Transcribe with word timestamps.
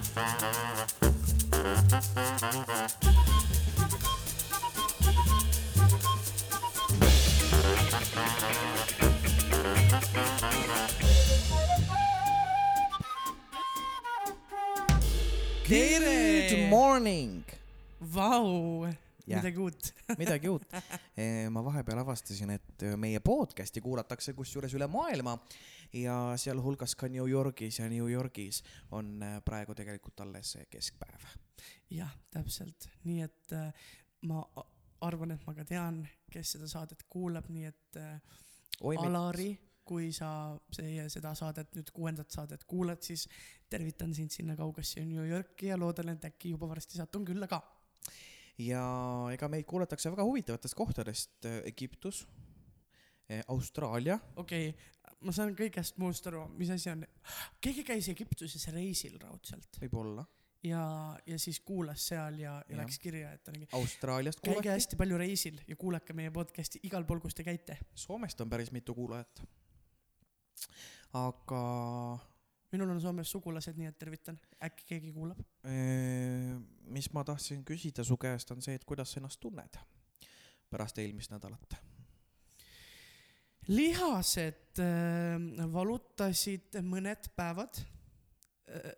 Good 0.00 0.16
morning! 16.70 17.44
Vau, 18.00 18.88
midagi 19.28 19.60
uut. 19.60 19.92
midagi 20.16 20.48
uut. 20.48 20.64
ma 21.52 21.60
vahepeal 21.60 22.00
avastasin, 22.00 22.56
et 22.56 22.69
meie 22.96 23.20
podcast'i 23.20 23.80
kuulatakse 23.84 24.32
kusjuures 24.36 24.74
üle 24.74 24.86
maailma 24.90 25.36
ja 25.92 26.16
sealhulgas 26.38 26.94
ka 26.94 27.08
New 27.08 27.26
Yorgis 27.28 27.78
ja 27.78 27.88
New 27.88 28.08
Yorgis 28.10 28.62
on 28.90 29.22
äh, 29.22 29.38
praegu 29.44 29.74
tegelikult 29.74 30.20
alles 30.20 30.56
keskpäev. 30.70 31.24
jah, 31.90 32.12
täpselt, 32.30 32.88
nii 33.04 33.22
et 33.26 33.52
äh, 33.52 33.72
ma 34.28 34.44
arvan, 35.00 35.34
et 35.34 35.46
ma 35.46 35.54
ka 35.56 35.64
tean, 35.64 36.04
kes 36.30 36.54
seda 36.56 36.68
saadet 36.70 37.04
kuulab, 37.08 37.48
nii 37.50 37.66
et 37.66 37.98
äh, 37.98 38.38
oi, 38.82 38.96
Alari, 38.96 39.50
kui 39.84 40.12
sa 40.14 40.54
see, 40.72 41.02
seda 41.10 41.34
saadet 41.34 41.74
nüüd 41.74 41.90
kuuendat 41.94 42.30
saadet 42.30 42.64
kuulad, 42.68 43.02
siis 43.02 43.26
tervitan 43.70 44.14
sind 44.14 44.30
sinna 44.30 44.54
kaugesse 44.56 45.02
New 45.04 45.26
Yorki 45.26 45.72
ja 45.72 45.78
loodan, 45.80 46.14
et 46.14 46.24
äkki 46.30 46.54
juba 46.54 46.68
varsti 46.70 47.00
satun 47.00 47.26
külla 47.26 47.50
ka. 47.50 47.62
ja 48.60 48.84
ega 49.32 49.48
meid 49.48 49.66
kuulatakse 49.66 50.12
väga 50.12 50.24
huvitavatest 50.24 50.76
kohtadest, 50.76 51.48
Egiptus, 51.64 52.26
Austraalia, 53.48 54.18
okei 54.36 54.68
okay,, 54.70 55.16
ma 55.26 55.34
saan 55.36 55.54
kõigest 55.58 55.98
muust 56.00 56.26
aru, 56.30 56.46
mis 56.58 56.70
asi 56.74 56.90
on, 56.92 57.04
keegi 57.62 57.84
käis 57.86 58.08
Egiptuses 58.12 58.66
reisil 58.74 59.18
raudselt 59.22 59.80
võib-olla, 59.82 60.24
ja, 60.66 61.18
ja 61.26 61.38
siis 61.38 61.60
kuulas 61.60 62.06
seal 62.10 62.38
ja, 62.38 62.56
ja 62.68 62.74
Jah. 62.74 62.80
läks 62.82 62.98
kirja, 63.02 63.32
et 63.36 63.44
ta 63.44 63.54
mingi 63.54 63.68
Austraaliast 63.76 64.40
käige 64.40 64.56
kuulati, 64.56 64.72
hästi 64.74 64.98
palju 65.00 65.20
reisil 65.20 65.60
ja 65.68 65.76
kuulake 65.76 66.16
meie 66.16 66.32
podcast'i 66.34 66.82
igal 66.88 67.06
pool, 67.08 67.20
kus 67.20 67.36
te 67.36 67.46
käite. 67.46 67.78
Soomest 67.94 68.40
on 68.40 68.50
päris 68.50 68.72
mitu 68.72 68.94
kuulajat. 68.94 69.42
aga 71.20 71.62
minul 72.72 72.90
on 72.90 73.00
Soomes 73.00 73.30
sugulased, 73.30 73.78
nii 73.78 73.90
et 73.90 73.98
tervitan, 73.98 74.38
äkki 74.62 74.86
keegi 74.94 75.12
kuulab. 75.12 75.40
eh, 75.64 76.56
mis 76.90 77.12
ma 77.12 77.24
tahtsin 77.24 77.64
küsida 77.64 78.04
su 78.04 78.16
käest, 78.16 78.50
on 78.50 78.62
see, 78.62 78.74
et 78.74 78.84
kuidas 78.84 79.12
sa 79.12 79.20
ennast 79.20 79.40
tunned 79.40 79.80
pärast 80.70 80.98
eelmist 80.98 81.32
nädalat? 81.32 81.89
Lihased 83.68 84.80
äh, 84.80 85.66
valutasid 85.72 86.80
mõned 86.82 87.30
päevad 87.36 87.80
äh,. 88.70 88.92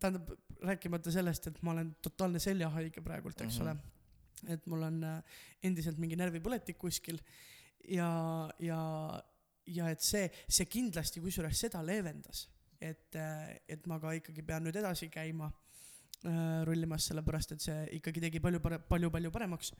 tähendab, 0.00 0.30
rääkimata 0.62 1.10
sellest, 1.12 1.46
et 1.46 1.62
ma 1.62 1.72
olen 1.72 1.94
totaalne 2.02 2.38
seljahaige 2.38 3.00
praegult, 3.00 3.40
eks 3.40 3.58
Mhm. 3.58 3.66
mm 3.66 3.72
-hmm. 3.72 3.78
ole. 4.46 4.52
et 4.52 4.66
mul 4.66 4.82
on 4.82 5.04
äh, 5.04 5.22
endiselt 5.62 5.98
mingi 5.98 6.16
närvipõletik 6.16 6.78
kuskil 6.78 7.18
ja, 7.88 8.50
ja, 8.58 9.22
ja 9.66 9.88
et 9.90 10.00
see, 10.00 10.30
see 10.48 10.66
kindlasti 10.66 11.20
kusjuures 11.20 11.60
seda 11.60 11.82
leevendas, 11.86 12.48
et, 12.80 13.16
et 13.68 13.86
ma 13.86 13.98
ka 14.00 14.12
ikkagi 14.12 14.42
pean 14.42 14.64
nüüd 14.64 14.76
edasi 14.76 15.08
käima 15.08 15.50
äh, 15.50 16.64
rullimas, 16.64 17.06
sellepärast 17.06 17.52
et 17.52 17.60
see 17.60 17.86
ikkagi 17.98 18.20
tegi 18.20 18.40
palju 18.40 18.60
palju-palju 18.60 19.30
paremaks. 19.30 19.72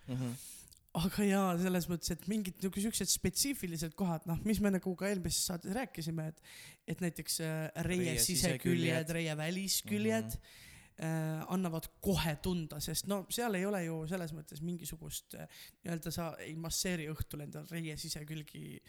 Aga 0.96 1.26
jaa, 1.26 1.48
selles 1.60 1.88
mõttes, 1.90 2.12
et 2.14 2.28
mingid 2.30 2.60
nagu 2.64 2.82
siuksed 2.82 3.10
spetsiifilised 3.10 3.96
kohad, 3.98 4.26
noh, 4.28 4.38
mis 4.48 4.60
me 4.64 4.72
nagu 4.74 4.94
ka 4.98 5.10
eelmises 5.10 5.48
saates 5.50 5.74
rääkisime, 5.76 6.30
et, 6.32 6.54
et 6.94 7.02
näiteks 7.04 7.40
äh, 7.44 7.56
reie 7.86 8.14
Reie 8.14 8.22
siseküljed 8.22 9.12
reie 9.16 9.34
välisküljed 9.36 10.30
mm 10.30 10.38
-hmm. 10.38 11.04
äh, 11.08 11.44
annavad 11.52 11.88
kohe 12.00 12.36
tunda, 12.42 12.80
sest 12.80 13.06
no 13.12 13.24
seal 13.30 13.54
ei 13.54 13.66
ole 13.66 13.84
ju 13.84 14.02
selles 14.08 14.32
mõttes 14.32 14.62
mingisugust 14.62 15.34
äh, 15.34 15.48
nii-öelda 15.84 16.10
sa 16.10 16.34
ei 16.40 16.56
masseeri 16.56 17.08
õhtul 17.12 17.44
endal 17.44 17.66
reie 17.70 17.96
sisekülgi 17.96 18.80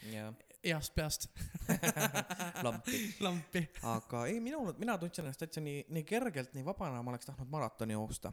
heast 0.64 0.94
peast 0.94 1.28
lampi. 2.66 3.14
lampi. 3.20 3.68
aga 3.82 4.26
ei, 4.26 4.40
minul, 4.40 4.72
mina 4.78 4.98
tundsin 4.98 5.24
ennast 5.24 5.44
täitsa 5.44 5.60
nii, 5.60 5.84
nii 5.88 6.04
kergelt, 6.04 6.54
nii 6.54 6.64
vabana, 6.64 7.02
ma 7.02 7.10
oleks 7.10 7.26
tahtnud 7.26 7.50
maratoni 7.52 7.92
joosta 7.92 8.32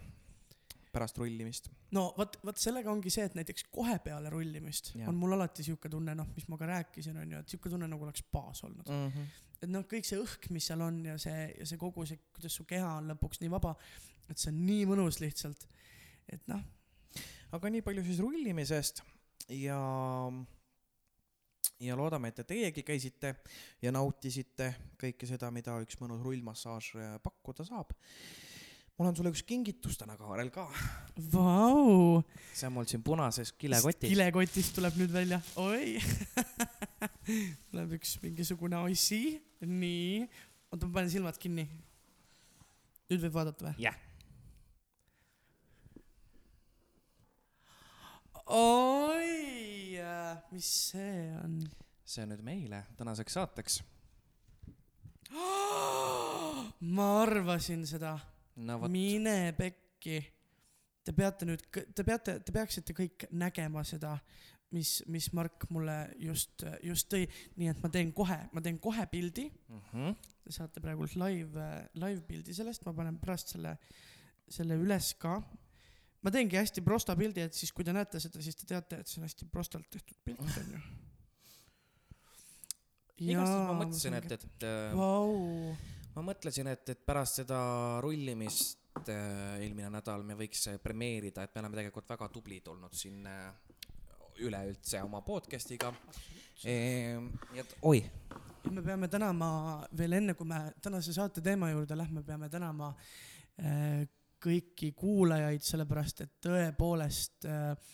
pärast 0.96 1.20
rullimist. 1.20 1.70
no 1.96 2.08
vot, 2.18 2.38
vot 2.46 2.60
sellega 2.62 2.92
ongi 2.92 3.12
see, 3.14 3.26
et 3.28 3.36
näiteks 3.38 3.68
kohe 3.74 3.98
peale 4.04 4.32
rullimist 4.34 4.94
ja. 4.96 5.10
on 5.12 5.20
mul 5.20 5.36
alati 5.36 5.66
sihuke 5.68 5.92
tunne, 5.92 6.16
noh, 6.18 6.30
mis 6.38 6.48
ma 6.52 6.60
ka 6.62 6.70
rääkisin, 6.72 7.18
on 7.22 7.36
ju, 7.36 7.42
et 7.44 7.56
sihuke 7.56 7.72
tunne 7.74 7.90
nagu 7.92 8.08
oleks 8.08 8.24
baas 8.32 8.64
olnud. 8.68 8.90
Mm 8.90 9.10
-hmm. 9.12 9.34
et 9.62 9.72
noh, 9.72 9.88
kõik 9.92 10.08
see 10.08 10.22
õhk, 10.22 10.50
mis 10.56 10.68
seal 10.72 10.82
on 10.82 11.04
ja 11.06 11.18
see, 11.22 11.50
ja 11.60 11.66
see 11.66 11.82
kogu 11.82 12.06
see, 12.06 12.22
kuidas 12.36 12.56
su 12.56 12.66
keha 12.70 12.96
on 13.02 13.12
lõpuks 13.14 13.44
nii 13.44 13.52
vaba, 13.52 13.76
et 14.30 14.38
see 14.38 14.52
on 14.54 14.66
nii 14.66 14.86
mõnus 14.90 15.20
lihtsalt. 15.24 15.68
et 16.30 16.48
noh, 16.48 16.62
aga 17.52 17.70
nii 17.70 17.82
palju 17.86 18.04
siis 18.04 18.20
rullimisest 18.20 19.04
ja, 19.50 19.80
ja 21.80 21.98
loodame, 21.98 22.32
et 22.32 22.40
te 22.42 22.48
teiegi 22.56 22.84
käisite 22.84 23.36
ja 23.82 23.92
nautisite 23.92 24.74
kõike 25.02 25.28
seda, 25.30 25.52
mida 25.52 25.78
üks 25.84 26.00
mõnus 26.02 26.24
rullmassaaž 26.26 26.92
pakkuda 27.24 27.68
saab. 27.68 27.94
Mul 28.96 29.10
on 29.10 29.16
sulle 29.18 29.32
üks 29.34 29.44
kingitus 29.44 29.98
täna, 30.00 30.16
Kaarel, 30.20 30.50
ka. 30.56 30.66
vau. 31.34 32.22
see 32.56 32.68
on 32.70 32.76
mul 32.78 32.88
siin 32.88 33.04
punases 33.04 33.52
kilekotis. 33.60 34.08
kilekotist 34.08 34.76
tuleb 34.78 34.96
nüüd 35.00 35.12
välja, 35.12 35.42
oi. 35.60 36.00
tuleb 37.72 37.96
üks 38.00 38.16
mingisugune 38.24 38.80
asi, 38.86 39.42
nii. 39.68 40.24
oota, 40.72 40.88
ma 40.88 41.00
panen 41.00 41.12
silmad 41.12 41.40
kinni. 41.42 41.68
nüüd 43.12 43.26
võib 43.26 43.36
vaadata 43.36 43.68
või? 43.68 43.84
jah, 43.84 43.98
oi, 48.56 50.00
mis 50.54 50.70
see 50.92 51.18
on? 51.42 51.60
see 52.06 52.24
on 52.24 52.32
nüüd 52.32 52.46
meile 52.46 52.84
tänaseks 52.96 53.36
saateks. 53.36 53.82
ma 56.96 57.10
arvasin 57.26 57.84
seda 57.90 58.14
no 58.64 58.80
mine 58.92 59.54
pekki. 59.58 60.22
Te 61.06 61.14
peate 61.14 61.46
nüüd, 61.46 61.62
te 61.70 62.02
peate, 62.02 62.40
te 62.42 62.54
peaksite 62.54 62.94
kõik 62.98 63.28
nägema 63.30 63.84
seda, 63.86 64.16
mis, 64.74 65.04
mis 65.12 65.28
Mark 65.38 65.68
mulle 65.74 65.96
just, 66.22 66.64
just 66.84 67.10
tõi, 67.12 67.28
nii 67.60 67.70
et 67.72 67.84
ma 67.84 67.92
teen 67.94 68.12
kohe, 68.16 68.38
ma 68.56 68.64
teen 68.66 68.80
kohe 68.82 69.06
pildi. 69.12 69.48
Mhm. 69.70 70.16
Te 70.46 70.54
saate 70.54 70.82
praegult 70.82 71.16
live, 71.18 71.68
live 71.98 72.22
pildi 72.28 72.54
sellest, 72.54 72.86
ma 72.86 72.94
panen 72.94 73.18
pärast 73.22 73.56
selle, 73.56 73.78
selle 74.52 74.78
üles 74.82 75.14
ka. 75.22 75.40
ma 76.26 76.32
teengi 76.34 76.58
hästi 76.58 76.82
prosta 76.82 77.14
pildi, 77.14 77.44
et 77.46 77.54
siis, 77.54 77.70
kui 77.70 77.86
te 77.86 77.94
näete 77.94 78.18
seda, 78.18 78.42
siis 78.42 78.56
te 78.58 78.66
teate, 78.66 78.98
et 78.98 79.10
see 79.10 79.20
on 79.20 79.28
hästi 79.28 79.46
prostalt 79.54 79.86
tehtud 79.94 80.18
pilt, 80.26 80.42
onju. 80.62 80.80
igastahes 83.28 83.68
ma 83.70 83.76
mõtlesin, 83.84 84.18
et, 84.18 84.34
et 84.34 84.66
äh, 84.66 84.96
Vau, 84.98 85.76
ma 86.16 86.24
mõtlesin, 86.32 86.70
et, 86.72 86.90
et 86.94 87.02
pärast 87.06 87.42
seda 87.42 87.60
rullimist 88.04 89.10
äh, 89.12 89.60
eelmine 89.64 89.92
nädal 89.98 90.24
me 90.28 90.38
võiks 90.40 90.68
äh, 90.72 90.80
premeerida, 90.82 91.44
et 91.44 91.56
me 91.56 91.64
oleme 91.64 91.80
tegelikult 91.82 92.12
väga 92.16 92.30
tublid 92.34 92.72
olnud 92.72 92.96
siin 92.96 93.26
äh, 93.30 93.50
üleüldse 94.46 95.02
oma 95.04 95.22
podcast'iga 95.24 95.94
ehm,. 96.68 97.30
et 97.56 97.78
oi, 97.88 98.02
me 98.72 98.84
peame 98.84 99.08
tänama 99.12 99.50
veel 99.96 100.20
enne, 100.20 100.36
kui 100.36 100.48
me 100.48 100.66
tänase 100.84 101.16
saate 101.16 101.44
teema 101.44 101.72
juurde 101.72 101.96
lähme, 102.00 102.24
peame 102.28 102.50
tänama 102.52 102.92
kõiki 104.46 104.92
kuulajaid, 104.98 105.64
sellepärast 105.66 106.26
et 106.26 106.34
tõepoolest 106.44 107.48
äh, 107.50 107.94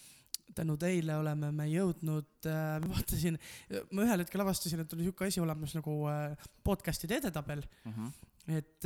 tänu 0.56 0.78
teile 0.80 1.16
oleme 1.20 1.52
me 1.56 1.68
jõudnud 1.72 2.50
äh,, 2.50 2.80
ma 2.84 2.92
vaatasin, 2.96 3.40
ma 3.92 4.06
ühel 4.06 4.26
hetkel 4.26 4.44
avastasin, 4.44 4.84
et 4.84 4.98
oli 4.98 5.08
sihuke 5.08 5.30
asi 5.30 5.44
olemas 5.44 5.76
nagu 5.78 5.96
äh, 6.12 6.50
podcast'ide 6.64 7.22
edetabel, 7.22 7.64
et, 8.50 8.86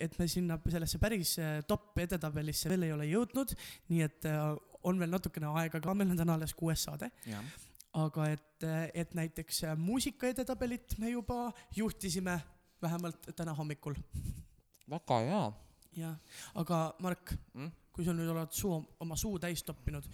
et 0.00 0.18
me 0.18 0.28
sinna 0.30 0.58
sellesse 0.70 1.00
päris 1.02 1.34
äh, 1.42 1.60
top 1.68 1.98
edetabelisse 1.98 2.70
veel 2.72 2.86
ei 2.86 2.94
ole 2.94 3.08
jõudnud, 3.10 3.54
nii 3.90 4.06
et 4.06 4.28
äh, 4.30 4.44
on 4.88 4.98
veel 4.98 5.10
natukene 5.12 5.50
aega 5.58 5.80
ka, 5.82 5.94
meil 5.94 6.10
on 6.12 6.18
täna 6.18 6.36
alles 6.38 6.54
kuues 6.58 6.86
saade, 6.86 7.10
aga 7.98 8.28
et, 8.32 8.66
et 8.94 9.14
näiteks 9.14 9.64
äh, 9.68 9.76
muusika 9.78 10.30
edetabelit 10.30 10.96
me 10.98 11.12
juba 11.12 11.50
juhtisime 11.76 12.38
vähemalt 12.82 13.30
täna 13.36 13.54
hommikul. 13.54 13.94
väga 14.90 15.20
hea 15.26 15.44
jah, 15.96 16.16
aga 16.54 16.84
Mark, 17.04 17.34
mm?. 17.54 17.70
kui 17.92 18.06
sa 18.06 18.14
nüüd 18.16 18.30
oled 18.32 18.54
suu, 18.56 18.78
oma 19.04 19.16
suu 19.20 19.38
täis 19.38 19.62
toppinud, 19.66 20.06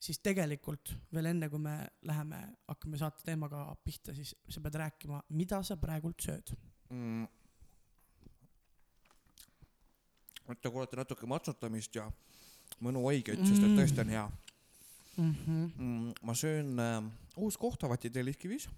siis 0.00 0.18
tegelikult 0.18 0.92
veel 1.14 1.30
enne, 1.32 1.48
kui 1.50 1.58
me 1.62 1.76
läheme, 2.06 2.40
hakkame 2.68 2.98
saate 3.00 3.24
teemaga 3.24 3.66
pihta, 3.84 4.14
siis 4.14 4.34
sa 4.48 4.60
pead 4.60 4.78
rääkima, 4.82 5.22
mida 5.28 5.62
sa 5.66 5.76
praegult 5.80 6.20
sööd. 6.22 6.54
Mm. 6.90 7.26
et 10.46 10.60
te 10.62 10.70
kuulete 10.70 10.96
natuke 10.96 11.26
matsutamist 11.26 11.96
ja 11.98 12.04
mõnuhaigeid, 12.78 13.40
sest 13.42 13.62
et 13.62 13.70
Mm. 13.70 13.78
tõesti 13.80 14.00
on 14.00 14.08
hea 14.08 14.26
Mm 15.16 15.34
-hmm. 15.34 15.70
mm,. 15.80 16.12
ma 16.22 16.34
söön 16.34 16.78
äh, 16.78 17.02
uus 17.36 17.56
kohtavat 17.56 18.00
Telliskivis 18.00 18.68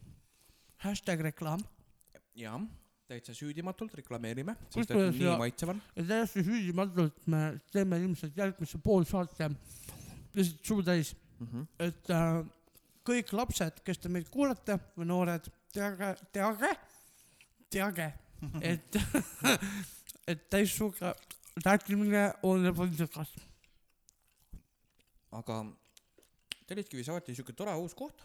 hashtag 0.76 1.20
reklaam. 1.20 1.60
jah, 2.34 2.60
täitsa 3.08 3.34
süüdimatult 3.34 3.94
reklameerime, 3.94 4.54
sest 4.70 4.90
et 4.90 5.14
nii 5.18 5.36
maitsev 5.38 5.68
on. 5.68 5.82
täiesti 5.94 6.44
süüdimatult 6.44 7.26
me 7.26 7.60
teeme 7.72 7.98
ilmselt 7.98 8.36
järgmise 8.36 8.78
poolsaate 8.78 9.50
lihtsalt 10.34 10.70
suu 10.70 10.82
täis, 10.86 11.14
et 11.78 12.10
äh, 12.10 12.42
kõik 13.08 13.32
lapsed, 13.32 13.82
kes 13.86 14.02
te 14.02 14.10
meid 14.12 14.28
kuulate 14.32 14.78
või 14.96 15.08
noored, 15.08 15.48
teage, 15.72 16.12
teage, 16.34 16.72
teage, 17.70 18.08
et, 18.72 19.00
et 20.30 20.46
täissuuga 20.50 21.14
rääkimine 21.64 22.32
on 22.46 22.66
ebaviisakas. 22.66 23.34
aga 25.32 25.64
Telliskivi 26.68 27.04
saati 27.04 27.34
siuke 27.34 27.52
tore 27.56 27.72
uus 27.80 27.94
koht, 27.96 28.22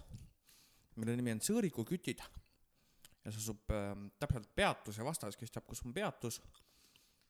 mille 1.00 1.16
nimi 1.16 1.32
on 1.32 1.40
Sõõrikukütid 1.40 2.20
ja 3.24 3.32
see 3.32 3.40
asub 3.40 3.72
äh, 3.72 3.94
täpselt 4.20 4.50
peatuse 4.56 5.06
vastas, 5.06 5.38
kes 5.40 5.52
teab, 5.52 5.66
kus 5.70 5.84
on 5.88 5.94
peatus, 5.96 6.42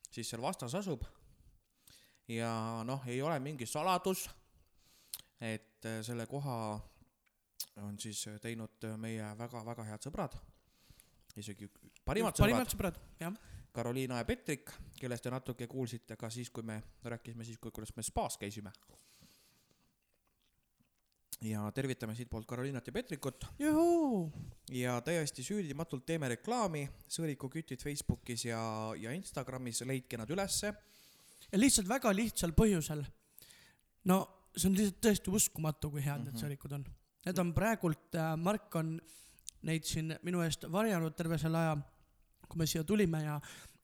siis 0.09 0.29
seal 0.29 0.41
vastas 0.41 0.73
asub. 0.79 1.05
Ja 2.31 2.81
noh, 2.87 3.03
ei 3.09 3.19
ole 3.21 3.35
mingi 3.43 3.67
saladus, 3.67 4.25
et 5.43 5.85
äh, 5.85 6.01
selle 6.05 6.25
koha 6.29 6.57
on 7.83 7.97
siis 7.99 8.27
äh, 8.27 8.39
teinud 8.41 8.85
äh, 8.87 8.97
meie 8.99 9.33
väga-väga 9.39 9.85
head 9.89 10.05
sõbrad, 10.05 10.37
isegi 11.39 11.67
parimad 12.05 12.35
sõbrad, 12.35 12.43
parimad 12.45 12.75
sõbrad, 12.75 13.01
jah. 13.21 13.41
Karoliina 13.73 14.19
ja 14.19 14.25
Petrik, 14.29 14.69
kellest 14.99 15.23
te 15.25 15.31
natuke 15.33 15.65
kuulsite 15.65 16.13
ka 16.13 16.27
siis, 16.29 16.51
kui 16.53 16.61
me 16.61 16.75
rääkisime 17.09 17.45
siis, 17.47 17.57
kui, 17.57 17.71
kuidas 17.73 17.89
me 17.97 18.03
spaas 18.05 18.37
käisime. 18.37 18.69
ja 21.41 21.63
tervitame 21.75 22.13
siitpoolt 22.15 22.45
Karoliinat 22.47 22.87
ja 22.87 22.93
Petrikut 22.93 23.45
ja 24.71 25.01
täiesti 25.01 25.43
süüdimatult 25.43 26.05
teeme 26.05 26.29
reklaami 26.35 26.85
Sõõriku 27.09 27.49
kütid 27.49 27.81
Facebookis 27.81 28.45
ja, 28.45 28.61
ja 28.95 29.11
Instagramis, 29.11 29.81
leidke 29.81 30.17
nad 30.21 30.29
ülesse. 30.29 30.73
ja 31.51 31.59
lihtsalt 31.59 31.89
väga 31.89 32.13
lihtsal 32.15 32.53
põhjusel. 32.53 33.03
no 34.05 34.21
see 34.57 34.69
on 34.69 34.77
lihtsalt 34.77 35.01
tõesti 35.01 35.33
uskumatu, 35.33 35.91
kui 35.91 36.03
head 36.03 36.19
mm 36.19 36.21
-hmm. 36.21 36.25
need 36.25 36.33
Mhm. 36.33 36.43
sõõrikud 36.45 36.73
on. 36.73 36.85
Need 37.25 37.39
on 37.39 37.53
praegult 37.53 38.15
äh,, 38.15 38.37
Mark 38.37 38.75
on 38.75 39.01
neid 39.61 39.83
siin 39.87 40.15
minu 40.23 40.41
eest 40.41 40.65
varjanud 40.71 41.15
terve 41.15 41.37
selle 41.37 41.57
aja, 41.57 41.77
kui 42.47 42.57
me 42.57 42.65
siia 42.67 42.83
tulime 42.83 43.23
ja, 43.23 43.39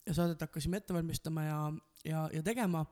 ja 0.06 0.14
saadet 0.14 0.40
hakkasime 0.40 0.76
ette 0.76 0.94
valmistama 0.94 1.44
ja, 1.44 1.72
ja, 2.04 2.28
ja 2.32 2.42
tegema. 2.42 2.86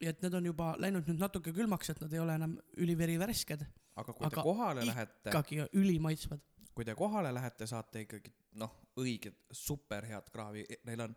ja 0.00 0.10
et 0.10 0.22
need 0.22 0.34
on 0.34 0.46
juba 0.46 0.74
läinud 0.78 1.08
nüüd 1.08 1.18
natuke 1.18 1.52
külmaks, 1.52 1.90
et 1.90 2.00
nad 2.00 2.12
ei 2.12 2.20
ole 2.22 2.34
enam 2.34 2.58
üliveri 2.76 3.18
värsked, 3.18 3.64
aga 3.96 4.12
kui 4.12 4.28
te 4.28 4.36
Aga 4.36 4.42
kohale 4.42 4.86
lähete, 4.86 5.30
ikkagi 5.30 5.66
ülimaitsvad. 5.74 6.40
kui 6.74 6.84
te 6.84 6.94
kohale 6.94 7.34
lähete, 7.34 7.66
saate 7.66 8.00
ikkagi 8.00 8.32
noh, 8.52 8.70
õiged 8.96 9.34
superhead 9.52 10.30
kraavi, 10.30 10.64
neil 10.84 11.00
on 11.00 11.16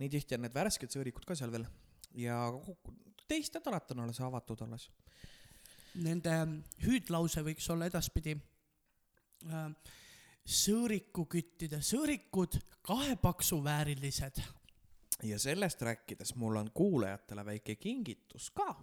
nii 0.00 0.08
tihti 0.08 0.34
on 0.34 0.46
need 0.46 0.54
värsked 0.54 0.90
sõõrikud 0.90 1.26
ka 1.28 1.36
seal 1.38 1.52
veel 1.52 1.66
ja 2.18 2.38
teist 3.28 3.54
nädalat 3.54 3.90
on 3.90 4.04
alles 4.04 4.20
avatud 4.20 4.60
alles. 4.66 4.88
Nende 5.94 6.32
hüüdlause 6.84 7.42
võiks 7.44 7.68
olla 7.72 7.86
edaspidi 7.90 8.36
äh, 8.36 9.66
sõõrikuküttide 10.42 11.80
sõõrikud 11.84 12.58
kahepaksuväärilised. 12.82 14.42
ja 15.22 15.38
sellest 15.38 15.82
rääkides 15.82 16.34
mul 16.34 16.56
on 16.56 16.70
kuulajatele 16.74 17.44
väike 17.44 17.76
kingitus 17.76 18.50
ka, 18.50 18.74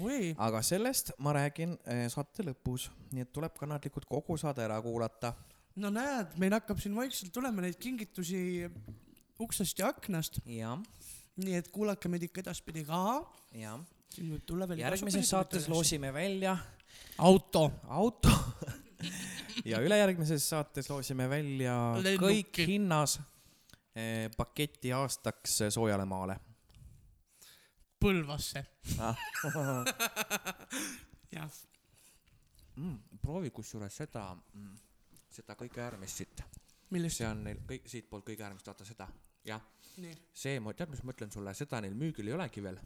oi, 0.00 0.34
aga 0.38 0.62
sellest 0.62 1.12
ma 1.18 1.34
räägin 1.36 1.76
eh, 1.84 2.06
saate 2.08 2.42
lõpus, 2.46 2.88
nii 3.12 3.26
et 3.26 3.32
tuleb 3.32 3.56
kannatlikult 3.58 4.08
kogu 4.08 4.36
saade 4.36 4.64
ära 4.64 4.80
kuulata. 4.82 5.34
no 5.76 5.90
näed, 5.90 6.38
meil 6.38 6.56
hakkab 6.56 6.80
siin 6.80 6.96
vaikselt 6.96 7.32
tulema 7.32 7.60
neid 7.60 7.76
kingitusi 7.76 8.70
uksest 9.38 9.78
ja 9.78 9.92
aknast, 9.92 10.40
jah, 10.46 10.80
nii 11.40 11.56
et 11.56 11.68
kuulake 11.72 12.10
meid 12.12 12.26
ikka 12.28 12.42
edaspidi 12.44 12.84
ka. 12.84 13.00
jah. 13.56 13.80
siin 14.12 14.30
võib 14.34 14.44
tulla 14.46 14.68
veel. 14.68 14.82
järgmises 14.84 15.28
saates. 15.32 15.68
loosime 15.72 16.12
välja 16.12 16.56
auto. 17.18 17.72
auto 17.88 18.32
ja 19.70 19.80
ülejärgmises 19.80 20.48
saates 20.48 20.90
loosime 20.90 21.28
välja 21.30 21.74
Lennuki. 22.02 22.24
kõik 22.24 22.62
hinnas 22.68 23.18
eh, 23.94 24.30
paketi 24.36 24.92
aastaks 24.92 25.60
eh, 25.66 25.70
soojale 25.70 26.04
maale. 26.08 26.38
Põlvasse. 28.02 28.64
jah, 31.36 31.50
mm,. 32.76 32.98
proovi 33.22 33.50
kusjuures 33.54 33.96
seda 33.96 34.24
mm,, 34.34 34.72
seda 35.30 35.54
kõige 35.58 35.84
äärmist 35.84 36.22
siit, 36.22 36.42
see 37.06 37.28
on 37.28 37.44
neil 37.46 37.62
kõik 37.68 37.86
siitpoolt 37.88 38.26
kõige 38.26 38.42
äärmist, 38.42 38.66
vaata 38.66 38.84
seda, 38.88 39.06
jah, 39.46 39.62
see, 40.34 40.60
ma 40.60 40.72
tead, 40.72 40.90
mis 40.90 41.02
ma 41.04 41.12
ütlen 41.14 41.32
sulle, 41.32 41.54
seda 41.54 41.80
neil 41.80 41.94
müügil 41.94 42.28
ei 42.28 42.36
olegi 42.36 42.62
veel. 42.64 42.80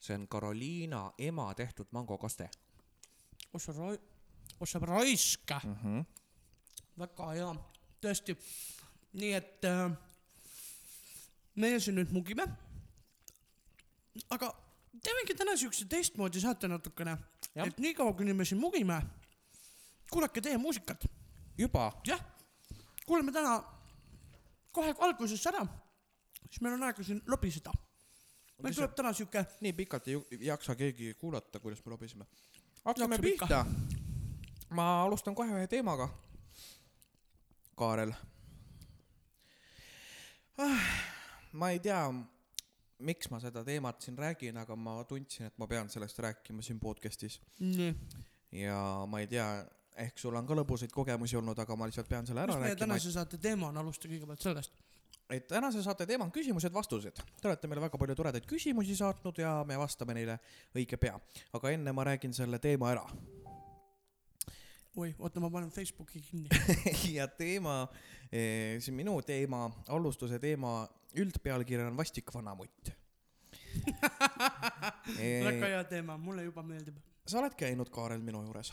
see 0.00 0.14
on 0.16 0.26
Carolina 0.28 1.12
ema 1.18 1.54
tehtud 1.54 1.90
mangokaste 1.92 2.48
ossa 3.52 3.72
ra-, 3.72 3.98
ossa 4.60 4.78
raisk, 4.78 5.50
mm. 5.64 5.74
-hmm. 5.82 6.04
väga 6.98 7.30
hea, 7.32 7.54
tõesti. 8.00 8.36
nii 9.12 9.32
et 9.34 9.64
äh, 9.64 9.90
meie 11.54 11.80
siin 11.80 11.96
nüüd 11.98 12.12
mugime. 12.12 12.46
aga 14.30 14.54
teemegi 15.02 15.34
täna 15.34 15.56
siukse 15.56 15.84
teistmoodi 15.88 16.40
saate 16.40 16.68
natukene, 16.68 17.16
et 17.54 17.78
niikaua, 17.78 18.12
kuni 18.12 18.32
me 18.32 18.44
siin 18.44 18.60
mugime, 18.60 19.02
kuulake 20.10 20.40
teie 20.40 20.58
muusikat 20.58 21.04
juba, 21.58 21.92
jah, 22.06 22.20
kuulame 23.06 23.32
täna 23.32 23.60
kohe 24.72 24.94
alguses 24.98 25.46
ära, 25.46 25.66
siis 26.48 26.60
meil 26.60 26.74
on 26.74 26.88
aega 26.88 27.04
siin 27.04 27.22
lobiseda. 27.26 27.72
meil 28.62 28.74
tuleb 28.74 28.96
täna 28.96 29.12
siuke, 29.12 29.44
nii 29.60 29.72
pikalt 29.72 30.08
ei 30.08 30.18
jaksa 30.46 30.74
keegi 30.76 31.14
kuulata, 31.14 31.60
kuidas 31.60 31.84
me 31.84 31.90
lobiseme. 31.94 32.26
hakkame 32.84 33.18
pihta. 33.18 33.64
ma 34.70 34.90
alustan 35.02 35.34
kohe 35.34 35.54
ühe 35.58 35.66
teemaga. 35.66 36.08
Kaarel 37.76 38.12
ah,. 40.58 40.90
ma 41.52 41.70
ei 41.70 41.80
tea, 41.80 42.02
miks 43.06 43.30
ma 43.32 43.40
seda 43.40 43.64
teemat 43.64 44.02
siin 44.04 44.18
räägin, 44.18 44.58
aga 44.60 44.76
ma 44.76 44.98
tundsin, 45.08 45.48
et 45.48 45.58
ma 45.58 45.66
pean 45.70 45.88
sellest 45.90 46.18
rääkima 46.18 46.62
siin 46.62 46.80
podcast'is 46.80 47.40
nii, 47.60 47.94
ja 48.62 48.76
ma 49.08 49.22
ei 49.22 49.28
tea, 49.30 49.46
ehk 50.04 50.20
sul 50.20 50.36
on 50.36 50.46
ka 50.46 50.56
lõbusaid 50.58 50.92
kogemusi 50.94 51.38
olnud, 51.40 51.58
aga 51.58 51.76
ma 51.76 51.88
lihtsalt 51.90 52.08
pean 52.10 52.28
selle 52.28 52.44
ära 52.44 52.56
mis 52.56 52.68
rääkima, 52.68 52.84
tänase 52.84 53.14
saate 53.14 53.40
teema 53.40 53.70
on, 53.70 53.80
alusta 53.82 54.10
kõigepealt 54.10 54.44
sellest. 54.44 54.76
Et 55.30 55.46
tänase 55.48 55.82
saate 55.82 56.06
teema 56.06 56.24
on 56.26 56.32
küsimused-vastused. 56.34 57.20
Te 57.40 57.48
olete 57.48 57.68
meile 57.70 57.84
väga 57.84 57.98
palju 58.00 58.16
toredaid 58.18 58.46
küsimusi 58.50 58.96
saatnud 58.98 59.38
ja 59.38 59.52
me 59.66 59.78
vastame 59.78 60.16
neile 60.16 60.38
õige 60.74 60.98
pea. 61.00 61.18
aga 61.52 61.70
enne 61.70 61.92
ma 61.92 62.04
räägin 62.04 62.34
selle 62.34 62.58
teema 62.58 62.90
ära. 62.90 63.04
oi, 64.96 65.14
oota, 65.18 65.40
ma 65.40 65.50
panen 65.50 65.70
Facebooki 65.70 66.20
kinni. 66.20 66.48
ja 67.18 67.28
teema, 67.28 67.84
see 68.30 68.94
minu 68.94 69.20
teema, 69.22 69.68
alustuse 69.88 70.38
teema 70.38 70.82
üldpealkiri 71.14 71.86
on 71.86 71.96
vastik 71.96 72.34
vanamutt. 72.34 72.92
väga 75.46 75.66
hea 75.66 75.84
teema, 75.90 76.18
mulle 76.18 76.42
juba 76.44 76.62
meeldib. 76.62 76.98
sa 77.26 77.38
oled 77.38 77.54
käinud, 77.54 77.90
Kaarel, 77.94 78.22
minu 78.22 78.42
juures 78.42 78.72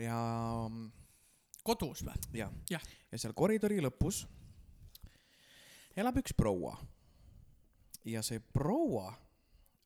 ja, 0.00 0.18
kodus 1.64 2.04
või? 2.04 2.16
ja 2.36 2.48
Jah., 2.70 2.84
ja 3.12 3.20
seal 3.20 3.34
koridori 3.36 3.80
lõpus 3.84 4.24
elab 5.98 6.20
üks 6.20 6.34
proua. 6.36 6.76
ja 8.08 8.22
see 8.22 8.40
proua 8.40 9.10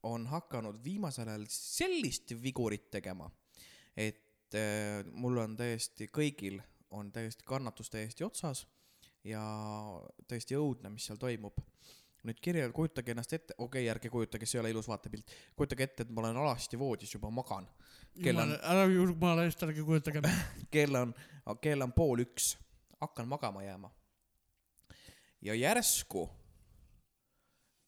on 0.07 0.27
hakanud 0.27 0.79
viimasel 0.85 1.31
ajal 1.31 1.47
sellist 1.51 2.35
vigurit 2.43 2.91
tegema, 2.91 3.31
et 3.97 4.55
äh, 4.59 5.01
mul 5.15 5.41
on 5.43 5.57
täiesti, 5.57 6.11
kõigil 6.13 6.61
on 6.93 7.13
täiesti 7.15 7.47
kannatus 7.47 7.91
täiesti 7.91 8.25
otsas 8.27 8.67
ja 9.25 9.43
täiesti 10.29 10.59
õudne, 10.59 10.91
mis 10.93 11.07
seal 11.09 11.21
toimub. 11.23 11.63
nüüd 12.23 12.39
kirja, 12.39 12.69
kujutage 12.71 13.11
ennast 13.11 13.33
ette, 13.35 13.55
okei 13.59 13.83
okay,, 13.83 13.91
ärge 13.91 14.11
kujutage, 14.11 14.47
see 14.47 14.59
ei 14.59 14.61
ole 14.61 14.71
ilus 14.71 14.87
vaatepilt, 14.87 15.33
kujutage 15.59 15.89
ette, 15.89 16.05
et 16.05 16.11
ma 16.15 16.23
olen 16.23 16.37
alasti 16.39 16.79
voodis 16.79 17.15
juba 17.15 17.31
magan. 17.35 17.67
Kell 18.23 18.39
on- 18.39 18.55
ära 18.61 18.85
jumala 18.87 19.47
eest 19.49 19.63
ärge 19.67 19.83
kujutage. 19.83 20.23
kell 20.75 21.01
on, 21.01 21.15
kell 21.61 21.83
on 21.83 21.95
pool 21.97 22.23
üks, 22.23 22.53
hakkan 23.01 23.27
magama 23.29 23.65
jääma. 23.65 23.91
Ja 25.43 25.55
järsku 25.55 26.29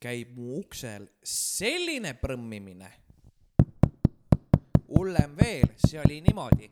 käib 0.02 0.34
mu 0.37 0.58
uksel 0.58 1.06
selline 1.25 2.14
prõmmimine. 2.20 2.90
hullem 4.88 5.37
veel, 5.37 5.68
see 5.87 6.00
oli 6.00 6.20
niimoodi. 6.20 6.70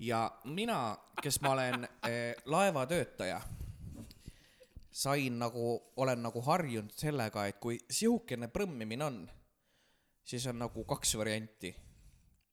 ja 0.00 0.20
mina, 0.44 0.96
kes 1.22 1.40
ma 1.40 1.50
olen 1.50 1.88
eh, 2.08 2.34
laevatöötaja, 2.44 3.40
sain 4.90 5.38
nagu, 5.38 5.92
olen 5.96 6.22
nagu 6.22 6.40
harjunud 6.40 6.92
sellega, 6.92 7.46
et 7.46 7.58
kui 7.60 7.78
sihukene 7.90 8.48
prõmmimine 8.48 9.04
on, 9.04 9.24
siis 10.24 10.46
on 10.46 10.58
nagu 10.58 10.84
kaks 10.84 11.16
varianti 11.16 11.74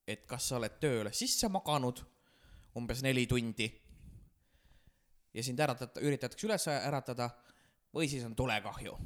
et 0.08 0.25
kas 0.27 0.50
sa 0.50 0.58
oled 0.60 0.80
tööle 0.84 1.13
sisse 1.15 1.48
maganud 1.51 2.01
umbes 2.80 3.03
neli 3.06 3.25
tundi 3.30 3.70
ja 5.34 5.44
sind 5.44 5.60
äratata, 5.60 6.02
üritatakse 6.02 6.48
üles 6.48 6.68
äratada 6.74 7.30
või 7.94 8.10
siis 8.10 8.25
on 8.25 8.36
tulekahju. 8.36 8.98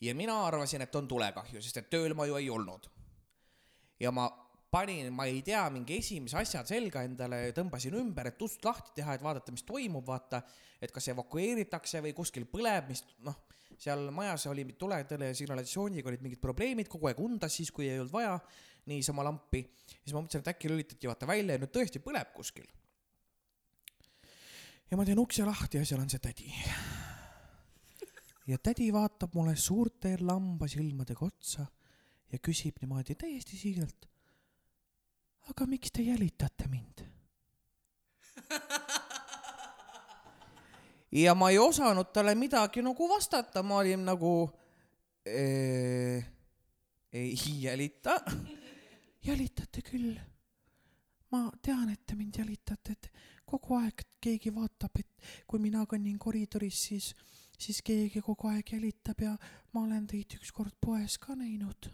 ja 0.00 0.14
mina 0.14 0.46
arvasin, 0.46 0.82
et 0.82 0.94
on 0.94 1.08
tulekahju, 1.08 1.62
sest 1.62 1.76
et 1.76 1.90
tööl 1.90 2.14
ma 2.14 2.26
ju 2.26 2.36
ei 2.36 2.50
olnud. 2.50 2.90
ja 4.00 4.10
ma 4.10 4.28
panin, 4.70 5.12
ma 5.14 5.24
ei 5.30 5.42
tea, 5.42 5.62
mingi 5.70 6.00
esimese 6.02 6.36
asja 6.40 6.64
selga 6.66 7.04
endale, 7.06 7.52
tõmbasin 7.54 7.94
ümber, 7.94 8.32
et 8.32 8.42
ust 8.42 8.64
lahti 8.64 8.90
teha, 8.96 9.14
et 9.14 9.22
vaadata, 9.22 9.52
mis 9.54 9.62
toimub, 9.62 10.06
vaata, 10.06 10.42
et 10.82 10.90
kas 10.90 11.08
evakueeritakse 11.12 12.02
või 12.02 12.14
kuskil 12.16 12.48
põleb, 12.50 12.90
mis 12.90 13.04
noh, 13.22 13.36
seal 13.78 14.08
majas 14.14 14.48
oli 14.50 14.66
tuletõle 14.78 15.30
ja 15.30 15.36
signalisatsiooniga 15.38 16.10
olid 16.10 16.24
mingid 16.26 16.42
probleemid, 16.42 16.90
kogu 16.90 17.10
aeg 17.10 17.20
undas 17.22 17.54
siis, 17.54 17.70
kui 17.74 17.86
ei 17.86 18.00
olnud 18.00 18.12
vaja 18.14 18.38
niisama 18.90 19.24
lampi. 19.26 19.62
siis 19.86 20.12
ma 20.12 20.20
mõtlesin, 20.20 20.42
et 20.42 20.50
äkki 20.54 20.70
lülitati 20.70 21.10
vaata 21.10 21.26
välja 21.26 21.54
ja 21.56 21.62
nüüd 21.62 21.72
tõesti 21.74 22.02
põleb 22.02 22.34
kuskil. 22.34 22.66
Ja 24.90 24.96
ma 24.96 25.04
teen 25.04 25.18
ukse 25.18 25.44
lahti 25.46 25.80
ja 25.80 25.86
seal 25.86 26.00
on 26.02 26.10
see 26.10 26.22
tädi. 26.22 26.50
ja 28.46 28.58
tädi 28.58 28.92
vaatab 28.92 29.34
mulle 29.34 29.56
suurte 29.56 30.16
lambasilmadega 30.20 31.26
otsa 31.26 31.66
ja 32.32 32.38
küsib 32.38 32.80
niimoodi 32.82 33.14
täiesti 33.14 33.56
siiralt. 33.56 34.08
aga 35.50 35.66
miks 35.66 35.92
te 35.92 36.02
jälitate 36.02 36.68
mind? 36.68 37.04
ja 41.14 41.34
ma 41.34 41.50
ei 41.50 41.58
osanud 41.58 42.10
talle 42.12 42.34
midagi 42.34 42.82
nagu 42.82 43.08
vastata, 43.08 43.62
ma 43.62 43.76
olin 43.82 44.04
nagu 44.04 44.50
ee, 45.26 46.24
ei 47.12 47.34
jälita. 47.62 48.20
jälitate 49.22 49.82
küll. 49.82 50.18
ma 51.30 51.50
tean, 51.62 51.88
et 51.90 52.06
te 52.06 52.14
mind 52.14 52.34
jälitate, 52.38 52.92
et 52.92 53.10
kogu 53.44 53.74
aeg 53.78 54.02
keegi 54.20 54.50
vaatab, 54.54 54.73
et 55.00 55.28
kui 55.48 55.60
mina 55.62 55.84
kõnnin 55.88 56.18
koridoris, 56.20 56.80
siis, 56.88 57.10
siis 57.58 57.80
keegi 57.82 58.22
kogu 58.24 58.50
aeg 58.52 58.74
jälitab 58.76 59.20
ja 59.24 59.34
ma 59.74 59.84
olen 59.84 60.06
teid 60.10 60.38
ükskord 60.40 60.74
poes 60.80 61.18
ka 61.18 61.36
näinud. 61.38 61.90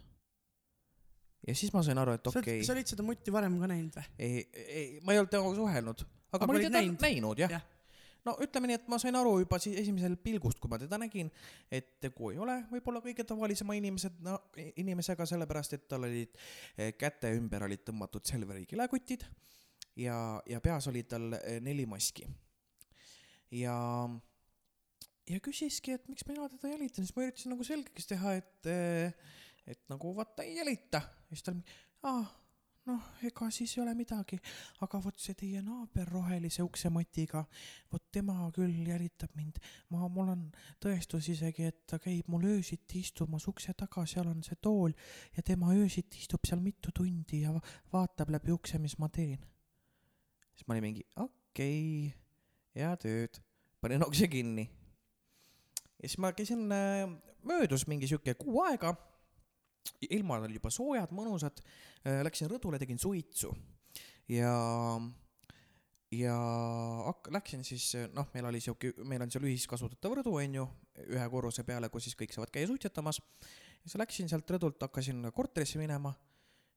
ja 1.47 1.55
siis 1.55 1.73
ma 1.73 1.83
sain 1.83 1.97
aru, 1.97 2.15
et 2.17 2.27
okei 2.27 2.59
oled, 2.59 2.65
sa 2.67 2.73
olid 2.75 2.87
seda 2.93 3.03
mutti 3.05 3.33
varem 3.33 3.59
ka 3.59 3.69
näinud 3.71 3.99
või? 3.99 4.07
ei, 4.19 4.41
ei, 4.53 4.87
ma 5.03 5.13
ei 5.13 5.21
olnud 5.21 5.31
temaga 5.33 5.55
suhelnud, 5.55 6.03
aga 6.31 6.47
ma 6.47 6.57
olin 6.57 6.67
teda 6.67 6.79
näinud? 6.79 7.05
näinud 7.07 7.43
jah 7.45 7.55
Jah. 7.57 7.63
no 8.25 8.35
ütleme 8.45 8.69
nii, 8.69 8.79
et 8.81 8.89
ma 8.91 8.99
sain 9.01 9.17
aru 9.17 9.37
juba 9.41 9.57
siis 9.63 9.79
esimesel 9.81 10.17
pilgust, 10.21 10.59
kui 10.61 10.69
ma 10.69 10.77
teda 10.81 10.99
nägin, 11.01 11.31
et 11.71 11.95
tegu 12.03 12.29
ei 12.33 12.37
ole 12.41 12.59
võib-olla 12.69 13.01
kõige 13.01 13.25
tavalisema 13.25 13.77
inimesed, 13.79 14.19
no 14.25 14.37
inimesega, 14.75 15.25
sellepärast 15.25 15.79
et 15.79 15.87
tal 15.89 16.05
olid 16.09 16.37
eh, 16.77 16.93
käte 16.93 17.33
ümber 17.37 17.65
olid 17.65 17.81
tõmmatud 17.87 18.27
Selveri 18.29 18.67
kilekotid 18.69 19.25
ja, 19.95 20.41
ja 20.45 20.61
peas 20.61 20.87
oli 20.91 21.03
tal 21.03 21.33
eh, 21.39 21.59
neli 21.63 21.85
maski. 21.89 22.27
ja, 23.51 23.77
ja 25.29 25.39
küsiski, 25.43 25.95
et 25.97 26.07
miks 26.09 26.25
mina 26.27 26.47
teda 26.51 26.73
jälitan, 26.73 27.05
siis 27.05 27.15
ma 27.15 27.25
üritasin 27.27 27.53
nagu 27.55 27.65
selgeks 27.67 28.09
teha, 28.11 28.35
et, 28.41 28.69
et 29.67 29.81
nagu 29.91 30.13
vaata 30.17 30.45
ei 30.47 30.57
jälita. 30.59 31.01
ja 31.01 31.35
siis 31.35 31.43
ta 31.45 31.53
oli, 31.55 31.79
aa, 32.09 32.23
noh, 32.89 33.09
ega 33.27 33.47
siis 33.53 33.73
ei 33.75 33.83
ole 33.83 33.93
midagi, 33.97 34.39
aga 34.81 34.99
vot 35.03 35.19
see 35.21 35.35
teie 35.37 35.61
naaber 35.65 36.09
rohelise 36.09 36.63
uksematiga, 36.65 37.43
vot 37.91 38.07
tema 38.13 38.35
küll 38.55 38.87
jälitab 38.87 39.35
mind. 39.37 39.59
ma, 39.93 40.07
mul 40.09 40.31
on 40.33 40.47
tõestus 40.81 41.29
isegi, 41.33 41.67
et 41.69 41.83
ta 41.89 41.99
käib 42.01 42.31
mul 42.31 42.47
öösiti 42.55 43.03
istumas 43.05 43.47
ukse 43.51 43.75
taga, 43.77 44.05
seal 44.09 44.31
on 44.31 44.41
see 44.47 44.57
tool 44.61 44.95
ja 45.35 45.43
tema 45.45 45.75
öösiti 45.75 46.23
istub 46.23 46.47
seal 46.47 46.63
mitu 46.63 46.93
tundi 46.95 47.43
ja 47.43 47.53
va- 47.53 47.63
vaatab 47.93 48.33
läbi 48.37 48.55
ukse, 48.55 48.79
mis 48.81 48.97
ma 48.99 49.09
teen. 49.09 49.39
siis 50.55 50.67
ma 50.67 50.75
olin 50.75 50.89
mingi 50.89 51.05
okei 51.15 52.07
okay,, 52.07 52.20
head 52.77 53.05
ööd, 53.09 53.41
panin 53.81 54.05
ukse 54.05 54.27
kinni. 54.31 54.67
ja 56.01 56.07
siis 56.07 56.19
ma 56.21 56.31
käisin, 56.35 56.67
möödus 57.47 57.87
mingi 57.89 58.09
sihuke 58.09 58.35
kuu 58.39 58.61
aega, 58.65 58.93
ilmad 60.09 60.45
olid 60.45 60.59
juba 60.59 60.71
soojad, 60.73 61.11
mõnusad, 61.15 61.61
läksin 62.25 62.49
rõdule, 62.51 62.79
tegin 62.81 62.99
suitsu. 63.01 63.51
Ja, 64.31 64.53
ja 66.13 66.35
hak-, 67.07 67.31
läksin 67.33 67.65
siis, 67.67 67.91
noh, 68.15 68.29
meil 68.35 68.47
oli 68.51 68.61
sihuke, 68.63 68.93
meil 69.07 69.25
on 69.25 69.33
seal 69.33 69.47
ühiskasutatav 69.49 70.19
rõdu, 70.21 70.35
onju, 70.39 70.67
ühe 71.09 71.29
korruse 71.33 71.65
peale, 71.67 71.89
kus 71.91 72.07
siis 72.07 72.17
kõik 72.19 72.35
saavad 72.35 72.53
käia 72.53 72.69
suitsetamas. 72.69 73.21
ja 73.21 73.89
siis 73.89 73.97
läksin 73.99 74.29
sealt 74.31 74.49
rõdult, 74.55 74.81
hakkasin 74.81 75.25
korterisse 75.35 75.81
minema, 75.81 76.13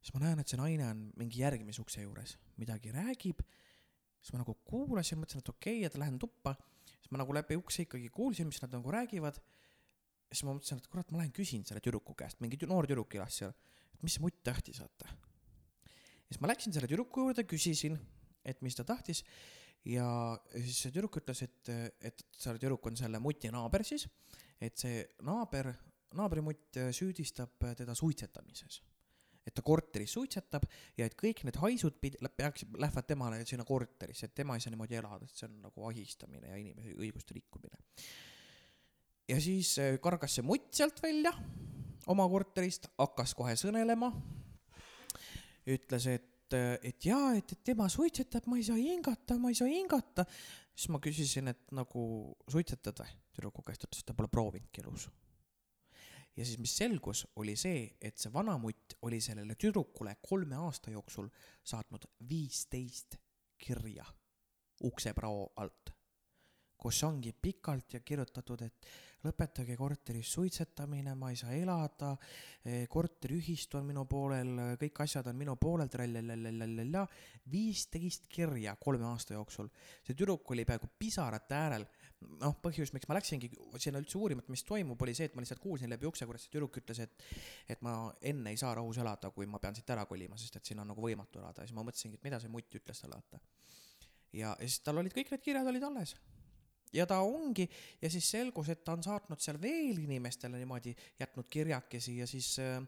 siis 0.00 0.14
ma 0.16 0.24
näen, 0.24 0.40
et 0.40 0.50
see 0.50 0.60
naine 0.60 0.88
on 0.88 1.04
mingi 1.20 1.44
järgmise 1.44 1.82
ukse 1.84 2.02
juures, 2.02 2.38
midagi 2.60 2.92
räägib, 2.94 3.44
siis 4.24 4.32
ma 4.32 4.40
nagu 4.40 4.54
kuulasin, 4.64 5.20
mõtlesin, 5.20 5.44
et 5.44 5.50
okei 5.52 5.82
okay,, 5.82 5.88
et 5.90 5.98
lähen 6.00 6.16
tuppa, 6.20 6.54
siis 6.96 7.10
ma 7.12 7.20
nagu 7.20 7.34
läbi 7.36 7.58
ukse 7.60 7.84
ikkagi 7.84 8.08
kuulsin, 8.14 8.48
mis 8.48 8.62
nad 8.64 8.72
nagu 8.72 8.92
räägivad. 8.94 9.40
Siis 10.32 10.46
ma 10.48 10.54
mõtlesin, 10.56 10.80
et 10.80 10.88
kurat, 10.90 11.10
ma 11.12 11.20
lähen 11.20 11.34
küsin 11.36 11.66
selle 11.68 11.82
tüdruku 11.84 12.16
käest, 12.18 12.40
mingi 12.42 12.58
noor 12.66 12.88
tüdruk 12.88 13.12
elas 13.18 13.36
seal, 13.42 13.52
et 13.92 14.06
mis 14.06 14.16
see 14.16 14.24
mutt 14.24 14.40
tahtis, 14.46 14.80
vaata. 14.82 15.12
siis 16.30 16.40
ma 16.40 16.48
läksin 16.50 16.74
selle 16.74 16.88
tüdruku 16.90 17.26
juurde, 17.26 17.44
küsisin, 17.46 18.00
et 18.44 18.64
mis 18.64 18.74
ta 18.74 18.86
tahtis. 18.88 19.22
Ja 19.84 20.06
siis 20.54 20.80
see 20.80 20.94
tüdruk 20.94 21.20
ütles, 21.20 21.44
et, 21.44 21.70
et 22.00 22.24
see 22.32 22.56
tüdruk 22.56 22.88
on 22.88 22.96
selle 22.96 23.20
muti 23.20 23.52
naaber 23.52 23.84
siis, 23.84 24.08
et 24.56 24.80
see 24.80 25.04
naaber, 25.28 25.68
naabrimutt 26.16 26.80
süüdistab 26.96 27.68
teda 27.76 27.94
suitsetamises. 27.94 28.80
Et 29.44 29.54
ta 29.54 29.62
korteris 29.62 30.14
suitsetab 30.16 30.64
ja 30.98 31.08
et 31.08 31.16
kõik 31.20 31.44
need 31.44 31.58
haisud 31.60 31.98
pid-, 32.00 32.20
peaksid, 32.36 32.76
lähevad 32.80 33.08
temale 33.08 33.42
sinna 33.46 33.66
korterisse, 33.68 34.28
et 34.28 34.34
tema 34.34 34.56
ei 34.56 34.64
saa 34.64 34.72
niimoodi 34.72 35.00
elada, 35.00 35.28
et 35.28 35.36
see 35.36 35.48
on 35.50 35.58
nagu 35.66 35.88
ahistamine 35.90 36.52
ja 36.52 36.60
inimese 36.60 36.96
õiguste 36.96 37.36
rikkumine 37.36 37.82
ja 39.28 39.40
siis 39.40 39.76
äh, 39.80 39.96
kargas 40.02 40.36
see 40.36 40.44
mutt 40.46 40.72
sealt 40.76 41.00
välja 41.02 41.32
oma 42.12 42.26
korterist, 42.28 42.90
hakkas 43.00 43.32
kohe 43.36 43.54
sõnelema, 43.56 44.10
ütles, 45.72 46.08
et, 46.12 46.56
et 46.84 47.06
jaa, 47.08 47.32
et, 47.38 47.54
et 47.56 47.62
tema 47.64 47.88
suitsetab, 47.88 48.44
ma 48.50 48.58
ei 48.60 48.66
saa 48.66 48.76
hingata, 48.76 49.38
ma 49.40 49.52
ei 49.52 49.56
saa 49.58 49.70
hingata. 49.70 50.26
siis 50.74 50.90
ma 50.92 51.00
küsisin, 51.00 51.48
et 51.48 51.72
nagu 51.72 52.02
suitsetad 52.50 53.00
või 53.00 53.14
tüdruku 53.32 53.64
käest, 53.64 53.86
ütles, 53.86 54.02
et 54.02 54.10
ta 54.10 54.16
pole 54.18 54.28
proovinudki 54.28 54.82
elus. 54.84 55.08
Ja 56.36 56.44
siis, 56.44 56.58
mis 56.58 56.76
selgus, 56.76 57.24
oli 57.36 57.56
see, 57.56 57.96
et 58.00 58.18
see 58.18 58.32
vanamutt 58.32 58.98
oli 59.02 59.20
sellele 59.20 59.54
tüdrukule 59.54 60.16
kolme 60.22 60.56
aasta 60.56 60.90
jooksul 60.90 61.28
saatnud 61.62 62.08
viisteist 62.28 63.18
kirja 63.58 64.04
ukseprao 64.84 65.52
alt 65.56 65.94
kus 66.84 67.00
ongi 67.06 67.32
pikalt 67.32 67.94
ja 67.96 68.00
kirjutatud, 68.04 68.60
et 68.66 68.88
lõpetage 69.24 69.72
korteris 69.78 70.34
suitsetamine, 70.36 71.14
ma 71.16 71.30
ei 71.32 71.38
saa 71.40 71.54
elada, 71.56 72.10
korteriühistu 72.92 73.78
on 73.80 73.86
minu 73.88 74.04
poolel, 74.10 74.76
kõik 74.80 75.00
asjad 75.06 75.30
on 75.30 75.38
minu 75.40 75.54
poolel, 75.60 75.88
trallallallallalla, 75.88 77.06
viisteist 77.50 78.28
kirja 78.28 78.76
kolme 78.80 79.08
aasta 79.08 79.38
jooksul. 79.38 79.70
see 80.04 80.12
tüdruk 80.12 80.50
oli 80.52 80.66
peaaegu 80.68 80.90
pisarate 80.98 81.56
äärel. 81.56 81.88
noh, 82.40 82.54
põhjus, 82.62 82.92
miks 82.94 83.08
ma 83.08 83.16
läksingi 83.18 83.50
sinna 83.82 84.00
üldse 84.02 84.18
uurima, 84.18 84.44
et 84.44 84.52
mis 84.52 84.64
toimub, 84.66 85.00
oli 85.06 85.14
see, 85.16 85.28
et 85.30 85.34
ma 85.36 85.44
lihtsalt 85.44 85.62
kuulsin 85.62 85.92
läbi 85.92 86.08
ukse, 86.08 86.26
kuidas 86.28 86.46
see 86.46 86.54
tüdruk 86.54 86.78
ütles, 86.80 87.00
et 87.04 87.26
et 87.74 87.82
ma 87.84 87.96
enne 88.32 88.52
ei 88.52 88.60
saa 88.60 88.74
rahus 88.78 89.00
elada, 89.02 89.30
kui 89.34 89.48
ma 89.50 89.60
pean 89.62 89.76
siit 89.76 89.90
ära 89.94 90.06
kolima, 90.10 90.38
sest 90.40 90.60
et 90.60 90.70
siin 90.70 90.80
on 90.82 90.90
nagu 90.92 91.04
võimatu 91.04 91.42
elada 91.42 91.66
siis 91.66 91.76
ma 91.76 91.84
mõtlesingi, 91.86 92.20
et 92.20 92.26
mida 92.26 92.40
see 92.42 92.52
mutt 92.52 92.78
ütles 92.80 93.02
talle, 93.04 93.18
vaata. 93.20 93.42
ja, 94.32 94.54
ja 94.54 94.68
siis 94.68 94.80
tal 94.86 95.02
olid 95.02 95.14
kõik 95.16 95.34
need 95.34 95.44
kirjad 95.44 95.72
olid 95.72 95.90
alles 95.90 96.14
ja 96.94 97.06
ta 97.10 97.20
ongi 97.26 97.66
ja 98.02 98.10
siis 98.10 98.28
selgus, 98.30 98.70
et 98.72 98.84
ta 98.86 98.94
on 98.94 99.02
saatnud 99.04 99.42
seal 99.42 99.58
veel 99.62 99.98
inimestele 100.04 100.60
niimoodi 100.60 100.94
jätnud 101.20 101.50
kirjakesi 101.50 102.18
ja 102.20 102.28
siis 102.30 102.54
äh, 102.62 102.80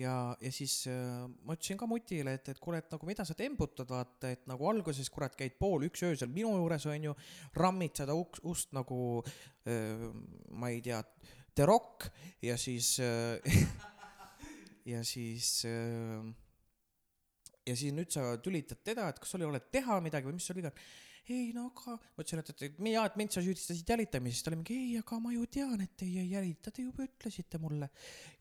ja, 0.00 0.14
ja 0.40 0.52
siis 0.52 0.84
äh, 0.90 1.24
ma 1.46 1.56
ütlesin 1.56 1.78
ka 1.80 1.88
mutile, 1.90 2.36
et, 2.38 2.50
et 2.52 2.60
kuule, 2.62 2.80
et 2.82 2.90
nagu 2.92 3.08
mida 3.08 3.26
sa 3.26 3.36
tembutad, 3.38 3.88
vaata, 3.90 4.32
et 4.34 4.46
nagu 4.50 4.68
alguses 4.70 5.10
kurat 5.12 5.36
käid 5.38 5.58
pool 5.60 5.86
üks 5.88 6.04
öösel 6.06 6.32
minu 6.34 6.54
juures 6.58 6.86
onju, 6.90 7.14
rammid 7.60 7.96
seda 8.02 8.16
uks, 8.18 8.42
ust 8.50 8.74
nagu 8.76 8.98
äh, 9.22 10.08
ma 10.52 10.72
ei 10.74 10.82
tea, 10.84 11.02
The 11.54 11.68
Rock 11.70 12.08
ja 12.42 12.56
siis 12.58 12.96
äh, 13.02 13.38
ja 14.92 15.04
siis 15.06 15.60
äh, 15.70 16.24
ja 17.64 17.76
siis 17.78 17.94
nüüd 17.96 18.10
sa 18.12 18.34
tülitad 18.42 18.82
teda, 18.84 19.08
et 19.08 19.20
kas 19.22 19.30
sul 19.32 19.44
ei 19.44 19.48
ole 19.48 19.62
teha 19.72 20.00
midagi 20.04 20.28
või 20.28 20.36
mis 20.36 20.50
sul 20.50 20.58
viga 20.58 20.74
on 20.74 21.03
ei 21.32 21.52
no 21.56 21.66
aga, 21.70 21.94
ma 21.96 22.24
ütlesin, 22.24 22.40
et, 22.42 22.50
et, 22.52 22.62
et 22.68 22.80
mina, 22.84 23.04
et 23.08 23.16
mind 23.16 23.32
sa 23.32 23.42
süüdistasid 23.44 23.88
jälitamises, 23.94 24.42
ta 24.44 24.50
oli 24.50 24.58
mingi 24.60 24.76
ei, 24.76 24.90
aga 25.00 25.18
ma 25.24 25.32
ju 25.32 25.46
tean, 25.56 25.80
et 25.84 25.94
teie 26.00 26.20
ei 26.20 26.32
jälita, 26.34 26.72
te 26.74 26.84
juba 26.84 27.06
ütlesite 27.06 27.60
mulle. 27.62 27.88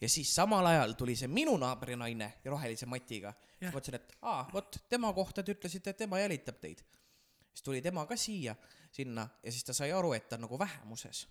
ja 0.02 0.10
siis 0.12 0.34
samal 0.36 0.68
ajal 0.72 0.98
tuli 1.00 1.16
see 1.20 1.32
minu 1.32 1.56
naabrinaine 1.62 2.34
rohelise 2.46 2.90
matiga. 2.92 3.34
Jah. 3.62 3.72
ma 3.72 3.80
ütlesin, 3.80 4.00
et 4.02 4.18
aa, 4.22 4.42
vot 4.54 4.82
tema 4.90 5.14
kohta 5.16 5.44
te 5.44 5.56
ütlesite, 5.56 5.94
et 5.94 6.04
tema 6.04 6.20
jälitab 6.20 6.60
teid. 6.60 6.84
siis 7.54 7.64
tuli 7.64 7.82
tema 7.82 8.06
ka 8.10 8.18
siia, 8.20 8.56
sinna 8.92 9.30
ja 9.44 9.52
siis 9.52 9.64
ta 9.64 9.78
sai 9.78 9.92
aru, 9.96 10.12
et 10.18 10.28
ta 10.30 10.40
on 10.40 10.48
nagu 10.48 10.60
vähemuses 10.60 11.28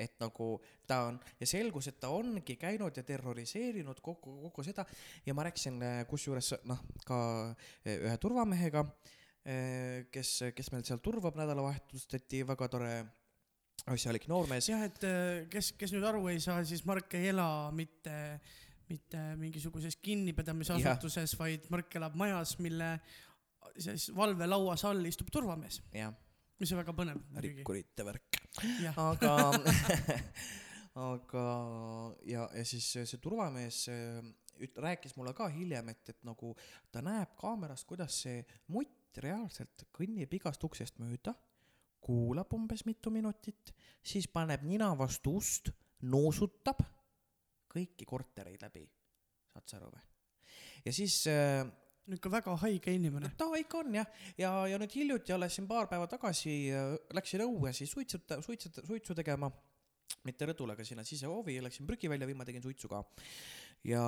et 0.00 0.16
nagu 0.20 0.54
ta 0.88 1.02
on 1.10 1.18
ja 1.40 1.46
selgus, 1.46 1.90
et 1.90 2.00
ta 2.00 2.08
ongi 2.14 2.56
käinud 2.56 2.96
ja 2.96 3.04
terroriseerinud 3.06 4.00
kogu, 4.00 4.36
kogu 4.48 4.64
seda 4.64 4.86
ja 5.26 5.34
ma 5.36 5.44
rääkisin 5.44 5.80
kusjuures 6.08 6.54
noh, 6.68 6.80
ka 7.06 7.18
ühe 7.84 8.16
turvamehega 8.22 8.86
kes, 10.12 10.30
kes 10.52 10.68
meil 10.74 10.84
seal 10.84 11.00
turvab 11.00 11.38
nädalavahetusteti, 11.40 12.42
väga 12.48 12.68
tore 12.68 12.94
asjalik 13.88 14.26
noormees. 14.28 14.68
jah, 14.70 14.82
et 14.84 15.04
äh, 15.06 15.48
kes, 15.52 15.72
kes 15.78 15.94
nüüd 15.94 16.06
aru 16.06 16.26
ei 16.32 16.40
saa, 16.42 16.62
siis 16.68 16.82
Mark 16.88 17.14
ei 17.16 17.30
ela 17.32 17.70
mitte, 17.74 18.14
mitte 18.90 19.22
mingisuguses 19.40 19.96
kinnipidamisasutuses, 20.02 21.36
vaid 21.40 21.68
Mark 21.72 21.94
elab 22.00 22.18
majas, 22.20 22.56
mille 22.62 22.96
siis 23.78 24.10
valvelauas 24.16 24.84
all 24.88 25.04
istub 25.08 25.30
turvamees, 25.32 25.80
mis 26.60 26.74
on 26.74 26.82
väga 26.82 26.96
põnev 26.96 27.40
rikkurite 27.44 28.04
värk. 28.04 28.40
aga, 28.98 29.34
aga 31.10 31.46
ja, 32.28 32.46
ja 32.56 32.64
siis 32.66 32.92
see, 32.98 33.20
turvamees 33.22 33.86
äh, 33.92 34.20
üt-, 34.60 34.80
rääkis 34.80 35.16
mulle 35.16 35.32
ka 35.36 35.48
hiljem, 35.52 35.92
et, 35.94 36.02
et 36.12 36.24
nagu 36.26 36.52
ta 36.92 37.04
näeb 37.04 37.36
kaamerast, 37.40 37.88
kuidas 37.88 38.22
see 38.26 38.42
mutt 38.74 38.99
reaalselt 39.18 39.86
kõnnib 39.92 40.32
igast 40.34 40.64
uksest 40.64 40.98
mööda, 41.02 41.34
kuulab 42.00 42.52
umbes 42.56 42.84
mitu 42.86 43.10
minutit, 43.10 43.74
siis 44.02 44.28
paneb 44.28 44.62
nina 44.64 44.92
vastu 44.96 45.36
ust, 45.36 45.70
noosutab 46.02 46.80
kõiki 47.70 48.06
kortereid 48.08 48.62
läbi. 48.62 48.86
saad 49.52 49.66
sa 49.66 49.76
aru 49.76 49.90
või? 49.90 50.02
ja 50.84 50.92
siis 50.92 51.26
äh, 51.28 51.66
niisugune 52.10 52.36
väga 52.38 52.56
haige 52.64 52.94
inimene. 52.94 53.32
ta 53.36 53.48
ikka 53.58 53.82
on 53.84 53.94
jah, 53.94 54.06
ja, 54.38 54.52
ja 54.70 54.78
nüüd 54.80 54.94
hiljuti 54.94 55.34
alles 55.34 55.54
siin 55.58 55.68
paar 55.68 55.88
päeva 55.90 56.08
tagasi 56.10 56.54
äh, 56.74 56.94
läksin 57.16 57.44
õue 57.46 57.72
siis 57.76 57.92
suitsuta-, 57.92 58.40
suitsuta-, 58.42 58.86
suitsu 58.86 59.14
tegema. 59.14 59.50
mitte 60.24 60.44
rõdule, 60.44 60.74
aga 60.74 60.84
sinna 60.84 61.04
sisehoovi, 61.06 61.60
läksin 61.62 61.86
prügi 61.86 62.08
välja 62.10 62.26
viima, 62.26 62.44
tegin 62.44 62.62
suitsu 62.62 62.88
ka. 62.88 63.04
ja, 63.84 64.04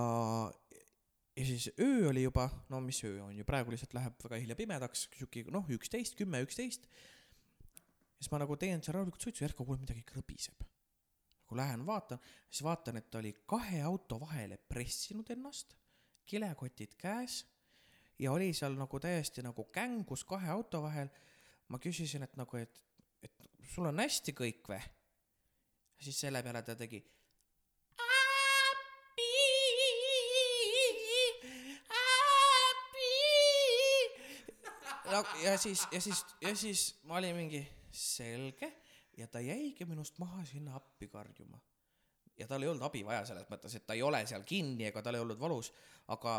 ja 1.36 1.44
siis 1.46 1.70
öö 1.80 2.08
oli 2.10 2.22
juba, 2.22 2.48
no 2.68 2.80
mis 2.80 3.04
öö 3.04 3.22
on 3.24 3.36
ju, 3.36 3.44
praegu 3.44 3.72
lihtsalt 3.72 3.94
läheb 3.96 4.18
väga 4.24 4.40
hilja 4.40 4.56
pimedaks, 4.56 5.06
sihuke 5.16 5.44
noh, 5.50 5.68
üksteist, 5.76 6.16
kümme, 6.18 6.42
üksteist. 6.44 6.88
siis 8.18 8.30
ma 8.30 8.42
nagu 8.42 8.56
teen 8.56 8.82
seal 8.82 8.98
rahulikult 8.98 9.24
suitsu, 9.24 9.44
järsku 9.44 9.64
kuulen 9.64 9.82
midagi 9.86 10.04
krõbiseb. 10.08 10.66
nagu 11.42 11.56
lähen 11.56 11.86
vaatan, 11.86 12.20
siis 12.50 12.62
vaatan, 12.64 13.00
et 13.00 13.10
ta 13.10 13.18
oli 13.18 13.32
kahe 13.46 13.82
auto 13.82 14.20
vahele 14.20 14.58
pressinud 14.68 15.30
ennast, 15.30 15.74
kilekotid 16.26 16.94
käes 17.00 17.42
ja 18.18 18.32
oli 18.32 18.52
seal 18.54 18.76
nagu 18.78 19.00
täiesti 19.00 19.42
nagu 19.42 19.64
kängus 19.72 20.24
kahe 20.24 20.50
auto 20.50 20.82
vahel. 20.82 21.08
ma 21.68 21.78
küsisin, 21.78 22.22
et 22.22 22.34
nagu, 22.36 22.56
et, 22.56 22.82
et 23.22 23.48
sul 23.64 23.86
on 23.88 23.98
hästi 23.98 24.34
kõik 24.36 24.68
või? 24.68 24.82
siis 26.02 26.18
selle 26.20 26.42
peale 26.42 26.62
ta 26.66 26.74
tegi. 26.76 27.00
Ja 35.42 35.56
siis, 35.58 35.84
ja 35.92 36.00
siis, 36.00 36.24
ja 36.40 36.54
siis 36.56 36.86
ma 37.08 37.18
olin 37.20 37.36
mingi 37.36 37.62
selge. 37.92 38.72
Ja 39.16 39.26
ta 39.28 39.42
jäigi 39.44 39.84
minust 39.84 40.16
maha 40.18 40.44
sinna 40.48 40.76
appi 40.78 41.08
karjuma. 41.12 41.60
Ja 42.38 42.46
tal 42.48 42.64
ei 42.64 42.70
olnud 42.70 42.86
abi 42.86 43.02
vaja 43.04 43.26
selles 43.28 43.44
mõttes, 43.50 43.74
et 43.76 43.84
ta 43.86 43.92
ei 43.94 44.02
ole 44.02 44.22
seal 44.26 44.44
kinni 44.48 44.86
ega 44.88 45.02
tal 45.04 45.18
ei 45.18 45.20
olnud 45.20 45.40
valus, 45.40 45.68
aga 46.14 46.32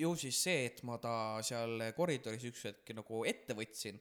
ju 0.00 0.14
siis 0.16 0.38
see, 0.46 0.64
et 0.70 0.80
ma 0.88 0.96
ta 1.02 1.12
seal 1.44 1.90
koridoris 1.96 2.46
üks 2.48 2.64
hetk 2.70 2.94
nagu 2.96 3.20
ette 3.28 3.56
võtsin 3.58 4.00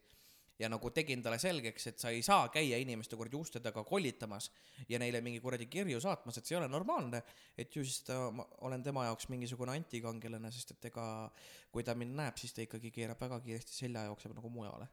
ja 0.59 0.69
nagu 0.71 0.91
tegin 0.91 1.23
talle 1.23 1.39
selgeks, 1.39 1.87
et 1.91 2.01
sa 2.01 2.11
ei 2.13 2.21
saa 2.25 2.49
käia 2.53 2.77
inimeste 2.81 3.17
kuradi 3.19 3.39
uste 3.39 3.61
taga 3.63 3.83
kollitamas 3.87 4.49
ja 4.89 4.99
neile 4.99 5.21
mingi 5.25 5.39
kuradi 5.43 5.69
kirju 5.71 6.01
saatmas, 6.03 6.37
et 6.37 6.45
see 6.45 6.57
ei 6.57 6.61
ole 6.61 6.71
normaalne, 6.71 7.23
et 7.57 7.75
ju 7.75 7.83
siis 7.85 8.03
ta, 8.09 8.19
ma 8.35 8.45
olen 8.67 8.83
tema 8.83 9.07
jaoks 9.07 9.29
mingisugune 9.31 9.77
antikangelane, 9.77 10.51
sest 10.51 10.75
et 10.75 10.89
ega 10.91 11.05
kui 11.71 11.85
ta 11.87 11.95
mind 11.95 12.17
näeb, 12.19 12.39
siis 12.41 12.55
ta 12.55 12.65
ikkagi 12.65 12.91
keerab 12.91 13.21
väga 13.21 13.39
kiiresti 13.45 13.77
selja 13.85 14.03
ja 14.03 14.11
jookseb 14.11 14.35
nagu 14.35 14.51
mujale. 14.51 14.89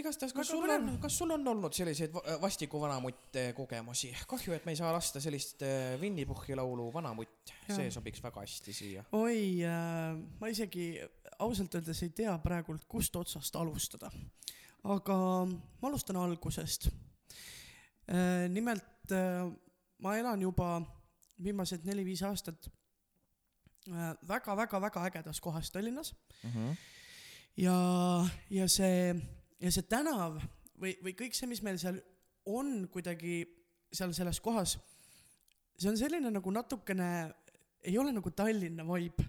igastahes, 0.00 0.32
kas 0.36 0.50
sul 0.50 0.70
on, 0.70 0.88
kas 1.02 1.16
sul 1.20 1.30
on 1.34 1.46
olnud 1.52 1.74
selliseid 1.76 2.12
va- 2.14 2.36
vastiku 2.42 2.80
vanamutte 2.82 3.50
kogemusi? 3.56 4.10
kahju, 4.30 4.54
et 4.56 4.66
me 4.66 4.74
ei 4.74 4.80
saa 4.80 4.92
lasta 4.94 5.22
sellist 5.22 5.64
äh, 5.66 5.94
Winny 6.00 6.26
Puhhi 6.28 6.56
laulu 6.58 6.90
Vanamutt, 6.94 7.54
see 7.68 7.90
sobiks 7.94 8.22
väga 8.24 8.44
hästi 8.44 8.74
siia. 8.76 9.04
oi 9.16 9.62
äh,, 9.66 10.18
ma 10.40 10.50
isegi 10.52 10.92
ausalt 11.38 11.78
öeldes 11.78 12.02
ei 12.06 12.12
tea 12.22 12.36
praegult, 12.42 12.84
kust 12.90 13.16
otsast 13.16 13.56
alustada. 13.60 14.10
aga 14.84 15.16
ma 15.46 15.90
alustan 15.90 16.20
algusest 16.20 16.90
äh,. 16.90 18.48
nimelt 18.52 19.14
äh, 19.16 19.48
ma 20.00 20.16
elan 20.16 20.42
juba 20.42 20.78
viimased 21.40 21.84
neli-viis 21.88 22.22
aastat 22.28 22.70
äh, 23.88 24.14
väga-väga-väga 24.28 25.04
ägedas 25.10 25.40
kohas 25.40 25.70
Tallinnas 25.70 26.14
ja, 27.56 27.76
ja 28.50 28.68
see, 28.68 29.14
ja 29.60 29.72
see 29.72 29.86
tänav 29.88 30.38
või, 30.80 30.94
või 31.04 31.14
kõik 31.18 31.36
see, 31.36 31.48
mis 31.50 31.62
meil 31.64 31.78
seal 31.80 32.00
on 32.48 32.86
kuidagi 32.92 33.42
seal 33.92 34.12
selles 34.16 34.40
kohas, 34.42 34.76
see 35.78 35.90
on 35.90 35.98
selline 35.98 36.30
nagu 36.32 36.52
natukene, 36.54 37.08
ei 37.82 37.96
ole 37.98 38.12
nagu 38.14 38.30
Tallinna 38.30 38.86
vibe. 38.86 39.26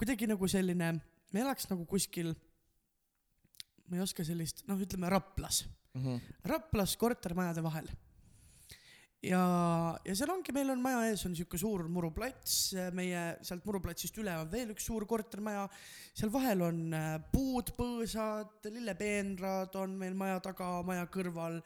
kuidagi 0.00 0.26
nagu 0.26 0.48
selline, 0.48 0.94
me 1.32 1.40
elaks 1.40 1.68
nagu 1.70 1.84
kuskil, 1.86 2.32
ma 3.86 3.98
ei 3.98 4.02
oska 4.02 4.24
sellist, 4.26 4.64
noh, 4.66 4.80
ütleme 4.80 5.10
Raplas, 5.12 5.64
Raplas 6.48 6.96
kortermajade 6.96 7.62
vahel. 7.62 7.86
ja, 9.26 9.42
ja 10.04 10.14
seal 10.18 10.32
ongi, 10.34 10.54
meil 10.54 10.72
on 10.74 10.82
maja 10.82 11.04
ees 11.10 11.22
on 11.28 11.36
sihuke 11.38 11.58
suur 11.60 11.86
muruplats, 11.92 12.74
meie 12.96 13.22
sealt 13.46 13.64
muruplatsist 13.68 14.18
üle 14.22 14.34
on 14.40 14.50
veel 14.52 14.72
üks 14.74 14.88
suur 14.90 15.06
kortermaja. 15.08 15.68
seal 16.12 16.32
vahel 16.34 16.66
on 16.66 16.82
äh, 16.96 17.14
puud, 17.32 17.72
põõsad, 17.78 18.58
lillepeenrad 18.66 19.78
on 19.80 19.96
meil 20.00 20.18
maja 20.18 20.42
taga, 20.44 20.74
maja 20.86 21.06
kõrval. 21.12 21.60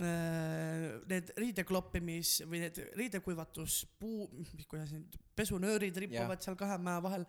Need 0.00 1.34
riidekloppimis 1.36 2.38
või 2.48 2.62
need 2.62 2.78
riidekuivatuspuu, 2.96 4.28
kuidas 4.70 4.92
need 4.94 5.18
pesunöörid 5.36 5.96
rippuvad 6.00 6.40
seal 6.44 6.56
kahe 6.56 6.78
maja 6.80 7.02
vahel. 7.04 7.26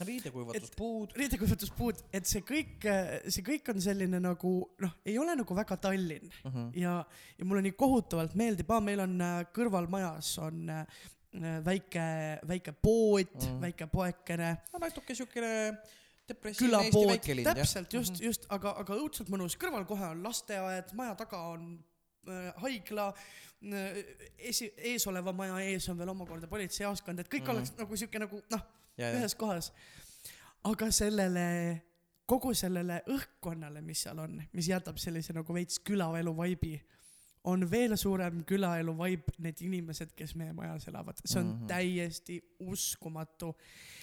Riidekuivatuspuud. 0.00 1.12
riidekuivatuspuud, 1.20 2.00
et 2.16 2.28
see 2.28 2.44
kõik, 2.46 2.86
see 3.28 3.44
kõik 3.44 3.68
on 3.72 3.82
selline 3.84 4.20
nagu 4.22 4.52
noh, 4.80 4.94
ei 5.04 5.18
ole 5.20 5.34
nagu 5.36 5.56
väga 5.58 5.76
Tallinn. 5.76 6.32
Ja, 6.76 6.98
ja 7.36 7.48
mulle 7.48 7.66
nii 7.66 7.76
kohutavalt 7.76 8.36
meeldib, 8.38 8.72
meil 8.86 9.02
on 9.04 9.20
äh, 9.20 9.36
kõrvalmajas 9.56 10.30
on 10.44 10.70
äh, 10.72 11.04
väike, 11.64 12.06
väike 12.48 12.72
pood 12.72 13.28
Mm. 13.36 13.52
mm., 13.52 13.60
väike 13.60 13.86
poekene, 13.92 14.48
no 14.72 14.80
natuke 14.80 15.14
siukene 15.14 15.50
külapood, 16.56 17.26
täpselt 17.44 17.92
just, 17.92 18.20
just, 18.22 18.46
aga, 18.52 18.72
aga 18.80 18.96
õudselt 18.96 19.28
mõnus, 19.32 19.56
kõrval 19.60 19.84
kohe 19.86 20.08
on 20.14 20.22
lasteaed, 20.24 20.94
maja 20.96 21.14
taga 21.18 21.42
on 21.52 21.74
äh, 21.76 21.95
haigla 22.62 23.08
äh,, 23.10 24.00
esi, 24.50 24.70
eesoleva 24.92 25.32
maja 25.36 25.58
ees 25.64 25.88
on 25.92 25.98
veel 25.98 26.12
omakorda 26.12 26.48
politseijaoskond, 26.50 27.22
et 27.22 27.30
kõik 27.32 27.46
mm. 27.46 27.54
oleks 27.54 27.74
nagu 27.78 28.00
siuke 28.00 28.22
nagu 28.22 28.40
noh, 28.52 28.66
ühes 28.98 29.36
kohas. 29.38 29.72
aga 30.66 30.90
sellele, 30.90 31.46
kogu 32.26 32.54
sellele 32.54 33.02
õhkkonnale, 33.12 33.82
mis 33.86 34.02
seal 34.06 34.18
on, 34.22 34.40
mis 34.52 34.68
jätab 34.70 34.98
sellise 34.98 35.36
nagu 35.36 35.54
veits 35.54 35.78
külaelu 35.78 36.36
vaibi, 36.36 36.76
on 37.46 37.62
veel 37.70 37.94
suurem 37.96 38.40
külaelu 38.48 38.92
vaib 38.98 39.28
need 39.38 39.60
inimesed, 39.62 40.12
kes 40.18 40.34
meie 40.38 40.52
majas 40.56 40.88
elavad, 40.90 41.20
see 41.24 41.38
on 41.40 41.46
mm 41.46 41.52
Mhm. 41.52 41.62
-hmm. 41.62 41.68
täiesti 41.68 42.36
uskumatu 42.58 43.54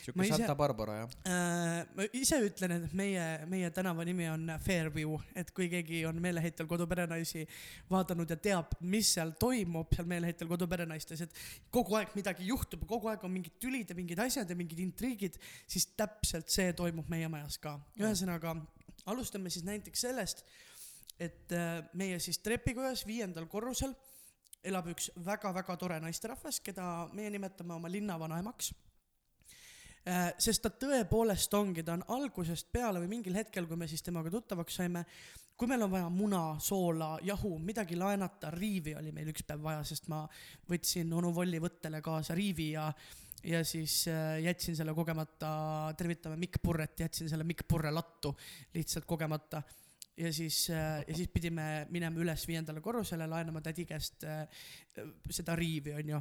siuke 0.03 0.17
ma 0.17 0.23
ise- 0.23 0.37
Santa 0.37 0.55
Barbara 0.55 0.95
jah. 1.01 1.09
äh,. 1.27 1.85
ma 1.95 2.05
ise 2.13 2.39
ütlen, 2.47 2.71
et 2.77 2.93
meie, 2.93 3.45
meie 3.47 3.69
tänava 3.71 4.05
nimi 4.05 4.27
on 4.29 4.47
Fairview, 4.59 5.17
et 5.35 5.51
kui 5.51 5.69
keegi 5.69 6.05
on 6.05 6.21
meeleheitel 6.21 6.67
koduperenaisi 6.67 7.45
vaadanud 7.91 8.29
ja 8.29 8.35
teab, 8.35 8.75
mis 8.81 9.13
seal 9.13 9.31
toimub 9.39 9.93
seal 9.95 10.07
meeleheitel 10.07 10.47
koduperenaistes, 10.47 11.21
et 11.21 11.33
kogu 11.71 11.95
aeg 11.99 12.15
midagi 12.15 12.47
juhtub, 12.47 12.85
kogu 12.87 13.07
aeg 13.11 13.23
on 13.23 13.31
mingid 13.31 13.59
tülid 13.59 13.89
ja 13.89 13.95
mingid 13.95 14.19
asjad 14.19 14.49
ja 14.49 14.55
mingid 14.55 14.79
intriigid, 14.79 15.37
siis 15.67 15.85
täpselt 15.97 16.49
see 16.49 16.71
toimub 16.73 17.09
meie 17.09 17.27
majas 17.27 17.57
ka. 17.57 17.79
ühesõnaga, 17.99 18.55
alustame 19.05 19.49
siis 19.49 19.65
näiteks 19.65 20.01
sellest, 20.01 20.43
et 21.19 21.51
äh, 21.51 21.83
meie 21.93 22.19
siis 22.19 22.39
trepikojas 22.43 23.05
viiendal 23.07 23.45
korrusel 23.51 23.93
elab 24.63 24.87
üks 24.93 25.11
väga-väga 25.25 25.75
tore 25.77 25.99
naisterahvas, 25.99 26.61
keda 26.63 27.09
meie 27.13 27.29
nimetame 27.33 27.75
oma 27.75 27.91
linna 27.91 28.15
vanaemaks 28.19 28.71
Äh, 30.03 30.33
sest 30.35 30.65
ta 30.65 30.67
tõepoolest 30.67 31.53
ongi, 31.55 31.83
ta 31.87 31.93
on 31.95 32.01
algusest 32.11 32.67
peale 32.75 32.99
või 32.99 33.07
mingil 33.13 33.37
hetkel, 33.39 33.69
kui 33.69 33.77
me 33.79 33.87
siis 33.87 34.03
temaga 34.03 34.27
tuttavaks 34.33 34.75
saime, 34.81 35.05
kui 35.55 35.69
meil 35.71 35.85
on 35.85 35.93
vaja 35.93 36.09
muna, 36.11 36.41
soola, 36.59 37.13
jahu, 37.23 37.53
midagi 37.63 37.95
laenata, 37.95 38.51
riivi 38.51 38.97
oli 38.99 39.13
meil 39.15 39.31
üks 39.31 39.45
päev 39.47 39.63
vaja, 39.63 39.85
sest 39.87 40.09
ma 40.11 40.25
võtsin 40.67 41.13
onu 41.15 41.31
Volli 41.31 41.61
võttele 41.63 42.03
kaasa 42.03 42.35
riivi 42.35 42.73
ja 42.73 42.89
ja 43.43 43.63
siis 43.67 44.01
äh, 44.11 44.41
jätsin 44.43 44.75
selle 44.75 44.91
kogemata, 44.95 45.53
tervitame 45.99 46.35
Mikk 46.39 46.59
Purret, 46.63 46.99
jätsin 46.99 47.31
selle 47.31 47.47
Mikk 47.47 47.63
Purre 47.67 47.91
lattu 47.91 48.35
lihtsalt 48.75 49.07
kogemata. 49.07 49.63
Ja 50.17 50.29
siis 50.33 50.67
äh, 50.69 51.01
ja 51.07 51.15
siis 51.17 51.31
pidime 51.33 51.87
minema 51.89 52.21
üles 52.21 52.45
viiendale 52.47 52.81
korrusele 52.85 53.25
laenama 53.27 53.63
tädi 53.65 53.85
käest 53.89 54.23
äh, 54.29 54.45
seda 55.33 55.55
riivi 55.57 55.95
onju 55.97 56.19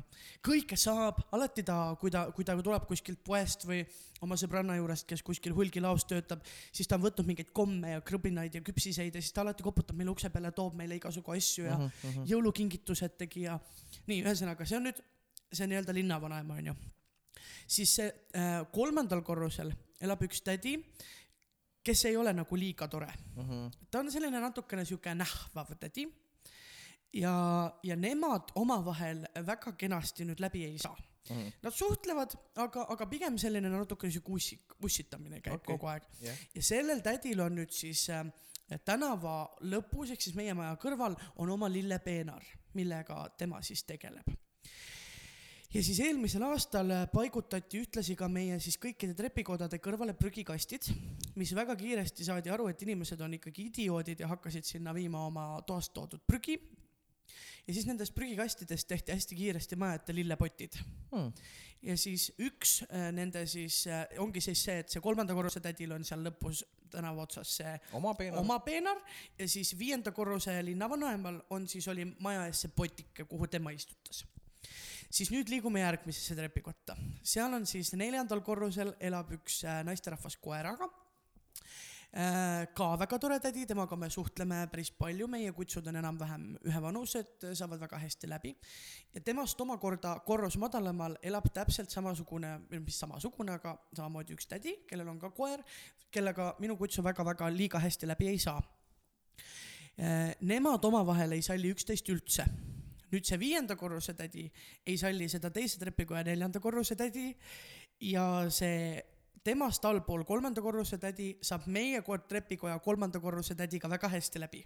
kõike 0.48 0.78
saab 0.80 1.20
alati 1.36 1.62
ta 1.62 1.76
kui 2.00 2.10
ta 2.10 2.24
kui 2.32 2.46
ta 2.48 2.56
tuleb 2.56 2.86
kuskilt 2.88 3.20
poest 3.24 3.66
või 3.68 3.82
oma 4.24 4.38
sõbranna 4.40 4.78
juurest 4.78 5.04
kes 5.10 5.22
kuskil 5.26 5.52
hulgilaos 5.52 6.06
töötab 6.08 6.40
siis 6.48 6.88
ta 6.88 6.96
on 6.96 7.04
võtnud 7.04 7.28
mingeid 7.28 7.52
komme 7.52 7.92
ja 7.98 8.00
krõbinaid 8.00 8.56
ja 8.56 8.64
küpsiseid 8.64 9.12
ja 9.12 9.20
siis 9.20 9.36
ta 9.36 9.44
alati 9.44 9.66
koputab 9.66 9.98
meile 9.98 10.14
ukse 10.14 10.32
peale 10.32 10.54
toob 10.56 10.78
meile 10.78 10.96
igasugu 10.96 11.36
asju 11.36 11.68
ja 11.68 11.82
Mhm, 11.82 12.08
mhm. 12.08 12.26
jõulukingitused 12.30 13.16
tegi 13.20 13.46
ja 13.46 13.58
nii 14.08 14.22
ühesõnaga 14.24 14.66
see 14.68 14.78
on 14.78 14.88
nüüd 14.88 15.00
see 15.52 15.68
nii-öelda 15.68 15.94
linnavanaema 15.96 16.58
onju 16.60 16.74
siis 17.66 17.94
see 17.98 18.08
äh, 18.36 18.60
kolmandal 18.74 19.22
korrusel 19.26 19.72
elab 20.02 20.22
üks 20.26 20.42
tädi 20.44 20.78
kes 21.84 22.04
ei 22.04 22.16
ole 22.16 22.32
nagu 22.32 22.56
liiga 22.56 22.88
tore 22.88 23.12
Mhm. 23.36 23.66
ta 23.90 23.98
on 23.98 24.10
selline 24.10 24.40
natukene 24.40 24.84
sihuke 24.84 25.14
nähvav 25.14 25.72
tädi 25.80 26.06
ja 27.12 27.72
ja 27.82 27.96
nemad 27.96 28.52
omavahel 28.54 29.24
väga 29.46 29.72
kenasti 29.72 30.24
nüüd 30.24 30.40
läbi 30.40 30.64
ei 30.64 30.78
saa 30.78 30.96
Mhm. 31.30 31.52
Nad 31.62 31.72
suhtlevad, 31.72 32.32
aga, 32.56 32.82
aga 32.90 33.06
pigem 33.06 33.36
selline 33.38 33.68
natukene 33.70 34.10
sihuke 34.12 34.32
ussik, 34.32 34.72
ussitamine 34.82 35.38
käib 35.40 35.54
okay. 35.54 35.76
kogu 35.76 35.86
aeg 35.86 36.02
jah 36.20 36.40
ja 36.54 36.62
sellel 36.62 37.00
tädil 37.00 37.40
on 37.40 37.54
nüüd 37.54 37.70
siis 37.70 38.08
äh, 38.10 38.24
tänava 38.84 39.36
lõpus 39.62 40.10
ehk 40.10 40.20
siis 40.24 40.34
meie 40.34 40.54
maja 40.54 40.74
kõrval 40.82 41.14
on 41.36 41.50
oma 41.54 41.68
lillepeenar, 41.70 42.42
millega 42.74 43.28
tema 43.38 43.62
siis 43.62 43.84
tegeleb. 43.84 44.26
Ja 45.72 45.82
siis 45.82 46.00
eelmisel 46.04 46.44
aastal 46.46 46.90
äh, 46.92 47.06
paigutati 47.12 47.80
ühtlasi 47.82 48.16
ka 48.18 48.28
meie 48.28 48.58
siis 48.62 48.76
kõikide 48.80 49.16
trepikodade 49.16 49.80
kõrvale 49.82 50.14
prügikastid, 50.18 50.90
mis 51.40 51.54
väga 51.56 51.76
kiiresti 51.80 52.26
saadi 52.28 52.52
aru, 52.52 52.68
et 52.68 52.84
inimesed 52.84 53.20
on 53.24 53.38
ikkagi 53.38 53.68
idioodid 53.70 54.20
ja 54.20 54.30
hakkasid 54.32 54.68
sinna 54.68 54.94
viima 54.96 55.24
oma 55.26 55.46
toast 55.66 55.94
toodud 55.96 56.24
prügi. 56.26 56.58
ja 57.66 57.74
siis 57.74 57.86
nendest 57.86 58.14
prügikastidest 58.14 58.88
tehti 58.88 59.12
hästi 59.12 59.38
kiiresti 59.38 59.76
maja 59.76 60.00
ette 60.00 60.14
lillepotid 60.14 60.76
hmm.. 61.12 61.32
ja 61.82 61.96
siis 61.96 62.32
üks 62.38 62.82
äh, 62.90 63.08
nende 63.12 63.46
siis 63.46 63.86
äh, 63.86 64.06
ongi 64.18 64.40
siis 64.40 64.64
see, 64.64 64.78
et 64.84 64.90
see 64.90 65.00
kolmanda 65.00 65.34
korruse 65.34 65.60
tädil 65.60 65.92
on 65.92 66.04
seal 66.04 66.24
lõpus 66.26 66.64
tänava 66.92 67.24
otsas 67.24 67.56
see 67.56 67.72
oma 67.96 68.14
peenar. 68.18 68.40
oma 68.40 68.58
peenar 68.60 69.00
ja 69.38 69.48
siis 69.48 69.72
viienda 69.78 70.12
korruse 70.12 70.58
linnavanaemal 70.64 71.40
on 71.50 71.68
siis 71.68 71.88
oli 71.88 72.04
maja 72.20 72.46
ees 72.50 72.66
see 72.66 72.74
potike, 72.76 73.24
kuhu 73.24 73.48
tema 73.48 73.72
istutas. 73.72 74.24
Siis 75.12 75.30
nüüd 75.34 75.50
liigume 75.52 75.82
järgmisesse 75.82 76.36
trepikotta, 76.38 76.96
seal 77.22 77.52
on 77.52 77.68
siis 77.68 77.92
neljandal 77.98 78.40
korrusel 78.44 78.94
elab 79.00 79.32
üks 79.36 79.62
äh, 79.68 79.82
naisterahvas 79.86 80.38
koeraga 80.40 80.88
Äh, 82.12 82.66
ka 82.76 82.90
väga 83.00 83.16
tore 83.16 83.38
tädi, 83.40 83.62
temaga 83.64 83.96
me 83.96 84.10
suhtleme 84.12 84.58
päris 84.68 84.90
palju, 84.92 85.24
meie 85.32 85.48
kutsud 85.56 85.86
on 85.88 85.96
enam-vähem 85.96 86.42
ühevanused, 86.68 87.46
saavad 87.56 87.80
väga 87.80 88.00
hästi 88.02 88.28
läbi. 88.28 88.52
ja 89.14 89.20
temast 89.24 89.60
omakorda 89.60 90.18
korrus 90.26 90.58
madalamal 90.60 91.16
elab 91.22 91.48
täpselt 91.54 91.88
samasugune, 91.90 92.50
mis 92.68 92.98
samasugune, 93.00 93.54
aga 93.56 93.78
samamoodi 93.96 94.36
üks 94.36 94.46
tädi, 94.46 94.74
kellel 94.86 95.08
on 95.08 95.18
ka 95.18 95.30
koer, 95.30 95.64
kellega 96.10 96.54
minu 96.60 96.76
kutsu 96.76 97.02
väga-väga 97.02 97.48
liiga 97.48 97.80
hästi 97.80 98.06
läbi 98.06 98.28
ei 98.28 98.38
saa. 98.38 98.60
Nemad 100.40 100.84
omavahel 100.84 101.32
ei 101.32 101.42
salli 101.42 101.72
üksteist 101.72 102.08
üldse 102.12 102.44
nüüd 103.12 103.28
see 103.28 103.38
viienda 103.40 103.76
korruse 103.76 104.14
tädi 104.18 104.48
ei 104.86 104.98
salli 104.98 105.28
seda 105.28 105.50
teise 105.50 105.80
trepikoja 105.80 106.24
neljanda 106.24 106.60
korruse 106.60 106.96
tädi 106.96 107.30
ja 108.08 108.26
see 108.50 109.00
temast 109.44 109.84
allpool 109.84 110.24
kolmanda 110.24 110.62
korruse 110.62 110.98
tädi 110.98 111.34
saab 111.42 111.66
meie 111.66 112.02
trepikoja 112.28 112.78
kolmanda 112.78 113.20
korruse 113.20 113.54
tädiga 113.54 113.88
väga 113.90 114.08
hästi 114.08 114.40
läbi. 114.40 114.62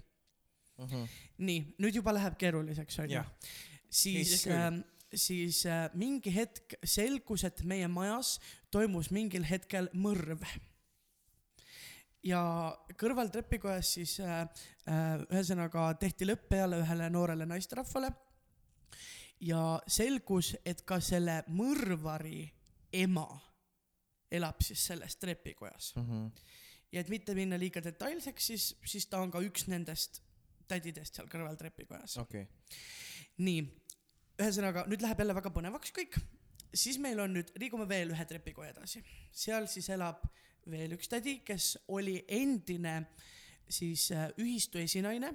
Mhm. 0.77 1.05
nii, 1.39 1.61
nüüd 1.81 1.95
juba 1.97 2.13
läheb 2.13 2.35
keeruliseks 2.37 2.99
onju 3.01 3.23
siis 3.89 4.47
äh, 4.47 4.75
siis 5.15 5.65
äh, 5.67 5.91
mingi 5.95 6.33
hetk 6.35 6.77
selgus, 6.85 7.45
et 7.47 7.63
meie 7.65 7.89
majas 7.89 8.37
toimus 8.75 9.11
mingil 9.15 9.47
hetkel 9.47 9.91
mõrv. 9.95 10.43
ja 12.27 12.41
kõrval 12.99 13.31
trepikojas 13.31 13.93
siis 13.99 14.19
äh, 14.21 14.43
äh, 14.89 15.23
ühesõnaga 15.31 15.93
tehti 16.01 16.27
lõpp 16.27 16.49
peale 16.51 16.81
ühele 16.83 17.11
noorele 17.11 17.47
naisterahvale. 17.47 18.11
Ja 19.40 19.81
selgus, 19.87 20.55
et 20.64 20.83
ka 20.88 21.01
selle 21.01 21.42
mõrvari 21.49 22.46
ema 22.92 23.27
elab 24.33 24.62
siis 24.64 24.87
selles 24.87 25.16
trepikojas 25.16 25.92
Mhm. 25.96 26.27
ja 26.92 27.01
et 27.01 27.09
mitte 27.09 27.35
minna 27.35 27.59
liiga 27.59 27.81
detailseks, 27.85 28.46
siis, 28.46 28.75
siis 28.85 29.07
ta 29.07 29.20
on 29.20 29.31
ka 29.31 29.40
üks 29.40 29.66
nendest 29.68 30.22
tädidest 30.68 31.14
seal 31.14 31.29
kõrval 31.29 31.57
trepikojas. 31.57 32.16
okei. 32.18 32.46
nii, 33.38 33.62
ühesõnaga 34.40 34.87
nüüd 34.87 35.03
läheb 35.03 35.18
jälle 35.18 35.35
väga 35.35 35.51
põnevaks 35.51 35.92
kõik, 35.92 36.18
siis 36.75 36.99
meil 36.99 37.20
on 37.20 37.35
nüüd, 37.37 37.53
liigume 37.61 37.88
veel 37.88 38.11
ühe 38.11 38.25
trepikoja 38.25 38.70
edasi, 38.70 39.03
seal 39.33 39.66
siis 39.66 39.88
elab 39.90 40.25
veel 40.66 40.96
üks 40.96 41.09
tädi, 41.09 41.40
kes 41.46 41.77
oli 41.88 42.25
endine 42.29 43.07
siis 43.68 44.11
äh, 44.11 44.31
ühistu 44.38 44.79
esinaine 44.79 45.33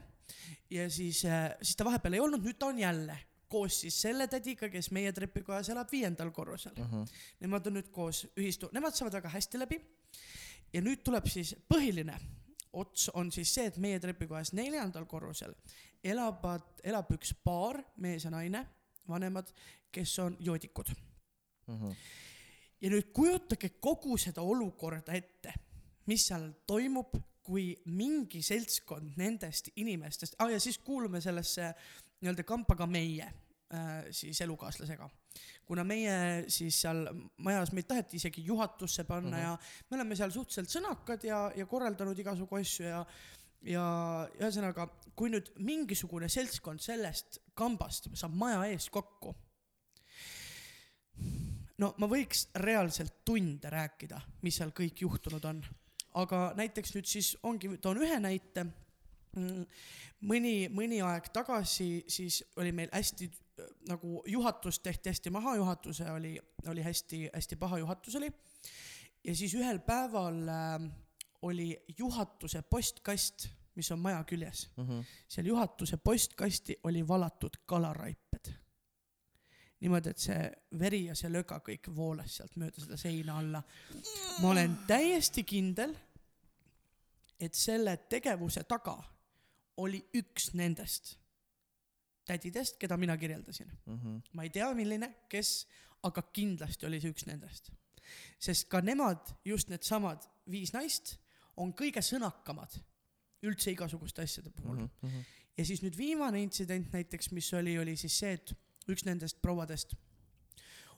ja 0.69 0.89
siis 0.89 1.25
äh,, 1.25 1.51
siis 1.61 1.75
ta 1.75 1.85
vahepeal 1.85 2.13
ei 2.13 2.19
olnud, 2.23 2.43
nüüd 2.43 2.57
ta 2.59 2.67
on 2.71 2.79
jälle 2.79 3.17
koos 3.51 3.81
siis 3.83 4.01
selle 4.01 4.27
tädiga, 4.31 4.69
kes 4.71 4.91
meie 4.95 5.11
trepikojas 5.13 5.69
elab 5.73 5.91
viiendal 5.91 6.31
korrusel. 6.31 6.75
Mhm. 6.77 7.07
Nemad 7.43 7.67
on 7.67 7.79
nüüd 7.79 7.91
koos 7.91 8.25
ühistu, 8.35 8.71
nemad 8.73 8.95
saavad 8.95 9.19
väga 9.19 9.33
hästi 9.37 9.59
läbi. 9.59 9.81
ja 10.73 10.79
nüüd 10.81 11.01
tuleb 11.03 11.25
siis 11.27 11.55
põhiline 11.67 12.15
ots 12.73 13.09
on 13.13 13.31
siis 13.31 13.53
see, 13.53 13.67
et 13.67 13.77
meie 13.81 13.99
trepikojas 13.99 14.53
neljandal 14.55 15.05
korrusel 15.09 15.53
elavad, 16.03 16.65
elab 16.87 17.11
üks 17.13 17.33
paar, 17.43 17.81
mees 18.01 18.25
ja 18.25 18.31
naine, 18.33 18.63
vanemad, 19.09 19.51
kes 19.91 20.19
on 20.23 20.37
joodikud. 20.39 20.93
Mhm. 21.67 21.91
ja 22.81 22.89
nüüd 22.89 23.11
kujutage 23.13 23.69
kogu 23.79 24.15
seda 24.17 24.41
olukorda 24.41 25.13
ette, 25.13 25.53
mis 26.09 26.23
seal 26.27 26.47
toimub, 26.67 27.13
kui 27.41 27.75
mingi 27.85 28.41
seltskond 28.45 29.17
nendest 29.17 29.69
inimestest 29.75 30.35
ah,, 30.39 30.49
ja 30.51 30.59
siis 30.59 30.77
kuulume 30.77 31.21
sellesse 31.21 31.71
nii-öelda 32.21 32.45
kampa 32.47 32.77
ka 32.79 32.87
meie 32.87 33.25
äh, 33.25 33.89
siis 34.11 34.41
elukaaslasega. 34.41 35.09
kuna 35.65 35.83
meie 35.87 36.45
siis 36.51 36.81
seal 36.81 37.05
majas 37.37 37.71
meid 37.71 37.87
taheti 37.87 38.17
isegi 38.17 38.43
juhatusse 38.45 39.03
panna 39.03 39.37
mm. 39.37 39.43
-hmm. 39.43 39.43
ja 39.43 39.57
me 39.89 39.97
oleme 39.97 40.15
seal 40.15 40.31
suhteliselt 40.31 40.69
sõnakad 40.69 41.23
ja, 41.23 41.51
ja 41.55 41.65
korraldanud 41.65 42.19
igasugu 42.19 42.55
asju 42.55 42.85
ja 42.85 43.05
ja 43.61 43.85
ühesõnaga, 44.39 44.87
kui 45.15 45.29
nüüd 45.29 45.51
mingisugune 45.61 46.29
seltskond 46.29 46.81
sellest 46.81 47.39
kambast 47.53 48.09
saab 48.17 48.33
maja 48.33 48.63
ees 48.71 48.89
kokku, 48.89 49.35
no 51.81 51.91
ma 52.01 52.09
võiks 52.09 52.47
reaalselt 52.65 53.21
tunde 53.25 53.69
rääkida, 53.71 54.19
mis 54.45 54.57
seal 54.59 54.73
kõik 54.75 55.03
juhtunud 55.05 55.45
on, 55.49 55.61
aga 56.21 56.51
näiteks 56.57 56.95
nüüd 56.95 57.09
siis 57.09 57.35
ongi, 57.47 57.75
toon 57.81 58.01
ühe 58.03 58.19
näite. 58.21 58.65
mõni, 59.35 60.55
mõni 60.69 61.01
aeg 61.05 61.29
tagasi 61.33 62.03
siis 62.07 62.43
oli 62.57 62.71
meil 62.71 62.89
hästi 62.93 63.29
äh, 63.31 63.65
nagu 63.89 64.23
juhatus 64.27 64.79
tehti 64.79 65.09
hästi 65.09 65.29
maha, 65.29 65.55
juhatuse 65.55 66.11
oli, 66.11 66.35
oli 66.67 66.83
hästi-hästi 66.83 67.55
paha 67.55 67.77
juhatus 67.77 68.15
oli. 68.15 68.31
ja 69.23 69.35
siis 69.35 69.53
ühel 69.55 69.79
päeval 69.79 70.47
äh, 70.49 70.91
oli 71.41 71.83
juhatuse 71.97 72.61
postkast, 72.61 73.47
mis 73.75 73.91
on 73.91 73.99
maja 73.99 74.23
küljes, 74.23 74.69
Mhm. 74.77 74.99
seal 75.27 75.45
juhatuse 75.45 75.97
postkasti 75.97 76.79
oli 76.83 77.07
valatud 77.07 77.57
kalaraiped. 77.65 78.51
niimoodi, 79.81 80.09
et 80.09 80.17
see 80.17 80.51
veri 80.79 81.05
ja 81.05 81.15
see 81.15 81.29
löga 81.33 81.57
kõik 81.65 81.87
voolas 81.95 82.35
sealt 82.37 82.55
mööda 82.55 82.81
seda 82.83 82.97
seina 82.97 83.37
alla. 83.39 83.63
ma 84.41 84.49
olen 84.49 84.75
täiesti 84.87 85.43
kindel, 85.43 85.95
et 87.39 87.53
selle 87.57 87.97
tegevuse 87.97 88.63
taga 88.63 89.03
oli 89.77 90.01
üks 90.17 90.51
nendest 90.53 91.15
tädidest, 92.25 92.77
keda 92.77 92.97
mina 92.97 93.17
kirjeldasin. 93.17 93.71
Mhm. 93.85 94.17
ma 94.33 94.43
ei 94.43 94.49
tea, 94.49 94.73
milline, 94.73 95.15
kes, 95.29 95.67
aga 96.03 96.21
kindlasti 96.33 96.85
oli 96.85 97.01
see 97.01 97.11
üks 97.11 97.25
nendest. 97.25 97.71
sest 98.39 98.67
ka 98.69 98.81
nemad, 98.81 99.35
just 99.45 99.69
needsamad 99.69 100.25
viis 100.49 100.73
naist, 100.73 101.17
on 101.57 101.73
kõige 101.73 102.01
sõnakamad 102.01 102.75
üldse 103.45 103.71
igasuguste 103.71 104.21
asjade 104.21 104.49
puhul 104.49 104.77
mm. 104.77 104.89
-hmm. 105.01 105.23
Ja 105.57 105.65
siis 105.65 105.81
nüüd 105.83 105.97
viimane 105.97 106.41
intsident 106.41 106.93
näiteks, 106.93 107.31
mis 107.31 107.53
oli, 107.53 107.77
oli 107.79 107.95
siis 107.99 108.17
see, 108.17 108.33
et 108.33 108.53
üks 108.89 109.03
nendest 109.05 109.41
prouadest 109.41 109.95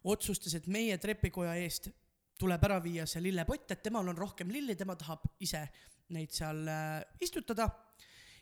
otsustas, 0.04 0.54
et 0.56 0.68
meie 0.68 0.98
trepikoja 0.98 1.56
eest 1.56 1.90
tuleb 2.40 2.64
ära 2.68 2.80
viia 2.84 3.06
see 3.10 3.22
lillepott, 3.24 3.72
et 3.72 3.84
temal 3.84 4.08
on 4.08 4.18
rohkem 4.18 4.52
lilli, 4.52 4.76
tema 4.76 4.96
tahab 5.00 5.26
ise 5.40 5.64
neid 6.14 6.32
seal 6.36 6.68
äh, 6.68 7.02
istutada. 7.24 7.70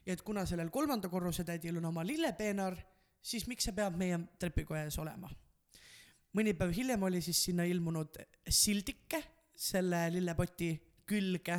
Ja 0.05 0.13
et 0.13 0.21
kuna 0.25 0.45
sellel 0.45 0.69
kolmanda 0.73 1.09
korruse 1.09 1.43
tädil 1.47 1.77
on 1.77 1.85
oma 1.91 2.05
lillepeenar, 2.05 2.77
siis 3.21 3.47
miks 3.47 3.67
see 3.69 3.75
peab 3.77 3.97
meie 3.99 4.19
trepikoja 4.39 4.85
ees 4.87 4.97
olema. 5.01 5.29
mõni 6.37 6.53
päev 6.57 6.71
hiljem 6.75 7.03
oli 7.03 7.21
siis 7.21 7.43
sinna 7.43 7.63
ilmunud 7.67 8.17
sildike 8.49 9.21
selle 9.55 10.07
lillepoti 10.13 10.71
külge, 11.05 11.57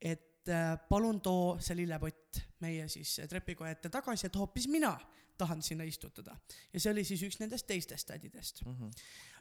et 0.00 0.48
äh, 0.48 0.78
palun 0.88 1.20
too 1.20 1.58
see 1.60 1.76
lillepott 1.76 2.40
meie 2.64 2.88
siis 2.88 3.20
trepikoja 3.28 3.76
ette 3.76 3.90
tagasi, 3.92 4.26
et 4.26 4.36
hoopis 4.36 4.68
mina 4.68 4.96
tahan 5.38 5.62
sinna 5.62 5.84
istutada. 5.84 6.36
ja 6.72 6.80
see 6.80 6.92
oli 6.92 7.04
siis 7.04 7.22
üks 7.22 7.38
nendest 7.40 7.66
teistest 7.66 8.06
tädidest 8.06 8.64
mm. 8.64 8.74
-hmm. 8.74 8.90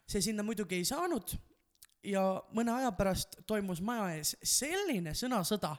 see 0.08 0.22
sinna 0.22 0.44
muidugi 0.44 0.76
ei 0.76 0.86
saanud 0.86 1.36
ja 2.04 2.24
mõne 2.56 2.74
aja 2.76 2.92
pärast 2.92 3.40
toimus 3.48 3.82
maja 3.82 4.10
ees 4.16 4.36
selline 4.44 5.14
sõnasõda, 5.18 5.76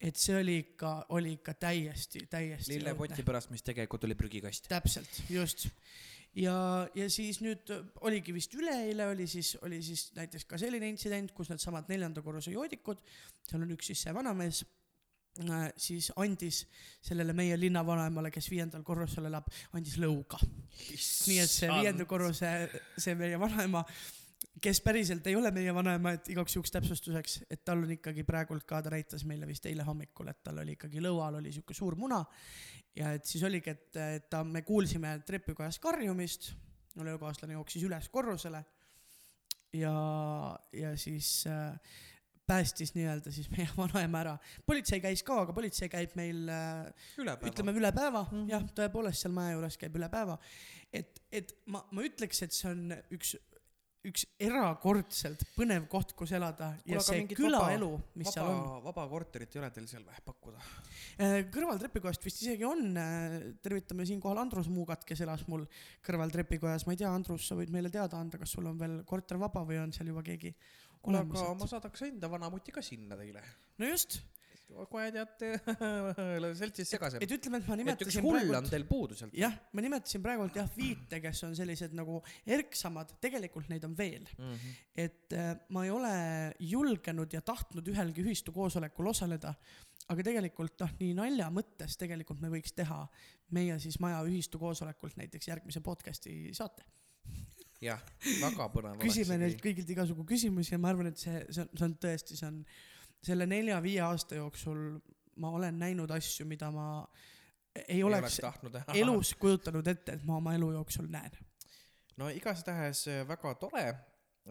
et 0.00 0.18
see 0.20 0.36
oli 0.36 0.58
ikka, 0.64 0.92
oli 1.16 1.36
ikka 1.38 1.54
täiesti, 1.54 2.26
täiesti. 2.30 2.74
lillepoti 2.74 3.24
pärast, 3.26 3.50
mis 3.50 3.64
tegelikult 3.66 4.04
oli 4.04 4.14
prügikast. 4.14 4.68
täpselt, 4.68 5.22
just 5.30 5.68
ja, 6.36 6.56
ja 6.94 7.10
siis 7.10 7.40
nüüd 7.40 7.72
oligi 8.04 8.34
vist 8.36 8.54
üleeile 8.54 9.08
oli 9.12 9.26
siis, 9.26 9.56
oli 9.62 9.82
siis 9.82 10.10
näiteks 10.16 10.44
ka 10.44 10.58
selline 10.60 10.88
intsident, 10.88 11.32
kus 11.32 11.52
needsamad 11.52 11.88
neljanda 11.88 12.22
korruse 12.22 12.52
joodikud, 12.52 13.00
seal 13.48 13.64
on 13.64 13.76
üks 13.76 13.92
siis 13.92 14.04
see 14.04 14.14
vanamees 14.14 14.64
Äh, 15.36 15.72
siis 15.76 16.12
andis 16.16 16.62
sellele 17.04 17.34
meie 17.36 17.58
linnavanaemale, 17.60 18.30
kes 18.32 18.48
viiendal 18.48 18.84
korrusel 18.86 19.28
elab, 19.28 19.50
andis 19.76 19.98
lõuga. 20.00 20.38
nii 20.40 21.40
et 21.42 21.52
see 21.52 21.68
viienda 21.68 22.06
korruse, 22.08 22.52
see 22.96 23.14
meie 23.18 23.36
vanaema, 23.40 23.82
kes 24.62 24.80
päriselt 24.80 25.26
ei 25.26 25.36
ole 25.36 25.50
meie 25.54 25.74
vanaema, 25.74 26.14
et 26.16 26.28
igaks 26.32 26.56
juhuks 26.56 26.72
täpsustuseks, 26.72 27.40
et 27.50 27.64
tal 27.64 27.82
on 27.84 27.90
ikkagi 27.96 28.24
praegult 28.26 28.64
ka, 28.68 28.80
ta 28.82 28.92
näitas 28.94 29.26
meile 29.28 29.48
vist 29.48 29.66
eile 29.68 29.84
hommikul, 29.86 30.30
et 30.32 30.40
tal 30.44 30.62
oli 30.62 30.76
ikkagi 30.76 31.02
lõual 31.04 31.40
oli 31.40 31.52
sihuke 31.52 31.76
suur 31.76 31.96
muna. 32.00 32.22
ja 32.96 33.12
et 33.12 33.28
siis 33.28 33.44
oligi, 33.44 33.70
et, 33.70 34.00
et 34.16 34.30
ta, 34.32 34.42
me 34.44 34.62
kuulsime 34.62 35.18
trepikojas 35.26 35.78
karjumist, 35.82 36.52
mul 36.96 37.12
elukaaslane 37.12 37.56
jooksis 37.58 37.84
üles 37.84 38.08
korrusele 38.08 38.64
ja, 39.76 39.96
ja 40.72 40.96
siis 40.96 41.44
äh, 41.46 41.74
päästis 42.46 42.94
nii-öelda 42.94 43.32
siis 43.32 43.50
meie 43.50 43.68
vanaema 43.76 44.20
ära. 44.20 44.36
politsei 44.66 45.00
käis 45.00 45.22
ka, 45.26 45.40
aga 45.42 45.52
politsei 45.52 45.90
käib 45.92 46.14
meil 46.18 46.46
äh, 46.48 47.10
üle 47.20 47.36
ütleme 47.50 47.74
üle 47.76 47.92
päeva 47.92 48.22
mm, 48.22 48.38
-hmm. 48.38 48.48
jah, 48.54 48.64
tõepoolest 48.80 49.24
seal 49.24 49.34
maja 49.36 49.56
juures 49.56 49.76
käib 49.80 49.98
üle 50.00 50.08
päeva. 50.08 50.38
et, 50.92 51.20
et 51.32 51.52
ma, 51.66 51.84
ma 51.90 52.06
ütleks, 52.06 52.42
et 52.42 52.56
see 52.56 52.70
on 52.70 52.96
üks, 53.12 53.36
üks 54.06 54.24
erakordselt 54.42 55.42
põnev 55.56 55.88
koht, 55.90 56.14
kus 56.18 56.32
elada 56.36 56.72
Kula, 56.82 56.94
ja 56.94 57.02
see 57.04 57.24
külaelu, 57.30 57.90
mis 58.14 58.28
vaba, 58.28 58.34
seal 58.34 58.50
on. 58.52 58.62
vaba 58.86 59.06
korterit 59.10 59.56
ei 59.56 59.62
ole 59.62 59.70
teil 59.74 59.88
seal 59.90 60.06
või 60.06 60.22
pakkuda? 60.26 60.62
Äh, 61.16 61.36
kõrval 61.52 61.80
trepikojast 61.82 62.26
vist 62.26 62.42
isegi 62.44 62.66
on, 62.68 62.88
äh, 63.00 63.36
tervitame 63.64 64.06
siinkohal 64.08 64.42
Andrus 64.42 64.70
Muugat, 64.72 65.04
kes 65.08 65.24
elas 65.26 65.46
mul 65.50 65.66
kõrval 66.06 66.32
trepikojas, 66.34 66.86
ma 66.86 66.96
ei 66.96 67.02
tea, 67.02 67.12
Andrus, 67.12 67.48
sa 67.48 67.58
võid 67.58 67.72
meile 67.74 67.92
teada 67.92 68.20
anda, 68.20 68.40
kas 68.40 68.54
sul 68.56 68.68
on 68.70 68.78
veel 68.80 69.00
korter 69.08 69.40
vaba 69.40 69.64
või 69.66 69.80
on 69.82 69.94
seal 69.96 70.12
juba 70.12 70.24
keegi 70.26 70.54
kuule, 71.06 71.22
aga 71.22 71.52
ma 71.58 71.68
saadaks 71.70 72.06
enda 72.08 72.30
vanamuti 72.30 72.74
ka 72.74 72.84
sinna 72.84 73.18
teile. 73.18 73.42
no 73.78 73.90
just. 73.90 74.20
Kohe 74.90 75.06
teate 75.14 75.52
seltsis 76.58 76.90
segasem. 76.90 77.22
et 77.22 77.32
ütleme, 77.36 77.60
et 77.62 77.68
ma 77.70 77.76
nimetasin. 77.78 78.10
üks 78.10 78.24
hull 78.24 78.56
on 78.58 78.68
teil 78.70 78.86
puudu 78.88 79.16
sealt. 79.18 79.34
jah, 79.36 79.54
ma 79.72 79.84
nimetasin 79.84 80.24
praegult 80.24 80.58
jah 80.58 80.68
viite, 80.76 81.20
kes 81.22 81.44
on 81.46 81.54
sellised 81.58 81.94
nagu 81.96 82.18
erksamad, 82.58 83.14
tegelikult 83.22 83.70
neid 83.72 83.86
on 83.86 83.96
veel 83.98 84.26
mm. 84.26 84.52
-hmm. 84.52 84.80
et 85.06 85.36
äh, 85.38 85.52
ma 85.70 85.84
ei 85.86 85.94
ole 85.94 86.16
julgenud 86.58 87.32
ja 87.32 87.40
tahtnud 87.40 87.88
ühelgi 87.94 88.24
ühistu 88.26 88.54
koosolekul 88.56 89.12
osaleda 89.14 89.54
aga 90.12 90.26
tegelikult 90.26 90.82
noh, 90.82 90.92
nii 91.00 91.14
nalja 91.18 91.48
mõttes 91.54 91.96
tegelikult 91.98 92.42
me 92.42 92.50
võiks 92.52 92.74
teha 92.76 93.04
meie 93.56 93.78
siis 93.82 93.98
maja 94.02 94.20
ühistu 94.26 94.58
koosolekult 94.58 95.16
näiteks 95.20 95.48
järgmise 95.48 95.82
podcast'i 95.84 96.54
saate 96.56 96.86
jah, 97.82 98.02
väga 98.42 98.68
põnev 98.72 99.00
küsime 99.02 99.38
neilt 99.40 99.62
kõigilt 99.62 99.90
igasugu 99.94 100.26
küsimusi 100.28 100.74
ja 100.74 100.82
ma 100.82 100.92
arvan, 100.92 101.10
et 101.12 101.20
see, 101.20 101.42
see 101.50 101.64
on, 101.64 101.72
see 101.72 101.88
on 101.88 101.96
tõesti, 102.02 102.38
see 102.38 102.48
on 102.48 102.60
selle 103.22 103.46
nelja-viie 103.46 104.00
aasta 104.04 104.38
jooksul 104.38 104.98
ma 105.36 105.50
olen 105.50 105.78
näinud 105.78 106.10
asju, 106.10 106.46
mida 106.46 106.70
ma 106.72 106.88
ei, 107.74 107.84
ei 107.98 108.02
oleks, 108.02 108.40
oleks 108.40 108.92
elus 108.94 109.34
kujutanud 109.40 109.86
ette, 109.86 110.16
et 110.16 110.24
ma 110.24 110.36
oma 110.40 110.54
elu 110.56 110.72
jooksul 110.78 111.08
näen. 111.12 111.38
no 112.16 112.28
igastahes 112.32 113.06
väga 113.28 113.54
tore, 113.60 113.86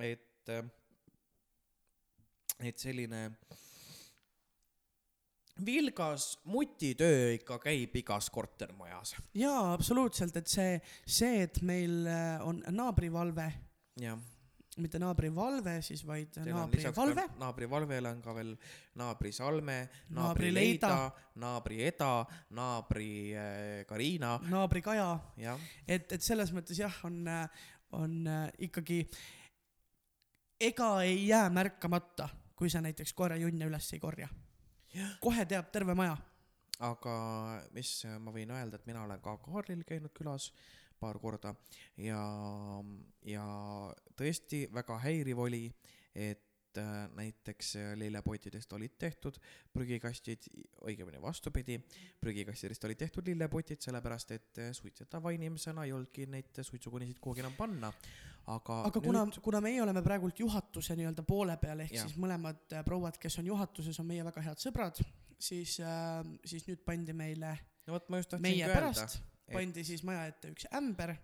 et, 0.05 0.51
et 2.59 2.77
selline 2.77 3.25
äh, 3.25 3.63
vilgas 5.65 6.39
mutitöö 6.43 7.31
ikka 7.33 7.59
käib 7.59 7.95
igas 7.95 8.29
kortermajas. 8.29 9.15
jaa, 9.33 9.73
absoluutselt, 9.73 10.35
et 10.35 10.47
see, 10.47 10.81
see, 11.07 11.43
et 11.43 11.61
meil 11.61 12.05
äh, 12.07 12.47
on 12.47 12.63
naabrivalve. 12.69 13.51
Mitte 14.81 14.99
naabrivalve 14.99 15.77
siis, 15.85 16.03
vaid 16.07 16.39
naabrivalve. 16.45 17.27
naabrivalvele 17.39 18.11
on 18.11 18.21
ka 18.21 18.35
veel 18.35 18.53
naabrisalme, 18.99 19.77
naabrileida, 20.17 20.93
naabrieda, 21.41 22.11
naabri 22.57 23.11
äh, 23.35 23.85
Karina. 23.87 24.35
naabri 24.51 24.81
Kaja. 24.85 25.09
et, 25.87 26.11
et 26.11 26.21
selles 26.21 26.51
mõttes 26.55 26.79
jah, 26.79 27.01
on, 27.07 27.21
on 27.95 28.17
äh, 28.27 28.47
ikkagi, 28.67 29.03
ega 30.59 30.89
ei 31.03 31.27
jää 31.27 31.49
märkamata, 31.49 32.29
kui 32.55 32.69
sa 32.71 32.83
näiteks 32.83 33.13
koerajunne 33.13 33.71
üles 33.71 33.93
ei 33.93 34.03
korja 34.03 34.31
kohe 35.23 35.45
teab 35.49 35.71
terve 35.73 35.95
maja. 35.97 36.15
aga 36.85 37.15
mis 37.75 37.91
ma 38.19 38.33
võin 38.35 38.51
öelda, 38.51 38.79
et 38.79 38.87
mina 38.87 39.05
olen 39.05 39.21
ka 39.23 39.37
Kaarlil 39.43 39.83
käinud 39.87 40.11
külas 40.15 40.49
paar 40.99 41.19
korda. 41.19 41.53
Ja, 42.01 42.19
ja 43.25 43.45
tõesti 44.17 44.65
väga 44.73 44.97
häiriv 45.03 45.41
oli, 45.45 45.63
et 46.15 46.79
äh, 46.79 46.91
näiteks 47.15 47.73
lillepottidest 47.99 48.73
olid 48.77 48.95
tehtud 48.99 49.39
prügikastid, 49.73 50.47
õigemini 50.87 51.21
vastupidi, 51.21 51.79
prügikastidest 52.21 52.87
olid 52.87 53.01
tehtud 53.05 53.27
lillepotid, 53.27 53.81
sellepärast 53.83 54.31
et 54.37 54.63
suitsetava 54.77 55.35
inimesena 55.35 55.85
ei 55.85 55.93
olnudki 55.95 56.29
neid 56.31 56.63
suitsukunisid 56.63 57.19
kuhugi 57.19 57.45
enam 57.45 57.57
panna. 57.57 57.91
Aga 58.45 58.81
aga 58.85 59.01
nüüd... 59.01 59.07
kuna, 59.07 59.21
kuna 59.41 59.61
meie 59.65 59.81
oleme 59.81 60.03
praegult 60.05 60.39
juhatuse 60.39 60.93
nii-öelda 60.99 61.23
poole 61.25 61.55
peal, 61.61 61.79
ehk 61.81 61.95
ja. 61.95 62.03
siis 62.05 62.17
mõlemad 62.21 62.75
äh, 62.77 62.83
prouad, 62.85 63.17
kes 63.21 63.39
on 63.41 63.47
juhatuses, 63.49 63.97
on 64.01 64.09
meie 64.09 64.25
väga 64.27 64.43
head 64.45 64.61
sõbrad, 64.61 65.01
siis 65.41 65.79
äh,, 65.81 66.19
siis 66.45 66.67
nüüd 66.69 66.83
pandi 66.85 67.15
meile 67.17 67.55
no 67.87 67.95
vot, 67.97 68.11
ma 68.13 68.21
just 68.21 68.35
tahtsingi 68.35 68.67
öelda 68.67 69.07
et... 69.47 69.53
pandi 69.53 69.85
siis 69.87 70.03
maja 70.07 70.25
ette 70.31 70.51
üks 70.53 70.67
ämber, 70.75 71.15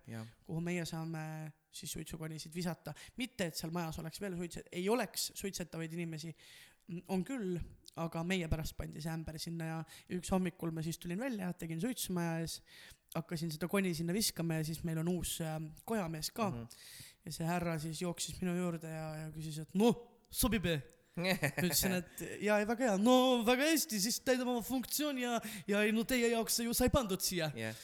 kuhu 0.46 0.62
meie 0.64 0.86
saame 0.88 1.24
siis 1.72 1.92
suitsukonisid 1.92 2.54
visata. 2.54 2.94
mitte, 3.16 3.48
et 3.48 3.56
seal 3.56 3.72
majas 3.72 3.98
oleks 4.02 4.20
veel 4.20 4.36
suitset-, 4.36 4.72
ei 4.72 4.88
oleks 4.88 5.30
suitsetavaid 5.34 5.92
inimesi, 5.92 6.34
on 7.08 7.22
küll, 7.24 7.56
aga 8.02 8.24
meie 8.24 8.48
pärast 8.48 8.76
pandi 8.76 9.00
see 9.00 9.12
ämber 9.12 9.38
sinna 9.40 9.68
ja 9.68 9.78
üks 10.16 10.32
hommikul 10.32 10.72
ma 10.72 10.82
siis 10.84 10.98
tulin 10.98 11.20
välja, 11.20 11.52
tegin 11.52 11.80
suitsu 11.80 12.12
maja 12.16 12.40
ees, 12.42 12.58
hakkasin 13.14 13.52
seda 13.52 13.68
koni 13.68 13.92
sinna 13.94 14.14
viskama 14.16 14.58
ja 14.60 14.64
siis 14.64 14.80
meil 14.88 15.02
on 15.02 15.08
uus 15.12 15.38
äh, 15.44 15.58
kojamees 15.84 16.30
ka 16.32 16.50
mm. 16.50 16.60
-hmm 16.62 17.10
ja 17.24 17.32
see 17.34 17.46
härra 17.46 17.76
siis 17.82 18.02
jooksis 18.02 18.40
minu 18.42 18.54
juurde 18.56 18.90
ja, 18.90 19.06
ja 19.20 19.30
küsis, 19.34 19.60
et 19.62 19.78
noh, 19.78 19.94
sobib 20.32 20.66
ütlesin, 21.22 21.98
et 22.00 22.22
ja 22.42 22.56
väga 22.66 22.86
hea, 22.88 22.98
no 23.00 23.16
väga 23.46 23.68
hästi, 23.68 24.00
siis 24.00 24.20
täidab 24.24 24.48
oma 24.54 24.62
funktsiooni 24.64 25.26
ja, 25.26 25.38
ja 25.68 25.82
no 25.94 26.06
teie 26.08 26.32
jaoks 26.32 26.62
ju 26.64 26.74
sai 26.76 26.88
pandud 26.92 27.22
siia 27.22 27.50
yeah. 27.56 27.76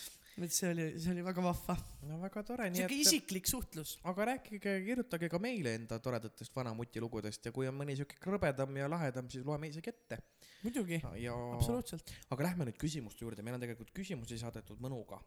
Et 0.45 0.55
see 0.55 0.71
oli, 0.71 0.87
see 1.01 1.13
oli 1.15 1.25
väga 1.27 1.43
vahva. 1.45 1.77
no 2.09 2.19
väga 2.23 2.43
tore. 2.47 2.69
sihuke 2.75 2.99
isiklik 3.03 3.49
suhtlus. 3.51 3.97
aga 4.11 4.29
rääkige, 4.33 4.75
kirjutage 4.87 5.31
ka 5.33 5.41
meile 5.43 5.75
enda 5.79 5.99
toredatest 6.03 6.55
vanamuti 6.57 7.03
lugudest 7.03 7.49
ja 7.49 7.55
kui 7.55 7.69
on 7.71 7.77
mõni 7.79 7.97
sihuke 7.99 8.21
krõbedam 8.23 8.77
ja 8.79 8.91
lahedam, 8.91 9.31
siis 9.33 9.47
loeme 9.47 9.73
isegi 9.73 9.95
ette. 9.95 10.21
muidugi 10.63 11.03
ja..., 11.25 11.35
absoluutselt. 11.57 12.15
aga 12.31 12.51
lähme 12.51 12.69
nüüd 12.71 12.79
küsimuste 12.81 13.27
juurde, 13.27 13.43
meil 13.43 13.59
on 13.59 13.67
tegelikult 13.67 13.93
küsimusi 13.97 14.41
saadetud 14.41 14.81
mõnuga 14.85 15.21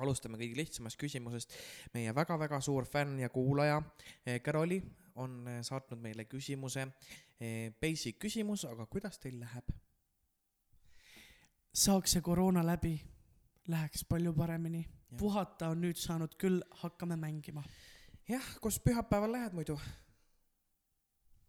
alustame 0.00 0.38
kõige 0.40 0.56
lihtsamast 0.58 0.98
küsimusest. 1.00 1.54
meie 1.94 2.12
väga-väga 2.14 2.60
suur 2.64 2.86
fänn 2.88 3.18
ja 3.20 3.28
kuulaja 3.28 3.82
Caroli 4.44 4.80
eh, 4.80 4.92
on 5.20 5.46
eh, 5.48 5.62
saatnud 5.62 6.00
meile 6.00 6.24
küsimuse. 6.24 6.88
Eh, 7.40 7.72
basic 7.80 8.18
küsimus, 8.18 8.64
aga 8.64 8.86
kuidas 8.86 9.18
teil 9.18 9.40
läheb? 9.40 9.74
saaks 11.74 12.12
see 12.14 12.22
koroona 12.22 12.62
läbi, 12.62 12.94
läheks 13.68 14.04
palju 14.08 14.32
paremini. 14.36 14.84
puhata 15.18 15.68
on 15.68 15.80
nüüd 15.80 15.98
saanud 16.00 16.34
küll, 16.38 16.62
hakkame 16.82 17.16
mängima. 17.16 17.62
jah, 18.28 18.48
kus 18.60 18.80
pühapäeval 18.80 19.32
lähed 19.32 19.52
muidu? 19.52 19.78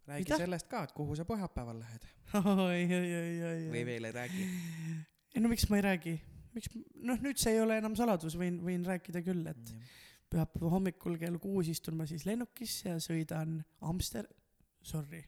räägi 0.06 0.24
Mida? 0.24 0.36
sellest 0.36 0.68
ka, 0.68 0.84
et 0.84 0.92
kuhu 0.92 1.16
sa 1.16 1.24
pühapäeval 1.24 1.78
lähed. 1.80 2.06
või 3.72 3.84
veel 3.86 4.04
ei 4.04 4.12
räägi? 4.12 4.48
ei 5.34 5.40
no 5.40 5.48
miks 5.48 5.68
ma 5.70 5.76
ei 5.76 5.86
räägi 5.90 6.16
miks, 6.56 6.72
noh, 7.04 7.20
nüüd 7.22 7.40
see 7.40 7.54
ei 7.56 7.62
ole 7.62 7.78
enam 7.80 7.96
saladus, 7.98 8.36
võin, 8.40 8.58
võin 8.64 8.84
rääkida 8.86 9.22
küll, 9.24 9.44
et 9.50 9.72
mm. 9.72 9.94
pühapäeva 10.32 10.72
hommikul 10.72 11.18
kell 11.20 11.38
kuus 11.42 11.70
istun 11.72 11.98
ma 11.98 12.08
siis 12.08 12.26
lennukisse 12.28 12.94
ja 12.94 13.00
sõidan 13.02 13.58
Amster-, 13.84 14.30
sorry, 14.84 15.22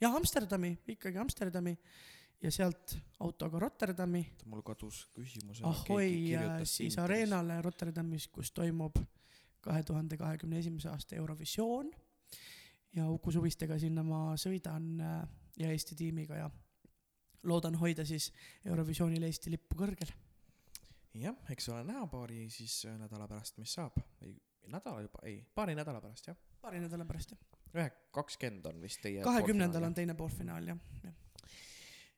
jah, 0.00 0.16
Amsterdami, 0.16 0.74
ikkagi 0.96 1.20
Amsterdami 1.20 1.76
ja 2.42 2.50
sealt 2.50 2.96
autoga 3.20 3.58
Rotterdami. 3.58 4.24
mul 4.44 4.62
kadus 4.62 5.06
küsimus. 5.14 5.62
ahoi, 5.62 6.36
siis 6.64 6.98
areenale 6.98 7.62
Rotterdamis, 7.62 8.28
kus 8.28 8.52
toimub 8.52 8.96
kahe 9.60 9.82
tuhande 9.82 10.16
kahekümne 10.16 10.58
esimese 10.58 10.88
aasta 10.88 11.16
Eurovisioon 11.16 11.90
ja 12.96 13.08
Uku 13.10 13.32
Suvistega 13.32 13.78
sinna 13.78 14.02
ma 14.02 14.22
sõidan 14.40 14.90
äh, 15.00 15.22
ja 15.60 15.70
Eesti 15.70 15.96
tiimiga 15.98 16.38
ja 16.38 16.50
loodan 17.42 17.76
hoida 17.80 18.04
siis 18.08 18.30
Eurovisioonil 18.64 19.22
Eesti 19.28 19.52
lippu 19.54 19.78
kõrgel. 19.82 20.12
jah, 21.20 21.36
eks 21.50 21.68
ole 21.68 21.84
näha 21.84 22.06
paari 22.10 22.48
siis 22.50 22.84
äh, 22.88 22.98
nädala 22.98 23.28
pärast, 23.28 23.58
mis 23.58 23.74
saab. 23.78 24.00
ei, 24.22 24.36
nädala 24.66 25.04
juba, 25.06 25.22
ei, 25.28 25.42
paari 25.54 25.74
nädala 25.78 26.00
pärast 26.00 26.32
jah. 26.32 26.36
paari 26.60 26.80
nädala 26.80 27.04
pärast 27.04 27.34
jah. 27.36 27.40
ühe, 27.74 27.90
kakskümmend 28.16 28.66
on 28.72 28.80
vist 28.82 29.02
teie. 29.02 29.22
kahekümnendal 29.22 29.90
on 29.90 29.94
teine 29.94 30.14
poolfinaal 30.14 30.72
jah, 30.72 30.80
jah. 31.04 31.18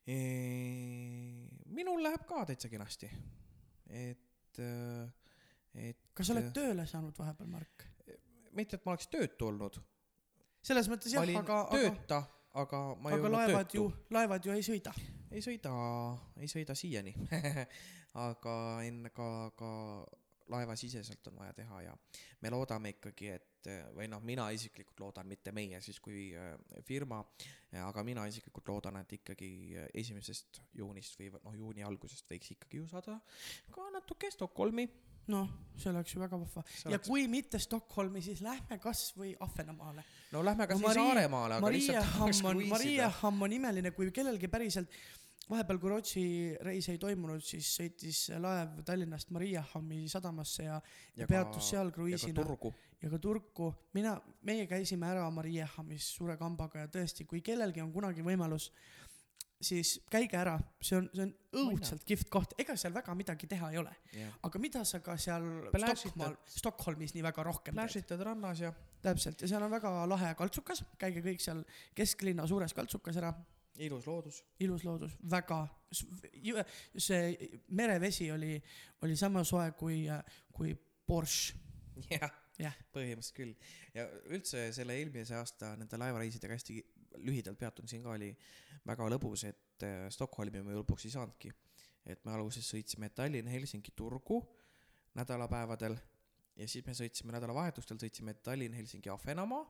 Minul 0.06 2.02
läheb 2.02 2.24
ka 2.26 2.42
täitsa 2.48 2.68
kenasti. 2.68 3.10
et, 3.86 4.58
et 5.78 5.98
kas 6.14 6.26
sa 6.26 6.34
oled 6.34 6.50
tööle 6.54 6.86
saanud 6.90 7.18
vahepeal, 7.18 7.50
Mark? 7.50 7.86
mitte, 8.52 8.76
et 8.76 8.84
ma 8.84 8.94
oleks 8.96 9.08
töötu 9.12 9.48
olnud, 9.48 9.78
selles 10.62 10.88
mõttes 10.90 11.14
jah, 11.14 11.28
aga, 11.38 11.58
tööta, 11.72 12.22
aga 12.60 12.82
ma 12.98 13.12
ei 13.12 13.16
aga 13.16 13.28
olnud 13.28 13.38
laevad 13.38 13.70
töötu 13.70 13.78
ju, 13.78 13.86
laevad 14.12 14.48
ju 14.48 14.56
ei 14.56 14.66
sõida. 14.66 14.92
ei 15.30 15.44
sõida, 15.44 15.72
ei 16.36 16.50
sõida 16.50 16.76
siiani. 16.76 17.14
aga 18.26 18.54
enne 18.84 19.08
ka, 19.14 19.28
ka 19.56 19.70
laevasiseselt 20.52 21.30
on 21.30 21.38
vaja 21.40 21.54
teha 21.56 21.80
ja 21.86 21.94
me 22.42 22.50
loodame 22.52 22.92
ikkagi, 22.96 23.30
et 23.38 23.51
või 23.96 24.08
noh, 24.10 24.20
mina 24.24 24.48
isiklikult 24.54 25.00
loodan, 25.00 25.28
mitte 25.30 25.52
meie 25.52 25.80
siis 25.84 26.00
kui 26.02 26.30
äh, 26.34 26.56
firma, 26.86 27.20
aga 27.84 28.02
mina 28.04 28.24
isiklikult 28.28 28.68
loodan, 28.68 28.98
et 29.02 29.12
ikkagi 29.18 29.50
äh, 29.78 29.86
esimesest 30.02 30.62
juunist 30.78 31.18
või 31.20 31.30
noh, 31.36 31.54
juuni 31.56 31.84
algusest 31.86 32.28
võiks 32.30 32.52
ikkagi 32.56 32.82
ju 32.82 32.88
saada 32.90 33.20
ka 33.70 33.88
natuke 33.94 34.30
Stockholmi. 34.34 34.88
noh, 35.30 35.48
see 35.78 35.90
oleks 35.92 36.14
ju 36.16 36.20
väga 36.20 36.36
vahva. 36.36 36.64
Ja 36.84 36.90
oleks- 36.90 37.08
kui 37.08 37.28
mitte 37.30 37.58
Stockholmi, 37.62 38.22
siis 38.22 38.40
lähme 38.42 38.78
kasvõi 38.82 39.36
Ahvenamaale. 39.40 40.02
no 40.32 40.42
lähme 40.44 40.66
kas 40.66 40.80
No 40.80 40.92
Saaremaale, 40.92 41.54
aga 41.54 41.66
Maria 41.66 41.78
lihtsalt 41.78 42.06
tahaks 42.12 42.42
on, 42.42 42.56
Maria 42.56 42.68
kruiisida. 42.74 43.10
Hamm 43.22 43.42
on 43.42 43.52
imeline, 43.52 43.90
kui 43.90 44.10
kellelgi 44.10 44.48
päriselt 44.48 44.90
vahepeal, 45.50 45.78
kui 45.78 45.90
Rootsi 45.90 46.22
reis 46.64 46.88
ei 46.88 46.98
toimunud, 46.98 47.42
siis 47.44 47.68
sõitis 47.78 48.24
laev 48.40 48.82
Tallinnast 48.86 49.30
Maria 49.34 49.62
Hammi 49.74 50.08
sadamasse 50.08 50.64
ja, 50.68 50.80
ja 51.16 51.26
peatus 51.26 51.70
seal 51.70 51.90
ja 51.90 51.92
kruiisina. 51.94 52.44
Ja 53.02 53.10
ka 53.10 53.18
Turku. 53.18 53.72
mina, 53.92 54.16
meie 54.42 54.66
käisime 54.70 55.08
ära 55.10 55.28
Maria 55.30 55.66
Hammis 55.76 56.08
suure 56.16 56.36
kambaga 56.38 56.84
ja 56.84 56.90
tõesti, 56.92 57.26
kui 57.26 57.42
kellelgi 57.44 57.82
on 57.82 57.92
kunagi 57.92 58.22
võimalus, 58.22 58.70
siis 59.62 59.94
käige 60.10 60.36
ära, 60.38 60.56
see 60.82 60.98
on, 60.98 61.08
see 61.14 61.24
on 61.26 61.32
õudselt 61.62 62.04
kihvt 62.06 62.30
koht, 62.32 62.54
ega 62.62 62.76
seal 62.78 62.94
väga 62.94 63.14
midagi 63.18 63.48
teha 63.50 63.70
ei 63.72 63.78
ole, 63.82 63.94
jah, 64.14 64.34
aga 64.48 64.62
mida 64.62 64.82
sa 64.88 65.02
ka 65.04 65.16
seal. 65.20 65.46
Stockmaal, 65.72 66.36
Stockholmis 66.56 67.14
nii 67.16 67.24
väga 67.26 67.46
rohkem 67.46 67.74
teed. 67.74 67.80
pläšitad 67.80 68.22
rannas 68.26 68.62
ja 68.62 68.72
täpselt. 69.02 69.42
Ja 69.42 69.50
seal 69.54 69.66
on 69.66 69.72
väga 69.72 69.94
lahe 70.10 70.34
kaltsukas, 70.38 70.84
käige 70.98 71.24
kõik 71.24 71.42
seal 71.42 71.64
kesklinna 71.98 72.46
suures 72.50 72.74
kaltsukas 72.74 73.18
ära, 73.22 73.32
ilus 73.82 74.06
loodus. 74.06 74.42
ilus 74.60 74.84
loodus, 74.86 75.16
väga, 75.30 75.64
see 75.92 77.50
merevesi 77.70 78.30
oli, 78.34 78.56
oli 79.02 79.18
sama 79.18 79.44
soe 79.46 79.70
kui, 79.78 80.04
kui 80.52 80.74
Porsche, 81.06 81.58
jah 82.10 82.41
Jah., 82.60 82.74
põhimõtteliselt 82.92 83.36
küll. 83.36 83.52
ja 83.94 84.04
üldse 84.28 84.66
selle 84.76 84.96
eelmise 85.00 85.36
aasta 85.38 85.72
nende 85.80 85.98
laevareisidega 86.00 86.58
hästi 86.58 86.78
lühidalt 87.24 87.58
peatun 87.58 87.88
siin 87.88 88.02
ka, 88.04 88.12
oli 88.16 88.28
väga 88.88 89.08
lõbus, 89.14 89.46
et 89.48 89.86
äh, 89.86 90.08
Stockholmi 90.12 90.60
me 90.64 90.76
lõpuks 90.76 91.06
ei 91.08 91.14
saanudki. 91.14 91.52
et 92.04 92.24
me 92.26 92.32
alguses 92.34 92.66
sõitsime 92.66 93.08
Tallinn, 93.14 93.48
Helsingi, 93.48 93.92
Turgu 93.96 94.40
nädalapäevadel 95.14 95.96
ja 96.56 96.68
siis 96.68 96.84
me 96.86 96.94
sõitsime 96.96 97.32
nädalavahetustel, 97.36 98.00
sõitsime 98.02 98.34
Tallinn, 98.42 98.74
Helsingi, 98.74 99.10
Ahvenamaa 99.12 99.62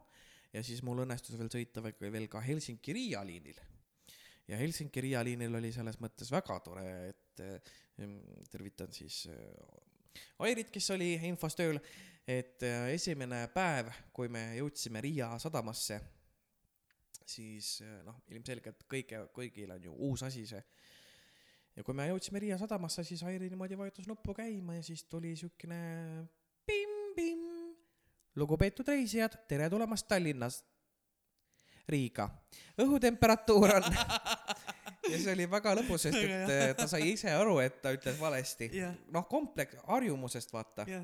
ja 0.52 0.62
siis 0.64 0.82
mul 0.82 1.04
õnnestus 1.04 1.38
veel 1.38 1.50
sõita 1.52 1.82
veel- 1.84 2.12
veel 2.12 2.28
ka 2.28 2.40
Helsingi-Riia 2.40 3.22
liinil. 3.26 3.60
ja 4.48 4.58
Helsingi-Riia 4.58 5.22
liinil 5.24 5.54
oli 5.54 5.72
selles 5.72 6.00
mõttes 6.02 6.30
väga 6.32 6.58
tore, 6.60 6.88
et 7.12 7.40
äh, 7.40 7.72
tervitan 8.50 8.92
siis 8.92 9.26
äh, 9.30 9.38
Airit, 10.44 10.70
kes 10.72 10.90
oli 10.90 11.14
infos 11.28 11.54
tööl, 11.56 11.78
et 12.26 12.62
äh, 12.62 12.88
esimene 12.94 13.46
päev, 13.54 13.90
kui 14.14 14.30
me 14.30 14.52
jõudsime 14.58 15.02
Riia 15.02 15.30
sadamasse, 15.42 15.98
siis 17.26 17.80
äh, 17.82 18.00
noh, 18.06 18.22
ilmselgelt 18.30 18.84
kõige, 18.90 19.24
kõigil 19.34 19.72
on 19.74 19.88
ju 19.88 19.94
uus 20.08 20.22
asi 20.26 20.44
see. 20.46 20.62
ja 21.76 21.82
kui 21.82 21.96
me 21.96 22.06
jõudsime 22.10 22.42
Riia 22.42 22.58
sadamasse, 22.60 23.04
siis 23.04 23.22
Airi 23.26 23.50
niimoodi 23.50 23.78
vajutas 23.78 24.06
nuppu 24.06 24.34
käima 24.38 24.78
ja 24.78 24.82
siis 24.86 25.04
tuli 25.04 25.34
siukene 25.36 25.80
pimm-pimm. 26.66 27.74
lugupeetud 28.36 28.88
reisijad, 28.88 29.34
tere 29.48 29.70
tulemast 29.70 30.06
Tallinnas, 30.08 30.62
Riiga. 31.88 32.28
õhutemperatuur 32.78 33.74
on 33.74 33.88
ja 35.10 35.18
see 35.18 35.32
oli 35.34 35.48
väga 35.50 35.74
lõbus, 35.74 36.06
sest 36.06 36.22
et 36.22 36.78
ta 36.78 36.86
sai 36.86 37.10
ise 37.10 37.34
aru, 37.34 37.58
et 37.58 37.82
ta 37.82 37.90
ütles 37.90 38.14
valesti. 38.20 38.70
noh, 39.10 39.26
komplekt, 39.26 39.74
harjumusest 39.90 40.54
vaata 40.54 40.86
jah, 40.86 41.02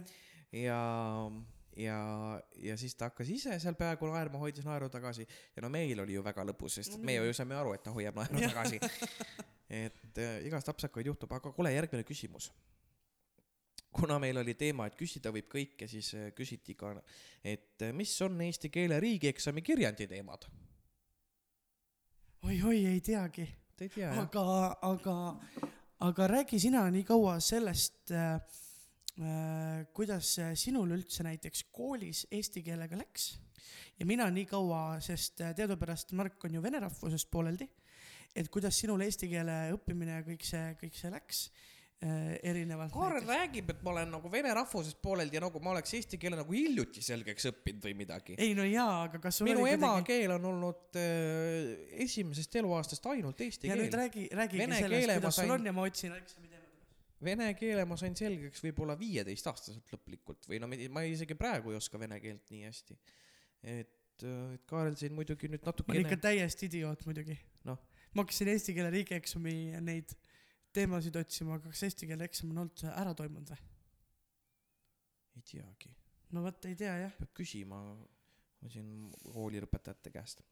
ja, 0.52 1.30
ja, 1.76 1.98
ja 2.62 2.76
siis 2.76 2.94
ta 2.98 3.10
hakkas 3.10 3.30
ise 3.32 3.58
seal 3.60 3.76
peaaegu 3.78 4.08
naerma, 4.10 4.40
hoidis 4.42 4.66
naeru 4.66 4.88
tagasi 4.92 5.26
ja 5.56 5.64
no 5.64 5.70
meil 5.72 6.00
oli 6.04 6.16
ju 6.16 6.24
väga 6.24 6.44
lõbus, 6.48 6.78
sest 6.80 6.96
et 6.96 7.04
me 7.04 7.18
ju 7.18 7.34
saime 7.36 7.58
aru, 7.58 7.74
et 7.76 7.84
ta 7.84 7.94
hoiab 7.94 8.18
naeru 8.18 8.42
tagasi. 8.48 8.80
et 9.82 10.18
äh, 10.18 10.40
igast 10.48 10.68
apsakaid 10.72 11.10
juhtub, 11.10 11.32
aga 11.36 11.52
kuule, 11.52 11.72
järgmine 11.74 12.06
küsimus. 12.08 12.50
kuna 13.92 14.18
meil 14.18 14.36
oli 14.36 14.54
teema, 14.54 14.86
et 14.86 14.96
küsida 14.96 15.32
võib 15.34 15.48
kõike, 15.52 15.88
siis 15.88 16.14
äh, 16.16 16.30
küsiti 16.36 16.74
ka, 16.78 16.94
et 17.44 17.82
äh, 17.82 17.92
mis 17.92 18.14
on 18.22 18.40
eesti 18.40 18.70
keele 18.70 19.00
riigieksami 19.00 19.62
kirjandi 19.62 20.08
teemad? 20.08 20.48
oi-oi, 22.48 22.84
ei 22.86 23.00
teagi, 23.00 23.48
Te 23.76 23.86
ei 23.86 23.90
tea 23.94 24.08
jah? 24.08 24.22
aga, 24.24 24.44
aga, 24.82 25.16
aga 26.06 26.26
räägi 26.30 26.58
sina 26.62 26.86
nii 26.90 27.04
kaua 27.06 27.38
sellest 27.42 28.12
äh, 28.14 28.40
kuidas 29.92 30.28
sinul 30.60 30.92
üldse 30.94 31.24
näiteks 31.26 31.64
koolis 31.74 32.26
eesti 32.30 32.62
keelega 32.62 33.00
läks 33.00 33.32
ja 33.98 34.06
mina 34.06 34.28
nii 34.32 34.46
kaua, 34.48 34.82
sest 35.04 35.42
äh, 35.44 35.54
teadupärast 35.58 36.14
Mark 36.18 36.44
on 36.46 36.58
ju 36.58 36.62
vene 36.64 36.80
rahvusest 36.84 37.30
pooleldi, 37.32 37.66
et 38.36 38.52
kuidas 38.52 38.78
sinul 38.78 39.02
eesti 39.06 39.30
keele 39.30 39.64
õppimine 39.76 40.20
ja 40.20 40.26
kõik 40.26 40.46
see, 40.46 40.64
kõik 40.80 40.98
see 40.98 41.10
läks 41.12 41.40
äh, 41.48 42.36
erinevalt 42.50 42.94
Kaarel 42.94 43.26
räägib, 43.26 43.72
et 43.74 43.82
ma 43.86 43.94
olen 43.96 44.12
nagu 44.14 44.30
vene 44.32 44.52
rahvusest 44.60 45.00
pooleldi 45.02 45.38
ja 45.40 45.44
nagu 45.48 45.62
ma 45.64 45.74
oleks 45.74 45.96
eesti 45.98 46.20
keele 46.22 46.38
nagu 46.38 46.54
hiljuti 46.54 47.02
selgeks 47.04 47.50
õppinud 47.52 47.88
või 47.88 47.96
midagi. 48.04 48.38
ei 48.38 48.54
no 48.58 48.66
jaa, 48.68 49.08
aga 49.08 49.22
kas 49.24 49.42
minu 49.46 49.66
emakeel 49.70 50.36
on 50.38 50.50
olnud 50.52 51.00
äh, 51.00 51.74
esimesest 52.06 52.60
eluaastast 52.62 53.10
ainult 53.14 53.42
eesti 53.48 53.72
ja 53.72 53.78
nüüd 53.78 53.90
keel. 53.90 54.00
räägi, 54.04 54.28
räägigi 54.42 54.64
Vene 54.64 54.80
sellest, 54.84 55.06
keele 55.08 55.20
ma 55.26 55.34
sain- 55.40 55.70
ja 55.72 55.74
ma 55.74 55.88
otsin 55.90 56.14
eksami 56.20 56.46
teemad 56.46 56.57
üles. 56.57 56.57
Vene 57.24 57.48
keele 57.58 57.82
ma 57.88 57.96
sain 57.98 58.14
selgeks 58.18 58.62
võib-olla 58.62 58.94
viieteistaastaselt 58.98 59.94
lõplikult 59.94 60.46
või 60.50 60.60
no 60.62 60.68
ma 60.70 61.02
isegi 61.02 61.34
praegu 61.38 61.72
ei 61.72 61.78
oska 61.80 61.98
vene 61.98 62.20
keelt 62.22 62.52
nii 62.54 62.64
hästi. 62.68 62.98
et, 63.62 63.94
et 64.22 64.66
Kaarel 64.70 64.94
siin 64.98 65.16
muidugi 65.16 65.50
nüüd 65.50 65.64
ma 65.64 65.72
olen 65.72 65.74
natukene 65.74 66.04
ikka 66.04 66.20
täiesti 66.28 66.68
idioot 66.70 67.02
muidugi 67.08 67.38
Noh.. 67.66 67.80
ma 68.14 68.22
hakkasin 68.22 68.52
eesti 68.54 68.74
keele 68.76 68.92
riigieksami 68.94 69.56
neid 69.82 70.14
teemasid 70.74 71.16
otsima, 71.18 71.56
aga 71.58 71.72
kas 71.72 71.82
eesti 71.88 72.06
keele 72.10 72.28
eksam 72.28 72.52
on 72.54 72.62
olnud 72.64 72.86
ära 72.92 73.14
toimunud 73.18 73.50
või? 73.54 73.66
ei 75.38 75.44
teagi, 75.46 75.90
no 76.34 76.42
vot 76.46 76.70
ei 76.70 76.78
tea 76.78 76.94
jah. 77.04 77.18
peab 77.18 77.34
küsima 77.36 77.82
siin 78.66 79.10
koolilõpetajate 79.22 80.12
käest. 80.14 80.42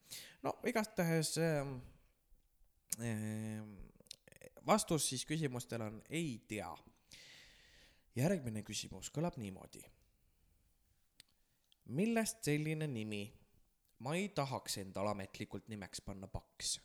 no 0.43 0.55
igastahes 0.67 1.33
ähm, 1.43 1.77
ähm, 3.03 3.75
vastus 4.67 5.09
siis 5.09 5.25
küsimustele 5.25 5.87
on 5.87 6.01
ei 6.09 6.37
tea. 6.47 6.71
järgmine 8.15 8.63
küsimus 8.63 9.11
kõlab 9.13 9.37
niimoodi. 9.37 9.83
millest 11.85 12.43
selline 12.43 12.87
nimi? 12.87 13.23
ma 13.99 14.15
ei 14.15 14.29
tahaks 14.29 14.77
endale 14.77 15.09
ametlikult 15.09 15.67
nimeks 15.67 16.01
panna 16.01 16.27
paks. 16.27 16.79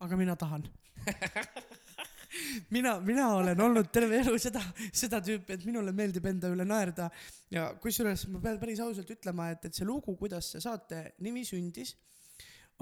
aga 0.00 0.16
mina 0.16 0.36
tahan 0.36 0.68
mina, 2.70 3.00
mina 3.00 3.28
olen 3.34 3.60
olnud 3.60 3.88
terve 3.92 4.20
elu 4.20 4.38
seda, 4.38 4.62
seda 4.92 5.20
tüüpi, 5.24 5.56
et 5.56 5.64
minule 5.66 5.92
meeldib 5.96 6.26
enda 6.30 6.50
üle 6.52 6.66
naerda 6.68 7.08
ja 7.50 7.70
kusjuures 7.82 8.26
ma 8.30 8.42
pean 8.44 8.60
päris 8.60 8.82
ausalt 8.84 9.10
ütlema, 9.10 9.50
et, 9.54 9.64
et 9.66 9.74
see 9.74 9.88
lugu, 9.88 10.14
kuidas 10.18 10.52
see 10.54 10.62
saate 10.62 11.02
nimi 11.24 11.44
sündis, 11.46 11.96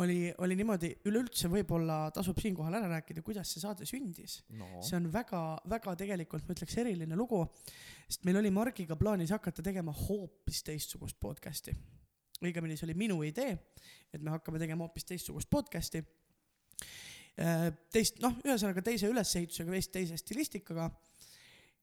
oli, 0.03 0.33
oli 0.39 0.57
niimoodi, 0.59 0.91
üleüldse 1.11 1.51
võib-olla 1.51 2.09
tasub 2.15 2.39
siinkohal 2.43 2.77
ära 2.79 2.91
rääkida, 2.93 3.23
kuidas 3.27 3.51
see 3.53 3.63
saade 3.63 3.87
sündis. 3.89 4.39
no 4.55 4.83
see 4.85 4.99
on 4.99 5.09
väga-väga 5.13 5.95
tegelikult 5.99 6.47
ma 6.47 6.55
ütleks 6.55 6.79
eriline 6.83 7.19
lugu, 7.19 7.41
sest 8.07 8.27
meil 8.29 8.39
oli 8.41 8.53
Margiga 8.55 8.97
plaanis 8.99 9.33
hakata 9.35 9.65
tegema 9.65 9.95
hoopis 10.05 10.63
teistsugust 10.67 11.19
podcast'i. 11.21 11.75
õigemini 12.45 12.79
see 12.79 12.87
oli 12.87 12.99
minu 12.99 13.19
idee, 13.27 13.59
et 14.15 14.23
me 14.23 14.35
hakkame 14.37 14.63
tegema 14.63 14.87
hoopis 14.87 15.09
teistsugust 15.11 15.51
podcast'i. 15.51 16.05
teist, 17.93 18.23
noh, 18.23 18.39
ühesõnaga 18.47 18.83
teise 18.83 19.11
ülesehitusega, 19.11 19.85
teise 19.93 20.17
stilistikaga. 20.19 20.91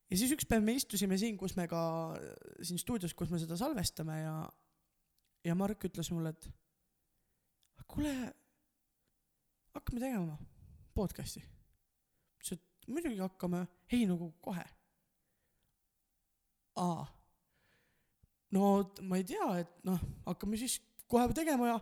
ja 0.10 0.18
siis 0.18 0.32
üks 0.32 0.48
päev 0.48 0.64
me 0.64 0.80
istusime 0.80 1.18
siin, 1.20 1.38
kus 1.38 1.56
me 1.60 1.68
ka 1.68 1.82
siin 2.62 2.80
stuudios, 2.80 3.14
kus 3.14 3.32
me 3.32 3.40
seda 3.44 3.58
salvestame 3.60 4.22
ja, 4.22 4.38
ja 5.44 5.56
Mark 5.56 5.84
ütles 5.84 6.12
mulle, 6.16 6.32
et 6.32 6.54
kuule, 7.88 8.14
hakkame 9.76 10.00
tegema 10.00 10.38
podcast'i? 10.96 11.44
ütles, 12.40 12.58
et 12.58 12.90
muidugi 12.92 13.20
hakkame, 13.22 13.66
ei 13.92 14.06
nagu 14.10 14.32
kohe. 14.42 14.66
aa. 16.76 17.06
no 18.52 18.72
ma 19.02 19.20
ei 19.22 19.28
tea, 19.28 19.50
et 19.64 19.78
noh, 19.88 20.02
hakkame 20.26 20.60
siis 20.60 20.80
kohe 21.08 21.28
tegema 21.34 21.74
ja 21.74 21.80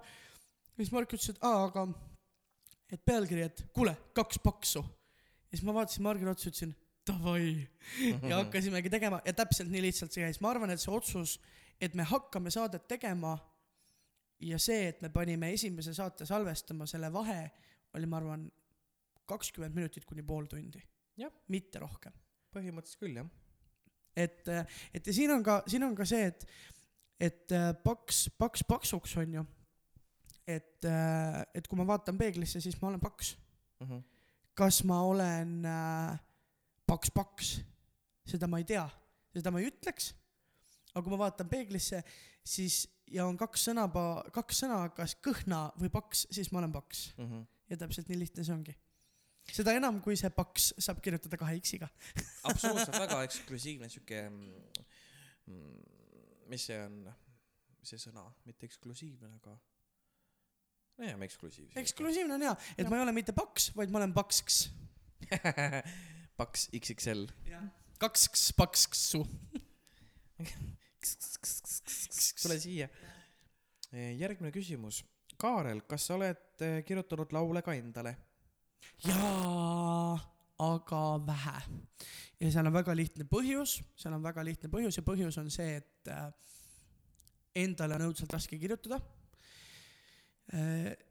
siis 0.77 0.91
Mark 0.93 1.13
ütles, 1.13 1.33
et 1.33 1.41
aa, 1.45 1.67
aga 1.67 1.87
et 2.93 3.01
pealkiri, 3.05 3.47
et 3.49 3.65
kuule, 3.73 3.95
kaks 4.17 4.39
paksu. 4.43 4.83
ja 4.83 5.57
siis 5.57 5.65
ma 5.65 5.75
vaatasin 5.79 6.05
Margile 6.05 6.33
otsa, 6.33 6.49
ütlesin 6.49 6.75
davai 7.07 7.67
ja 8.29 8.37
hakkasimegi 8.39 8.89
tegema 8.89 9.21
ja 9.25 9.33
täpselt 9.35 9.71
nii 9.71 9.81
lihtsalt 9.87 10.13
see 10.13 10.23
käis, 10.23 10.39
ma 10.41 10.53
arvan, 10.53 10.71
et 10.73 10.81
see 10.81 10.93
otsus, 10.93 11.37
et 11.81 11.95
me 11.97 12.05
hakkame 12.07 12.51
saadet 12.53 12.87
tegema 12.87 13.35
ja 14.43 14.59
see, 14.61 14.87
et 14.91 15.01
me 15.01 15.09
panime 15.13 15.53
esimese 15.53 15.93
saate 15.95 16.27
salvestama, 16.29 16.87
selle 16.89 17.11
vahe 17.13 17.41
oli, 17.93 18.09
ma 18.09 18.19
arvan, 18.19 18.47
kakskümmend 19.29 19.75
minutit 19.75 20.05
kuni 20.05 20.23
pool 20.25 20.49
tundi 20.51 20.81
mitte 21.51 21.81
rohkem. 21.81 22.13
põhimõtteliselt 22.53 23.01
küll 23.01 23.17
jah. 23.17 23.27
et, 24.15 24.49
et 24.93 25.07
ja 25.07 25.13
siin 25.13 25.31
on 25.33 25.43
ka, 25.45 25.61
siin 25.67 25.83
on 25.85 25.95
ka 25.97 26.05
see, 26.05 26.29
et, 26.29 26.45
et 27.19 27.55
äh, 27.55 27.71
paks, 27.83 28.27
paks 28.37 28.65
paksuks 28.69 29.15
on 29.21 29.39
ju. 29.39 29.45
et, 30.47 30.85
et 31.55 31.67
kui 31.67 31.79
ma 31.79 31.87
vaatan 31.87 32.17
peeglisse, 32.17 32.61
siis 32.61 32.79
ma 32.81 32.91
olen 32.91 33.01
paks. 33.03 33.37
Mhm. 33.83 34.03
kas 34.53 34.83
ma 34.85 35.01
olen 35.01 35.63
äh, 35.65 36.19
paks-paks, 36.87 37.55
seda 38.29 38.47
ma 38.47 38.59
ei 38.61 38.67
tea, 38.69 38.85
seda 39.33 39.51
ma 39.51 39.59
ei 39.59 39.71
ütleks. 39.71 40.13
Aga 40.93 41.01
kui 41.03 41.11
ma 41.13 41.17
vaatan 41.25 41.49
peeglisse, 41.49 42.03
siis 42.45 42.83
ja 43.13 43.25
on 43.25 43.37
kaks 43.37 43.67
sõna, 43.69 43.87
kaks 44.33 44.63
sõna, 44.63 44.79
kas 44.95 45.15
kõhna 45.25 45.65
või 45.81 45.89
paks, 45.93 46.27
siis 46.31 46.51
ma 46.53 46.59
olen 46.61 46.71
paks 46.73 47.07
Mhm. 47.17 47.41
ja 47.69 47.77
täpselt 47.77 48.09
nii 48.09 48.19
lihtne 48.19 48.43
see 48.43 48.53
ongi. 48.53 48.75
seda 49.51 49.73
enam, 49.75 49.99
kui 50.01 50.15
see 50.15 50.29
paks 50.29 50.73
saab 50.79 51.01
kirjutada 51.03 51.37
kahe 51.37 51.57
X-iga. 51.59 51.89
absoluutselt 52.49 52.95
väga 52.95 53.23
eksklusiivne 53.27 53.89
sihuke, 53.91 54.21
mis 56.49 56.65
see 56.69 56.79
on, 56.79 56.99
see 57.83 57.99
sõna, 57.99 58.23
mitte 58.47 58.65
eksklusiivne, 58.69 59.27
aga 59.41 59.57
nojah, 61.01 61.19
eksklusiivne. 61.27 61.73
eksklusiivne 61.81 62.37
on 62.37 62.45
hea, 62.47 62.55
et 62.77 62.87
ma 62.89 62.99
ei 62.99 63.03
ole 63.07 63.15
mitte 63.15 63.35
paks, 63.35 63.71
vaid 63.75 63.91
ma 63.91 63.99
olen 63.99 64.13
paksk. 64.15 64.69
paks 66.39 66.69
XXL. 66.79 67.25
kaks 67.99 68.51
paksksu. 68.57 69.25
tule 72.41 72.59
siia. 72.59 72.89
järgmine 73.93 74.51
küsimus. 74.51 75.03
Kaarel, 75.37 75.81
kas 75.89 76.07
sa 76.07 76.15
oled 76.17 76.61
eh, 76.63 76.79
kirjutanud 76.85 77.33
laule 77.35 77.61
ka 77.65 77.75
endale? 77.77 78.15
jaa, 79.03 80.17
aga 80.59 81.01
vähe. 81.25 81.59
ja 82.39 82.51
seal 82.51 82.67
on 82.69 82.75
väga 82.75 82.95
lihtne 82.95 83.25
põhjus, 83.29 83.79
seal 83.95 84.15
on 84.15 84.23
väga 84.23 84.43
lihtne 84.45 84.69
põhjus 84.71 84.99
ja 84.99 85.03
põhjus 85.05 85.37
on 85.41 85.49
see, 85.51 85.79
et 85.81 86.11
äh, 86.11 86.27
endale 87.63 87.97
on 87.97 88.09
õudselt 88.09 88.33
raske 88.33 88.59
kirjutada. 88.59 88.99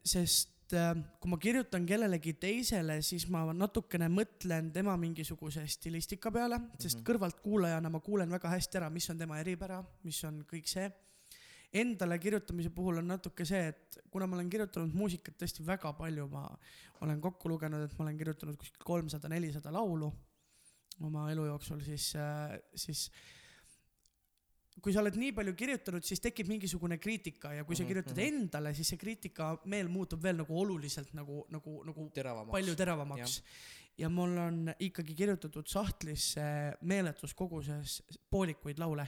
sest 0.05 0.53
äh, 0.77 0.95
kui 1.21 1.31
ma 1.31 1.39
kirjutan 1.39 1.87
kellelegi 1.87 2.33
teisele, 2.41 3.01
siis 3.03 3.29
ma 3.31 3.45
natukene 3.53 4.09
mõtlen 4.13 4.73
tema 4.73 4.97
mingisuguse 4.97 5.67
stilistika 5.67 6.31
peale, 6.31 6.61
sest 6.79 6.99
Mhm. 6.99 7.07
kõrvaltkuulajana 7.07 7.91
ma 7.91 8.01
kuulen 8.01 8.31
väga 8.31 8.49
hästi 8.49 8.79
ära, 8.79 8.91
mis 8.91 9.09
on 9.11 9.19
tema 9.19 9.39
eripära, 9.41 9.85
mis 10.05 10.25
on 10.25 10.45
kõik 10.45 10.67
see 10.67 10.91
endale 11.73 12.19
kirjutamise 12.19 12.71
puhul 12.71 12.99
on 12.99 13.07
natuke 13.09 13.45
see, 13.49 13.69
et 13.69 13.99
kuna 14.11 14.27
ma 14.27 14.37
olen 14.37 14.51
kirjutanud 14.51 14.93
muusikat 14.93 15.39
tõesti 15.41 15.65
väga 15.65 15.93
palju, 15.97 16.27
ma 16.29 16.45
olen 17.01 17.21
kokku 17.21 17.49
lugenud, 17.49 17.87
et 17.87 17.95
ma 17.99 18.05
olen 18.05 18.19
kirjutanud 18.19 18.59
kuskil 18.61 18.85
kolmsada, 18.85 19.29
nelisada 19.29 19.73
laulu 19.73 20.13
oma 21.01 21.31
elu 21.33 21.47
jooksul, 21.47 21.81
siis, 21.81 22.13
siis 22.75 23.07
kui 24.81 24.93
sa 24.95 25.03
oled 25.03 25.17
nii 25.21 25.33
palju 25.37 25.53
kirjutanud, 25.59 26.05
siis 26.07 26.21
tekib 26.25 26.49
mingisugune 26.49 26.97
kriitika 26.99 27.53
ja 27.53 27.65
kui 27.65 27.77
sa 27.77 27.83
Mhm, 27.83 27.89
kirjutad 27.91 28.17
mhm. 28.17 28.27
endale, 28.43 28.75
siis 28.75 28.89
see 28.89 28.99
kriitika 28.99 29.53
meel 29.69 29.89
muutub 29.93 30.23
veel 30.23 30.39
nagu 30.41 30.61
oluliselt 30.61 31.13
nagu, 31.15 31.45
nagu, 31.53 31.83
nagu 31.85 32.11
teravamaks. 32.15 32.53
palju 32.53 32.75
teravamaks. 32.77 33.43
ja 33.99 34.09
mul 34.09 34.39
on 34.39 34.75
ikkagi 34.81 35.15
kirjutatud 35.15 35.69
sahtlisse 35.69 36.43
meeletus 36.89 37.35
koguses 37.35 38.03
poolikuid 38.31 38.79
laule, 38.81 39.07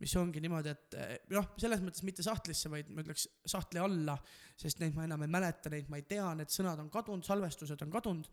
mis 0.00 0.16
ongi 0.16 0.40
niimoodi, 0.40 0.72
et 0.72 0.94
eh, 0.98 1.18
noh, 1.30 1.52
selles 1.60 1.80
mõttes 1.84 2.02
mitte 2.02 2.22
sahtlisse, 2.24 2.70
vaid 2.72 2.88
ma 2.88 3.04
ütleks 3.04 3.28
sahtli 3.46 3.78
alla, 3.78 4.16
sest 4.56 4.80
neid 4.80 4.96
ma 4.96 5.04
enam 5.04 5.22
ei 5.22 5.28
mäleta, 5.28 5.70
neid 5.70 5.88
ma 5.92 6.00
ei 6.00 6.02
tea, 6.08 6.32
need 6.34 6.48
sõnad 6.50 6.80
on 6.80 6.88
kadunud, 6.90 7.24
salvestused 7.24 7.82
on 7.84 7.90
kadunud. 7.92 8.28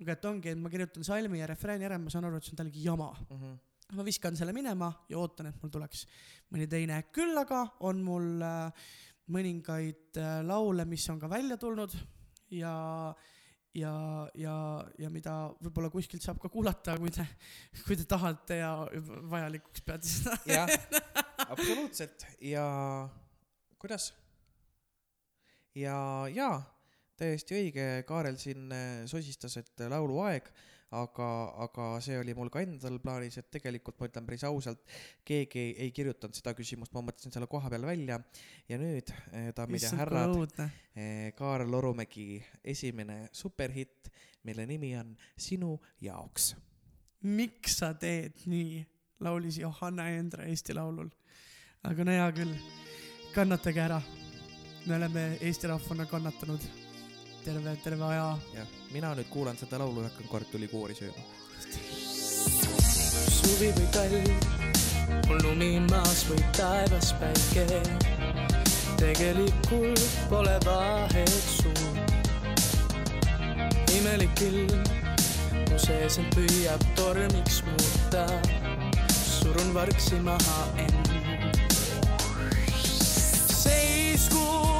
aga 0.00 0.12
et 0.12 0.24
ongi, 0.24 0.48
et 0.48 0.58
ma 0.58 0.70
kirjutan 0.70 1.04
salmi 1.04 1.38
ja 1.40 1.46
refrääni 1.46 1.84
ära, 1.84 1.98
ma 1.98 2.10
saan 2.10 2.24
aru, 2.24 2.36
et 2.36 2.44
see 2.44 2.54
on 2.54 2.56
täielegi 2.62 2.84
jama. 2.84 3.10
Mhm. 3.28 3.58
Ma 3.96 4.06
viskan 4.06 4.36
selle 4.38 4.54
minema 4.56 4.90
ja 5.10 5.18
ootan, 5.20 5.50
et 5.50 5.58
mul 5.62 5.72
tuleks 5.72 6.06
mõni 6.52 6.68
teine, 6.70 7.02
küll 7.14 7.36
aga 7.40 7.64
on 7.86 8.02
mul 8.04 8.44
äh, 8.46 8.88
mõningaid 9.30 10.18
äh, 10.20 10.40
laule, 10.46 10.86
mis 10.88 11.06
on 11.12 11.20
ka 11.22 11.30
välja 11.30 11.58
tulnud 11.60 11.94
ja 12.54 12.74
ja, 13.74 13.92
ja, 14.34 14.54
ja 14.98 15.10
mida 15.12 15.34
võib-olla 15.62 15.90
kuskilt 15.92 16.24
saab 16.24 16.40
ka 16.42 16.50
kuulata, 16.50 16.96
kui 16.98 17.12
te, 17.14 17.26
kui 17.84 17.98
te 17.98 18.06
tahate 18.08 18.58
ja 18.58 18.72
vajalikuks 19.30 19.84
peate 19.86 20.10
seda. 20.10 20.38
jah, 20.50 20.72
absoluutselt 21.52 22.26
ja 22.42 22.66
kuidas? 23.78 24.10
ja, 25.78 25.96
ja 26.34 26.50
täiesti 27.20 27.56
õige, 27.58 27.86
Kaarel 28.08 28.38
siin 28.40 28.70
äh, 28.74 29.04
sosistas, 29.10 29.58
et 29.60 29.86
lauluaeg, 29.92 30.50
aga, 30.90 31.26
aga 31.64 31.86
see 32.02 32.18
oli 32.18 32.34
mul 32.34 32.50
ka 32.52 32.62
endal 32.64 32.98
plaanis, 33.02 33.38
et 33.38 33.50
tegelikult 33.54 33.98
ma 34.00 34.08
ütlen 34.10 34.26
päris 34.26 34.44
ausalt, 34.48 34.82
keegi 35.26 35.62
ei, 35.62 35.74
ei 35.86 35.92
kirjutanud 35.94 36.36
seda 36.36 36.54
küsimust, 36.58 36.92
ma 36.96 37.04
mõtlesin 37.06 37.34
selle 37.34 37.46
koha 37.50 37.70
peal 37.70 37.86
välja 37.86 38.18
ja 38.68 38.78
nüüd, 38.80 39.12
daamid 39.56 39.84
ja 39.86 39.92
härrad, 40.00 40.34
õudne. 40.34 40.68
Kaarel 41.38 41.78
Orumägi 41.78 42.40
esimene 42.74 43.22
superhitt, 43.32 44.10
mille 44.48 44.66
nimi 44.66 44.92
on 44.98 45.14
Sinu 45.38 45.76
jaoks. 46.02 46.54
miks 47.22 47.78
sa 47.82 47.92
teed 47.94 48.46
nii, 48.50 48.82
laulis 49.20 49.60
Johanna 49.60 50.08
Endre 50.16 50.48
Eesti 50.50 50.74
Laulul. 50.74 51.10
aga 51.84 52.04
no 52.04 52.18
hea 52.18 52.28
küll, 52.34 52.54
kannatage 53.34 53.86
ära. 53.86 54.02
me 54.86 54.96
oleme 54.96 55.26
Eesti 55.40 55.68
rahvana 55.68 56.06
kannatanud 56.08 56.79
terve, 57.44 57.76
terve 57.84 58.04
aja 58.04 58.38
jah, 58.54 58.68
mina 58.92 59.12
nüüd 59.16 59.28
kuulan 59.32 59.56
seda 59.56 59.78
laulu 59.80 60.04
ja 60.04 60.10
hakkan 60.10 60.28
kartulikoori 60.32 60.96
sööma. 60.98 61.22
suvi 63.36 63.70
või 63.76 63.86
talv, 63.94 64.28
on 65.30 65.42
lumi 65.44 65.70
maas 65.88 66.24
või 66.28 66.42
taevas 66.56 67.12
päike. 67.20 67.66
tegelikult 69.00 70.08
pole 70.30 70.56
vahet 70.66 71.48
suur. 71.56 71.96
imelik 73.96 74.44
ilm, 74.48 74.84
mu 75.70 75.78
sees 75.78 76.18
end 76.18 76.28
püüab 76.36 76.84
tormiks 76.96 77.62
muuta. 77.68 78.26
surun 79.08 79.74
vargsi 79.74 80.20
maha 80.20 80.60
end. 80.76 81.14
seisku 83.62 84.79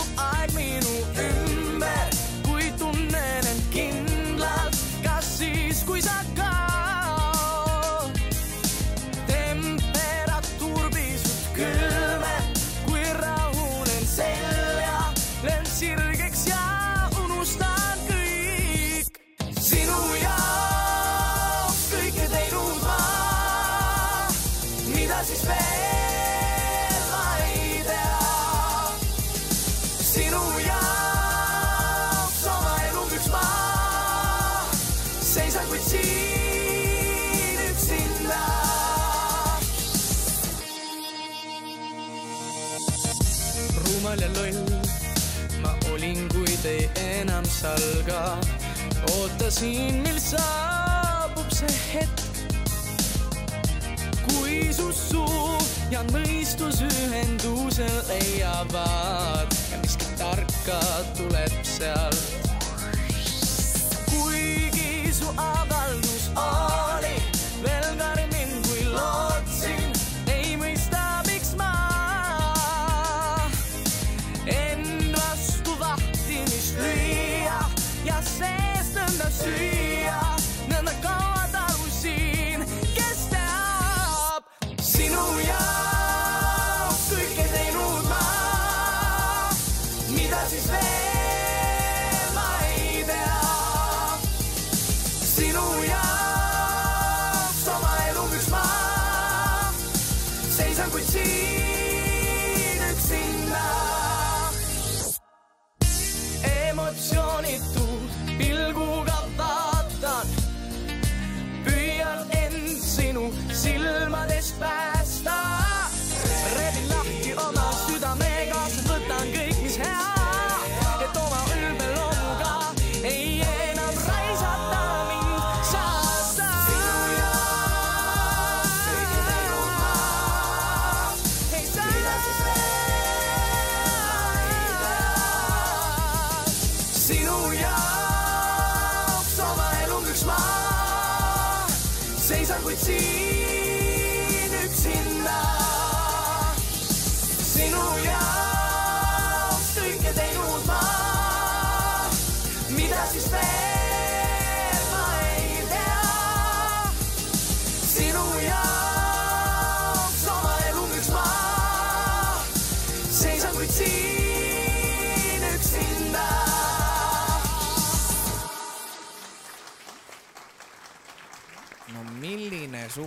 salga. 47.61 48.39
ootasin, 49.13 50.01
mil 50.05 50.19
saabub 50.21 51.49
see 51.53 51.77
hetk, 51.93 52.23
kui 54.29 54.73
su 54.73 54.89
suu 54.97 55.59
ja 55.93 56.03
mõistus 56.13 56.81
ühenduse 56.89 57.89
leiavad 58.09 59.59
ja 59.73 59.81
miski 59.85 60.13
tarka 60.21 60.81
tuleb 61.19 61.59
sealt. 61.77 62.40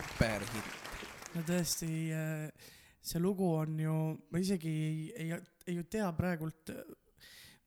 superhitt. 0.04 0.74
no 1.34 1.44
tõesti, 1.48 1.90
see 3.04 3.22
lugu 3.22 3.48
on 3.58 3.80
ju, 3.80 3.96
ma 4.32 4.42
isegi 4.42 4.74
ei, 4.74 5.00
ei, 5.26 5.40
ei 5.68 5.78
ju 5.78 5.86
tea 5.92 6.10
praegult, 6.18 6.72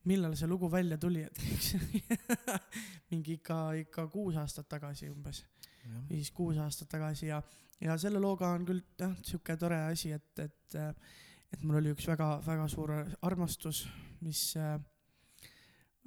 millal 0.06 0.36
see 0.38 0.48
lugu 0.50 0.70
välja 0.72 0.98
tuli, 1.02 1.24
et 1.26 1.38
mingi 3.10 3.38
ikka, 3.40 3.60
ikka 3.82 4.06
kuus 4.12 4.38
aastat 4.40 4.68
tagasi 4.70 5.10
umbes, 5.10 5.42
viis-kuus 6.10 6.58
aastat 6.62 6.90
tagasi 6.94 7.30
ja, 7.30 7.40
ja 7.82 7.96
selle 8.00 8.22
looga 8.22 8.52
on 8.54 8.66
küll 8.68 8.82
jah, 8.98 9.14
sihuke 9.26 9.56
tore 9.60 9.80
asi, 9.90 10.12
et, 10.14 10.32
et, 10.42 10.78
et 11.52 11.64
mul 11.64 11.80
oli 11.80 11.94
üks 11.94 12.06
väga-väga 12.10 12.68
suur 12.70 12.94
armastus, 13.26 13.84
mis 14.22 14.48
äh, 14.60 14.76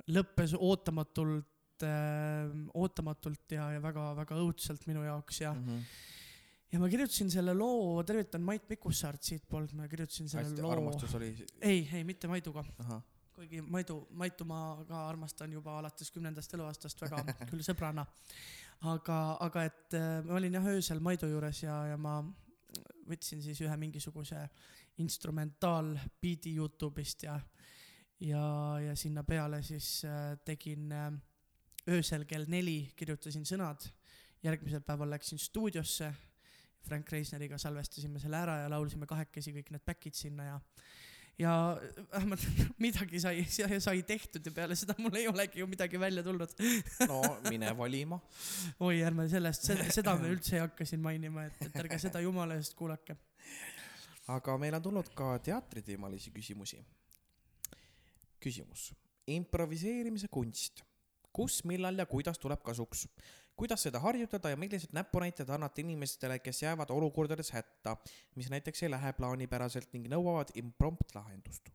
lõppes 0.09 0.55
ootamatult, 0.57 1.47
ootamatult 2.73 3.51
ja, 3.51 3.71
ja 3.75 3.82
väga-väga 3.84 4.38
õudselt 4.41 4.86
minu 4.88 5.03
jaoks 5.03 5.41
ja 5.41 5.53
Mhm. 5.53 5.80
ja 6.71 6.80
ma 6.80 6.89
kirjutasin 6.89 7.32
selle 7.32 7.53
loo, 7.53 8.03
tervitan 8.03 8.41
Mait 8.41 8.67
Mikussaart 8.69 9.23
siitpoolt, 9.23 9.73
ma 9.73 9.88
kirjutasin 9.88 10.30
selle 10.30 10.43
hästi, 10.49 10.61
loo. 10.61 10.71
armastus 10.71 11.15
oli, 11.15 11.32
ei, 11.61 11.88
ei 11.93 12.03
mitte 12.03 12.27
Maiduga, 12.27 12.63
kuigi 13.34 13.61
Maidu, 13.61 14.07
Maitu 14.11 14.45
ma 14.45 14.84
ka 14.88 15.07
armastan 15.09 15.51
juba 15.53 15.77
alates 15.80 16.11
kümnendast 16.11 16.53
eluaastast 16.53 17.01
väga, 17.01 17.23
küll 17.49 17.63
sõbrana. 17.65 18.05
aga, 18.82 19.38
aga 19.39 19.63
et 19.63 19.93
äh, 19.97 20.23
ma 20.25 20.36
olin 20.38 20.53
jah 20.53 20.67
öösel 20.75 20.99
Maidu 20.99 21.27
juures 21.27 21.63
ja, 21.63 21.86
ja 21.88 21.97
ma 21.97 22.19
võtsin 23.09 23.41
siis 23.41 23.59
ühe 23.61 23.77
mingisuguse 23.77 24.43
instrumentaalbiidi 24.99 26.55
Youtube'ist 26.57 27.23
ja, 27.23 27.39
ja, 28.19 28.43
ja 28.84 28.95
sinna 28.95 29.23
peale 29.23 29.61
siis 29.63 30.03
äh, 30.05 30.38
tegin 30.45 30.91
äh, 30.91 31.11
öösel 31.88 32.25
kell 32.27 32.49
neli 32.49 32.91
kirjutasin 32.95 33.45
sõnad, 33.47 33.86
järgmisel 34.43 34.82
päeval 34.86 35.09
läksin 35.15 35.39
stuudiosse, 35.39 36.13
Frank 36.88 37.11
Reisneriga 37.11 37.57
salvestasime 37.59 38.19
selle 38.19 38.39
ära 38.39 38.61
ja 38.63 38.69
laulsime 38.71 39.07
kahekesi 39.07 39.53
kõik 39.55 39.71
need 39.73 39.86
back'id 39.86 40.15
sinna 40.15 40.45
ja 40.47 40.59
ja 41.39 41.82
vähemalt 42.11 42.43
midagi 42.86 43.19
sai, 43.19 43.45
sai 43.80 44.03
tehtud 44.03 44.45
ja 44.45 44.51
peale 44.51 44.75
seda 44.75 44.95
mul 44.99 45.15
ei 45.15 45.27
olegi 45.27 45.61
ju 45.61 45.67
midagi 45.67 45.99
välja 45.99 46.23
tulnud. 46.23 46.51
no 47.07 47.21
mine 47.49 47.71
valima. 47.77 48.19
oi, 48.88 49.01
ärme 49.03 49.30
sellest, 49.32 49.71
seda 49.95 50.17
me 50.19 50.32
üldse 50.34 50.57
ei 50.57 50.63
hakka 50.65 50.86
siin 50.86 51.01
mainima, 51.03 51.47
et, 51.47 51.61
et 51.69 51.80
ärge 51.84 51.99
seda 52.01 52.19
jumala 52.23 52.59
eest 52.59 52.75
kuulake. 52.80 53.15
aga 54.27 54.57
meil 54.57 54.75
on 54.75 54.84
tulnud 54.84 55.13
ka 55.15 55.38
teatriteemalisi 55.47 56.36
küsimusi. 56.36 56.84
küsimus, 58.39 58.91
improviseerimise 59.27 60.27
kunst, 60.32 60.84
kus, 61.34 61.63
millal 61.63 61.97
ja 61.97 62.05
kuidas 62.05 62.39
tuleb 62.39 62.63
kasuks? 62.63 63.07
kuidas 63.59 63.84
seda 63.84 63.99
harjutada 63.99 64.53
ja 64.53 64.57
millised 64.57 64.93
näpunäited 64.95 65.49
annate 65.51 65.82
inimestele, 65.82 66.39
kes 66.39 66.61
jäävad 66.63 66.93
olukordades 66.95 67.51
hätta, 67.51 67.97
mis 68.36 68.47
näiteks 68.49 68.84
ei 68.84 68.91
lähe 68.91 69.11
plaanipäraselt 69.13 69.91
ning 69.93 70.07
nõuavad 70.07 70.53
impromptlahendust? 70.55 71.69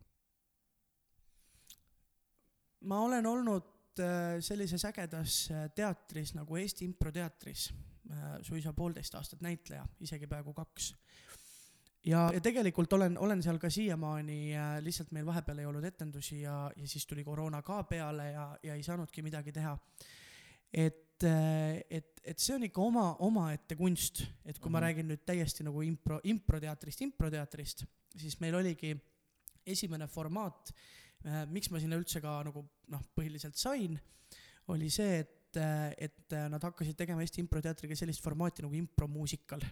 ma 2.85 3.01
olen 3.01 3.25
olnud 3.25 3.99
äh, 3.99 4.37
sellises 4.45 4.85
ägedas 4.85 5.45
äh, 5.51 5.69
teatris 5.75 6.35
nagu 6.37 6.57
Eesti 6.57 6.85
Improteatris 6.85 7.69
äh, 7.71 8.35
suisa 8.45 8.73
poolteist 8.73 9.15
aastat 9.15 9.41
näitleja, 9.41 9.85
isegi 9.99 10.27
peaaegu 10.27 10.53
kaks. 10.53 10.91
ja, 12.05 12.25
ja 12.33 12.41
tegelikult 12.43 12.93
olen, 12.93 13.17
olen 13.17 13.41
seal 13.43 13.57
ka 13.61 13.69
siiamaani, 13.69 14.39
lihtsalt 14.85 15.11
meil 15.15 15.25
vahepeal 15.25 15.63
ei 15.63 15.69
olnud 15.69 15.85
etendusi 15.87 16.41
ja, 16.41 16.71
ja 16.75 16.87
siis 16.87 17.05
tuli 17.09 17.23
koroona 17.23 17.61
ka 17.65 17.83
peale 17.89 18.31
ja, 18.31 18.45
ja 18.63 18.75
ei 18.75 18.83
saanudki 18.83 19.23
midagi 19.25 19.51
teha. 19.55 19.77
et, 20.73 21.23
et, 21.89 22.21
et 22.23 22.39
see 22.39 22.55
on 22.55 22.63
ikka 22.67 22.81
oma, 22.81 23.05
omaette 23.25 23.75
kunst, 23.79 24.23
et 24.45 24.59
kui 24.59 24.69
mm 24.69 24.69
-hmm. 24.69 24.71
ma 24.71 24.79
Mhm. 24.79 24.85
räägin 24.85 25.07
nüüd 25.07 25.25
täiesti 25.25 25.63
nagu 25.63 25.81
impro, 25.81 26.19
improteatrist, 26.23 27.01
improteatrist, 27.01 27.85
siis 28.17 28.39
meil 28.39 28.55
oligi 28.55 28.95
esimene 29.65 30.07
formaat, 30.07 30.73
miks 31.49 31.71
ma 31.71 31.79
sinna 31.79 31.97
üldse 31.97 32.21
ka 32.21 32.43
nagu 32.43 32.65
noh, 32.93 33.01
põhiliselt 33.17 33.57
sain, 33.57 33.99
oli 34.67 34.89
see, 34.89 35.19
et, 35.19 35.57
et 35.97 36.35
nad 36.49 36.61
hakkasid 36.61 36.97
tegema 36.97 37.21
Eesti 37.21 37.41
Improteatriga 37.41 37.95
sellist 37.95 38.23
formaati 38.23 38.65
nagu 38.65 38.75
impromuusikal. 38.75 39.63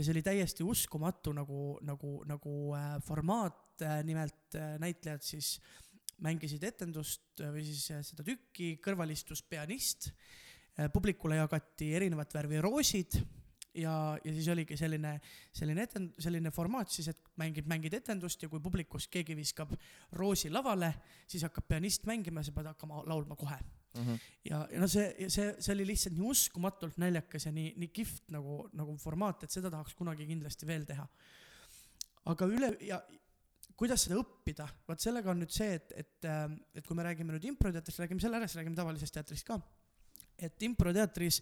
Ja 0.00 0.04
see 0.06 0.14
oli 0.14 0.22
täiesti 0.24 0.64
uskumatu 0.64 1.34
nagu, 1.36 1.76
nagu, 1.84 2.14
nagu 2.24 2.54
äh, 2.72 2.94
formaat, 3.04 3.82
nimelt 4.04 4.56
äh, 4.56 4.78
näitlejad 4.80 5.24
siis 5.24 5.58
mängisid 6.24 6.64
etendust 6.64 7.40
äh, 7.40 7.50
või 7.52 7.64
siis 7.68 7.84
äh, 7.92 8.00
seda 8.06 8.24
tükki, 8.26 8.78
kõrval 8.82 9.12
istus 9.12 9.44
pianist, 9.44 10.12
publikule 10.94 11.36
jagati 11.36 11.90
erinevat 11.98 12.32
värvi 12.32 12.60
roosid 12.62 13.16
ja, 13.76 13.92
ja 14.16 14.32
siis 14.32 14.46
oligi 14.48 14.78
selline, 14.80 15.16
selline 15.52 15.84
etend-, 15.84 16.14
selline 16.22 16.52
formaat 16.54 16.94
siis, 16.94 17.10
et 17.12 17.20
mängid, 17.42 17.68
mängid 17.68 17.98
etendust 17.98 18.40
ja 18.40 18.48
kui 18.48 18.62
publikust 18.64 19.10
keegi 19.12 19.36
viskab 19.36 19.74
roosi 20.16 20.48
lavale, 20.48 20.94
siis 21.28 21.44
hakkab 21.44 21.68
pianist 21.74 22.08
mängima 22.08 22.40
ja 22.40 22.48
sa 22.48 22.56
pead 22.56 22.70
hakkama 22.70 23.02
laulma 23.10 23.36
kohe. 23.36 23.58
ja, 24.46 24.60
ja 24.70 24.80
no 24.80 24.88
see, 24.90 25.28
see, 25.28 25.48
see 25.58 25.74
oli 25.74 25.86
lihtsalt 25.88 26.16
nii 26.16 26.28
uskumatult 26.30 26.98
naljakas 27.02 27.48
ja 27.48 27.52
nii, 27.54 27.74
nii 27.80 27.90
kihvt 27.94 28.30
nagu, 28.34 28.62
nagu 28.76 28.96
formaat, 29.02 29.44
et 29.44 29.54
seda 29.54 29.72
tahaks 29.72 29.96
kunagi 29.98 30.28
kindlasti 30.28 30.68
veel 30.68 30.86
teha. 30.88 31.06
aga 32.30 32.46
üle 32.46 32.74
ja 32.86 33.00
kuidas 33.80 34.04
seda 34.06 34.18
õppida, 34.20 34.68
vot 34.86 35.00
sellega 35.00 35.32
on 35.32 35.40
nüüd 35.40 35.52
see, 35.54 35.74
et, 35.78 35.92
et, 35.96 36.26
et 36.76 36.86
kui 36.86 36.96
me 36.96 37.06
räägime 37.06 37.32
nüüd 37.32 37.46
improteatrist, 37.48 38.02
räägime 38.02 38.20
selle 38.20 38.36
ära, 38.36 38.48
siis 38.48 38.60
räägime 38.60 38.76
tavalisest 38.76 39.16
teatrist 39.16 39.46
ka. 39.48 39.60
et 40.38 40.62
improteatris 40.62 41.40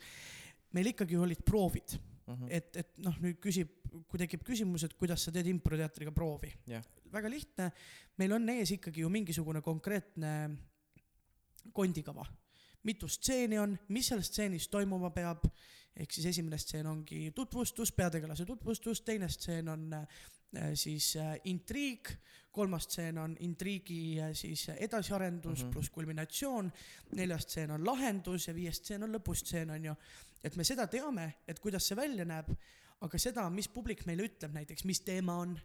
meil 0.74 0.92
ikkagi 0.92 1.16
olid 1.16 1.42
proovid, 1.46 1.98
Mhm. 2.28 2.48
et, 2.52 2.76
et 2.76 2.98
noh, 3.00 3.14
nüüd 3.24 3.38
küsib, 3.40 3.70
kui 4.08 4.20
tekib 4.20 4.42
küsimus, 4.44 4.84
et 4.84 4.94
kuidas 5.00 5.22
sa 5.24 5.32
teed 5.32 5.48
improteatriga 5.48 6.12
proovi 6.12 6.50
Jah.. 6.68 6.84
väga 7.12 7.30
lihtne, 7.32 7.70
meil 8.20 8.34
on 8.36 8.50
ees 8.52 8.74
ikkagi 8.76 9.00
ju 9.00 9.08
mingisugune 9.12 9.62
konkreetne 9.64 10.32
kondikava, 11.72 12.24
mitu 12.82 13.08
stseeni 13.08 13.58
on, 13.58 13.76
mis 13.88 14.08
seal 14.10 14.22
stseenis 14.24 14.68
toimuma 14.72 15.10
peab, 15.14 15.44
ehk 15.98 16.14
siis 16.14 16.30
esimene 16.30 16.58
stseen 16.58 16.86
ongi 16.86 17.30
tutvustus, 17.34 17.92
peategelase 17.92 18.46
tutvustus, 18.46 19.02
teine 19.02 19.28
stseen 19.28 19.68
on 19.68 19.92
äh, 19.94 20.06
siis 20.74 21.16
äh, 21.16 21.34
intriig, 21.50 22.12
kolmas 22.54 22.86
stseen 22.88 23.18
on 23.18 23.36
intriigi 23.44 24.20
äh, 24.20 24.32
siis 24.32 24.68
edasiarendus 24.76 25.62
mm. 25.62 25.68
-hmm. 25.68 25.72
pluss 25.72 25.90
kulminatsioon, 25.90 26.72
neljas 27.12 27.42
stseen 27.42 27.70
on 27.70 27.86
lahendus 27.86 28.48
ja 28.48 28.54
viies 28.54 28.76
stseen 28.76 29.02
on 29.02 29.14
lõpustseen, 29.14 29.70
on 29.70 29.84
ju. 29.84 29.94
et 30.44 30.56
me 30.56 30.64
seda 30.64 30.86
teame, 30.86 31.34
et 31.48 31.58
kuidas 31.58 31.88
see 31.88 31.96
välja 31.96 32.24
näeb, 32.24 32.52
aga 33.00 33.18
seda, 33.18 33.50
mis 33.50 33.68
publik 33.68 34.06
meile 34.06 34.22
ütleb 34.22 34.54
näiteks, 34.54 34.84
mis 34.84 35.00
teema 35.00 35.34
on 35.34 35.58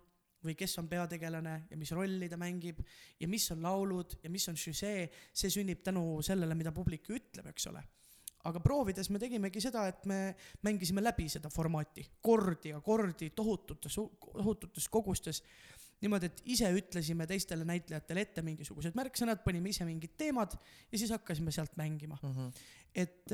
või 0.45 0.55
kes 0.59 0.77
on 0.81 0.87
peategelane 0.91 1.55
ja 1.69 1.79
mis 1.79 1.91
rolli 1.95 2.29
ta 2.29 2.37
mängib 2.39 2.79
ja 3.19 3.27
mis 3.31 3.45
on 3.53 3.63
laulud 3.63 4.17
ja 4.23 4.31
mis 4.33 4.47
on 4.51 4.57
žüsee, 4.59 5.07
see 5.33 5.51
sünnib 5.53 5.83
tänu 5.85 6.21
sellele, 6.25 6.55
mida 6.59 6.73
publik 6.75 7.09
ütleb, 7.13 7.51
eks 7.53 7.69
ole. 7.71 7.83
aga 8.43 8.59
proovides 8.59 9.07
me 9.09 9.19
tegimegi 9.19 9.61
seda, 9.63 9.85
et 9.87 10.05
me 10.05 10.17
mängisime 10.67 11.01
läbi 11.03 11.29
seda 11.31 11.49
formaati 11.49 12.03
kordi 12.21 12.73
ja 12.73 12.81
kordi 12.81 13.29
tohututes, 13.29 13.95
tohututes 13.95 14.89
kogustes. 14.89 15.43
niimoodi, 16.03 16.25
et 16.25 16.41
ise 16.51 16.67
ütlesime 16.75 17.27
teistele 17.27 17.63
näitlejatele 17.63 18.21
ette 18.21 18.41
mingisugused 18.43 18.95
märksõnad, 18.99 19.39
panime 19.43 19.69
ise 19.69 19.85
mingid 19.87 20.17
teemad 20.17 20.57
ja 20.91 20.97
siis 20.99 21.11
hakkasime 21.15 21.51
sealt 21.51 21.77
mängima. 21.77 22.19
et, 22.93 23.31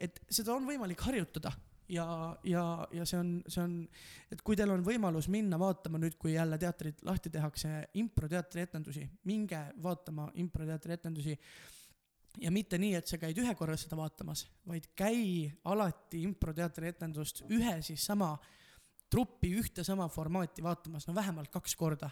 et 0.00 0.20
seda 0.28 0.54
on 0.54 0.66
võimalik 0.68 1.00
harjutada 1.00 1.52
ja, 1.90 2.36
ja, 2.44 2.64
ja 2.92 3.04
see 3.08 3.18
on, 3.18 3.32
see 3.48 3.62
on, 3.62 3.74
et 4.32 4.42
kui 4.46 4.56
teil 4.58 4.70
on 4.72 4.84
võimalus 4.86 5.28
minna 5.32 5.58
vaatama 5.60 6.00
nüüd, 6.00 6.16
kui 6.20 6.34
jälle 6.34 6.58
teatrid 6.60 7.02
lahti 7.06 7.32
tehakse, 7.32 7.72
improteatri 8.00 8.64
etendusi, 8.66 9.04
minge 9.30 9.60
vaatama 9.82 10.30
improteatri 10.42 10.96
etendusi. 10.98 11.36
ja 12.40 12.50
mitte 12.50 12.78
nii, 12.78 12.94
et 12.94 13.10
sa 13.10 13.18
käid 13.18 13.38
ühe 13.42 13.54
korra 13.58 13.76
seda 13.76 13.96
vaatamas, 13.98 14.46
vaid 14.66 14.92
käi 14.96 15.50
alati 15.64 16.22
improteatri 16.22 16.88
etendust 16.88 17.42
ühe 17.50 17.80
siis 17.82 18.04
sama 18.06 18.36
truppi 19.10 19.50
ühte 19.58 19.84
sama 19.84 20.06
formaati 20.08 20.62
vaatamas, 20.62 21.08
no 21.08 21.14
vähemalt 21.14 21.50
kaks 21.50 21.74
korda. 21.76 22.10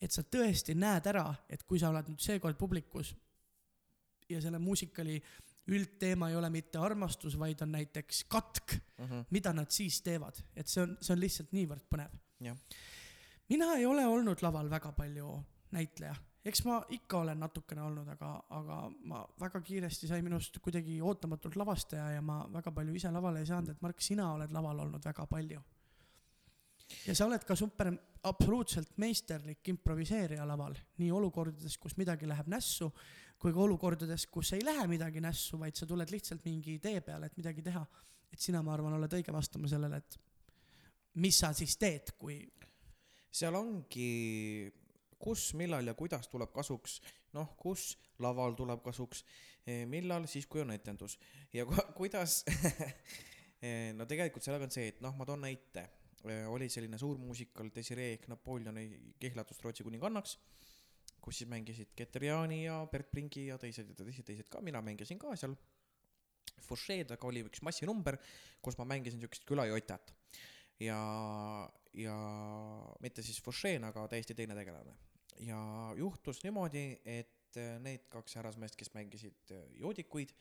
et 0.00 0.12
sa 0.14 0.22
tõesti 0.22 0.76
näed 0.78 1.06
ära, 1.10 1.34
et 1.50 1.64
kui 1.66 1.78
sa 1.78 1.90
oled 1.90 2.08
nüüd 2.08 2.22
seekord 2.22 2.56
publikus 2.56 3.14
ja 4.28 4.40
selle 4.40 4.58
muusikali 4.58 5.18
üldteema 5.68 6.30
ei 6.30 6.36
ole 6.36 6.50
mitte 6.50 6.80
armastus, 6.80 7.36
vaid 7.38 7.60
on 7.64 7.72
näiteks 7.76 8.24
katk, 8.30 8.78
mida 9.30 9.52
nad 9.52 9.70
siis 9.74 10.00
teevad, 10.02 10.40
et 10.56 10.68
see 10.68 10.82
on, 10.84 10.96
see 11.00 11.14
on 11.14 11.20
lihtsalt 11.20 11.52
niivõrd 11.56 11.84
põnev. 11.90 12.14
Mina 13.48 13.74
ei 13.76 13.86
ole 13.86 14.06
olnud 14.06 14.42
laval 14.44 14.70
väga 14.70 14.92
palju 14.96 15.30
näitleja, 15.72 16.14
eks 16.48 16.62
ma 16.64 16.78
ikka 16.94 17.22
olen 17.22 17.40
natukene 17.40 17.82
olnud, 17.84 18.08
aga, 18.14 18.30
aga 18.56 18.76
ma 19.10 19.22
väga 19.40 19.60
kiiresti 19.64 20.08
sai 20.08 20.22
minust 20.24 20.58
kuidagi 20.64 21.00
ootamatult 21.04 21.56
lavastaja 21.60 22.10
ja 22.16 22.22
ma 22.24 22.42
väga 22.52 22.72
palju 22.72 22.94
ise 22.96 23.12
lavale 23.12 23.42
ei 23.42 23.50
saanud, 23.50 23.72
et 23.72 23.82
Mark, 23.84 24.00
sina 24.04 24.30
oled 24.34 24.52
laval 24.54 24.84
olnud 24.86 25.04
väga 25.04 25.26
palju. 25.26 25.60
ja 27.06 27.14
sa 27.14 27.26
oled 27.26 27.44
ka 27.44 27.56
super, 27.56 27.92
absoluutselt 28.24 28.96
meisterlik 28.96 29.68
improviseerija 29.68 30.46
laval, 30.48 30.76
nii 30.98 31.10
olukordades, 31.12 31.76
kus 31.78 31.96
midagi 31.96 32.28
läheb 32.28 32.48
nässu, 32.48 32.88
kui 33.38 33.54
ka 33.54 33.62
olukordades, 33.62 34.26
kus 34.32 34.52
ei 34.56 34.64
lähe 34.66 34.86
midagi 34.90 35.22
nässu, 35.22 35.58
vaid 35.60 35.78
sa 35.78 35.86
tuled 35.86 36.10
lihtsalt 36.10 36.44
mingi 36.46 36.74
idee 36.78 37.00
peale, 37.06 37.30
et 37.30 37.36
midagi 37.38 37.62
teha. 37.62 37.86
et 38.32 38.40
sina, 38.44 38.60
ma 38.62 38.74
arvan, 38.74 38.92
oled 38.92 39.14
õige 39.16 39.32
vastama 39.32 39.68
sellele, 39.70 39.96
et 39.96 40.18
mis 41.22 41.38
sa 41.40 41.48
siis 41.56 41.78
teed, 41.80 42.12
kui 42.20 42.42
seal 43.32 43.56
ongi, 43.56 44.68
kus, 45.18 45.52
millal 45.58 45.86
ja 45.88 45.94
kuidas 45.96 46.28
tuleb 46.28 46.52
kasuks, 46.54 46.98
noh, 47.36 47.54
kus 47.60 47.94
laval 48.22 48.56
tuleb 48.58 48.82
kasuks, 48.84 49.24
millal? 49.88 50.26
Siis, 50.30 50.46
kui 50.48 50.62
on 50.64 50.72
etendus. 50.74 51.18
Ja 51.52 51.66
ku, 51.68 51.76
kuidas? 52.02 52.42
No 53.98 54.04
tegelikult 54.06 54.44
sellega 54.44 54.68
on 54.68 54.70
see, 54.70 54.84
et 54.92 55.00
noh, 55.02 55.16
ma 55.18 55.24
toon 55.26 55.40
näite, 55.42 55.82
oli 56.46 56.68
selline 56.70 56.94
suur 56.94 57.18
muusikal 57.18 57.72
Desiree 57.74 58.12
ehk 58.12 58.28
Napoleoni 58.30 58.84
kihlatust 59.18 59.64
Rootsi 59.64 59.82
kuningannaks, 59.82 60.36
kus 61.28 61.42
siis 61.42 61.50
mängisid 61.50 61.92
Keter 61.96 62.24
Jaani 62.24 62.62
ja 62.64 62.78
Bert 62.90 63.10
Pringi 63.12 63.50
ja 63.50 63.58
teised 63.60 63.90
ja 63.92 63.96
teised, 63.98 64.24
teised 64.24 64.48
ka, 64.52 64.62
mina 64.64 64.80
mängisin 64.84 65.20
ka 65.20 65.36
seal. 65.36 65.56
Foucheed, 66.64 67.12
aga 67.14 67.28
oli 67.28 67.44
üks 67.46 67.60
massinumber, 67.62 68.16
kus 68.64 68.76
ma 68.80 68.86
mängisin 68.88 69.20
siukest 69.22 69.44
külajotat 69.46 70.10
ja, 70.82 70.98
ja 71.94 72.16
mitte 73.04 73.22
siis 73.22 73.38
Foucheen, 73.44 73.84
aga 73.86 74.06
täiesti 74.10 74.34
teine 74.34 74.56
tegelane. 74.58 74.96
ja 75.44 75.58
juhtus 75.96 76.42
niimoodi, 76.42 76.86
et 77.04 77.60
äh, 77.60 77.76
need 77.84 78.08
kaks 78.10 78.40
härrasmeest, 78.40 78.76
kes 78.80 78.90
mängisid 78.96 79.52
äh, 79.54 79.68
joodikuid 79.78 80.34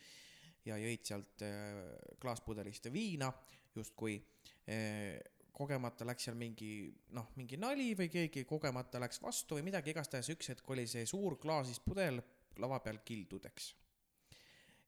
ja 0.66 0.80
jõid 0.82 1.06
sealt 1.06 1.46
äh, 1.46 1.84
klaaspudelist 2.24 2.90
viina 2.94 3.30
justkui 3.78 4.18
eh, 4.66 5.20
kogemata 5.58 6.06
läks 6.06 6.28
seal 6.28 6.38
mingi 6.38 6.72
noh, 7.18 7.32
mingi 7.40 7.58
nali 7.58 7.92
või 7.98 8.10
keegi 8.14 8.44
kogemata 8.46 9.02
läks 9.02 9.22
vastu 9.24 9.58
või 9.58 9.66
midagi, 9.72 9.94
igastahes 9.96 10.30
üks 10.36 10.52
hetk 10.54 10.70
oli 10.76 10.86
see 10.90 11.06
suur 11.10 11.38
klaasist 11.42 11.82
pudel 11.86 12.22
lava 12.62 12.80
peal 12.86 13.00
kildudeks. 13.06 13.72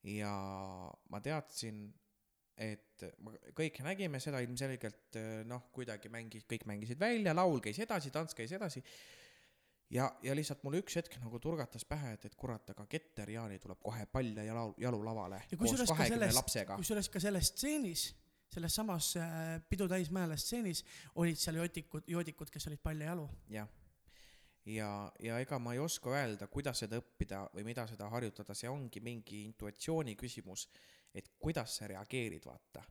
ja 0.09 0.31
ma 1.09 1.19
teadsin, 1.23 1.81
et 2.59 3.03
ma, 3.23 3.33
kõik 3.57 3.81
nägime 3.85 4.19
seda 4.23 4.39
ilmselgelt 4.45 5.17
noh, 5.49 5.65
kuidagi 5.75 6.11
mängis, 6.13 6.45
kõik 6.49 6.65
mängisid 6.69 6.99
välja, 7.01 7.33
laul 7.35 7.59
käis 7.63 7.79
edasi, 7.83 8.11
tants 8.15 8.35
käis 8.37 8.51
edasi. 8.55 8.83
ja, 9.95 10.07
ja 10.23 10.35
lihtsalt 10.37 10.63
mul 10.63 10.79
üks 10.81 10.95
hetk 11.01 11.17
nagu 11.23 11.39
turgatas 11.43 11.85
pähe, 11.89 12.13
et, 12.17 12.25
et 12.29 12.35
kurat, 12.39 12.69
aga 12.73 12.85
Keter 12.89 13.29
Jaani 13.33 13.59
tuleb 13.59 13.81
kohe 13.83 14.05
palja 14.11 14.43
ja 14.45 14.53
laul, 14.55 14.73
jalu 14.77 15.01
lavale 15.05 15.41
Ja 15.51 15.57
kusjuures 15.57 15.89
ka 15.91 16.05
sellest- 16.05 16.37
lapsega. 16.37 16.77
kusjuures 16.77 17.09
ka 17.09 17.19
selles 17.19 17.51
stseenis, 17.53 18.09
selles 18.49 18.75
samas 18.75 19.15
äh, 19.17 19.61
Pidu 19.69 19.87
täismäele 19.87 20.37
stseenis 20.37 20.83
olid 21.15 21.37
seal 21.37 21.59
joodikud, 21.61 22.07
joodikud, 22.07 22.49
kes 22.49 22.67
olid 22.67 22.81
palja 22.83 23.11
jalu. 23.11 23.27
jah, 23.49 23.67
ja, 24.65 25.11
ja 25.19 25.39
ega 25.39 25.59
ma 25.59 25.73
ei 25.73 25.79
oska 25.79 26.13
öelda, 26.13 26.47
kuidas 26.51 26.83
seda 26.83 26.99
õppida 26.99 27.43
või 27.53 27.65
mida 27.67 27.85
seda 27.89 28.09
harjutada, 28.11 28.55
see 28.57 28.69
ongi 28.69 29.01
mingi 29.03 29.43
intuitsiooni 29.47 30.15
küsimus, 30.19 30.67
et 31.15 31.29
kuidas 31.39 31.77
sa 31.79 31.89
reageerid, 31.89 32.45
vaata. 32.45 32.83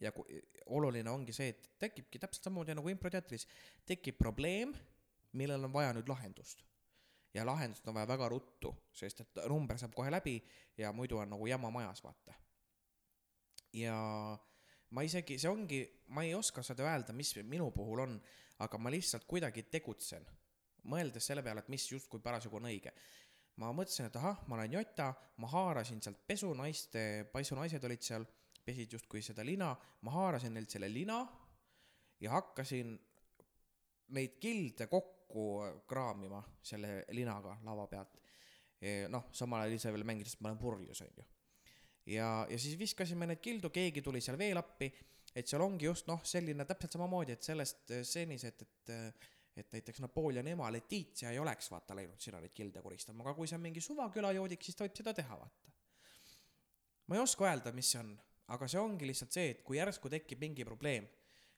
ja 0.00 0.12
kui, 0.16 0.40
oluline 0.66 1.10
ongi 1.10 1.32
see, 1.36 1.50
et 1.52 1.72
tekibki 1.78 2.18
täpselt 2.18 2.48
samamoodi 2.48 2.76
nagu 2.76 2.88
improteatris, 2.88 3.46
tekib 3.86 4.18
probleem, 4.18 4.74
millel 5.36 5.64
on 5.68 5.72
vaja 5.72 5.94
nüüd 5.96 6.08
lahendust. 6.08 6.64
ja 7.34 7.44
lahendust 7.46 7.86
on 7.88 7.94
vaja 7.94 8.08
väga 8.08 8.28
ruttu, 8.28 8.74
sest 8.92 9.20
et 9.20 9.42
number 9.48 9.78
saab 9.78 9.94
kohe 9.94 10.10
läbi 10.10 10.40
ja 10.78 10.92
muidu 10.92 11.18
on 11.18 11.30
nagu 11.30 11.46
jama 11.46 11.70
majas, 11.70 12.04
vaata. 12.04 12.34
ja 13.72 13.96
ma 14.96 15.04
isegi, 15.06 15.38
see 15.38 15.50
ongi, 15.50 15.80
ma 16.14 16.24
ei 16.26 16.34
oska 16.34 16.62
seda 16.66 16.86
öelda, 16.88 17.14
mis 17.16 17.32
minu 17.46 17.70
puhul 17.74 18.04
on, 18.06 18.16
aga 18.64 18.78
ma 18.78 18.92
lihtsalt 18.92 19.26
kuidagi 19.30 19.64
tegutsen, 19.70 20.26
mõeldes 20.90 21.26
selle 21.30 21.44
peale, 21.46 21.62
et 21.62 21.72
mis 21.72 21.86
justkui 21.92 22.22
parasjagu 22.24 22.58
on 22.60 22.70
õige. 22.70 22.92
ma 23.60 23.74
mõtlesin, 23.76 24.06
et 24.08 24.16
ahah, 24.16 24.38
ma 24.48 24.56
olen 24.56 24.72
Jota, 24.72 25.10
ma 25.42 25.48
haarasin 25.52 25.98
sealt 26.00 26.22
pesunaiste, 26.26 27.26
pesunaised 27.32 27.84
olid 27.84 28.02
seal, 28.02 28.24
pesid 28.64 28.94
justkui 28.96 29.20
seda 29.22 29.44
lina, 29.44 29.74
ma 30.06 30.14
haarasin 30.14 30.54
neilt 30.54 30.70
selle 30.72 30.88
lina 30.88 31.18
ja 32.20 32.30
hakkasin 32.32 32.94
neid 34.16 34.38
kilde 34.40 34.86
kokku 34.86 35.44
kraamima 35.88 36.40
selle 36.62 37.04
linaga 37.16 37.58
lava 37.66 37.86
pealt. 37.90 38.16
noh, 39.12 39.28
samal 39.36 39.66
ajal 39.66 39.76
ise 39.76 39.92
veel 39.92 40.06
mängides, 40.08 40.38
ma 40.40 40.48
olen 40.48 40.58
purjus, 40.58 41.02
onju. 41.04 41.26
ja, 42.10 42.30
ja 42.50 42.58
siis 42.58 42.78
viskasime 42.78 43.28
neid 43.30 43.42
kildu, 43.42 43.70
keegi 43.74 44.02
tuli 44.02 44.22
seal 44.24 44.38
veel 44.40 44.58
appi, 44.60 44.90
et 45.34 45.46
seal 45.48 45.62
ongi 45.62 45.86
just 45.86 46.08
noh, 46.10 46.22
selline 46.26 46.66
täpselt 46.68 46.96
samamoodi, 46.98 47.36
et 47.36 47.46
sellest 47.46 47.94
äh, 47.94 48.02
stseenis, 48.06 48.48
et, 48.50 48.66
et 48.66 49.28
et 49.60 49.72
näiteks 49.74 50.00
Napoleoni 50.00 50.52
ema 50.54 50.68
Letizia 50.72 51.32
ei 51.34 51.38
oleks 51.38 51.70
vaata 51.72 51.94
läinud 51.98 52.20
sinna 52.22 52.38
neid 52.40 52.54
kilde 52.54 52.80
koristama, 52.82 53.24
aga 53.24 53.34
kui 53.36 53.48
see 53.50 53.58
on 53.58 53.64
mingi 53.64 53.82
suvaküla 53.84 54.30
joodik, 54.36 54.62
siis 54.64 54.78
ta 54.78 54.86
võib 54.86 54.96
seda 54.96 55.12
teha, 55.16 55.36
vaata. 55.36 55.72
ma 57.10 57.18
ei 57.18 57.22
oska 57.22 57.48
öelda, 57.48 57.72
mis 57.76 57.90
see 57.92 58.00
on, 58.00 58.12
aga 58.54 58.68
see 58.70 58.80
ongi 58.80 59.08
lihtsalt 59.10 59.34
see, 59.36 59.48
et 59.54 59.64
kui 59.66 59.80
järsku 59.80 60.12
tekib 60.12 60.40
mingi 60.42 60.64
probleem, 60.64 61.08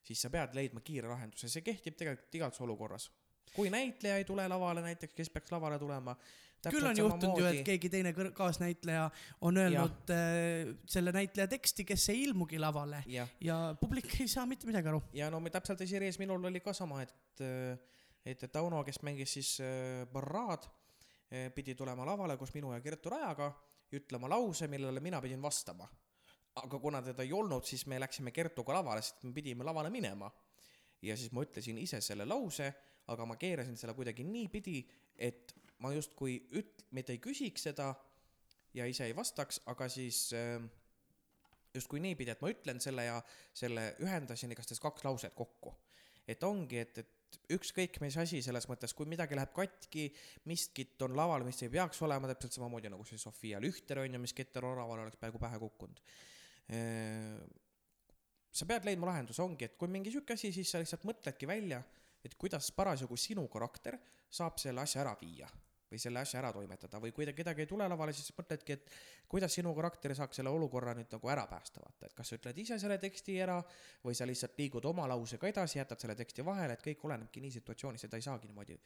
siis 0.03 0.25
sa 0.25 0.31
pead 0.33 0.57
leidma 0.59 0.83
kiire 0.85 1.11
lahenduse, 1.13 1.51
see 1.53 1.65
kehtib 1.65 1.99
tegelikult 1.99 2.41
igas 2.41 2.61
olukorras. 2.65 3.11
kui 3.53 3.71
näitleja 3.71 4.17
ei 4.17 4.25
tule 4.25 4.49
lavale 4.49 4.83
näiteks, 4.83 5.15
kes 5.15 5.31
peaks 5.31 5.53
lavale 5.53 5.79
tulema. 5.79 6.17
Küll 6.71 6.87
on 6.87 6.99
juhtunud 6.99 7.41
ju, 7.41 7.49
et 7.49 7.65
keegi 7.67 7.91
teine 7.93 8.13
kaasnäitleja 8.37 9.09
on 9.49 9.59
öelnud 9.59 10.13
äh, 10.15 10.75
selle 10.87 11.15
näitleja 11.15 11.49
teksti, 11.51 11.87
kes 11.89 12.09
ei 12.15 12.23
ilmugi 12.29 12.61
lavale 12.63 13.03
jah, 13.11 13.31
ja 13.41 13.59
publik 13.81 14.15
ei 14.21 14.29
saa 14.31 14.47
mitte 14.47 14.69
midagi 14.71 14.93
aru. 14.93 15.03
ja 15.17 15.31
no 15.33 15.41
me 15.41 15.51
täpselt 15.51 15.81
esirees 15.87 16.21
minul 16.23 16.45
oli 16.51 16.63
ka 16.63 16.75
sama, 16.77 17.03
et, 17.03 17.43
et, 17.43 18.47
et 18.47 18.47
Tauno, 18.53 18.85
kes 18.87 19.03
mängis 19.03 19.35
siis 19.39 19.57
äh, 19.65 20.07
Barrad, 20.13 20.71
pidi 21.57 21.73
tulema 21.73 22.05
lavale 22.05 22.35
koos 22.37 22.51
minu 22.53 22.75
ja 22.75 22.81
Kertu 22.85 23.09
Rajaga 23.09 23.47
ja 23.93 24.01
ütlema 24.01 24.29
lause, 24.29 24.69
millele 24.69 25.01
mina 25.01 25.21
pidin 25.21 25.43
vastama. 25.43 25.89
aga 26.55 26.79
kuna 26.79 27.01
teda 27.03 27.25
ei 27.25 27.33
olnud, 27.33 27.65
siis 27.65 27.87
me 27.89 27.97
läksime 28.01 28.31
Kertuga 28.31 28.75
lavale, 28.77 29.01
sest 29.03 29.23
me 29.25 29.33
pidime 29.33 29.65
lavale 29.65 29.91
minema. 29.91 30.31
ja 31.03 31.17
siis 31.17 31.33
ma 31.33 31.43
ütlesin 31.43 31.79
ise 31.79 32.01
selle 32.01 32.25
lause, 32.25 32.73
aga 33.09 33.27
ma 33.27 33.37
keerasin 33.37 33.77
selle 33.77 33.95
kuidagi 33.95 34.25
niipidi, 34.25 34.85
et 35.17 35.55
ma 35.83 35.93
justkui 35.95 36.39
üt-, 36.59 36.87
mitte 36.95 37.15
ei 37.15 37.21
küsiks 37.23 37.67
seda, 37.69 37.91
ja 38.75 38.87
ise 38.89 39.09
ei 39.09 39.17
vastaks, 39.17 39.61
aga 39.71 39.89
siis 39.93 40.29
äh, 40.37 40.63
justkui 41.75 42.01
niipidi, 42.05 42.33
et 42.33 42.43
ma 42.45 42.51
ütlen 42.53 42.81
selle 42.83 43.07
ja 43.09 43.19
selle 43.57 43.93
ühendasin 44.03 44.53
igastahes 44.55 44.81
kaks 44.83 45.05
lauset 45.07 45.35
kokku. 45.37 45.75
et 46.29 46.43
ongi, 46.47 46.79
et, 46.79 46.99
et 47.03 47.49
ükskõik 47.57 47.99
mis 48.01 48.17
asi 48.21 48.39
selles 48.45 48.69
mõttes, 48.71 48.93
kui 48.95 49.09
midagi 49.11 49.35
läheb 49.37 49.51
katki, 49.57 50.07
miskit 50.49 51.01
on 51.03 51.17
laval, 51.19 51.43
mis 51.45 51.59
ei 51.65 51.73
peaks 51.73 51.99
olema, 52.07 52.31
täpselt 52.31 52.55
samamoodi 52.55 52.93
nagu 52.93 53.05
see 53.09 53.19
Sofia 53.19 53.61
Lühter 53.61 54.03
on 54.05 54.15
ju, 54.15 54.21
mis 54.23 54.37
Keter 54.37 54.65
Oravale 54.69 55.09
oleks 55.09 55.19
peaaegu 55.21 55.41
pähe 55.43 55.59
kukkunud. 55.65 55.99
sa 58.53 58.69
pead 58.69 58.87
leidma 58.87 59.11
lahenduse, 59.11 59.43
ongi, 59.43 59.67
et 59.67 59.77
kui 59.81 59.91
mingi 59.91 60.13
sihuke 60.15 60.37
asi, 60.39 60.53
siis 60.55 60.71
sa 60.71 60.81
lihtsalt 60.81 61.05
mõtledki 61.09 61.49
välja, 61.49 61.83
et 62.25 62.37
kuidas 62.39 62.71
parasjagu 62.77 63.17
sinu 63.19 63.49
karakter 63.51 63.99
saab 64.31 64.61
selle 64.63 64.85
asja 64.85 65.03
ära 65.03 65.17
viia 65.21 65.51
või 65.93 66.01
selle 66.03 66.23
asja 66.25 66.41
ära 66.41 66.53
toimetada 66.55 67.01
või 67.03 67.13
kui 67.15 67.29
kedagi 67.37 67.65
ei 67.65 67.71
tule 67.71 67.89
lavale, 67.89 68.15
siis 68.17 68.33
mõtledki, 68.37 68.79
et 68.79 68.91
kuidas 69.29 69.55
sinu 69.55 69.75
karakter 69.77 70.15
saaks 70.17 70.41
selle 70.41 70.53
olukorra 70.53 70.97
nüüd 70.97 71.13
nagu 71.13 71.33
ära 71.33 71.47
päästa, 71.51 71.83
vaata, 71.85 72.09
et 72.09 72.17
kas 72.17 72.33
sa 72.33 72.39
ütled 72.39 72.59
ise 72.65 72.79
selle 72.81 72.99
teksti 73.03 73.39
ära 73.45 73.59
või 74.05 74.17
sa 74.17 74.29
lihtsalt 74.29 74.59
liigud 74.59 74.87
oma 74.89 75.07
lausega 75.13 75.51
edasi, 75.51 75.79
jätad 75.83 76.01
selle 76.01 76.17
teksti 76.19 76.45
vahele, 76.47 76.79
et 76.79 76.85
kõik 76.85 77.05
olenebki 77.09 77.45
nii 77.45 77.59
situatsioonist, 77.59 78.09
et 78.09 78.15
ta 78.15 78.21
ei 78.21 78.29
saagi 78.29 78.49
niimoodi 78.51 78.79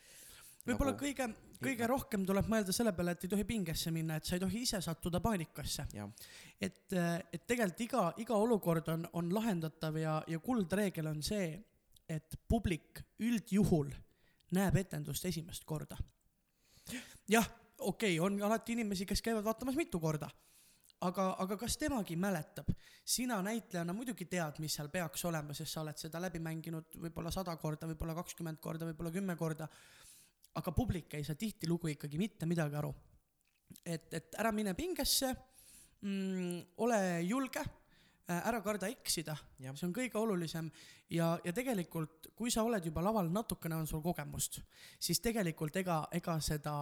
võib-olla 0.67 0.93
nagu- 0.93 1.05
kõige, 1.05 1.29
kõige 1.63 1.87
rohkem 1.87 2.25
tuleb 2.27 2.49
mõelda 2.51 2.75
selle 2.75 2.93
peale, 2.97 3.15
et 3.15 3.25
ei 3.25 3.31
tohi 3.31 3.45
pingesse 3.47 3.93
minna, 3.95 4.17
et 4.17 4.27
sa 4.27 4.35
ei 4.37 4.43
tohi 4.43 4.63
ise 4.67 4.81
sattuda 4.83 5.21
paanikasse. 5.21 5.87
et, 6.61 6.93
et 7.33 7.47
tegelikult 7.47 7.81
iga, 7.81 8.03
iga 8.19 8.35
olukord 8.35 8.89
on, 8.89 9.07
on 9.13 9.33
lahendatav 9.35 9.97
ja, 10.01 10.23
ja 10.27 10.39
kuldreegel 10.39 11.07
on 11.07 11.23
see, 11.23 11.55
et 12.09 12.37
publik 12.49 13.03
üldjuhul 13.19 13.91
näeb 14.57 14.77
etendust 14.77 15.25
esimest 15.25 15.65
korda. 15.65 15.97
jah, 17.31 17.47
okei 17.79 18.19
okay,, 18.19 18.25
on 18.25 18.43
alati 18.43 18.77
inimesi, 18.77 19.07
kes 19.07 19.23
käivad 19.23 19.45
vaatamas 19.45 19.77
mitu 19.79 20.01
korda, 20.01 20.29
aga, 21.07 21.29
aga 21.43 21.57
kas 21.61 21.77
temagi 21.81 22.17
mäletab? 22.17 22.71
sina 23.07 23.39
näitlejana 23.43 23.95
muidugi 23.95 24.27
tead, 24.27 24.59
mis 24.59 24.75
seal 24.75 24.89
peaks 24.91 25.25
olema, 25.29 25.55
sest 25.55 25.77
sa 25.77 25.83
oled 25.85 25.99
seda 26.01 26.21
läbi 26.23 26.41
mänginud 26.43 26.97
võib-olla 27.05 27.31
sada 27.31 27.55
korda, 27.57 27.87
võib-olla 27.87 28.17
kakskümmend 28.19 28.59
korda, 28.63 28.89
võib-olla 28.89 29.13
kümme 29.15 29.37
korda. 29.37 29.69
aga 30.57 30.73
publik 30.73 31.15
ei 31.15 31.25
saa 31.25 31.37
tihtilugu 31.37 31.93
ikkagi 31.93 32.19
mitte 32.19 32.47
midagi 32.47 32.77
aru. 32.77 32.95
et, 33.85 34.13
et 34.15 34.35
ära 34.39 34.53
mine 34.53 34.75
pingesse 34.75 35.35
mm,, 36.03 36.63
ole 36.83 37.23
julge, 37.23 37.63
ära 38.27 38.59
karda 38.63 38.89
eksida, 38.91 39.37
see 39.59 39.87
on 39.87 39.93
kõige 39.95 40.19
olulisem 40.19 40.69
ja, 41.15 41.37
ja 41.45 41.53
tegelikult, 41.55 42.33
kui 42.35 42.51
sa 42.51 42.65
oled 42.67 42.85
juba 42.85 43.05
laval, 43.05 43.29
natukene 43.31 43.77
on 43.79 43.87
sul 43.87 44.03
kogemust, 44.03 44.59
siis 44.99 45.21
tegelikult 45.23 45.77
ega, 45.79 46.01
ega 46.17 46.35
seda, 46.43 46.75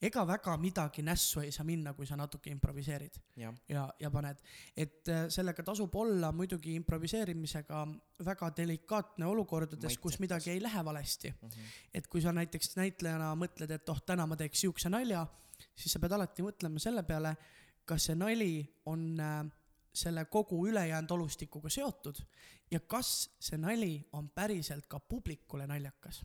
ega 0.00 0.24
väga 0.26 0.56
midagi 0.56 1.02
nässu 1.04 1.42
ei 1.44 1.52
saa 1.52 1.64
minna, 1.68 1.92
kui 1.94 2.06
sa 2.08 2.16
natuke 2.16 2.50
improviseerid 2.50 3.18
jah, 3.36 3.54
ja, 3.68 3.84
ja 4.00 4.10
paned. 4.10 4.40
et 4.76 5.08
äh, 5.08 5.26
sellega 5.28 5.62
tasub 5.66 5.94
olla 6.00 6.32
muidugi 6.32 6.74
improviseerimisega 6.80 7.82
väga 8.24 8.50
delikaatne 8.56 9.26
olukordades, 9.26 9.98
kus 9.98 10.18
midagi 10.20 10.50
ei 10.50 10.62
lähe 10.62 10.84
valesti. 10.84 11.34
Mhm. 11.42 11.70
et 11.94 12.06
kui 12.06 12.22
sa 12.22 12.32
näiteks 12.32 12.76
näitlejana 12.76 13.34
mõtled, 13.36 13.70
et 13.70 13.88
oh, 13.88 14.02
täna 14.06 14.26
ma 14.26 14.36
teeks 14.36 14.66
siukse 14.66 14.88
nalja, 14.88 15.26
siis 15.74 15.92
sa 15.92 16.00
pead 16.00 16.12
alati 16.16 16.42
mõtlema 16.42 16.80
selle 16.80 17.02
peale, 17.02 17.36
kas 17.84 18.08
see 18.08 18.16
nali 18.16 18.52
on 18.86 19.20
äh, 19.20 19.44
selle 19.92 20.24
kogu 20.30 20.66
ülejäänud 20.68 21.10
olustikuga 21.10 21.68
seotud 21.68 22.20
ja 22.70 22.80
kas 22.80 23.30
see 23.40 23.58
nali 23.58 23.96
on 24.12 24.30
päriselt 24.30 24.86
ka 24.88 25.00
publikule 25.00 25.66
naljakas. 25.66 26.24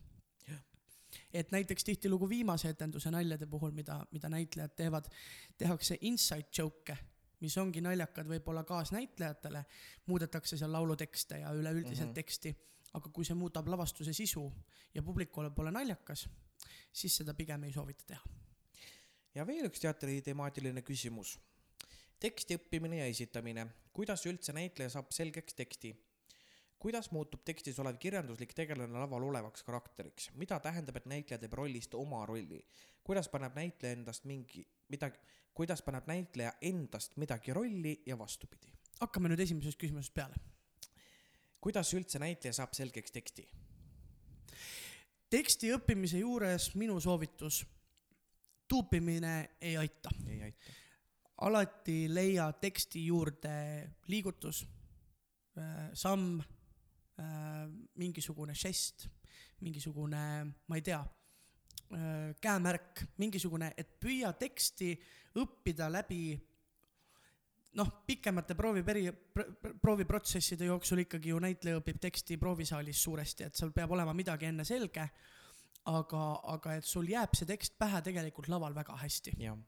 Et 1.38 1.52
näiteks 1.52 1.84
tihtilugu 1.84 2.28
viimase 2.28 2.68
etenduse 2.72 3.10
naljade 3.10 3.46
puhul, 3.46 3.70
mida, 3.76 4.00
mida 4.10 4.28
näitlejad 4.32 4.74
teevad, 4.76 5.10
tehakse 5.58 5.98
inside 6.00 6.48
joke'e, 6.58 6.96
mis 7.40 7.56
ongi 7.60 7.80
naljakad 7.84 8.28
võib-olla 8.30 8.64
kaasnäitlejatele, 8.64 9.64
muudetakse 10.06 10.56
seal 10.56 10.72
laulutekste 10.72 11.38
ja 11.42 11.52
üleüldiselt 11.52 12.08
Mhm. 12.08 12.14
teksti, 12.14 12.54
aga 12.94 13.10
kui 13.12 13.24
see 13.24 13.34
muudab 13.36 13.68
lavastuse 13.68 14.12
sisu 14.12 14.52
ja 14.94 15.02
publikule 15.02 15.50
pole 15.50 15.70
naljakas, 15.70 16.28
siis 16.92 17.16
seda 17.16 17.34
pigem 17.34 17.64
ei 17.64 17.72
soovita 17.72 18.04
teha. 18.06 18.22
ja 19.34 19.44
veel 19.46 19.66
üks 19.68 19.80
teatri 19.80 20.22
temaatiline 20.22 20.82
küsimus. 20.82 21.38
teksti 22.20 22.56
õppimine 22.56 22.96
ja 23.02 23.06
esitamine, 23.06 23.66
kuidas 23.92 24.26
üldse 24.26 24.52
näitleja 24.52 24.90
saab 24.90 25.12
selgeks 25.12 25.54
teksti? 25.54 26.05
Kuidas 26.78 27.10
muutub 27.10 27.44
tekstis 27.44 27.78
olev 27.80 27.96
kirjanduslik 27.98 28.52
tegelane 28.54 28.98
laval 28.98 29.24
olevaks 29.30 29.62
karakteriks, 29.66 30.30
mida 30.34 30.58
tähendab, 30.60 30.96
et 30.96 31.06
näitleja 31.06 31.38
teeb 31.40 31.52
rollist 31.52 31.94
oma 31.94 32.24
rolli? 32.26 32.60
kuidas 33.04 33.28
paneb 33.28 33.54
näitleja 33.56 33.96
endast 33.96 34.24
mingi 34.24 34.66
midagi, 34.88 35.18
kuidas 35.54 35.82
paneb 35.82 36.06
näitleja 36.06 36.52
endast 36.60 37.16
midagi 37.16 37.52
rolli 37.52 38.02
ja 38.06 38.18
vastupidi? 38.18 38.72
hakkame 39.00 39.28
nüüd 39.32 39.40
esimesest 39.40 39.80
küsimusest 39.80 40.14
peale. 40.14 40.34
kuidas 41.60 41.94
üldse 41.94 42.18
näitleja 42.18 42.52
saab 42.60 42.74
selgeks 42.76 43.12
teksti? 43.12 43.48
teksti 45.30 45.72
õppimise 45.74 46.20
juures 46.20 46.70
minu 46.74 47.00
soovitus, 47.00 47.64
tuupimine 48.68 49.56
ei 49.60 49.76
aita. 49.76 50.10
ei 50.28 50.42
aita. 50.42 50.74
alati 51.40 52.14
leia 52.14 52.52
teksti 52.52 53.06
juurde 53.06 53.56
liigutus, 54.08 54.66
samm, 55.94 56.40
mingisugune 57.96 58.54
žest, 58.54 59.06
mingisugune, 59.64 60.22
ma 60.68 60.76
ei 60.76 60.84
tea, 60.84 61.00
käemärk, 62.42 63.06
mingisugune, 63.22 63.70
et 63.78 63.96
püüa 64.02 64.32
teksti 64.36 64.90
õppida 65.40 65.88
läbi 65.92 66.34
noh, 67.76 67.92
pikemate 68.08 68.56
prooviperi-, 68.58 69.12
prooviprotsesside 69.82 70.68
jooksul 70.70 71.04
ikkagi 71.04 71.32
ju 71.32 71.40
näitleja 71.42 71.80
õpib 71.80 72.00
teksti 72.02 72.38
proovisaalis 72.40 73.02
suuresti, 73.06 73.46
et 73.48 73.58
sul 73.58 73.72
peab 73.76 73.92
olema 73.96 74.14
midagi 74.16 74.48
enne 74.48 74.64
selge, 74.66 75.04
aga, 75.92 76.22
aga 76.56 76.76
et 76.80 76.88
sul 76.88 77.08
jääb 77.10 77.36
see 77.36 77.48
tekst 77.48 77.76
pähe 77.78 78.02
tegelikult 78.04 78.48
laval 78.52 78.74
väga 78.76 78.96
hästi. 79.02 79.36
Jah, 79.44 79.58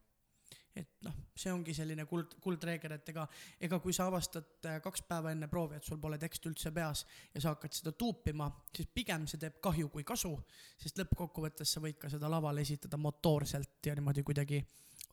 et 0.78 1.04
noh, 1.06 1.14
see 1.36 1.52
ongi 1.52 1.74
selline 1.76 2.04
kuld, 2.08 2.36
kuldreegel, 2.42 2.94
et 2.98 3.08
ega, 3.12 3.24
ega 3.68 3.78
kui 3.82 3.94
sa 3.96 4.08
avastad 4.08 4.68
äh, 4.68 4.78
kaks 4.84 5.02
päeva 5.08 5.32
enne 5.34 5.48
proovi, 5.50 5.78
et 5.78 5.86
sul 5.86 6.00
pole 6.02 6.18
tekst 6.20 6.46
üldse 6.50 6.72
peas 6.74 7.04
ja 7.34 7.42
sa 7.42 7.54
hakkad 7.54 7.74
seda 7.74 7.92
tuupima, 7.98 8.48
siis 8.74 8.90
pigem 8.94 9.26
see 9.30 9.40
teeb 9.42 9.58
kahju 9.64 9.90
kui 9.94 10.06
kasu, 10.06 10.34
sest 10.78 11.00
lõppkokkuvõttes 11.02 11.74
sa 11.74 11.82
võid 11.84 11.98
ka 12.00 12.10
seda 12.12 12.30
laval 12.30 12.62
esitada 12.62 13.00
motoorselt 13.00 13.86
ja 13.86 13.96
niimoodi 13.98 14.24
kuidagi 14.26 14.62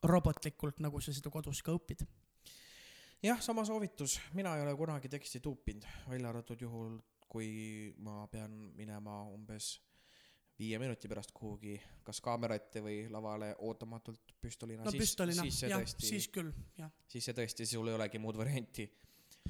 robotlikult, 0.06 0.80
nagu 0.84 1.00
sa 1.00 1.14
seda 1.14 1.32
kodus 1.32 1.62
ka 1.66 1.74
õpid. 1.74 2.06
jah, 3.22 3.40
sama 3.42 3.64
soovitus, 3.64 4.20
mina 4.34 4.54
ei 4.56 4.62
ole 4.62 4.76
kunagi 4.76 5.08
teksti 5.08 5.40
tuupinud, 5.40 5.86
välja 6.08 6.30
arvatud 6.30 6.60
juhul, 6.62 6.98
kui 7.26 7.92
ma 7.98 8.26
pean 8.30 8.52
minema 8.76 9.22
umbes 9.32 9.74
viie 10.58 10.78
minuti 10.80 11.08
pärast 11.08 11.32
kuhugi 11.36 11.76
kas 12.04 12.20
kaamera 12.24 12.56
ette 12.56 12.80
või 12.84 13.02
lavale 13.12 13.52
ootamatult 13.68 14.34
püstolina. 14.40 14.86
no 14.86 14.92
püstolina, 14.94 15.44
siis 15.44 15.60
see 15.62 15.70
jah, 15.70 15.82
tõesti, 15.82 16.08
siis 16.10 16.28
küll, 16.32 16.52
jah. 16.78 16.92
siis 17.12 17.28
see 17.28 17.36
tõesti, 17.36 17.66
sul 17.68 17.90
ei 17.90 17.98
olegi 17.98 18.20
muud 18.22 18.38
varianti. 18.40 18.86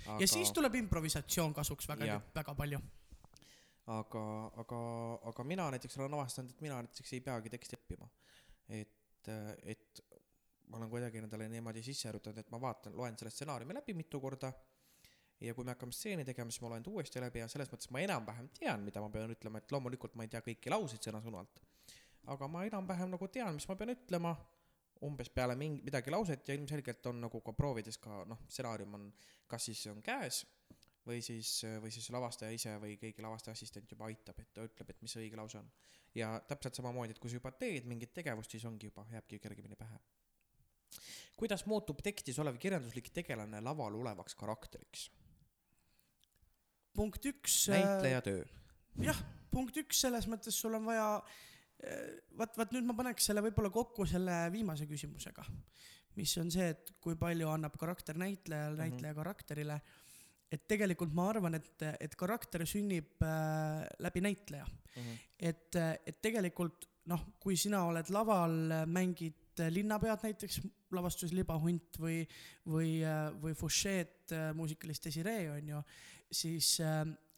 aga 0.04 0.18
ja 0.22 0.28
siis 0.30 0.52
tuleb 0.57 0.80
improvisatsioon 0.82 1.54
kasuks 1.54 1.88
väga 1.92 2.20
väga 2.34 2.57
palju. 2.59 2.82
aga, 3.94 4.26
aga, 4.64 4.82
aga 5.32 5.48
mina 5.54 5.70
näiteks 5.76 5.98
olen 6.00 6.18
avastanud, 6.18 6.50
et 6.50 6.66
mina 6.66 6.82
näiteks 6.82 7.14
ei 7.14 7.22
peagi 7.30 7.54
teksti 7.54 7.78
õppima. 7.78 8.11
et, 8.68 9.30
et 9.62 10.07
ma 10.66 10.80
olen 10.80 10.90
kuidagi 10.90 11.22
endale 11.22 11.46
niimoodi 11.48 11.82
sisse 11.86 12.09
harjutanud, 12.11 12.42
et 12.42 12.50
ma 12.50 12.61
vaatan, 12.61 12.96
loen 12.98 13.18
selle 13.18 13.30
stsenaariumi 13.30 13.78
läbi 13.78 13.94
mitu 13.94 14.20
korda 14.20 14.50
ja 15.41 15.55
kui 15.55 15.64
me 15.64 15.74
hakkame 15.74 15.93
stseeni 15.93 16.24
tegema, 16.24 16.51
siis 16.51 16.62
ma 16.64 16.72
loen 16.72 16.84
ta 16.84 16.91
uuesti 16.91 17.20
läbi 17.20 17.43
ja 17.43 17.49
selles 17.53 17.70
mõttes 17.72 17.91
ma 17.93 18.01
enam-vähem 18.05 18.49
tean, 18.57 18.84
mida 18.87 19.03
ma 19.05 19.11
pean 19.12 19.32
ütlema, 19.34 19.61
et 19.61 19.72
loomulikult 19.72 20.16
ma 20.16 20.24
ei 20.24 20.32
tea 20.32 20.41
kõiki 20.45 20.72
lauseid 20.72 21.09
sõna-sõnalt. 21.09 21.61
aga 22.32 22.49
ma 22.49 22.64
enam-vähem 22.66 23.11
nagu 23.12 23.28
tean, 23.28 23.55
mis 23.55 23.68
ma 23.68 23.76
pean 23.76 23.93
ütlema 23.93 24.34
umbes 25.07 25.28
peale 25.28 25.57
mingi 25.57 25.82
midagi 25.84 26.11
lauset 26.11 26.49
ja 26.49 26.55
ilmselgelt 26.57 27.07
on 27.07 27.20
nagu 27.26 27.41
ka 27.45 27.53
proovides 27.53 27.99
ka 28.01 28.24
noh, 28.28 28.41
stsenaarium 28.49 28.95
on, 28.99 29.11
kas 29.47 29.68
siis 29.68 29.84
on 29.93 30.01
käes 30.03 30.45
või 31.07 31.20
siis, 31.22 31.61
või 31.82 31.93
siis 31.95 32.09
lavastaja 32.11 32.55
ise 32.55 32.72
või 32.82 32.97
keegi 33.01 33.22
lavastaja 33.22 33.55
assistent 33.55 33.91
juba 33.93 34.09
aitab, 34.09 34.41
et 34.41 34.53
ta 34.55 34.64
ütleb, 34.66 34.91
et 34.91 35.03
mis 35.05 35.12
see 35.12 35.26
õige 35.26 35.39
lause 35.39 35.61
on. 35.61 35.68
ja 36.16 36.32
täpselt 36.49 36.74
samamoodi, 36.80 37.12
et 37.12 37.20
kui 37.20 37.30
sa 37.30 37.37
juba 37.37 37.53
teed 37.53 37.87
mingit 37.87 38.14
tegevust, 38.16 38.51
siis 38.51 38.64
ongi 38.64 38.89
juba, 38.89 39.05
jääbki 39.12 39.39
kergemini 39.39 39.76
pähe. 39.76 40.01
kuidas 41.37 41.66
muutub 41.66 42.01
tekstis 42.03 42.39
olev 42.39 42.57
kirjanduslik 42.59 43.12
tegelane 43.12 43.61
laval 43.61 44.01
olevaks 44.01 44.34
karakteriks? 44.34 45.11
Punkt 46.97 47.28
üks. 47.32 47.66
näitleja 47.72 48.22
töö. 48.24 48.44
jah, 49.05 49.18
punkt 49.53 49.76
üks 49.82 50.01
selles 50.07 50.26
mõttes 50.30 50.57
sul 50.57 50.74
on 50.78 50.86
vaja, 50.88 51.09
vaat, 52.38 52.57
vaat 52.57 52.72
nüüd 52.74 52.86
ma 52.88 52.97
paneks 52.97 53.28
selle 53.30 53.44
võib-olla 53.44 53.70
kokku 53.74 54.07
selle 54.09 54.47
viimase 54.55 54.88
küsimusega, 54.88 55.44
mis 56.16 56.32
on 56.40 56.51
see, 56.53 56.70
et 56.72 56.92
kui 57.05 57.16
palju 57.20 57.49
annab 57.53 57.76
karakter 57.78 58.16
näitlejale, 58.18 58.76
Mhm. 58.76 58.82
näitleja 58.82 59.14
karakterile. 59.14 59.80
et 60.53 60.62
tegelikult 60.68 61.12
ma 61.12 61.24
arvan, 61.32 61.57
et, 61.59 61.82
et 62.01 62.12
karakter 62.14 62.62
sünnib 62.64 63.20
äh, 63.26 63.82
läbi 63.99 64.20
näitleja, 64.22 64.66
et, 65.38 65.74
et 66.07 66.20
tegelikult 66.22 66.86
noh, 67.11 67.24
kui 67.42 67.57
sina 67.57 67.80
oled 67.84 68.09
laval, 68.14 68.55
mängid 68.86 69.59
äh, 69.59 69.68
linnapead 69.74 70.22
näiteks 70.22 70.61
lavastuses 70.94 71.34
Libahunt 71.34 71.99
või, 71.99 72.20
või, 72.66 73.01
või 73.42 73.55
Fouchet 73.59 74.30
äh, 74.32 74.53
muusikalist 74.55 75.05
Desiree 75.05 75.51
on 75.51 75.68
ju, 75.74 75.82
siis, 76.32 76.76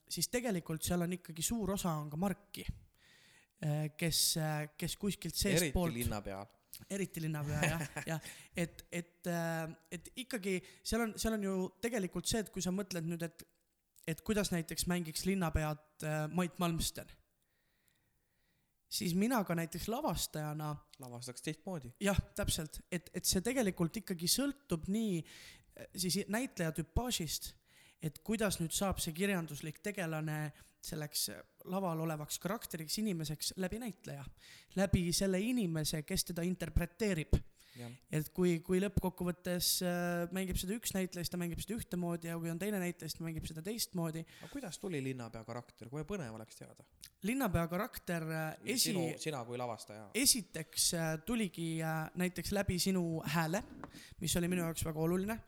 siis 0.08 0.28
tegelikult 0.32 0.84
seal 0.84 1.04
on 1.04 1.16
ikkagi 1.18 1.44
suur 1.44 1.74
osa 1.74 1.92
on 2.00 2.10
ka 2.10 2.20
Marki, 2.20 2.64
kes, 3.98 4.20
kes 4.78 4.96
kuskilt 4.96 5.34
eriti 5.34 5.58
seestpoolt 5.58 5.94
linnapeal. 5.96 6.46
eriti 6.94 7.22
linnapea 7.24 7.60
jah, 7.66 7.86
jah, 8.12 8.26
et, 8.56 8.84
et, 8.94 9.30
et 9.90 10.10
ikkagi 10.22 10.60
seal 10.82 11.08
on, 11.08 11.14
seal 11.18 11.34
on 11.34 11.46
ju 11.48 11.54
tegelikult 11.82 12.30
see, 12.30 12.44
et 12.44 12.52
kui 12.54 12.62
sa 12.62 12.70
mõtled 12.74 13.08
nüüd, 13.08 13.24
et, 13.26 13.46
et 14.08 14.20
kuidas 14.24 14.52
näiteks 14.54 14.86
mängiks 14.88 15.26
linnapead 15.28 16.06
äh, 16.06 16.24
Mait 16.32 16.56
Malmsten, 16.62 17.10
siis 18.88 19.14
mina 19.18 19.42
ka 19.44 19.56
näiteks 19.58 19.88
lavastajana 19.92 20.72
lavastaks 21.02 21.44
teistmoodi. 21.44 21.92
jah, 22.00 22.18
täpselt, 22.36 22.80
et, 22.92 23.10
et 23.14 23.28
see 23.28 23.44
tegelikult 23.44 24.00
ikkagi 24.00 24.30
sõltub 24.32 24.88
nii 24.92 25.20
äh, 25.20 25.90
siis 25.96 26.22
näitleja 26.32 26.72
tüpaažist, 26.80 27.52
et 28.02 28.18
kuidas 28.24 28.60
nüüd 28.60 28.74
saab 28.74 29.00
see 29.02 29.14
kirjanduslik 29.16 29.82
tegelane 29.82 30.52
selleks 30.84 31.28
laval 31.68 32.04
olevaks 32.04 32.38
karakteriks, 32.38 32.98
inimeseks 33.02 33.54
läbi 33.58 33.80
näitleja, 33.82 34.24
läbi 34.78 35.08
selle 35.12 35.40
inimese, 35.42 36.04
kes 36.06 36.30
teda 36.30 36.46
interpreteerib 36.46 37.34
et 38.14 38.30
kui, 38.34 38.58
kui 38.64 38.80
lõppkokkuvõttes 38.82 39.70
äh, 39.86 40.24
mängib 40.34 40.58
seda 40.60 40.74
üks 40.76 40.92
näitleja, 40.96 41.24
siis 41.24 41.32
ta 41.32 41.40
mängib 41.40 41.60
seda 41.62 41.76
ühtemoodi 41.78 42.30
ja 42.30 42.38
kui 42.40 42.50
on 42.52 42.60
teine 42.60 42.80
näitleja, 42.82 43.10
siis 43.10 43.18
ta 43.18 43.26
mängib 43.26 43.46
seda 43.48 43.62
teistmoodi. 43.66 44.24
aga 44.40 44.50
kuidas 44.52 44.80
tuli 44.82 45.00
linnapea 45.04 45.44
karakter, 45.46 45.90
kui 45.92 46.04
põnev 46.08 46.34
oleks 46.38 46.58
teada? 46.58 46.86
linnapea 47.28 47.66
karakter 47.70 48.26
äh, 48.30 48.46
esi 48.74 48.90
sinu, 48.90 49.06
sina 49.22 49.44
kui 49.46 49.60
lavastaja. 49.60 50.08
esiteks 50.18 50.92
äh, 50.98 51.10
tuligi 51.26 51.70
näiteks 52.18 52.54
läbi 52.56 52.78
sinu 52.82 53.22
hääle, 53.36 53.62
mis 54.22 54.36
oli 54.40 54.50
minu 54.50 54.66
jaoks 54.66 54.86
väga 54.88 55.04
oluline, 55.06 55.38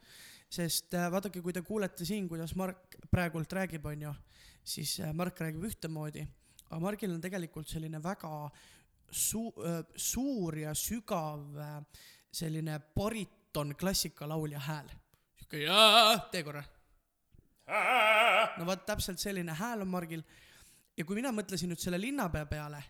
sest 0.50 0.94
äh, 0.98 1.06
vaadake, 1.12 1.42
kui 1.44 1.54
te 1.54 1.62
kuulete 1.66 2.06
siin, 2.06 2.28
kuidas 2.28 2.54
Mark 2.58 2.96
praegult 3.10 3.52
räägib, 3.54 3.86
onju, 3.86 4.12
siis 4.66 4.96
äh, 5.04 5.14
Mark 5.14 5.38
räägib 5.40 5.64
ühtemoodi, 5.70 6.24
aga 6.68 6.80
Margil 6.82 7.14
on 7.14 7.22
tegelikult 7.22 7.70
selline 7.70 8.02
väga 8.02 8.32
su-, 9.10 9.54
suur 9.96 10.58
ja 10.58 10.74
sügav 10.74 11.46
äh, 11.58 12.02
selline 12.32 12.80
bariton 12.94 13.74
klassikalaulja 13.78 14.58
hääl. 14.66 14.90
sihuke 15.38 15.64
jaa, 15.64 16.18
tee 16.30 16.42
korra. 16.46 16.62
no 18.58 18.66
vot, 18.66 18.86
täpselt 18.86 19.22
selline 19.22 19.54
hääl 19.54 19.86
on 19.86 19.88
Margil. 19.88 20.22
Ja 20.96 21.04
kui 21.06 21.16
mina 21.16 21.30
mõtlesin 21.32 21.70
nüüd 21.70 21.80
selle 21.80 22.00
linnapea 22.00 22.46
peale, 22.50 22.80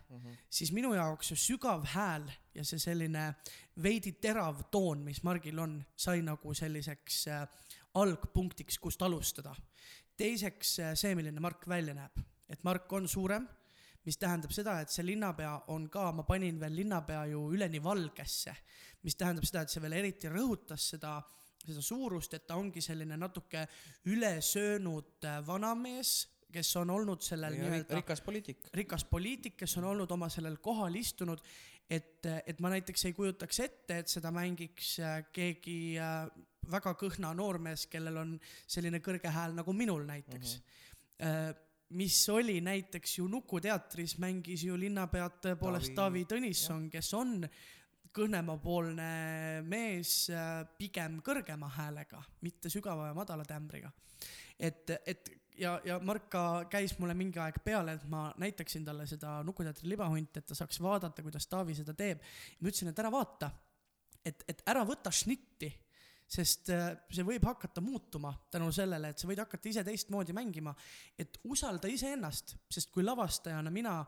siis 0.49 0.71
minu 0.75 0.93
jaoks 0.95 1.31
see 1.31 1.39
sügav 1.39 1.85
hääl 1.93 2.27
ja 2.55 2.65
see 2.67 2.79
selline 2.81 3.27
veidi 3.83 4.13
terav 4.21 4.65
toon, 4.71 5.03
mis 5.05 5.23
Margil 5.23 5.59
on, 5.59 5.77
sai 5.95 6.21
nagu 6.25 6.53
selliseks 6.57 7.21
äh, 7.31 7.45
algpunktiks, 8.01 8.79
kust 8.79 9.01
alustada. 9.01 9.55
teiseks 10.17 10.79
äh, 10.79 10.93
see, 10.95 11.15
milline 11.15 11.39
Mark 11.39 11.67
välja 11.67 11.95
näeb, 11.97 12.23
et 12.49 12.63
Mark 12.63 12.91
on 12.93 13.07
suurem, 13.07 13.47
mis 14.05 14.17
tähendab 14.17 14.51
seda, 14.51 14.79
et 14.81 14.89
see 14.89 15.05
linnapea 15.05 15.53
on 15.73 15.87
ka, 15.89 16.11
ma 16.11 16.23
panin 16.23 16.59
veel 16.59 16.75
linnapea 16.75 17.25
ju 17.31 17.45
üleni 17.53 17.83
valgesse, 17.83 18.55
mis 19.03 19.15
tähendab 19.15 19.45
seda, 19.45 19.61
et 19.61 19.69
see 19.69 19.81
veel 19.81 19.99
eriti 20.01 20.29
rõhutas 20.29 20.89
seda 20.95 21.19
seda 21.61 21.81
suurust, 21.85 22.33
et 22.33 22.47
ta 22.47 22.55
ongi 22.57 22.81
selline 22.81 23.17
natuke 23.21 23.67
ülesöönud 24.09 25.25
äh, 25.29 25.41
vanamees, 25.45 26.27
kes 26.53 26.75
on 26.81 26.89
olnud 26.93 27.23
sellel 27.25 27.55
nii-öelda 27.57 27.99
rikas 27.99 28.21
poliitik. 28.21 28.67
rikas 28.73 29.05
poliitik, 29.09 29.57
kes 29.57 29.77
on 29.81 29.89
olnud 29.93 30.11
oma 30.11 30.29
sellel 30.29 30.57
kohal 30.63 30.95
istunud, 30.99 31.41
et, 31.89 32.25
et 32.45 32.61
ma 32.63 32.71
näiteks 32.73 33.05
ei 33.09 33.15
kujutaks 33.17 33.59
ette, 33.65 33.97
et 34.03 34.11
seda 34.11 34.31
mängiks 34.35 34.93
äh, 34.99 35.17
keegi 35.33 35.97
äh, 35.99 36.29
väga 36.71 36.93
kõhna 36.99 37.33
noormees, 37.37 37.87
kellel 37.91 38.21
on 38.21 38.37
selline 38.69 39.01
kõrge 39.03 39.31
hääl 39.33 39.57
nagu 39.57 39.73
minul 39.73 40.05
näiteks 40.07 40.55
mm. 40.57 40.63
-hmm. 41.19 41.67
mis 41.97 42.29
oli 42.29 42.61
näiteks 42.61 43.17
ju 43.17 43.27
Nuku 43.27 43.59
teatris, 43.59 44.17
mängis 44.17 44.63
ju 44.63 44.77
linnapead 44.79 45.41
tõepoolest 45.41 45.95
Taavi- 45.95 46.25
Tõnisson, 46.29 46.89
kes 46.89 47.13
on 47.13 47.49
kõhnemapoolne 48.11 49.61
mees 49.63 50.29
pigem 50.77 51.21
kõrgema 51.23 51.69
häälega, 51.71 52.23
mitte 52.41 52.69
sügava 52.69 53.07
ja 53.07 53.13
madala 53.13 53.45
tämbriga. 53.45 53.91
et, 54.59 54.89
et 55.05 55.40
ja, 55.57 55.75
ja 55.85 55.99
Mark 55.99 56.29
ka 56.31 56.43
käis 56.71 56.93
mulle 56.99 57.15
mingi 57.17 57.39
aeg 57.41 57.61
peale, 57.63 57.95
et 57.97 58.07
ma 58.09 58.29
näitaksin 58.41 58.85
talle 58.85 59.05
seda 59.09 59.39
Nuku 59.47 59.65
teatri 59.65 59.89
libahunti, 59.91 60.41
et 60.41 60.47
ta 60.47 60.57
saaks 60.57 60.81
vaadata, 60.83 61.23
kuidas 61.25 61.47
Taavi 61.51 61.75
seda 61.77 61.95
teeb. 61.97 62.21
ma 62.59 62.69
ütlesin, 62.69 62.91
et 62.91 62.99
ära 62.99 63.11
vaata, 63.11 63.51
et, 64.25 64.43
et 64.47 64.63
ära 64.71 64.83
võta 64.87 65.11
šnitti, 65.13 65.71
sest 66.31 66.71
äh, 66.71 66.89
see 67.11 67.25
võib 67.27 67.43
hakata 67.45 67.83
muutuma 67.83 68.31
tänu 68.51 68.71
sellele, 68.71 69.11
et 69.11 69.19
sa 69.19 69.27
võid 69.27 69.41
hakata 69.43 69.69
ise 69.69 69.83
teistmoodi 69.83 70.35
mängima, 70.35 70.73
et 71.19 71.41
usalda 71.43 71.91
iseennast, 71.91 72.55
sest 72.71 72.91
kui 72.93 73.03
lavastajana 73.03 73.73
mina 73.73 73.99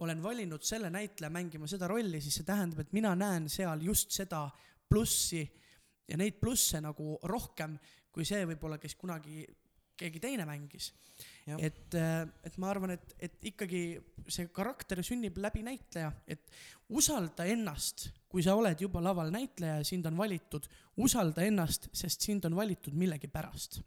olen 0.00 0.22
valinud 0.22 0.62
selle 0.64 0.90
näitleja 0.94 1.30
mängima 1.34 1.66
seda 1.68 1.88
rolli, 1.90 2.20
siis 2.22 2.40
see 2.40 2.46
tähendab, 2.46 2.84
et 2.84 2.92
mina 2.96 3.12
näen 3.18 3.48
seal 3.52 3.82
just 3.82 4.14
seda 4.14 4.46
plussi 4.88 5.42
ja 6.08 6.16
neid 6.16 6.38
plusse 6.40 6.80
nagu 6.80 7.18
rohkem 7.28 7.76
kui 8.18 8.26
see 8.26 8.46
võib-olla, 8.48 8.80
kes 8.82 8.96
kunagi 8.98 9.44
keegi 9.98 10.22
teine 10.22 10.46
mängis. 10.48 10.92
Et, 11.58 11.94
et 11.96 12.56
ma 12.60 12.68
arvan, 12.70 12.92
et, 12.94 13.14
et 13.24 13.46
ikkagi 13.50 13.80
see 14.30 14.50
karakter 14.54 15.00
sünnib 15.02 15.38
läbi 15.40 15.64
näitleja, 15.66 16.12
et 16.28 16.44
usalda 16.94 17.46
ennast, 17.48 18.08
kui 18.28 18.44
sa 18.44 18.54
oled 18.58 18.80
juba 18.84 19.00
laval 19.02 19.32
näitleja 19.34 19.80
ja 19.80 19.86
sind 19.86 20.06
on 20.06 20.18
valitud, 20.18 20.68
usalda 21.00 21.42
ennast, 21.48 21.88
sest 21.96 22.24
sind 22.28 22.46
on 22.46 22.56
valitud 22.56 22.94
millegipärast. 22.94 23.80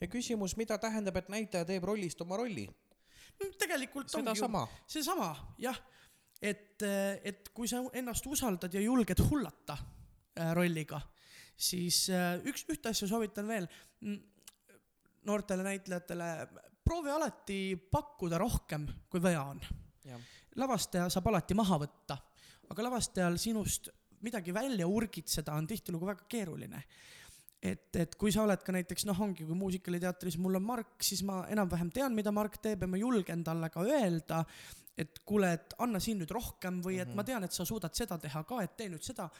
ja 0.00 0.08
küsimus, 0.10 0.56
mida 0.56 0.78
tähendab, 0.78 1.16
et 1.16 1.28
näitleja 1.28 1.66
teeb 1.68 1.84
rollist 1.84 2.20
oma 2.24 2.38
rolli? 2.40 2.68
tegelikult 3.58 4.14
ongi 4.14 4.30
ju 4.30 4.34
sedasama. 4.34 4.62
seesama, 4.86 5.28
jah, 5.58 5.78
et, 6.42 6.82
et 7.24 7.50
kui 7.54 7.68
sa 7.68 7.82
ennast 7.92 8.26
usaldad 8.30 8.74
ja 8.74 8.82
julged 8.84 9.20
hullata 9.28 9.76
äh, 9.76 10.52
rolliga, 10.54 11.00
siis 11.56 12.06
äh, 12.10 12.38
üks, 12.46 12.66
ühte 12.70 12.92
asja 12.92 13.08
soovitan 13.10 13.50
veel 13.50 13.68
noortele 15.24 15.64
näitlejatele, 15.66 16.30
proovi 16.84 17.10
alati 17.10 17.58
pakkuda 17.90 18.38
rohkem, 18.38 18.86
kui 19.10 19.22
vaja 19.22 19.42
on. 19.42 19.60
lavastaja 20.56 21.08
saab 21.10 21.26
alati 21.32 21.54
maha 21.54 21.78
võtta, 21.82 22.16
aga 22.70 22.84
lavastajal 22.86 23.38
sinust 23.40 23.88
midagi 24.24 24.54
välja 24.54 24.86
urgitseda 24.88 25.54
on 25.58 25.66
tihtilugu 25.66 26.06
väga 26.06 26.24
keeruline. 26.28 26.82
et, 27.64 27.96
et 27.96 28.14
kui 28.20 28.32
sa 28.32 28.42
oled 28.44 28.60
ka 28.60 28.72
näiteks 28.76 29.06
noh, 29.08 29.20
ongi 29.24 29.46
kui 29.48 29.56
muusikaliteatris 29.56 30.36
mul 30.38 30.58
on 30.58 30.62
Mark, 30.62 30.98
siis 31.00 31.22
ma 31.24 31.46
enam-vähem 31.48 31.90
tean, 31.90 32.12
mida 32.12 32.32
Mark 32.32 32.58
teeb 32.60 32.84
ja 32.84 32.88
ma 32.88 33.00
julgen 33.00 33.44
talle 33.44 33.70
ka 33.72 33.80
öelda, 33.80 34.42
et 35.00 35.22
kuule, 35.24 35.54
et 35.56 35.72
anna 35.80 36.00
siin 36.00 36.20
nüüd 36.20 36.34
rohkem 36.34 36.82
või 36.84 36.98
et 37.00 37.14
ma 37.16 37.24
tean, 37.24 37.44
et 37.44 37.56
sa 37.56 37.64
suudad 37.64 37.96
seda 37.96 38.18
teha 38.20 38.44
ka, 38.44 38.60
et 38.62 38.76
tee 38.76 38.90
nüüd 38.92 39.02
seda. 39.02 39.30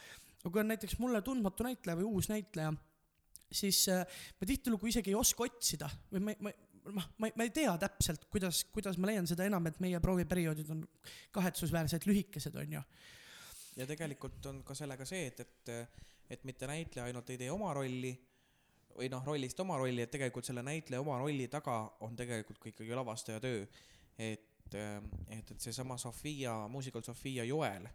aga 0.41 0.49
kui 0.49 0.61
on 0.61 0.73
näiteks 0.73 0.97
mulle 0.99 1.21
tundmatu 1.21 1.69
näitleja 1.69 1.99
või 2.01 2.09
uus 2.17 2.29
näitleja, 2.33 2.73
siis 3.51 3.85
äh, 3.93 4.05
ma 4.39 4.47
tihtilugu 4.47 4.89
isegi 4.89 5.13
ei 5.13 5.19
oska 5.19 5.45
otsida 5.45 5.89
või 6.11 6.23
ma, 6.29 6.37
ma 6.47 6.53
noh, 6.91 7.07
ma, 7.17 7.29
ma 7.35 7.45
ei 7.45 7.53
tea 7.53 7.73
täpselt, 7.81 8.27
kuidas, 8.31 8.63
kuidas 8.73 8.99
ma 9.01 9.09
leian 9.09 9.27
seda 9.29 9.45
enam, 9.47 9.65
et 9.69 9.79
meie 9.83 9.99
prooviperioodid 10.03 10.69
on 10.75 10.83
kahetsusväärselt 11.35 12.07
lühikesed, 12.09 12.55
onju. 12.61 12.81
ja 13.79 13.87
tegelikult 13.89 14.45
on 14.51 14.61
ka 14.67 14.77
sellega 14.77 15.07
see, 15.09 15.27
et, 15.31 15.41
et, 15.45 15.99
et 16.37 16.47
mitte 16.47 16.69
näitleja 16.69 17.09
ainult 17.09 17.29
ei 17.33 17.41
tee 17.41 17.51
oma 17.53 17.73
rolli 17.75 18.13
või 18.95 19.09
noh, 19.11 19.23
rollist 19.27 19.59
oma 19.59 19.77
rolli, 19.79 20.05
et 20.05 20.11
tegelikult 20.11 20.47
selle 20.47 20.63
näitleja 20.63 21.01
oma 21.03 21.17
rolli 21.19 21.47
taga 21.51 21.81
on 22.05 22.15
tegelikult 22.15 22.61
ka 22.61 22.71
ikkagi 22.71 22.95
lavastaja 22.95 23.41
töö. 23.43 23.65
et, 24.17 24.75
et, 24.75 25.51
et 25.51 25.55
seesama 25.57 25.97
Sofia, 25.97 26.55
muusikal 26.71 27.03
Sofia 27.03 27.43
Joel 27.43 27.89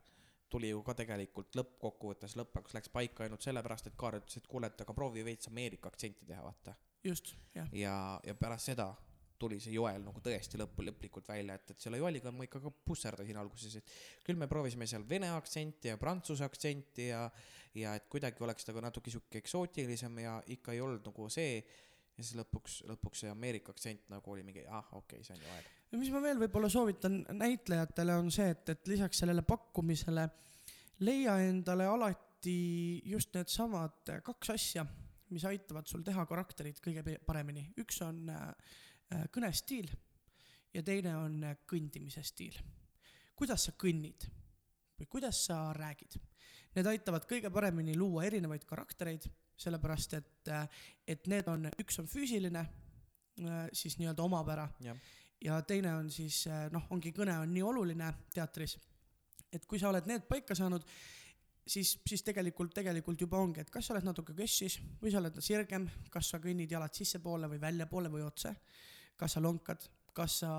tuli 0.51 0.73
ju 0.73 0.83
ka 0.87 0.95
tegelikult 0.99 1.57
lõppkokkuvõttes 1.59 2.37
lõppaks 2.41 2.75
läks 2.77 2.93
paika 2.93 3.27
ainult 3.27 3.45
sellepärast, 3.47 3.91
et 3.91 3.99
Kaar 3.99 4.19
ütles, 4.21 4.41
et 4.41 4.49
kuule, 4.51 4.71
et 4.71 4.83
aga 4.85 4.97
proovi 4.97 5.25
veits 5.27 5.51
Ameerika 5.51 5.93
aktsenti 5.93 6.27
teha, 6.27 6.43
vaata. 6.45 6.75
just, 7.05 7.35
jah. 7.55 7.71
ja, 7.73 7.95
ja 8.27 8.35
pärast 8.35 8.73
seda 8.73 8.91
tuli 9.41 9.57
see 9.63 9.73
Joel 9.73 10.03
nagu 10.05 10.21
tõesti 10.25 10.59
lõppu, 10.61 10.85
lõplikult 10.85 11.31
välja, 11.31 11.57
et, 11.57 11.73
et 11.73 11.81
selle 11.81 12.01
Joeliga 12.01 12.33
ma 12.35 12.45
ikka 12.45 12.61
ka 12.61 12.73
pusserdasin 12.85 13.39
alguses, 13.41 13.79
et 13.81 13.95
küll 14.27 14.39
me 14.41 14.49
proovisime 14.51 14.89
seal 14.91 15.07
vene 15.09 15.31
aktsenti 15.33 15.89
ja 15.89 16.01
prantsuse 16.01 16.45
aktsenti 16.45 17.09
ja, 17.09 17.23
ja 17.79 17.95
et 17.97 18.09
kuidagi 18.13 18.45
oleks 18.45 18.69
ta 18.69 18.75
ka 18.77 18.85
natuke 18.85 19.13
sihuke 19.13 19.41
eksootilisem 19.41 20.21
ja 20.27 20.37
ikka 20.57 20.77
ei 20.77 20.83
olnud 20.85 21.07
nagu 21.09 21.31
see. 21.33 21.63
Ja 22.21 22.27
siis 22.27 22.37
lõpuks, 22.37 22.81
lõpuks 22.91 23.25
see 23.25 23.33
Ameerika 23.33 23.73
aktsent 23.73 24.11
nagu 24.13 24.35
oli 24.35 24.45
mingi, 24.45 24.67
ah 24.69 24.85
okei 24.93 25.21
okay,, 25.21 25.27
see 25.27 25.37
on 25.39 25.45
Joel. 25.47 25.69
ja 25.93 26.01
mis 26.03 26.13
ma 26.13 26.21
veel 26.25 26.41
võib-olla 26.43 26.69
soovitan 26.73 27.23
näitlejatele 27.33 28.17
on 28.21 28.29
see, 28.35 28.51
et, 28.53 28.75
et 28.75 28.93
lisaks 28.93 29.23
sellele 29.25 29.45
pakkumisele 29.49 30.29
leia 31.07 31.39
endale 31.47 31.87
alati 31.89 33.01
just 33.09 33.33
needsamad 33.37 34.13
kaks 34.27 34.53
asja, 34.55 34.85
mis 35.33 35.47
aitavad 35.49 35.89
sul 35.89 36.05
teha 36.05 36.27
karakterit 36.29 36.81
kõige 36.85 37.17
paremini. 37.27 37.71
üks 37.81 38.03
on 38.05 38.29
äh, 38.29 38.47
äh, 39.15 39.25
kõnestiil 39.33 39.89
ja 40.75 40.83
teine 40.87 41.17
on 41.17 41.41
äh, 41.45 41.57
kõndimise 41.67 42.23
stiil. 42.27 42.59
kuidas 43.35 43.65
sa 43.69 43.73
kõnnid 43.73 44.29
või 44.99 45.07
kuidas 45.09 45.47
sa 45.47 45.71
räägid. 45.73 46.19
Need 46.77 46.87
aitavad 46.87 47.25
kõige 47.27 47.51
paremini 47.51 47.97
luua 47.97 48.27
erinevaid 48.29 48.67
karaktereid, 48.69 49.25
sellepärast 49.61 50.17
et, 50.19 50.51
et 51.09 51.27
need 51.31 51.49
on, 51.53 51.69
üks 51.83 52.01
on 52.01 52.09
füüsiline, 52.09 52.63
äh, 52.65 53.65
siis 53.77 53.99
nii-öelda 54.01 54.25
omapära. 54.25 54.67
Jah, 54.85 54.99
ja 55.45 55.61
teine 55.69 55.95
on 55.99 56.11
siis 56.13 56.43
äh, 56.49 56.69
noh, 56.73 56.87
ongi 56.95 57.13
kõne 57.17 57.37
on 57.43 57.53
nii 57.53 57.65
oluline 57.65 58.13
teatris, 58.35 58.77
et 59.53 59.67
kui 59.67 59.81
sa 59.81 59.91
oled 59.91 60.07
need 60.09 60.27
paika 60.29 60.57
saanud, 60.57 60.85
siis, 61.67 61.97
siis 62.07 62.25
tegelikult, 62.27 62.73
tegelikult 62.77 63.21
juba 63.21 63.41
ongi, 63.41 63.65
et 63.65 63.71
kas 63.73 63.89
sa 63.89 63.95
oled 63.97 64.07
natuke 64.09 64.35
kössis 64.37 64.79
või 65.01 65.13
sa 65.13 65.21
oled 65.23 65.41
sirgem, 65.45 65.89
kas 66.13 66.33
sa 66.33 66.41
kõnnid 66.43 66.73
jalad 66.73 66.97
sissepoole 66.97 67.51
või 67.51 67.61
väljapoole 67.63 68.13
või 68.13 68.25
otse, 68.27 68.55
kas 69.21 69.37
sa 69.37 69.45
lonkad, 69.45 69.85
kas 70.17 70.41
sa 70.43 70.53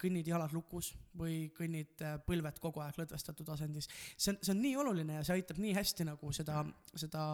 kõnnid 0.00 0.28
jalad 0.28 0.52
lukus 0.54 0.92
või 1.18 1.48
kõnnid 1.54 2.02
äh, 2.04 2.16
põlved 2.26 2.58
kogu 2.62 2.82
aeg 2.84 2.98
lõdvestatud 2.98 3.48
asendis. 3.54 3.88
see 4.16 4.34
on, 4.34 4.40
see 4.42 4.54
on 4.54 4.62
nii 4.62 4.76
oluline 4.82 5.18
ja 5.20 5.24
see 5.26 5.38
aitab 5.38 5.60
nii 5.62 5.74
hästi 5.76 6.08
nagu 6.08 6.32
seda, 6.36 6.64
seda 6.98 7.24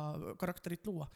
karakterit 0.40 0.86
luua. 0.86 1.08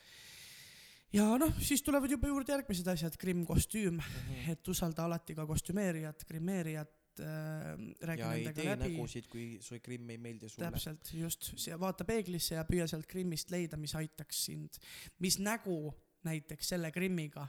ja 1.15 1.27
noh, 1.41 1.53
siis 1.61 1.83
tulevad 1.85 2.11
juba 2.11 2.31
juurde 2.31 2.55
järgmised 2.57 2.89
asjad, 2.95 3.17
krimm-kostüüm, 3.21 4.01
Mhm. 4.01 4.51
et 4.57 4.69
usalda 4.69 5.05
alati 5.05 5.35
ka 5.35 5.47
kostümeerijat, 5.47 6.25
grimeerijat 6.29 7.21
äh,, 7.21 8.17
ja 8.19 8.33
ei 8.33 8.49
tee 8.53 8.71
läbi. 8.73 8.95
nägusid, 8.95 9.29
kui 9.31 9.59
su 9.61 9.79
krimm 9.83 10.11
ei 10.11 10.19
meeldi 10.19 10.49
sulle. 10.49 10.71
täpselt, 10.71 11.13
just, 11.15 11.53
vaata 11.79 12.05
peeglisse 12.05 12.55
ja 12.55 12.65
püüa 12.65 12.89
sealt 12.91 13.07
grimmist 13.07 13.51
leida, 13.51 13.77
mis 13.77 13.95
aitaks 13.95 14.45
sind, 14.49 14.81
mis 15.21 15.39
nägu 15.39 15.95
näiteks 16.25 16.69
selle 16.75 16.91
grimmiga, 16.91 17.47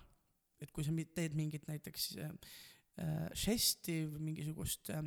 et 0.62 0.72
kui 0.72 0.84
sa 0.84 0.91
teed 1.16 1.34
mingit 1.36 1.68
näiteks 1.68 2.18
äh, 2.20 2.32
žesti 3.36 3.98
või 4.08 4.30
mingisugust 4.30 4.89
äh, 4.96 5.04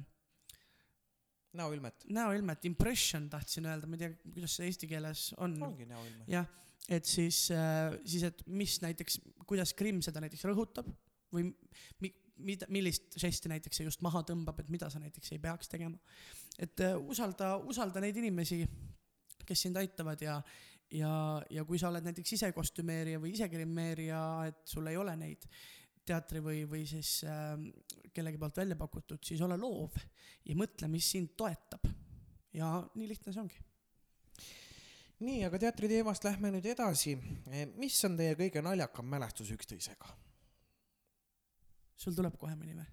näoilmet. 1.57 2.05
näoilmet, 2.13 2.65
impression 2.69 3.29
tahtsin 3.33 3.67
öelda, 3.67 3.89
ma 3.89 3.97
ei 3.97 4.05
tea, 4.05 4.15
kuidas 4.35 4.57
see 4.59 4.69
eesti 4.69 4.91
keeles 4.91 5.29
on. 5.39 5.57
ongi 5.71 5.89
näoilme. 5.89 6.29
jah, 6.29 6.49
et 6.89 7.09
siis, 7.09 7.47
siis, 8.05 8.23
et 8.29 8.43
mis 8.47 8.79
näiteks, 8.85 9.21
kuidas 9.49 9.73
Krimm 9.77 10.05
seda 10.05 10.21
näiteks 10.25 10.45
rõhutab 10.51 10.91
või 11.33 11.49
mi, 12.03 12.13
mida, 12.45 12.69
millist 12.73 13.17
žesti 13.21 13.51
näiteks 13.51 13.81
see 13.81 13.89
just 13.89 14.03
maha 14.05 14.23
tõmbab, 14.27 14.61
et 14.63 14.71
mida 14.73 14.89
sa 14.93 15.01
näiteks 15.03 15.35
ei 15.35 15.43
peaks 15.43 15.71
tegema. 15.71 15.99
et 16.59 16.81
äh, 16.85 16.97
usalda, 16.99 17.57
usalda 17.71 18.03
neid 18.03 18.17
inimesi, 18.17 18.65
kes 19.47 19.63
sind 19.67 19.79
aitavad 19.81 20.21
ja, 20.23 20.39
ja, 20.93 21.13
ja 21.51 21.65
kui 21.65 21.79
sa 21.81 21.91
oled 21.93 22.07
näiteks 22.07 22.37
ise 22.39 22.53
kostümeerija 22.53 23.21
või 23.23 23.35
ise 23.37 23.49
grimeerija, 23.49 24.23
et 24.51 24.63
sul 24.69 24.87
ei 24.91 24.97
ole 24.97 25.17
neid 25.17 25.49
teatri 26.09 26.43
või, 26.45 26.63
või 26.71 26.85
siis 26.89 27.21
äh, 27.29 27.55
kellegi 28.15 28.41
poolt 28.41 28.61
välja 28.61 28.77
pakutud, 28.79 29.23
siis 29.25 29.43
ole 29.45 29.59
loov 29.61 29.97
ja 30.49 30.57
mõtle, 30.59 30.91
mis 30.91 31.11
sind 31.15 31.35
toetab. 31.39 31.89
ja 32.57 32.71
nii 32.95 33.09
lihtne 33.09 33.33
see 33.33 33.43
ongi. 33.43 33.65
nii, 35.21 35.43
aga 35.49 35.61
teatri 35.67 35.91
teemast 35.91 36.25
lähme 36.25 36.53
nüüd 36.55 36.67
edasi. 36.67 37.17
mis 37.77 37.99
on 38.09 38.17
teie 38.17 38.37
kõige 38.39 38.65
naljakam 38.65 39.07
mälestus 39.07 39.53
üksteisega? 39.55 40.15
sul 41.99 42.15
tuleb 42.15 42.39
kohe 42.39 42.55
mõni 42.57 42.79
või? 42.79 42.89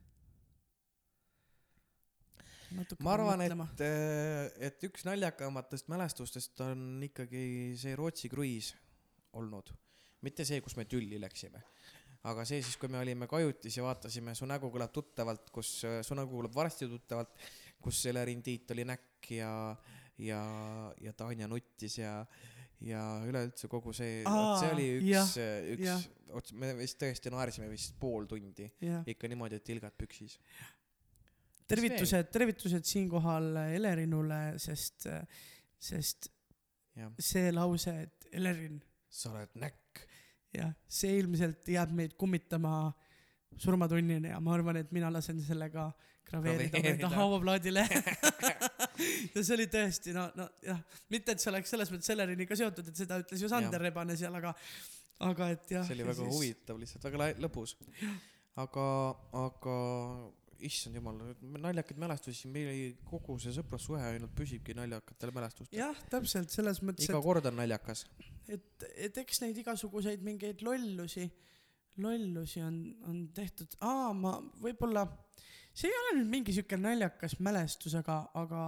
ma 3.00 3.14
arvan, 3.14 3.42
et, 3.46 3.82
et 4.68 4.86
üks 4.88 5.06
naljakamatest 5.08 5.88
mälestustest 5.92 6.60
on 6.66 7.04
ikkagi 7.08 7.76
see 7.80 7.96
Rootsi 7.96 8.30
kruiis 8.32 8.74
olnud. 9.40 9.72
mitte 10.26 10.46
see, 10.48 10.62
kus 10.66 10.76
me 10.76 10.88
tülli 10.90 11.20
läksime, 11.22 11.62
aga 12.32 12.46
see 12.48 12.64
siis, 12.64 12.78
kui 12.82 12.90
me 12.92 13.00
olime 13.02 13.28
kajutis 13.30 13.78
ja 13.78 13.86
vaatasime 13.86 14.34
Su 14.38 14.48
nägu 14.50 14.72
kõlab 14.74 14.94
tuttavalt, 14.96 15.52
kus 15.54 15.78
äh, 15.88 16.00
Su 16.06 16.18
nägu 16.18 16.40
kõlab 16.40 16.56
varsti 16.56 16.90
tuttavalt, 16.90 17.36
kus 17.84 18.02
Elerin 18.10 18.42
Tiit 18.46 18.72
oli 18.76 18.86
näkk 18.88 19.32
ja, 19.38 19.52
ja, 20.22 20.42
ja 21.02 21.14
Tanja 21.18 21.50
nuttis 21.52 22.00
ja, 22.00 22.18
ja 22.86 23.02
üleüldse 23.28 23.70
kogu 23.72 23.94
see, 23.96 24.24
see 24.26 24.72
oli 24.74 24.88
üks, 25.00 25.36
jah. 25.38 26.06
üks, 26.40 26.56
me 26.58 26.74
vist 26.80 27.00
tõesti 27.02 27.34
naersime 27.34 27.70
vist 27.72 27.98
pool 28.02 28.28
tundi 28.30 28.68
jah, 28.84 29.06
ikka 29.08 29.30
niimoodi, 29.32 29.62
et 29.62 29.68
tilgad 29.68 29.96
püksis. 29.98 30.40
tervitused, 31.70 32.32
tervitused 32.34 32.90
siinkohal 32.90 33.52
Elerinule, 33.68 34.42
sest, 34.62 35.08
sest 35.78 36.30
jah, 36.98 37.14
see 37.20 37.54
lause, 37.54 37.96
et 38.08 38.30
Elerin, 38.36 38.82
sa 39.10 39.36
oled 39.36 39.60
näkk. 39.62 39.85
jah, 40.60 40.74
see 40.88 41.18
ilmselt 41.20 41.68
jääb 41.72 41.94
meid 41.96 42.16
kummitama 42.20 42.92
surmatunnini 43.62 44.34
ja 44.34 44.42
ma 44.44 44.56
arvan, 44.56 44.82
et 44.82 44.92
mina 44.96 45.12
lasen 45.14 45.40
selle 45.44 45.70
ka 45.74 45.90
graveerida 46.26 46.82
enda 46.92 47.10
hauaplaadile 47.14 47.86
ja 47.86 49.44
see 49.46 49.56
oli 49.56 49.68
tõesti 49.72 50.16
no, 50.16 50.28
no 50.38 50.48
jah, 50.66 50.80
mitte 51.14 51.36
et 51.36 51.44
see 51.44 51.52
oleks 51.52 51.74
selles 51.76 51.92
mõttes 51.94 52.12
Eleriniga 52.16 52.58
seotud, 52.58 52.90
et 52.92 53.04
seda 53.04 53.20
ütles 53.22 53.44
ju 53.44 53.50
Sander 53.52 53.78
Jah. 53.78 53.86
Rebane 53.88 54.18
seal, 54.20 54.36
aga, 54.40 54.54
aga 55.30 55.52
et 55.56 55.76
jah. 55.78 55.86
see 55.88 55.98
oli 55.98 56.08
väga 56.08 56.24
siis... 56.24 56.34
huvitav 56.34 56.82
lihtsalt, 56.82 57.06
väga 57.08 57.30
lõbus. 57.46 57.76
aga, 58.66 58.88
aga 59.46 59.78
issand 60.64 60.96
jumal, 60.96 61.18
naljakaid 61.42 61.98
mälestusi, 62.00 62.48
meil 62.52 62.70
ei- 62.72 62.94
kogu 63.10 63.38
see 63.42 63.54
sõprussuhe 63.56 64.02
ainult 64.14 64.34
püsibki 64.38 64.76
naljakatel 64.78 65.34
mälestustel. 65.36 65.80
jah, 65.80 66.00
täpselt 66.12 66.54
selles 66.54 66.82
mõttes, 66.82 67.10
iga 67.10 67.22
kord 67.22 67.46
on 67.46 67.58
naljakas. 67.60 68.06
et, 68.48 68.86
et 68.96 69.18
eks 69.18 69.42
neid 69.42 69.58
igasuguseid 69.58 70.24
mingeid 70.24 70.62
lollusi, 70.66 71.28
lollusi 71.98 72.62
on, 72.62 72.80
on 73.08 73.22
tehtud, 73.36 73.76
aa, 73.82 74.14
ma 74.14 74.38
võib-olla, 74.64 75.06
see 75.74 75.90
ei 75.92 76.00
ole 76.02 76.18
nüüd 76.20 76.32
mingi 76.38 76.56
sihuke 76.56 76.78
naljakas 76.80 77.38
mälestus, 77.40 77.96
aga, 78.00 78.22
aga, 78.34 78.66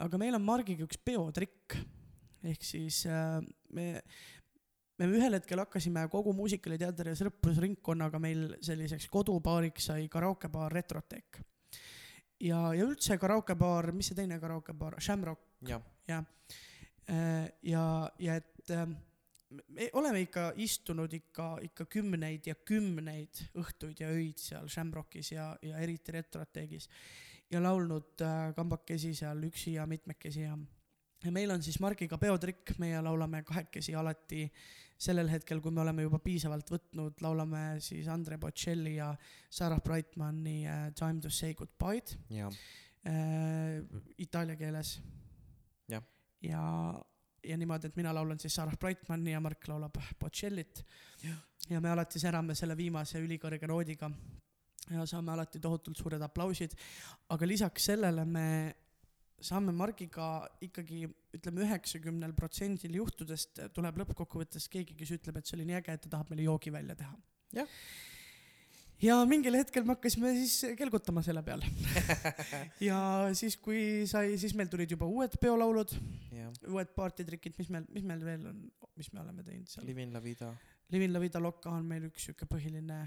aga 0.00 0.20
meil 0.20 0.36
on 0.38 0.44
Margiga 0.44 0.84
üks 0.88 1.00
peotrikk. 1.04 1.76
ehk 2.42 2.62
siis 2.64 3.04
äh, 3.04 3.40
me, 3.76 4.00
me 5.00 5.08
ühel 5.08 5.38
hetkel 5.38 5.62
hakkasime 5.62 6.06
kogu 6.12 6.34
Muusikaaliteatri 6.36 7.14
ja 7.14 7.18
sõprusringkonnaga 7.22 8.20
meil 8.22 8.50
selliseks 8.64 9.08
kodubaariks 9.12 9.90
sai 9.90 10.08
karaokebaar 10.12 10.76
Retroteek. 10.76 11.40
ja, 12.40 12.60
ja 12.76 12.84
üldse 12.84 13.16
karaokebaar, 13.18 13.92
mis 13.96 14.12
see 14.12 14.20
teine 14.22 14.40
karaokebaar, 14.40 15.00
Shamrock. 15.00 15.46
Jah, 15.66 15.82
Äh, 17.10 17.52
ja, 17.62 18.10
ja 18.18 18.36
et 18.36 18.70
äh, 18.70 18.86
me 19.68 19.88
oleme 19.98 20.20
ikka 20.22 20.52
istunud 20.62 21.12
ikka, 21.12 21.56
ikka 21.66 21.86
kümneid 21.90 22.46
ja 22.46 22.54
kümneid 22.54 23.40
õhtuid 23.58 24.02
ja 24.04 24.10
öid 24.14 24.38
seal 24.38 24.68
Shamrockis 24.70 25.32
ja, 25.32 25.48
ja 25.66 25.80
eriti 25.82 26.14
Retroteegis 26.14 26.86
ja 27.50 27.62
laulnud 27.62 28.22
äh, 28.22 28.52
kambakesi 28.54 29.10
seal 29.18 29.42
üksi 29.48 29.74
ja 29.78 29.88
mitmekesi 29.90 30.44
ja 30.44 30.54
ja 31.24 31.32
meil 31.34 31.50
on 31.52 31.62
siis 31.62 31.80
Margiga 31.82 32.16
peotrikk, 32.18 32.76
meie 32.78 33.00
laulame 33.02 33.42
kahekesi 33.44 33.94
alati 33.98 34.46
sellel 35.00 35.30
hetkel, 35.32 35.60
kui 35.64 35.72
me 35.72 35.82
oleme 35.84 36.04
juba 36.04 36.20
piisavalt 36.22 36.70
võtnud, 36.74 37.20
laulame 37.24 37.64
siis 37.84 38.08
Andre 38.12 38.36
Bocelli 38.40 38.96
ja 38.98 39.10
Sarah 39.48 39.80
Brightmani 39.84 40.58
äh, 40.68 40.82
Time 40.98 41.22
to 41.24 41.32
say 41.32 41.54
goodbye'd 41.56 42.16
jah, 42.36 42.52
äh, 43.08 43.80
itaalia 44.20 44.58
keeles. 44.60 44.98
Jah. 45.90 46.04
ja, 46.44 46.64
ja 47.44 47.56
niimoodi, 47.58 47.88
et 47.90 47.96
mina 47.98 48.12
laulan 48.14 48.38
siis 48.38 48.54
Sarah 48.54 48.76
Brightmani 48.78 49.32
ja 49.32 49.40
Mark 49.40 49.66
laulab 49.68 49.96
Bocellit. 50.20 50.84
ja 51.70 51.80
me 51.80 51.90
alati 51.90 52.20
särame 52.20 52.54
selle 52.54 52.76
viimase 52.76 53.20
ülikõrge 53.22 53.68
noodiga 53.68 54.10
ja 54.90 55.06
saame 55.06 55.32
alati 55.32 55.60
tohutult 55.60 55.96
suured 55.96 56.22
aplausid. 56.22 56.76
aga 57.28 57.46
lisaks 57.46 57.90
sellele 57.92 58.24
me 58.24 58.46
saame 59.44 59.72
Margiga 59.76 60.28
ikkagi 60.64 61.04
ütleme 61.36 61.64
üheksakümnel 61.66 62.34
protsendil 62.36 63.00
juhtudest 63.00 63.62
tuleb 63.76 64.00
lõppkokkuvõttes 64.02 64.68
keegi, 64.72 64.96
kes 64.98 65.14
ütleb, 65.16 65.40
et 65.40 65.48
see 65.48 65.56
oli 65.58 65.66
nii 65.70 65.78
äge, 65.80 65.96
et 65.96 66.04
ta 66.06 66.14
tahab 66.16 66.32
meile 66.32 66.46
joogi 66.48 66.72
välja 66.74 66.96
teha. 66.98 67.14
Jah. 67.56 67.70
ja 69.02 69.16
mingil 69.26 69.56
hetkel 69.58 69.82
me 69.82 69.96
hakkasime 69.96 70.30
siis 70.36 70.76
kelgutama 70.78 71.22
selle 71.26 71.42
peale 71.42 71.66
ja 72.88 73.00
siis, 73.34 73.56
kui 73.58 74.04
sai, 74.06 74.36
siis 74.38 74.54
meil 74.54 74.70
tulid 74.70 74.92
juba 74.94 75.08
uued 75.10 75.34
peolaulud, 75.42 75.96
jah. 76.36 76.52
uued 76.70 76.92
partytrikid, 76.94 77.56
mis 77.58 77.72
meil, 77.74 77.88
mis 77.96 78.06
meil 78.06 78.22
veel 78.26 78.44
on, 78.52 78.60
mis 79.00 79.10
me 79.14 79.24
oleme 79.24 79.42
teinud 79.46 79.72
seal. 79.72 79.88
Livin 79.88 80.14
la 80.14 80.22
vida, 80.22 80.52
Livin 80.94 81.16
la 81.16 81.22
vida 81.22 81.42
loca 81.42 81.72
on 81.74 81.90
meil 81.90 82.06
üks 82.10 82.28
sihuke 82.28 82.46
põhiline, 82.50 83.00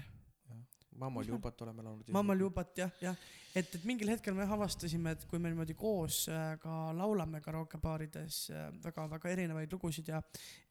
Mammal 0.98 1.26
jubat 1.26 1.62
oleme 1.64 1.82
laulnud. 1.82 2.10
Mammal 2.14 2.42
jubat 2.44 2.78
jah, 2.78 2.90
jah, 3.02 3.16
et, 3.54 3.70
et 3.76 3.86
mingil 3.86 4.10
hetkel 4.12 4.34
me 4.36 4.46
avastasime, 4.46 5.14
et 5.16 5.24
kui 5.30 5.40
me 5.42 5.50
niimoodi 5.50 5.74
koos 5.78 6.24
äh, 6.30 6.54
ka 6.62 6.74
laulame 6.96 7.40
karaokebaarides 7.44 8.40
äh, 8.54 8.68
väga-väga 8.84 9.32
erinevaid 9.34 9.74
lugusid 9.74 10.10
ja 10.12 10.20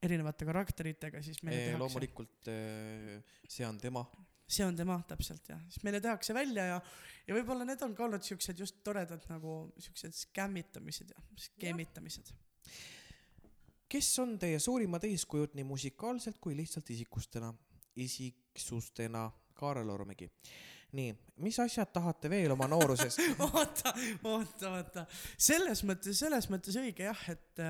erinevate 0.04 0.48
karakteritega, 0.48 1.24
siis 1.26 1.42
meile 1.44 1.66
tehakse, 1.66 1.82
loomulikult 1.82 2.52
eh, 2.54 3.36
see 3.50 3.68
on 3.68 3.82
tema. 3.82 4.06
see 4.48 4.66
on 4.68 4.80
tema 4.80 5.00
täpselt 5.10 5.52
jah, 5.52 5.60
siis 5.68 5.84
meile 5.84 6.02
tehakse 6.04 6.36
välja 6.36 6.70
ja, 6.72 6.80
ja 7.28 7.38
võib-olla 7.38 7.68
need 7.68 7.84
on 7.84 7.96
ka 7.98 8.08
olnud 8.08 8.24
siuksed 8.24 8.60
just 8.60 8.80
toredad 8.86 9.28
nagu 9.32 9.60
siuksed 9.82 10.16
skämmitamised 10.24 11.12
ja 11.16 11.28
skeemitamised. 11.50 12.32
kes 13.92 14.12
on 14.24 14.38
teie 14.40 14.60
suurimad 14.60 15.04
eeskujud 15.08 15.56
nii 15.60 15.68
musikaalselt 15.68 16.40
kui 16.40 16.56
lihtsalt 16.56 16.90
isikustena, 16.96 17.54
isiksustena? 17.96 19.30
Kaarel 19.58 19.90
Ormägi. 19.90 20.30
nii, 20.94 21.14
mis 21.42 21.58
asjad 21.60 21.90
tahate 21.94 22.30
veel 22.30 22.54
oma 22.54 22.68
nooruses? 22.70 23.18
oota, 23.48 23.94
oota, 24.30 24.74
oota, 24.78 25.06
selles 25.38 25.84
mõttes, 25.90 26.20
selles 26.20 26.50
mõttes 26.54 26.78
õige 26.78 27.08
jah, 27.08 27.24
et, 27.34 27.64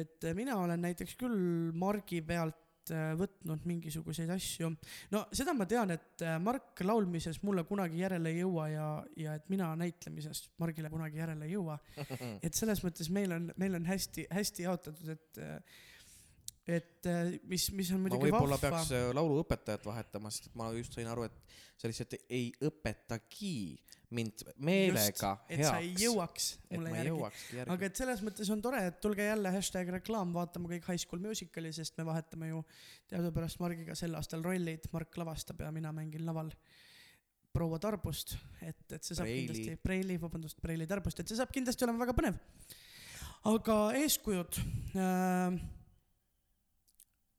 et 0.00 0.30
mina 0.34 0.56
olen 0.58 0.82
näiteks 0.88 1.14
küll 1.20 1.70
Margi 1.78 2.18
pealt 2.26 2.90
äh, 2.90 3.12
võtnud 3.18 3.66
mingisuguseid 3.70 4.32
asju. 4.34 4.72
no 5.14 5.22
seda 5.30 5.54
ma 5.54 5.68
tean, 5.70 5.94
et 5.94 6.26
äh, 6.26 6.40
Mark 6.42 6.82
laulmises 6.82 7.38
mulle 7.46 7.62
kunagi 7.68 8.02
järele 8.02 8.34
ei 8.34 8.42
jõua 8.42 8.66
ja, 8.72 8.88
ja 9.16 9.36
et 9.38 9.46
mina 9.52 9.70
näitlemises 9.78 10.48
Margile 10.58 10.90
kunagi 10.90 11.22
järele 11.22 11.46
ei 11.46 11.54
jõua. 11.54 11.78
et 12.46 12.58
selles 12.58 12.82
mõttes 12.82 13.12
meil 13.14 13.36
on, 13.36 13.52
meil 13.62 13.78
on 13.78 13.86
hästi-hästi 13.86 14.66
jaotatud, 14.66 15.14
et, 15.14 15.44
et 16.68 17.06
äh, 17.08 17.30
mis, 17.48 17.64
mis 17.72 17.90
on 17.96 18.02
muidugi 18.04 18.28
võib-olla 18.28 18.58
vahva 18.58 18.76
peaks. 18.76 18.90
äh, 18.92 19.06
lauluõpetajat 19.16 19.86
vahetama, 19.88 20.32
sest 20.34 20.50
et 20.50 20.56
ma 20.60 20.68
just 20.76 20.96
sain 20.98 21.08
aru, 21.08 21.24
et 21.28 21.54
sa 21.78 21.88
lihtsalt 21.88 22.16
ei 22.28 22.50
õpetagi 22.68 23.54
mind 24.16 24.42
meelega 24.64 25.30
et 25.48 25.62
sa 25.62 25.78
ei 25.80 25.90
heaks. 25.90 26.02
jõuaks 26.02 26.48
et 26.68 26.74
mulle 26.78 26.92
järgi. 26.96 27.12
järgi. 27.58 27.72
aga 27.74 27.88
et 27.88 28.02
selles 28.02 28.22
mõttes 28.24 28.50
on 28.52 28.64
tore, 28.64 28.82
et 28.90 28.98
tulge 29.04 29.24
jälle 29.24 29.52
hashtag 29.52 29.92
reklaam 29.98 30.34
vaatama 30.36 30.70
kõik 30.72 30.90
High 30.90 31.04
School 31.04 31.22
Musicali, 31.24 31.72
sest 31.76 31.96
me 32.00 32.06
vahetame 32.08 32.50
ju 32.50 32.62
teadupärast 33.12 33.60
Margiga 33.64 33.96
sel 33.98 34.16
aastal 34.18 34.44
rollid, 34.44 34.88
Mark 34.92 35.16
lavastab 35.20 35.64
ja 35.64 35.72
mina 35.72 35.92
mängin 35.96 36.24
laval 36.28 36.52
proua 37.52 37.80
Tarbust, 37.80 38.36
et, 38.60 38.84
et 38.92 39.00
see 39.00 39.16
saab 39.16 39.24
Preili. 39.24 39.46
kindlasti, 39.46 39.80
Preili, 39.82 40.20
vabandust, 40.20 40.60
Preili 40.62 40.88
Tarbust, 40.88 41.20
et 41.20 41.32
see 41.32 41.40
saab 41.40 41.52
kindlasti 41.52 41.88
olema 41.88 42.04
väga 42.04 42.16
põnev. 42.20 42.38
aga 43.56 43.80
eeskujud 44.02 44.60
äh,. 44.96 45.76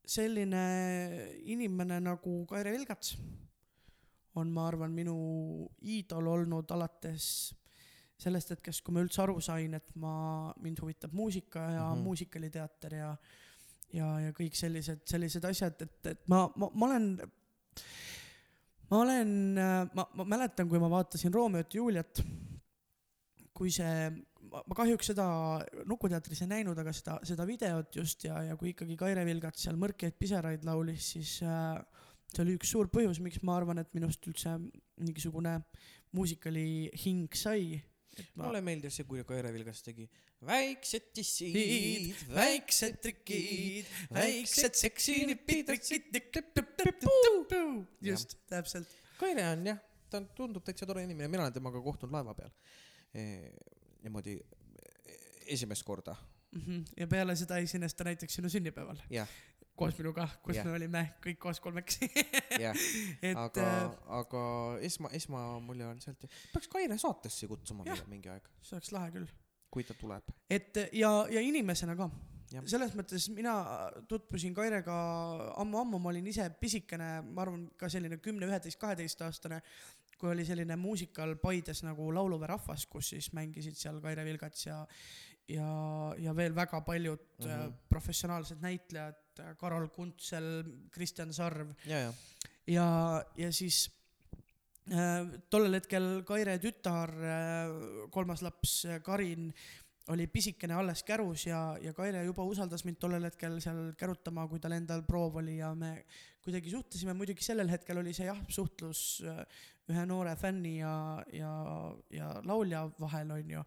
Selline 0.10 0.64
inimene 1.54 2.00
nagu 2.02 2.42
Kaire 2.50 2.74
Vilgats 2.74 3.16
on, 4.40 4.50
ma 4.54 4.68
arvan, 4.70 4.94
minu 4.96 5.16
iidol 5.82 6.28
olnud 6.34 6.72
alates 6.72 7.54
sellest 8.20 8.52
hetkest, 8.56 8.84
kui 8.84 8.96
ma 8.96 9.04
üldse 9.04 9.22
aru 9.24 9.38
sain, 9.44 9.78
et 9.78 9.94
ma, 10.00 10.14
mind 10.60 10.82
huvitab 10.84 11.14
muusika 11.16 11.60
ja 11.60 11.86
mm. 11.86 11.94
-hmm. 11.94 12.04
muusikaliteater 12.04 12.96
ja 12.96 13.14
ja, 13.94 14.08
ja 14.26 14.34
kõik 14.36 14.58
sellised, 14.58 15.04
sellised 15.10 15.46
asjad, 15.50 15.82
et, 15.86 16.00
et 16.14 16.28
ma, 16.32 16.44
ma, 16.56 16.70
ma 16.74 16.90
olen, 16.90 17.08
ma 18.92 19.02
olen, 19.04 19.32
ma, 19.96 20.06
ma 20.20 20.28
mäletan, 20.36 20.70
kui 20.70 20.82
ma 20.82 20.92
vaatasin 20.92 21.34
Romeot 21.34 21.74
ja 21.74 21.82
Juliet, 21.82 22.22
kui 23.54 23.72
see, 23.74 24.12
ma 24.50 24.76
kahjuks 24.78 25.12
seda 25.12 25.26
Nukuteatris 25.90 26.44
ei 26.46 26.52
näinud, 26.52 26.78
aga 26.82 26.94
seda, 26.96 27.18
seda 27.28 27.46
videot 27.50 28.00
just 28.02 28.24
ja, 28.28 28.42
ja 28.50 28.58
kui 28.60 28.74
ikkagi 28.74 28.98
Kaire 29.00 29.26
Vilgats 29.28 29.66
seal 29.66 29.78
Mõrkeid 29.80 30.18
pisaraid 30.20 30.66
laulis, 30.68 31.12
siis 31.16 31.36
äh, 31.46 31.78
see 32.34 32.44
oli 32.46 32.56
üks 32.60 32.72
suur 32.74 32.90
põhjus, 32.94 33.22
miks 33.26 33.42
ma 33.46 33.58
arvan, 33.60 33.82
et 33.84 33.92
minust 33.98 34.26
üldse 34.30 34.56
mingisugune 35.00 35.60
muusikali 36.18 36.90
hing 37.06 37.38
sai. 37.38 37.78
ma 38.36 38.50
mulle 38.50 38.64
meeldis 38.66 39.00
see, 39.00 39.08
kui 39.10 39.24
Kaire 39.28 39.54
Vilgas 39.56 39.84
tegi 39.86 40.08
väiksed 40.48 41.10
tissid 41.16 41.56
väiksed 42.32 43.00
trikid, 43.04 43.90
väiksed 44.16 44.78
seksinipid, 44.80 45.68
just, 48.08 48.38
täpselt. 48.50 48.94
Kaire 49.20 49.50
on 49.52 49.66
jah, 49.68 49.82
ta 50.10 50.22
on- 50.22 50.30
tundub 50.36 50.64
täitsa 50.64 50.88
tore 50.88 51.04
inimene, 51.04 51.28
mina 51.28 51.44
olen 51.46 51.54
temaga 51.60 51.82
kohtunud 51.84 52.16
laeva 52.16 52.34
peal. 52.38 52.54
Niimoodi 54.04 54.36
e, 54.40 55.20
esimest 55.56 55.84
korda, 55.88 56.16
Mhm. 56.56 56.84
ja 56.98 57.06
peale 57.08 57.36
seda 57.38 57.58
esines 57.62 57.94
ta 57.94 58.04
näiteks 58.08 58.34
sinu 58.40 58.50
sünnipäeval 58.50 58.98
jah, 59.14 59.30
koos 59.78 59.94
minuga, 60.00 60.26
kus 60.44 60.56
Jah. 60.58 60.66
me 60.66 60.72
olime 60.80 61.04
kõik 61.24 61.38
koos 61.40 61.60
kolmekesi. 61.62 62.10
jah, 62.60 62.74
et 63.22 63.38
aga 63.38 63.62
äh,, 63.68 64.00
aga 64.22 64.42
esma, 64.82 65.12
esmamulje 65.14 65.86
on 65.86 66.02
sealt, 66.02 66.26
peaks 66.54 66.68
Kaire 66.74 66.98
saatesse 66.98 67.48
kutsuma 67.48 67.86
meile 67.86 68.08
mingi 68.10 68.30
aeg, 68.34 68.50
see 68.66 68.76
oleks 68.80 68.92
lahe 68.96 69.12
küll. 69.14 69.30
kui 69.70 69.84
ta 69.86 69.94
tuleb. 69.94 70.34
et 70.50 70.82
ja, 70.98 71.12
ja 71.30 71.42
inimesena 71.46 71.96
ka 71.96 72.10
Jah.. 72.50 72.66
selles 72.66 72.96
mõttes 72.98 73.30
mina 73.30 73.54
tutvusin 74.10 74.56
Kairega 74.58 74.96
ammu-ammu, 75.62 76.00
ma 76.02 76.10
olin 76.10 76.26
ise 76.28 76.50
pisikene, 76.60 77.20
ma 77.22 77.44
arvan 77.46 77.68
ka 77.78 77.86
selline 77.94 78.18
kümne, 78.18 78.48
üheteist, 78.50 78.80
kaheteistaastane, 78.82 79.62
kui 80.20 80.34
oli 80.34 80.46
selline 80.46 80.76
muusikal 80.80 81.38
Paides 81.42 81.84
nagu 81.88 82.10
Lauluväe 82.14 82.52
rahvas, 82.52 82.86
kus 82.92 83.14
siis 83.16 83.32
mängisid 83.38 83.78
seal 83.80 84.02
Kaire 84.04 84.26
Vilgats 84.28 84.68
ja 84.68 84.84
ja, 85.50 85.70
ja 86.22 86.34
veel 86.38 86.56
väga 86.56 86.82
paljud 86.86 87.22
mm. 87.40 87.46
-hmm. 87.46 87.74
professionaalsed 87.90 88.62
näitlejad, 88.62 89.56
Karol 89.58 89.88
Kuntsel, 89.88 90.64
Kristjan 90.92 91.34
Sarv 91.34 91.72
ja, 91.86 92.14
ja, 92.68 92.88
ja, 93.38 93.52
siis 93.52 93.90
äh, 94.92 95.40
tollel 95.50 95.80
hetkel 95.80 96.24
Kaire 96.24 96.58
tütar 96.60 97.10
äh,, 97.10 98.10
kolmas 98.12 98.42
laps 98.42 98.86
äh, 98.86 99.02
Karin 99.02 99.54
oli 100.10 100.28
pisikene 100.28 100.74
alles 100.74 101.04
kärus 101.04 101.46
ja, 101.46 101.78
ja 101.82 101.94
Kaire 101.94 102.24
juba 102.24 102.44
usaldas 102.44 102.86
mind 102.86 102.98
tollel 103.00 103.24
hetkel 103.24 103.60
seal 103.62 103.94
kärutama, 103.98 104.48
kui 104.48 104.60
tal 104.60 104.74
endal 104.78 105.04
proov 105.06 105.36
oli 105.42 105.58
ja 105.58 105.74
me 105.76 106.06
kuidagi 106.44 106.70
suhtlesime, 106.70 107.14
muidugi 107.14 107.46
sellel 107.46 107.70
hetkel 107.70 107.98
oli 108.02 108.14
see 108.14 108.26
jah, 108.26 108.40
suhtlus 108.50 109.22
äh, 109.26 109.44
ühe 109.90 110.06
noore 110.06 110.36
fänni 110.38 110.78
ja, 110.80 110.94
ja, 111.34 111.52
ja 112.14 112.28
laulja 112.46 112.84
vahel 113.02 113.32
onju, 113.40 113.64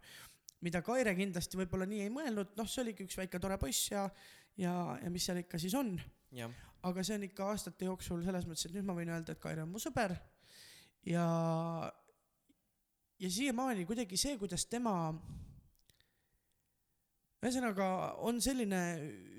mida 0.63 0.81
Kaire 0.81 1.15
kindlasti 1.17 1.59
võib-olla 1.59 1.85
nii 1.89 2.05
ei 2.05 2.11
mõelnud, 2.13 2.53
noh, 2.57 2.67
see 2.69 2.83
oligi 2.85 3.03
üks 3.03 3.17
väike 3.19 3.39
tore 3.43 3.57
poiss 3.59 3.89
ja, 3.91 4.05
ja, 4.57 4.73
ja 5.03 5.09
mis 5.11 5.25
seal 5.27 5.41
ikka 5.43 5.59
siis 5.59 5.75
on. 5.75 5.97
Aga 6.83 7.03
see 7.03 7.15
on 7.19 7.23
ikka 7.27 7.49
aastate 7.51 7.85
jooksul 7.87 8.23
selles 8.23 8.47
mõttes, 8.47 8.65
et 8.67 8.73
nüüd 8.75 8.87
ma 8.87 8.95
võin 8.97 9.11
öelda, 9.11 9.35
et 9.35 9.43
Kaire 9.43 9.63
on 9.63 9.71
mu 9.71 9.79
sõber 9.83 10.15
ja, 11.07 11.25
ja 13.19 13.29
siiamaani 13.31 13.85
kuidagi 13.87 14.17
see, 14.19 14.37
kuidas 14.39 14.65
tema, 14.71 14.95
ühesõnaga 17.43 17.87
on 18.23 18.39
selline 18.43 18.79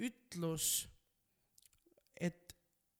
ütlus, 0.04 0.84
et, 2.20 2.52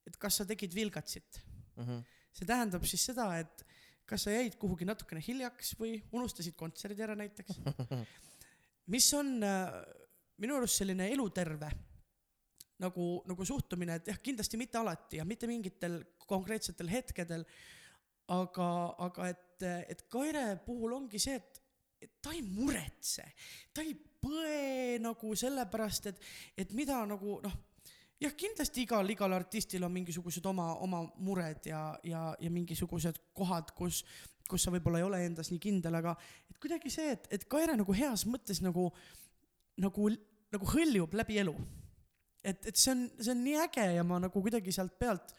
et 0.09 0.17
kas 0.21 0.41
sa 0.41 0.49
tegid 0.49 0.75
vilgatsit, 0.77 1.43
Mhm. 1.75 2.05
see 2.35 2.47
tähendab 2.47 2.85
siis 2.87 3.03
seda, 3.03 3.27
et 3.39 3.65
kas 4.09 4.27
sa 4.27 4.35
jäid 4.35 4.59
kuhugi 4.61 4.87
natukene 4.89 5.23
hiljaks 5.25 5.75
või 5.81 5.97
unustasid 6.13 6.57
kontserdi 6.59 7.05
ära 7.05 7.17
näiteks, 7.19 7.61
mis 8.95 9.09
on 9.17 9.37
äh, 9.47 9.73
minu 10.43 10.59
arust 10.59 10.81
selline 10.83 11.09
eluterve 11.15 11.71
nagu, 12.83 13.09
nagu 13.29 13.47
suhtumine, 13.47 13.99
et 14.01 14.11
jah, 14.11 14.21
kindlasti 14.23 14.59
mitte 14.61 14.81
alati 14.81 15.21
ja 15.21 15.27
mitte 15.29 15.49
mingitel 15.51 16.01
konkreetsetel 16.27 16.91
hetkedel, 16.91 17.45
aga, 18.35 18.69
aga 19.07 19.29
et, 19.31 19.67
et 19.93 20.07
Kaire 20.11 20.47
puhul 20.65 20.97
ongi 20.97 21.21
see, 21.23 21.37
et, 21.39 21.61
et 22.05 22.17
ta 22.25 22.35
ei 22.35 22.43
muretse, 22.45 23.27
ta 23.73 23.85
ei 23.85 23.95
põe 23.95 24.99
nagu 25.05 25.35
sellepärast, 25.39 26.11
et, 26.11 26.27
et 26.65 26.75
mida 26.77 26.99
nagu 27.09 27.39
noh, 27.45 27.57
jah, 28.21 28.35
kindlasti 28.39 28.85
igal, 28.87 29.09
igal 29.11 29.33
artistil 29.37 29.85
on 29.85 29.93
mingisugused 29.93 30.47
oma, 30.47 30.75
oma 30.85 31.03
mured 31.17 31.67
ja, 31.67 31.99
ja, 32.05 32.27
ja 32.41 32.51
mingisugused 32.51 33.19
kohad, 33.35 33.75
kus, 33.77 34.05
kus 34.49 34.63
sa 34.63 34.71
võib-olla 34.75 35.01
ei 35.01 35.09
ole 35.09 35.25
endas 35.27 35.51
nii 35.51 35.61
kindel, 35.61 35.95
aga 36.01 36.17
et 36.51 36.59
kuidagi 36.63 36.93
see, 36.93 37.11
et, 37.17 37.27
et 37.31 37.49
Kaire 37.51 37.77
nagu 37.77 37.97
heas 37.97 38.27
mõttes 38.27 38.63
nagu, 38.65 38.91
nagu, 39.83 40.11
nagu 40.55 40.71
hõljub 40.75 41.17
läbi 41.19 41.41
elu 41.43 41.57
et, 42.45 42.67
et 42.69 42.77
see 42.77 42.93
on, 42.93 43.05
see 43.19 43.33
on 43.33 43.43
nii 43.45 43.57
äge 43.65 43.87
ja 43.97 44.05
ma 44.07 44.21
nagu 44.23 44.43
kuidagi 44.45 44.73
sealt 44.75 44.95
pealt, 45.01 45.33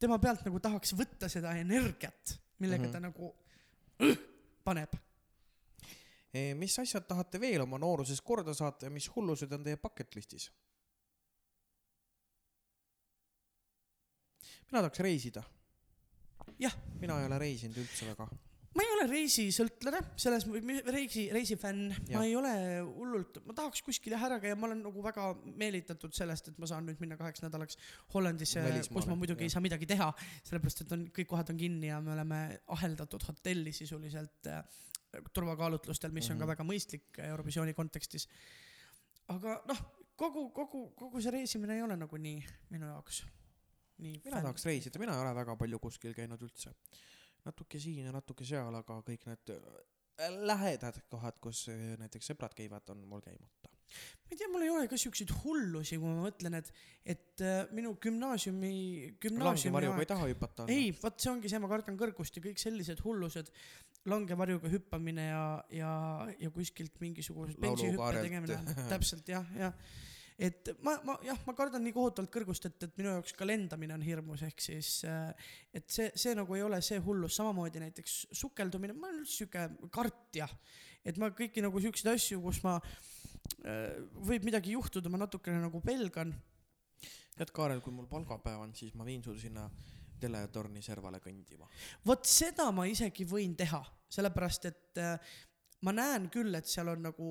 tema 0.00 0.18
pealt 0.22 0.44
nagu 0.46 0.60
tahaks 0.62 0.92
võtta 0.96 1.30
seda 1.32 1.54
energiat, 1.58 2.36
millega 2.60 2.84
Mhm. 2.84 2.92
ta 2.92 3.00
nagu 3.00 3.32
õh, 4.04 4.18
paneb. 4.64 4.92
E, 6.36 6.52
mis 6.54 6.74
asjad 6.78 7.06
tahate 7.08 7.40
veel 7.40 7.62
oma 7.64 7.78
nooruses 7.80 8.20
korda 8.20 8.52
saata 8.54 8.86
ja 8.86 8.92
mis 8.92 9.08
hullused 9.14 9.52
on 9.52 9.64
teie 9.64 9.78
bucket 9.80 10.14
list'is? 10.14 10.50
Mina 14.70 14.82
tahaks 14.82 15.00
reisida. 15.06 15.42
Jah. 16.62 16.74
mina 17.00 17.18
ei 17.20 17.26
ole 17.26 17.38
reisinud 17.38 17.78
üldse 17.82 18.06
väga. 18.08 18.26
ma 18.76 18.84
ei 18.84 18.90
ole 18.92 19.06
reisisõltlane, 19.08 20.00
selles 20.20 20.44
reisi, 20.92 21.26
reisifänn, 21.32 21.94
ma 22.12 22.22
ei 22.28 22.34
ole 22.36 22.52
hullult, 22.84 23.38
ma 23.48 23.54
tahaks 23.56 23.80
kuskil 23.86 24.12
jah 24.12 24.26
ära 24.28 24.36
käia, 24.42 24.56
ma 24.56 24.68
olen 24.68 24.82
nagu 24.84 25.04
väga 25.04 25.30
meelitatud 25.56 26.12
sellest, 26.16 26.50
et 26.52 26.58
ma 26.60 26.68
saan 26.68 26.84
nüüd 26.88 27.00
minna 27.00 27.16
kaheks 27.16 27.40
nädalaks 27.44 27.78
Hollandisse, 28.14 28.60
kus 28.92 29.08
ma 29.08 29.16
muidugi 29.16 29.46
jah. 29.46 29.48
ei 29.48 29.54
saa 29.54 29.64
midagi 29.64 29.88
teha, 29.88 30.10
sellepärast 30.44 30.84
et 30.84 30.92
on, 30.92 31.06
kõik 31.16 31.30
kohad 31.32 31.54
on 31.54 31.60
kinni 31.60 31.88
ja 31.88 32.02
me 32.04 32.12
oleme 32.12 32.42
aheldatud 32.76 33.24
hotelli 33.30 33.72
sisuliselt 33.72 34.52
äh, 34.52 34.60
turvakaalutlustel, 35.32 36.12
mis 36.12 36.28
on 36.30 36.36
ka 36.38 36.44
Mhm. 36.44 36.52
väga 36.52 36.64
mõistlik 36.68 37.20
Eurovisiooni 37.30 37.72
kontekstis. 37.74 38.28
aga 39.28 39.62
noh, 39.66 39.80
kogu, 40.16 40.50
kogu, 40.52 40.90
kogu 40.96 41.20
see 41.20 41.32
reisimine 41.32 41.76
ei 41.76 41.82
ole 41.82 41.96
nagu 41.96 42.16
nii 42.16 42.44
minu 42.70 42.86
jaoks. 42.92 43.24
Mina 44.02 44.40
tahaks 44.42 44.66
reisida, 44.68 45.00
mina 45.02 45.16
ei 45.16 45.24
ole 45.24 45.34
väga 45.36 45.56
palju 45.60 45.80
kuskil 45.82 46.16
käinud 46.16 46.42
üldse. 46.46 46.74
natuke 47.46 47.78
siin 47.78 48.08
ja 48.08 48.12
natuke 48.14 48.44
seal, 48.44 48.74
aga 48.74 48.98
kõik 49.06 49.28
need 49.28 49.54
äh, 49.54 50.34
lähedad 50.50 50.98
kohad, 51.12 51.38
kus 51.42 51.68
äh, 51.72 51.94
näiteks 52.00 52.32
sõbrad 52.32 52.56
käivad, 52.58 52.88
on 52.90 53.04
mul 53.08 53.22
käimata. 53.24 53.70
ma 53.70 54.34
ei 54.34 54.38
tea, 54.40 54.48
mul 54.50 54.64
ei 54.66 54.70
ole 54.74 54.88
ka 54.90 54.98
siukseid 54.98 55.30
hullusi, 55.44 56.00
kui 56.02 56.10
ma 56.10 56.24
mõtlen, 56.26 56.56
et, 56.58 56.72
et 57.04 57.44
äh, 57.46 57.70
minu 57.76 57.94
gümnaasiumi, 58.02 58.72
gümnaasiumi 59.22 59.76
langevarjuga 59.76 60.02
ei 60.02 60.10
taha 60.10 60.26
hüpata? 60.32 60.66
ei, 60.72 60.90
vot 61.02 61.22
see 61.22 61.30
ongi 61.30 61.52
see, 61.52 61.62
ma 61.62 61.70
kardan 61.70 62.00
kõrgust 62.00 62.36
ja 62.36 62.42
kõik 62.48 62.60
sellised 62.60 63.04
hullused, 63.06 63.52
langevarjuga 64.10 64.72
hüppamine 64.72 65.28
ja, 65.30 65.46
ja, 65.74 65.92
ja 66.42 66.50
kuskilt 66.54 66.98
mingisuguse 67.02 67.56
Laulukaarelt. 67.62 68.26
tegemine, 68.26 68.76
täpselt 68.90 69.30
jah, 69.30 69.46
jah. 69.58 69.78
Et 70.38 70.70
ma, 70.84 70.96
ma 71.06 71.16
jah, 71.24 71.38
ma 71.48 71.54
kardan 71.56 71.84
nii 71.86 71.94
kohutavalt 71.96 72.32
kõrgust, 72.32 72.68
et, 72.68 72.76
et 72.84 72.98
minu 73.00 73.12
jaoks 73.14 73.32
ka 73.36 73.48
lendamine 73.48 73.96
on 73.96 74.04
hirmus, 74.04 74.42
ehk 74.44 74.60
siis 74.60 74.90
äh, 75.08 75.30
et 75.76 75.88
see, 75.92 76.10
see 76.18 76.34
nagu 76.36 76.58
ei 76.58 76.64
ole 76.66 76.80
see 76.84 77.00
hullus, 77.02 77.38
samamoodi 77.38 77.80
näiteks 77.80 78.18
sukeldumine, 78.36 78.96
ma 78.96 79.08
olen 79.08 79.22
üldse 79.22 79.40
sihuke 79.40 79.90
kartja, 79.94 80.48
et 81.06 81.16
ma 81.22 81.30
kõiki 81.36 81.64
nagu 81.64 81.80
siukseid 81.80 82.12
asju, 82.12 82.42
kus 82.44 82.60
ma 82.66 82.76
äh, 82.82 83.96
võib 84.28 84.44
midagi 84.48 84.76
juhtuda, 84.76 85.12
ma 85.12 85.24
natukene 85.24 85.62
nagu 85.64 85.80
pelgan. 85.84 86.34
Tead, 87.36 87.52
Kaarel, 87.56 87.82
kui 87.84 87.92
mul 87.92 88.08
palgapäev 88.08 88.62
on, 88.64 88.76
siis 88.76 88.94
ma 88.96 89.04
viin 89.08 89.24
su 89.24 89.34
sinna 89.40 89.66
teletorni 90.20 90.80
servale 90.84 91.20
kõndima. 91.20 91.68
vot 92.06 92.24
seda 92.28 92.70
ma 92.72 92.86
isegi 92.88 93.26
võin 93.28 93.56
teha, 93.56 93.82
sellepärast 94.12 94.68
et 94.68 95.00
äh, 95.00 95.16
ma 95.84 95.92
näen 95.96 96.30
küll, 96.32 96.54
et 96.56 96.68
seal 96.68 96.92
on 96.92 97.04
nagu, 97.08 97.30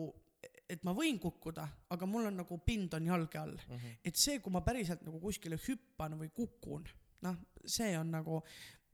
et 0.70 0.86
ma 0.86 0.94
võin 0.98 1.20
kukkuda, 1.22 1.66
aga 1.94 2.08
mul 2.10 2.30
on 2.30 2.40
nagu 2.42 2.58
pind 2.66 2.94
on 2.98 3.10
jalge 3.12 3.40
all. 3.40 3.58
et 4.04 4.18
see, 4.18 4.40
kui 4.42 4.54
ma 4.54 4.64
päriselt 4.66 5.04
nagu 5.06 5.20
kuskile 5.22 5.60
hüppan 5.62 6.18
või 6.20 6.32
kukun, 6.34 6.88
noh, 7.26 7.38
see 7.66 7.94
on 7.98 8.12
nagu, 8.16 8.42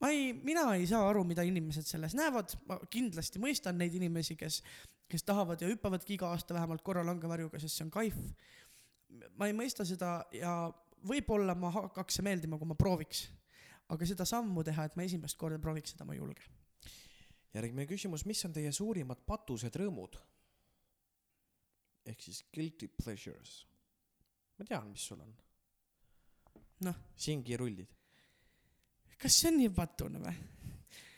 ma 0.02 0.12
ei, 0.12 0.32
mina 0.34 0.66
ei 0.76 0.88
saa 0.90 1.08
aru, 1.10 1.24
mida 1.28 1.46
inimesed 1.48 1.88
selles 1.88 2.16
näevad, 2.18 2.56
ma 2.68 2.80
kindlasti 2.92 3.42
mõistan 3.44 3.80
neid 3.80 3.96
inimesi, 3.98 4.36
kes, 4.40 4.62
kes 5.12 5.28
tahavad 5.28 5.62
ja 5.62 5.70
hüppavadki 5.72 6.18
iga 6.18 6.32
aasta 6.32 6.56
vähemalt 6.58 6.84
korra 6.84 7.06
langevarjuga, 7.08 7.60
sest 7.62 7.78
see 7.78 7.88
on 7.88 7.94
kaif. 7.94 8.18
ma 9.38 9.48
ei 9.48 9.56
mõista 9.56 9.86
seda 9.88 10.22
ja 10.36 10.56
võib-olla 11.08 11.56
ma 11.58 11.72
hakkaks 11.74 12.20
see 12.20 12.26
meeldima, 12.26 12.60
kui 12.60 12.70
ma 12.70 12.78
prooviks. 12.80 13.30
aga 13.92 14.08
seda 14.08 14.26
sammu 14.26 14.64
teha, 14.64 14.86
et 14.88 14.96
ma 14.96 15.04
esimest 15.04 15.38
korda 15.38 15.60
prooviks 15.60 15.96
seda, 15.96 16.06
ma 16.06 16.16
ei 16.16 16.20
julge. 16.20 16.44
järgmine 17.54 17.88
küsimus, 17.88 18.26
mis 18.26 18.44
on 18.46 18.54
teie 18.56 18.72
suurimad 18.72 19.24
patused 19.28 19.76
rõõmud? 19.76 20.20
Ehk 22.12 22.22
siis 22.28 22.44
guilty 22.54 22.92
pleasures. 23.02 23.66
ma 24.58 24.68
tean, 24.68 24.90
mis 24.92 25.08
sul 25.12 25.22
on. 25.24 25.34
Noh.. 26.88 27.04
singirullid. 27.16 28.00
kas 29.22 29.38
see 29.38 29.52
on 29.52 29.62
nii 29.62 29.74
patune 29.76 30.24
või? 30.24 30.36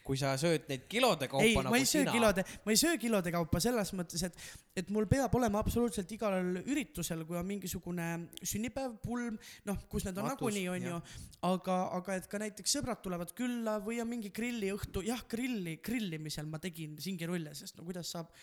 kui 0.04 0.20
sa 0.20 0.34
sööd 0.40 0.68
neid 0.68 0.84
kilode 0.92 1.30
kaupa 1.32 1.46
ei, 1.46 1.56
nagu 1.56 1.72
ma 1.72 1.80
ei 1.80 1.88
söö 1.88 2.04
sina. 2.04 2.14
kilode, 2.14 2.44
ma 2.66 2.74
ei 2.74 2.80
söö 2.80 2.98
kilode 3.00 3.32
kaupa 3.32 3.62
selles 3.64 3.94
mõttes, 3.96 4.24
et, 4.28 4.42
et 4.82 4.90
mul 4.94 5.08
peab 5.10 5.36
olema 5.40 5.62
absoluutselt 5.64 6.12
igal 6.16 6.36
üritusel, 6.60 7.24
kui 7.28 7.40
on 7.40 7.48
mingisugune 7.48 8.08
sünnipäev, 8.44 8.98
pulm, 9.04 9.38
noh, 9.70 9.80
kus 9.92 10.08
need 10.08 10.20
on 10.20 10.28
nagunii, 10.34 10.66
onju, 10.74 11.00
aga, 11.48 11.78
aga 12.00 12.20
et 12.20 12.28
ka 12.32 12.42
näiteks 12.44 12.76
sõbrad 12.78 13.00
tulevad 13.06 13.32
külla 13.38 13.78
või 13.84 14.02
on 14.04 14.12
mingi 14.12 14.34
grilliõhtu, 14.36 15.06
jah, 15.08 15.24
grilli, 15.32 15.78
grillimisel 15.84 16.52
ma 16.52 16.60
tegin 16.64 17.00
singirulle, 17.04 17.56
sest 17.56 17.80
no 17.80 17.88
kuidas 17.88 18.12
saab 18.12 18.36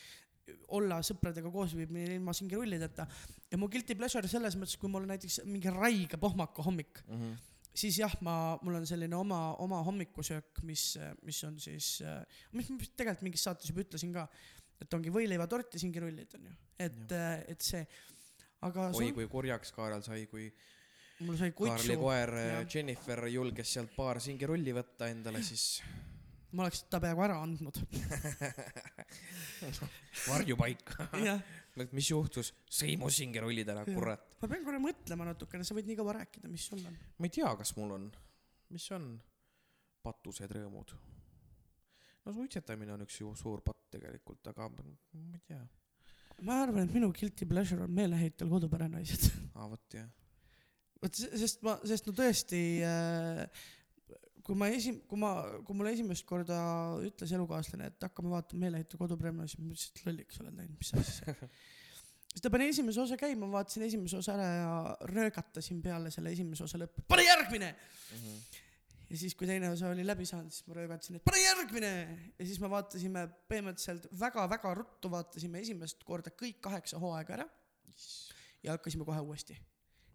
olla 0.76 1.00
sõpradega 1.06 1.52
koos 1.52 1.74
viibimine 1.76 2.16
ilma 2.18 2.34
singirullideta. 2.36 3.06
ja 3.50 3.58
mu 3.60 3.68
guilty 3.72 3.96
pleasure 3.98 4.28
selles 4.30 4.56
mõttes, 4.58 4.78
kui 4.80 4.90
mul 4.92 5.06
on 5.06 5.14
näiteks 5.14 5.42
mingi 5.48 5.72
raige 5.74 6.20
pohmaka 6.20 6.62
hommik, 6.66 7.02
mm. 7.06 7.20
-hmm. 7.20 7.68
siis 7.74 7.98
jah, 7.98 8.14
ma, 8.26 8.58
mul 8.62 8.80
on 8.80 8.86
selline 8.86 9.16
oma, 9.16 9.40
oma 9.64 9.82
hommikusöök, 9.86 10.62
mis, 10.62 10.98
mis 11.22 11.44
on 11.44 11.60
siis, 11.60 12.02
mis 12.52 12.70
ma 12.70 12.78
tegelikult 12.96 13.26
mingis 13.28 13.44
saates 13.48 13.70
juba 13.70 13.84
ütlesin 13.86 14.12
ka, 14.16 14.26
et 14.80 14.94
ongi 14.94 15.12
võileivatort 15.12 15.74
ja 15.74 15.82
singirullid 15.82 16.36
onju, 16.38 16.56
et, 16.78 17.16
et 17.48 17.60
see, 17.60 17.86
aga 18.66 18.90
oi 18.96 19.12
kui 19.16 19.28
kurjaks 19.28 19.72
Kaarel 19.76 20.02
sai, 20.06 20.26
kui 20.30 20.50
mul 21.26 21.36
sai 21.36 21.52
Kaarli 21.52 21.94
kutsu, 21.94 21.98
koer 22.00 22.34
jah. 22.36 22.52
jah. 22.54 22.68
Jennifer 22.74 23.26
julges 23.32 23.74
sealt 23.76 23.92
paar 23.96 24.20
singirulli 24.24 24.72
võtta 24.76 25.10
endale, 25.12 25.42
siis 25.44 25.82
ma 26.52 26.66
oleks 26.66 26.84
ta 26.90 27.00
peaaegu 27.02 27.22
ära 27.26 27.38
andnud. 27.44 27.80
varjupaika. 30.28 31.08
jah, 31.24 31.40
mis 31.94 32.10
juhtus? 32.10 32.52
sõi 32.70 32.96
mu 33.00 33.10
singirullid 33.12 33.68
ära, 33.70 33.84
Jah. 33.86 33.96
kurat. 33.96 34.24
ma 34.42 34.50
pean 34.50 34.64
korra 34.66 34.80
mõtlema 34.82 35.26
natukene, 35.30 35.66
sa 35.66 35.76
võid 35.76 35.88
nii 35.90 35.98
kaua 36.00 36.16
rääkida, 36.20 36.50
mis 36.52 36.66
sul 36.70 36.82
on. 36.86 36.96
ma 37.18 37.28
ei 37.28 37.34
tea, 37.36 37.50
kas 37.60 37.74
mul 37.78 37.94
on, 37.96 38.08
mis 38.74 38.86
on 38.96 39.10
patused 40.04 40.54
rõõmud. 40.56 40.94
no 42.24 42.34
suitsetamine 42.36 42.94
on 42.96 43.04
üks 43.06 43.20
ju 43.22 43.34
suur 43.38 43.62
patt 43.64 43.86
tegelikult, 43.96 44.42
aga 44.52 44.70
ma 44.72 45.38
ei 45.38 45.44
tea. 45.46 45.62
ma 46.46 46.62
arvan, 46.64 46.86
et 46.88 46.96
minu 46.96 47.12
guilty 47.14 47.46
pleasure 47.48 47.84
on 47.86 47.92
meeleheitel 47.94 48.50
koduperenaised. 48.50 49.30
aa, 49.54 49.68
vot 49.70 49.98
jah. 49.98 50.08
vot 51.02 51.22
se- 51.22 51.32
sest 51.44 51.62
ma, 51.66 51.78
sest 51.86 52.10
no 52.10 52.16
tõesti 52.16 52.64
äh, 52.86 53.44
kui 54.50 54.58
ma 54.58 54.66
esim-, 54.74 54.98
kui 55.06 55.18
ma, 55.20 55.30
kui 55.62 55.76
mulle 55.78 55.92
esimest 55.94 56.24
korda 56.26 56.56
ütles 57.06 57.30
elukaaslane, 57.36 57.92
et 57.92 58.06
hakkame 58.08 58.32
vaatama 58.32 58.64
meeleheitu 58.64 58.98
kodupremia, 58.98 59.46
siis 59.46 59.60
ma 59.60 59.68
mõtlesin, 59.68 59.92
et 59.94 60.08
lolliks 60.08 60.40
oled 60.42 60.56
läinud, 60.58 60.80
mis 60.80 60.90
asja. 60.98 61.34
siis 62.32 62.42
ta 62.42 62.50
pani 62.50 62.66
esimese 62.72 62.98
osa 63.04 63.18
käima, 63.20 63.46
vaatasin 63.52 63.86
esimese 63.86 64.18
osa 64.18 64.34
ära 64.34 64.48
ja 64.50 64.72
röögatasin 65.12 65.78
peale 65.84 66.10
selle 66.10 66.34
esimese 66.34 66.66
osa 66.66 66.82
lõppu, 66.82 67.06
pane 67.14 67.28
järgmine. 67.28 67.70
ja 69.06 69.22
siis, 69.22 69.38
kui 69.38 69.46
teine 69.46 69.70
osa 69.70 69.94
oli 69.94 70.02
läbi 70.08 70.26
saanud, 70.26 70.50
siis 70.50 70.66
ma 70.66 70.80
röögatasin, 70.80 71.20
et 71.20 71.26
pane 71.30 71.46
järgmine. 71.46 71.94
ja 72.34 72.50
siis 72.50 72.58
me 72.58 72.74
vaatasime 72.74 73.26
põhimõtteliselt 73.46 74.10
väga-väga 74.18 74.74
ruttu 74.82 75.14
vaatasime 75.14 75.62
esimest 75.62 76.02
korda 76.10 76.34
kõik 76.34 76.58
kaheksa 76.66 76.98
hooaega 76.98 77.38
ära 77.38 77.50
ja 78.66 78.74
hakkasime 78.74 79.06
kohe 79.06 79.22
uuesti 79.22 79.54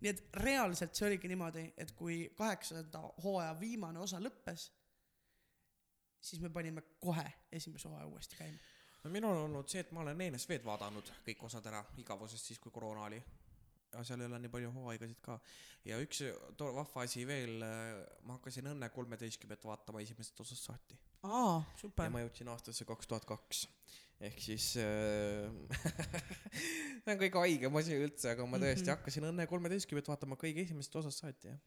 nii 0.01 0.11
et 0.11 0.23
reaalselt 0.43 0.95
see 0.95 1.07
oligi 1.07 1.29
niimoodi, 1.31 1.65
et 1.77 1.91
kui 1.97 2.17
kaheksanda 2.37 3.01
hooaja 3.23 3.53
viimane 3.59 3.99
osa 3.99 4.19
lõppes, 4.21 4.69
siis 6.21 6.41
me 6.41 6.49
panime 6.49 6.83
kohe 6.99 7.25
esimese 7.51 7.87
hooaja 7.87 8.07
uuesti 8.07 8.35
käima. 8.39 8.57
no 9.03 9.11
minul 9.13 9.37
on 9.37 9.43
olnud 9.49 9.71
see, 9.71 9.85
et 9.85 9.91
ma 9.95 10.03
olen 10.03 10.21
ENSV-d 10.27 10.65
vaadanud 10.65 11.11
kõik 11.27 11.47
osad 11.49 11.65
ära 11.71 11.83
igavusest 12.01 12.51
siis, 12.51 12.59
kui 12.59 12.71
koroona 12.71 13.07
oli. 13.09 13.23
ja 13.93 14.03
seal 14.03 14.21
ei 14.21 14.27
ole 14.27 14.39
nii 14.43 14.51
palju 14.51 14.71
hooaegasid 14.75 15.21
ka. 15.21 15.39
ja 15.85 15.99
üks 16.03 16.23
tore 16.57 16.75
vahva 16.75 17.07
asi 17.07 17.27
veel, 17.27 17.59
ma 18.23 18.39
hakkasin 18.39 18.73
Õnne 18.73 18.89
kolmeteistkümmet 18.89 19.65
vaatama 19.65 20.01
esimesest 20.01 20.39
osast 20.45 20.71
saati 20.71 20.99
aa, 21.23 21.61
ja 21.61 21.79
super. 21.79 22.09
ma 22.09 22.23
jõudsin 22.23 22.49
aastasse 22.51 22.85
kaks 22.85 23.07
tuhat 23.07 23.25
kaks. 23.29 23.65
Ehk 24.23 24.37
siis 24.39 24.71
äh, 24.79 25.49
see 27.03 27.13
on 27.13 27.19
kõige 27.19 27.41
haigem 27.41 27.79
asi 27.81 27.97
üldse, 27.99 28.31
aga 28.31 28.45
ma 28.47 28.59
tõesti 28.61 28.87
Mhm. 28.87 28.93
hakkasin 28.95 29.27
Õnne 29.31 29.47
kolmeteistkümmet 29.49 30.07
vaatama 30.07 30.37
kõige 30.39 30.63
esimesest 30.63 30.95
osast 31.01 31.23
saati 31.23 31.49
jah. 31.51 31.57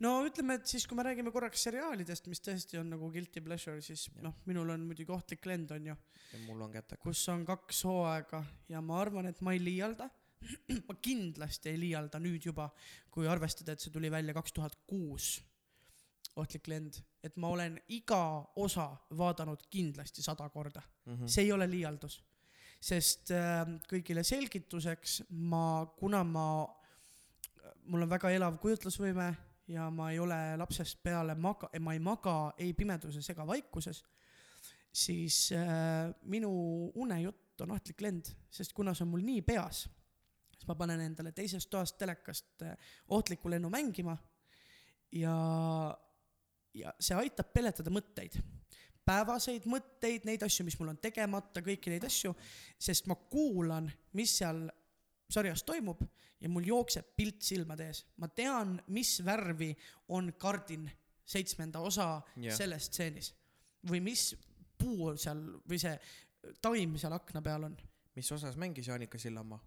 no 0.00 0.14
ütleme, 0.26 0.56
et 0.58 0.66
siis, 0.66 0.86
kui 0.88 0.96
me 0.98 1.04
räägime 1.06 1.32
korraks 1.34 1.62
seriaalidest, 1.68 2.26
mis 2.32 2.40
tõesti 2.40 2.80
on 2.80 2.88
nagu 2.94 3.10
guilty 3.12 3.42
pleasure, 3.44 3.80
siis 3.84 4.08
noh, 4.24 4.34
minul 4.46 4.70
on 4.70 4.86
muidugi 4.88 5.12
Ohtlik 5.12 5.44
lend 5.46 5.70
on 5.76 5.90
ju, 5.92 5.96
ja 6.32 6.40
mul 6.46 6.64
on 6.66 6.72
kätega. 6.72 7.02
kus 7.02 7.22
on 7.28 7.44
kaks 7.44 7.84
hooaega 7.84 8.42
ja 8.72 8.80
ma 8.80 9.00
arvan, 9.02 9.26
et 9.30 9.40
ma 9.40 9.52
ei 9.52 9.62
liialda. 9.62 10.08
ma 10.88 10.94
kindlasti 11.04 11.68
ei 11.68 11.76
liialda 11.76 12.16
nüüd 12.18 12.46
juba, 12.48 12.70
kui 13.12 13.26
arvestada, 13.28 13.74
et 13.76 13.80
see 13.84 13.92
tuli 13.92 14.08
välja 14.10 14.32
kaks 14.32 14.54
tuhat 14.56 14.72
kuus. 14.88 15.42
Ohtlik 16.36 16.68
lend, 16.70 16.94
et 17.24 17.36
ma 17.36 17.48
olen 17.50 17.74
iga 17.88 18.20
osa 18.56 18.88
vaadanud 19.18 19.64
kindlasti 19.70 20.22
sada 20.22 20.48
korda, 20.48 20.82
Mhm. 21.06 21.26
see 21.26 21.44
ei 21.44 21.52
ole 21.52 21.66
liialdus. 21.70 22.22
sest 22.80 23.30
äh, 23.30 23.66
kõigile 23.90 24.22
selgituseks 24.24 25.22
ma, 25.30 25.84
kuna 25.98 26.22
ma, 26.24 26.66
mul 27.84 28.02
on 28.06 28.08
väga 28.08 28.30
elav 28.30 28.56
kujutlusvõime 28.58 29.26
ja 29.68 29.90
ma 29.90 30.10
ei 30.10 30.18
ole 30.18 30.56
lapsest 30.56 31.02
peale 31.02 31.34
maga-, 31.34 31.68
ma 31.78 31.92
ei 31.92 31.98
maga 31.98 32.54
ei 32.56 32.72
pimeduses 32.72 33.28
ega 33.30 33.44
vaikuses, 33.46 34.02
siis 34.92 35.52
äh, 35.52 36.08
minu 36.22 36.90
unejutt 36.94 37.60
on 37.60 37.70
ohtlik 37.76 38.00
lend, 38.00 38.32
sest 38.50 38.72
kuna 38.72 38.94
see 38.94 39.04
on 39.04 39.10
mul 39.10 39.20
nii 39.28 39.42
peas, 39.42 39.82
siis 40.56 40.66
ma 40.66 40.74
panen 40.74 41.00
endale 41.04 41.32
teisest 41.36 41.68
toast 41.70 41.98
telekast 41.98 42.62
äh, 42.62 42.76
ohtlikku 43.08 43.50
lennu 43.50 43.68
mängima 43.68 44.16
ja, 45.12 45.36
ja 46.74 46.92
see 47.00 47.16
aitab 47.18 47.52
peletada 47.54 47.90
mõtteid 47.90 48.38
päevaseid 49.10 49.66
mõtteid, 49.70 50.26
neid 50.28 50.42
asju, 50.44 50.64
mis 50.66 50.76
mul 50.78 50.92
on 50.92 51.00
tegemata, 51.02 51.62
kõiki 51.64 51.90
neid 51.92 52.04
asju, 52.06 52.34
sest 52.78 53.08
ma 53.10 53.16
kuulan, 53.32 53.88
mis 54.18 54.36
seal 54.38 54.66
sarjas 55.30 55.64
toimub 55.66 56.02
ja 56.40 56.50
mul 56.50 56.66
jookseb 56.68 57.12
pilt 57.16 57.42
silmade 57.44 57.88
ees. 57.90 58.04
ma 58.18 58.28
tean, 58.28 58.78
mis 58.94 59.18
värvi 59.24 59.70
on 60.16 60.32
kardin 60.38 60.88
seitsmenda 61.24 61.82
osa 61.86 62.20
yeah. 62.36 62.56
selles 62.56 62.88
stseenis 62.90 63.32
või 63.90 64.00
mis 64.04 64.32
puu 64.78 65.14
seal 65.20 65.42
või 65.68 65.78
see 65.80 65.94
taim 66.62 66.96
seal 66.98 67.14
akna 67.14 67.42
peal 67.44 67.68
on. 67.68 67.76
mis 68.16 68.32
osas 68.32 68.56
mängis 68.56 68.88
Jaanika 68.88 69.18
Sillamaa? 69.18 69.60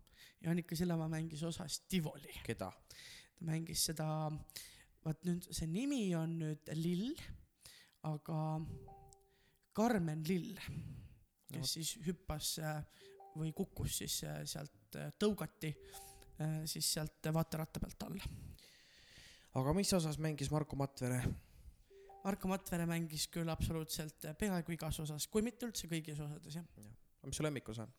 Janika 0.43 0.75
Sillamaa 0.75 1.07
mängis 1.09 1.43
osas 1.43 1.79
Tivoli, 1.87 2.33
keda? 2.43 2.71
ta 2.71 3.45
mängis 3.47 3.85
seda, 3.89 4.07
vaat 5.03 5.23
nüüd 5.27 5.47
see 5.51 5.67
nimi 5.67 6.03
on 6.15 6.37
nüüd 6.39 6.73
Lill, 6.79 7.13
aga 8.07 8.39
Karmen 9.73 10.23
Lill, 10.27 10.57
kes 11.51 11.75
siis 11.77 11.95
hüppas 12.05 12.57
äh, 12.61 12.81
või 13.37 13.53
kukkus 13.55 13.99
siis 14.03 14.19
äh, 14.27 14.41
sealt 14.49 14.99
äh, 14.99 15.13
tõugati 15.19 15.75
siis 16.65 16.87
sealt 16.95 17.27
vaateratta 17.29 17.79
pealt 17.79 18.03
alla. 18.07 18.25
aga 19.59 19.73
mis 19.77 19.91
osas 19.93 20.17
mängis 20.17 20.49
Marko 20.51 20.75
Matvere? 20.75 21.19
Marko 22.23 22.49
Matvere 22.49 22.87
mängis 22.89 23.27
küll 23.31 23.51
absoluutselt 23.53 24.25
peaaegu 24.39 24.73
igas 24.73 24.97
osas, 25.03 25.27
kui 25.29 25.45
mitte 25.45 25.67
üldse 25.69 25.87
kõigis 25.91 26.19
osades 26.25 26.57
jah. 26.57 26.65
mis 27.23 27.37
su 27.37 27.45
lemmikosa 27.45 27.85
on? 27.85 27.93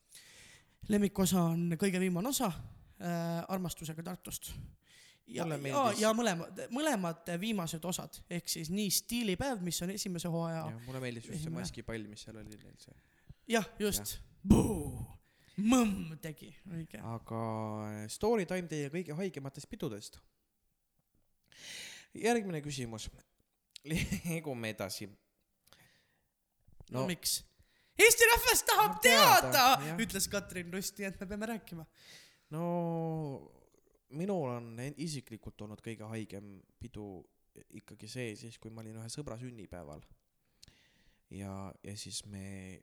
lemmikosa 0.90 1.44
on 1.52 1.76
kõige 1.80 2.02
viimane 2.02 2.28
osa 2.28 2.50
äh,, 2.50 3.44
Armastusega 3.48 4.02
Tartust. 4.02 4.50
ja, 5.26 5.46
ja 5.48 5.84
ja 5.98 6.12
mõlemad, 6.16 6.60
mõlemad 6.74 7.32
viimased 7.40 7.84
osad, 7.88 8.18
ehk 8.32 8.48
siis 8.50 8.70
nii 8.72 8.90
Stiilipäev, 8.92 9.62
mis 9.64 9.80
on 9.84 9.94
esimese 9.94 10.30
hooaja, 10.32 10.66
mulle 10.86 11.00
meeldis 11.02 11.24
just 11.24 11.32
see 11.32 11.40
esimene. 11.42 11.62
maskipall, 11.62 12.06
mis 12.10 12.24
seal 12.26 12.38
oli 12.40 12.58
neil 12.58 12.76
see. 12.82 12.96
jah, 13.54 13.68
just, 13.80 14.16
mõmm 15.72 16.14
tegi, 16.24 16.50
õige. 16.68 17.00
aga 17.14 17.40
äh, 17.88 18.04
story 18.12 18.46
time 18.50 18.68
teie 18.70 18.92
kõige 18.92 19.16
haigematest 19.20 19.70
pidudest. 19.70 20.20
järgmine 22.14 22.60
küsimus. 22.64 23.08
liigume 23.84 24.74
edasi. 24.74 25.08
no 26.90 27.00
no 27.00 27.08
miks? 27.08 27.42
Eesti 27.94 28.26
rahvas 28.26 28.64
tahab 28.66 28.96
Tahab 28.98 29.02
teada, 29.04 29.50
teada, 29.54 29.96
ütles 30.02 30.24
Katrin 30.28 30.72
Lust, 30.72 30.98
nii 30.98 31.06
et 31.06 31.20
me 31.20 31.26
peame 31.30 31.46
rääkima. 31.54 31.86
no 32.50 32.64
minul 34.14 34.48
on 34.50 34.74
isiklikult 35.00 35.64
olnud 35.64 35.80
kõige 35.84 36.08
haigem 36.10 36.58
pidu 36.80 37.24
ikkagi 37.78 38.08
see 38.10 38.34
siis, 38.38 38.58
kui 38.58 38.72
ma 38.74 38.82
olin 38.82 38.98
ühe 39.00 39.08
sõbra 39.12 39.38
sünnipäeval. 39.40 40.02
ja, 41.30 41.72
ja 41.82 41.96
siis 41.96 42.24
me 42.26 42.80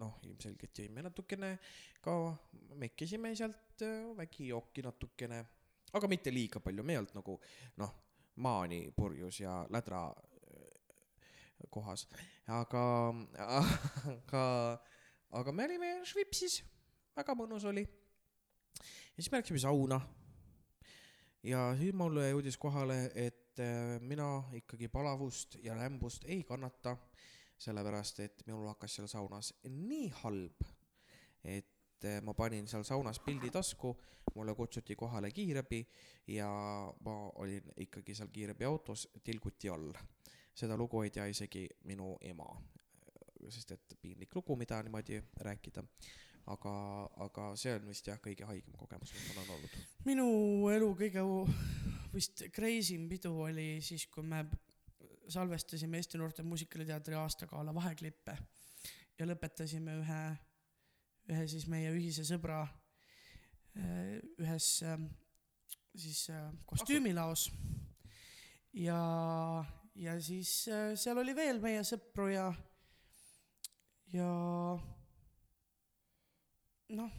noh, 0.00 0.16
ilmselgelt 0.26 0.78
jõime 0.80 1.04
natukene 1.04 1.56
ka, 2.04 2.14
mekkisime 2.80 3.34
sealt 3.36 3.84
äh, 3.84 4.08
vägijooki 4.16 4.84
natukene, 4.84 5.42
aga 5.92 6.08
mitte 6.10 6.32
liiga 6.32 6.60
palju, 6.60 6.84
me 6.84 6.94
ei 6.94 7.00
olnud 7.00 7.16
nagu 7.16 7.36
noh, 7.82 7.92
maani 8.42 8.86
purjus 8.96 9.40
ja 9.40 9.58
lädra 9.72 10.06
äh, 10.12 11.66
kohas, 11.70 12.06
aga, 12.46 12.86
aga, 13.46 14.44
aga 15.40 15.54
me 15.56 15.68
olime 15.68 15.92
Švipsis, 16.08 16.62
väga 17.16 17.36
mõnus 17.38 17.64
oli 17.68 17.84
ja 17.86 19.22
siis 19.22 19.32
me 19.32 19.40
läksime 19.40 19.58
sauna. 19.58 20.00
Ja 21.42 21.74
siis 21.78 21.94
mulle 21.94 22.30
jõudis 22.30 22.58
kohale, 22.58 23.10
et 23.14 23.60
äh, 23.60 24.00
mina 24.00 24.44
ikkagi 24.56 24.88
palavust 24.88 25.58
ja 25.62 25.76
lämbust 25.76 26.24
ei 26.24 26.42
kannata, 26.44 26.96
sellepärast 27.58 28.20
et 28.20 28.42
minul 28.46 28.68
hakkas 28.68 28.98
seal 28.98 29.08
saunas 29.08 29.52
nii 29.68 30.10
halb, 30.22 30.66
et 31.44 32.04
äh, 32.04 32.20
ma 32.22 32.34
panin 32.34 32.68
seal 32.68 32.84
saunas 32.84 33.20
pildi 33.24 33.50
tasku, 33.50 33.94
mulle 34.34 34.54
kutsuti 34.54 34.96
kohale 34.96 35.30
kiirabi 35.30 35.80
ja 36.34 36.48
ma 37.00 37.16
olin 37.40 37.72
ikkagi 37.86 38.14
seal 38.14 38.28
kiirabiautos 38.32 39.08
tilguti 39.24 39.68
all. 39.68 39.92
seda 40.56 40.76
lugu 40.76 41.02
ei 41.02 41.10
tea 41.10 41.26
isegi 41.28 41.66
minu 41.84 42.16
ema, 42.20 42.46
sest 43.48 43.72
et 43.72 43.98
piinlik 44.00 44.34
lugu, 44.34 44.56
mida 44.56 44.82
niimoodi 44.82 45.20
rääkida 45.40 45.84
aga, 46.52 46.74
aga 47.26 47.48
see 47.58 47.74
on 47.74 47.88
vist 47.90 48.06
jah, 48.06 48.18
kõige 48.22 48.46
haigem 48.48 48.76
kogemus, 48.78 49.12
mis 49.14 49.26
mul 49.28 49.42
on 49.42 49.52
olnud. 49.56 49.76
minu 50.06 50.28
elu 50.74 50.90
kõige 51.00 51.24
vist 52.14 52.44
crazy 52.54 52.94
im 52.96 53.08
pidu 53.10 53.34
oli 53.48 53.76
siis, 53.84 54.06
kui 54.12 54.24
me 54.26 54.44
salvestasime 55.32 55.98
Eesti 55.98 56.20
Noorte 56.20 56.44
Muusikaliteatri 56.46 57.16
aastagala 57.18 57.74
vaheklippe 57.74 58.36
ja 59.18 59.26
lõpetasime 59.26 59.98
ühe, 60.02 60.20
ühe 61.34 61.46
siis 61.50 61.66
meie 61.72 61.90
ühise 61.94 62.24
sõbra 62.28 62.62
ühes 64.40 64.68
siis 65.96 66.20
kostüümilaos. 66.68 67.50
ja, 68.72 69.00
ja 69.94 70.16
siis 70.20 70.52
seal 70.94 71.20
oli 71.20 71.34
veel 71.36 71.60
meie 71.60 71.82
sõpru 71.84 72.30
ja, 72.32 72.46
ja 74.14 74.30
noh, 76.94 77.12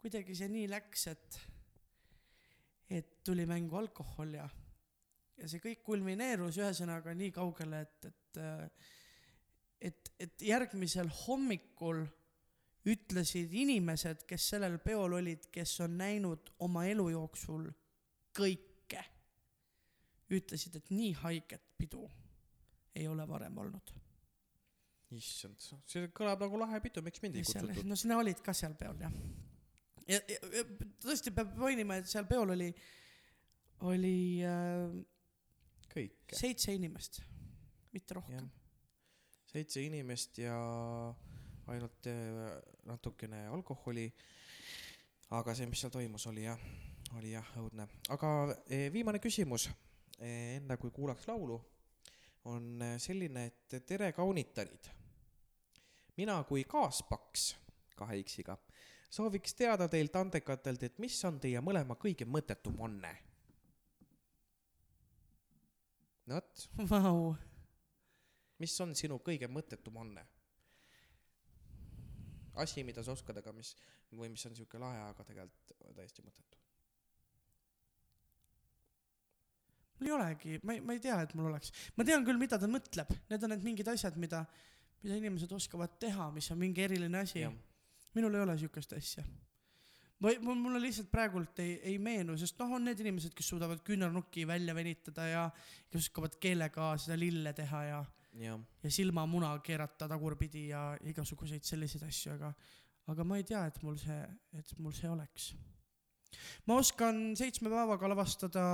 kuidagi 0.00 0.34
see 0.38 0.48
nii 0.50 0.66
läks, 0.70 1.06
et, 1.12 1.38
et 2.98 3.12
tuli 3.26 3.46
mängu 3.46 3.78
alkohol 3.78 4.34
ja, 4.38 4.46
ja 5.36 5.48
see 5.50 5.62
kõik 5.62 5.84
kulmineerus 5.86 6.58
ühesõnaga 6.62 7.14
nii 7.14 7.32
kaugele, 7.34 7.82
et, 7.86 8.08
et, 8.10 8.40
et, 9.90 10.12
et 10.26 10.46
järgmisel 10.48 11.10
hommikul 11.24 12.04
ütlesid 12.86 13.54
inimesed, 13.54 14.22
kes 14.30 14.52
sellel 14.54 14.78
peol 14.82 15.18
olid, 15.18 15.48
kes 15.54 15.80
on 15.86 15.96
näinud 15.98 16.52
oma 16.62 16.84
elu 16.86 17.08
jooksul 17.16 17.66
kõike, 18.36 19.02
ütlesid, 20.30 20.78
et 20.78 20.90
nii 20.94 21.12
haiget 21.22 21.66
pidu 21.78 22.06
ei 22.96 23.08
ole 23.10 23.26
varem 23.28 23.58
olnud. 23.58 23.94
issand, 25.14 25.60
see 25.86 26.08
kõlab 26.14 26.40
nagu 26.42 26.58
lahe 26.58 26.80
pidu, 26.82 27.02
miks 27.06 27.22
mind 27.22 27.38
ei 27.38 27.46
kutsutud? 27.46 27.82
no 27.86 27.98
sina 27.98 28.18
olid 28.18 28.40
ka 28.42 28.54
seal 28.56 28.74
peol 28.78 28.98
jah. 29.04 29.12
ja, 30.08 30.18
ja, 30.18 30.38
ja 30.58 30.64
tõesti 31.04 31.32
peab 31.34 31.54
mainima, 31.60 32.00
et 32.00 32.10
seal 32.10 32.26
peol 32.26 32.54
oli, 32.56 32.70
oli 33.86 34.16
äh, 34.46 34.96
kõike, 35.92 36.34
seitse 36.34 36.74
inimest, 36.74 37.20
mitte 37.94 38.18
rohkem.. 38.18 38.50
seitse 39.52 39.84
inimest 39.86 40.42
ja 40.42 40.58
ainult 41.70 42.10
äh, 42.10 42.58
natukene 42.86 43.46
alkoholi. 43.54 44.10
aga 45.30 45.54
see, 45.58 45.66
mis 45.66 45.80
seal 45.82 45.94
toimus, 45.94 46.26
oli 46.30 46.44
jah, 46.46 46.60
oli 47.18 47.32
jah 47.34 47.54
õudne. 47.62 47.86
aga 48.14 48.34
eh, 48.66 48.88
viimane 48.94 49.22
küsimus, 49.22 49.70
enne 50.18 50.76
kui 50.82 50.90
kuulaks 50.90 51.26
laulu, 51.30 51.60
on 52.46 52.82
eh, 52.82 52.96
selline, 53.02 53.46
et 53.50 53.78
tere, 53.86 54.12
kaunitarid. 54.16 54.92
mina 56.16 56.38
kui 56.48 56.64
kaaspaks 56.64 57.50
kahe 57.96 58.22
X-iga 58.22 58.56
sooviks 59.10 59.54
teada 59.54 59.88
teilt 59.88 60.16
andekatelt, 60.16 60.82
et 60.82 60.98
mis 61.02 61.16
on 61.28 61.40
teie 61.40 61.60
mõlema 61.64 61.96
kõige 62.00 62.26
mõttetum 62.28 62.80
anne? 62.84 63.12
no 66.26 66.40
vot, 66.40 66.64
Vau, 66.90 67.34
mis 68.62 68.74
on 68.82 68.94
sinu 68.98 69.20
kõige 69.24 69.48
mõttetum 69.50 70.00
anne? 70.02 70.26
asi, 72.56 72.84
mida 72.84 73.04
sa 73.04 73.12
oskad, 73.12 73.36
aga 73.42 73.52
mis 73.52 73.74
või 74.12 74.30
mis 74.32 74.46
on 74.48 74.54
siuke 74.56 74.80
lahe, 74.80 75.02
aga 75.10 75.24
tegelikult 75.28 75.74
täiesti 75.96 76.24
mõttetu. 76.24 76.65
Mul 79.98 80.10
ei 80.10 80.14
olegi, 80.16 80.58
ma 80.62 80.76
ei, 80.76 80.82
ma 80.84 80.96
ei 80.96 81.00
tea, 81.02 81.16
et 81.24 81.34
mul 81.38 81.50
oleks, 81.50 81.72
ma 81.96 82.04
tean 82.06 82.24
küll, 82.26 82.38
mida 82.40 82.58
ta 82.60 82.68
mõtleb, 82.70 83.12
need 83.30 83.46
on 83.46 83.54
need 83.54 83.64
mingid 83.64 83.90
asjad, 83.92 84.16
mida, 84.20 84.42
mida 85.04 85.18
inimesed 85.20 85.52
oskavad 85.56 85.96
teha, 86.02 86.30
mis 86.34 86.48
on 86.52 86.60
mingi 86.60 86.84
eriline 86.84 87.22
asi. 87.22 87.46
minul 88.16 88.34
ei 88.34 88.40
ole 88.40 88.56
siukest 88.58 88.92
asja. 88.96 89.24
mul 90.20 90.56
mulle 90.56 90.80
lihtsalt 90.80 91.10
praegult 91.12 91.58
ei, 91.60 91.78
ei 91.92 91.98
meenu, 91.98 92.36
sest 92.36 92.58
noh, 92.58 92.76
on 92.78 92.84
need 92.88 93.00
inimesed, 93.00 93.34
kes 93.36 93.48
suudavad 93.52 93.82
küünarnuki 93.84 94.46
välja 94.48 94.74
venitada 94.74 95.26
ja 95.28 95.50
kes 95.90 96.06
oskavad 96.06 96.36
keelega 96.40 96.96
seda 96.98 97.18
lille 97.18 97.52
teha 97.52 97.82
ja, 97.84 98.02
jah, 98.40 98.60
ja 98.82 98.90
silmamuna 98.90 99.58
keerata 99.64 100.08
tagurpidi 100.08 100.68
ja 100.68 100.90
igasuguseid 101.04 101.64
selliseid 101.64 102.08
asju, 102.08 102.36
aga, 102.36 102.52
aga 103.12 103.24
ma 103.24 103.40
ei 103.40 103.44
tea, 103.44 103.66
et 103.68 103.80
mul 103.82 103.96
see, 104.00 104.20
et 104.56 104.76
mul 104.78 104.96
see 104.96 105.08
oleks. 105.12 105.54
Ma 106.66 106.78
oskan 106.82 107.36
seitsme 107.38 107.70
päevaga 107.72 108.08
lavastada 108.10 108.64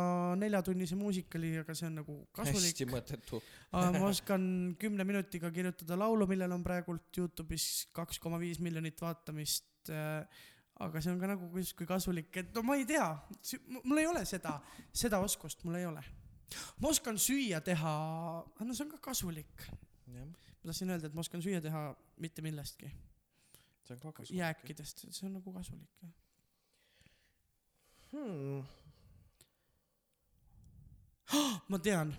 neljatunnise 0.40 0.96
muusikali, 0.98 1.54
aga 1.62 1.74
see 1.78 1.88
on 1.90 2.00
nagu 2.02 2.16
kasulik 2.34 2.72
hästi. 2.72 2.88
mõttetu. 2.90 3.42
ma 3.72 4.06
oskan 4.08 4.44
kümne 4.80 5.04
minutiga 5.08 5.50
kirjutada 5.54 5.98
laulu, 5.98 6.26
millel 6.30 6.56
on 6.56 6.64
praegult 6.64 7.18
Youtube'is 7.18 7.88
kaks 7.92 8.18
koma 8.22 8.40
viis 8.42 8.60
miljonit 8.64 9.00
vaatamist 9.00 9.92
äh, 9.92 10.24
aga 10.80 11.02
see 11.02 11.12
on 11.12 11.20
ka 11.20 11.30
nagu 11.30 11.48
justkui 11.58 11.86
kasulik, 11.88 12.32
et 12.40 12.50
no 12.56 12.64
ma 12.66 12.76
ei 12.80 12.86
tea, 12.88 13.06
mul 13.84 14.00
ei 14.00 14.08
ole 14.08 14.24
seda, 14.28 14.56
seda 14.94 15.20
oskust 15.22 15.64
mul 15.68 15.78
ei 15.78 15.86
ole. 15.88 16.02
ma 16.80 16.90
oskan 16.92 17.18
süüa 17.20 17.62
teha, 17.64 17.92
no 18.60 18.74
see 18.74 18.86
on 18.86 18.92
ka 18.94 19.00
kasulik. 19.10 19.68
ma 20.08 20.70
tahtsin 20.70 20.94
öelda, 20.94 21.10
et 21.10 21.14
ma 21.16 21.24
oskan 21.24 21.44
süüa 21.44 21.62
teha 21.64 21.84
mitte 22.22 22.44
millestki, 22.44 22.90
see 23.86 23.96
on 23.96 24.02
ka 24.02 24.16
kasulik. 24.20 24.40
jääkidest, 24.40 25.06
see 25.10 25.28
on 25.28 25.38
nagu 25.38 25.54
kasulik 25.54 26.02
jah. 26.02 26.21
Hmm. 28.12 28.62
ma 31.70 31.78
tean. 31.78 32.14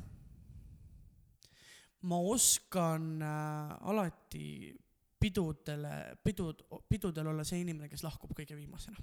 ma 2.04 2.18
oskan 2.18 3.22
äh, 3.22 3.90
alati 3.90 4.76
pidudele, 5.24 6.18
pidud, 6.24 6.66
pidudel 6.90 7.28
olla 7.32 7.46
see 7.48 7.62
inimene, 7.64 7.88
kes 7.88 8.04
lahkub 8.04 8.34
kõige 8.36 8.58
viimasena. 8.60 8.98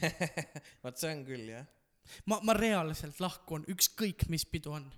vot 0.84 0.96
see 0.96 1.10
on 1.12 1.20
küll 1.28 1.50
jah. 1.52 1.66
ma, 2.26 2.40
ma 2.40 2.56
reaalselt 2.56 3.20
lahkun, 3.20 3.66
ükskõik 3.68 4.24
mis 4.32 4.46
pidu 4.48 4.72
on. 4.78 4.88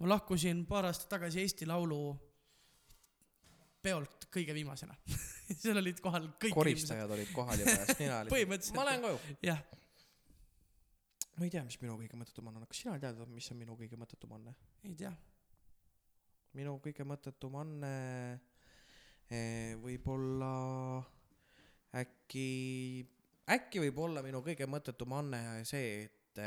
ma 0.00 0.12
lahkusin 0.12 0.66
paar 0.68 0.90
aastat 0.90 1.08
tagasi 1.14 1.40
Eesti 1.40 1.66
Laulu 1.66 2.02
peolt 3.82 4.28
kõige 4.30 4.54
viimasena 4.54 4.94
seal 5.62 5.80
olid 5.82 6.00
kohal 6.04 6.28
kõik 6.42 6.56
koristajad 6.56 7.14
olid 7.16 7.30
kohal 7.34 7.62
ja 7.62 7.76
siis 7.76 7.98
mina 8.00 8.20
olin 8.20 8.34
Põhimõtteliselt. 8.34 8.78
ma 8.78 8.86
lähen 8.88 9.06
koju 9.06 9.18
inimesed. 9.18 9.46
jah, 9.48 9.62
ma 11.36 11.48
ei 11.48 11.52
tea 11.54 11.64
mis 11.66 11.78
minu 11.82 11.96
kõige 12.00 12.18
mõttetum 12.20 12.50
on 12.50 12.64
kas 12.68 12.82
sina 12.84 12.98
tead 13.02 13.20
mis 13.32 13.50
on 13.54 13.60
minu 13.60 13.76
kõige 13.78 13.98
mõttetum 14.00 14.36
anne 14.38 14.54
ei 14.84 14.94
tea. 14.98 15.12
minu 16.58 16.76
kõige 16.84 17.06
mõttetum 17.08 17.56
anne 17.62 17.94
eh, 19.32 19.72
võib-olla 19.80 20.52
äkki 22.02 22.48
äkki 23.52 23.82
võib 23.86 23.98
olla 24.04 24.22
minu 24.24 24.42
kõige 24.44 24.68
mõttetum 24.70 25.16
anne 25.18 25.42
see 25.68 26.04
et 26.04 26.42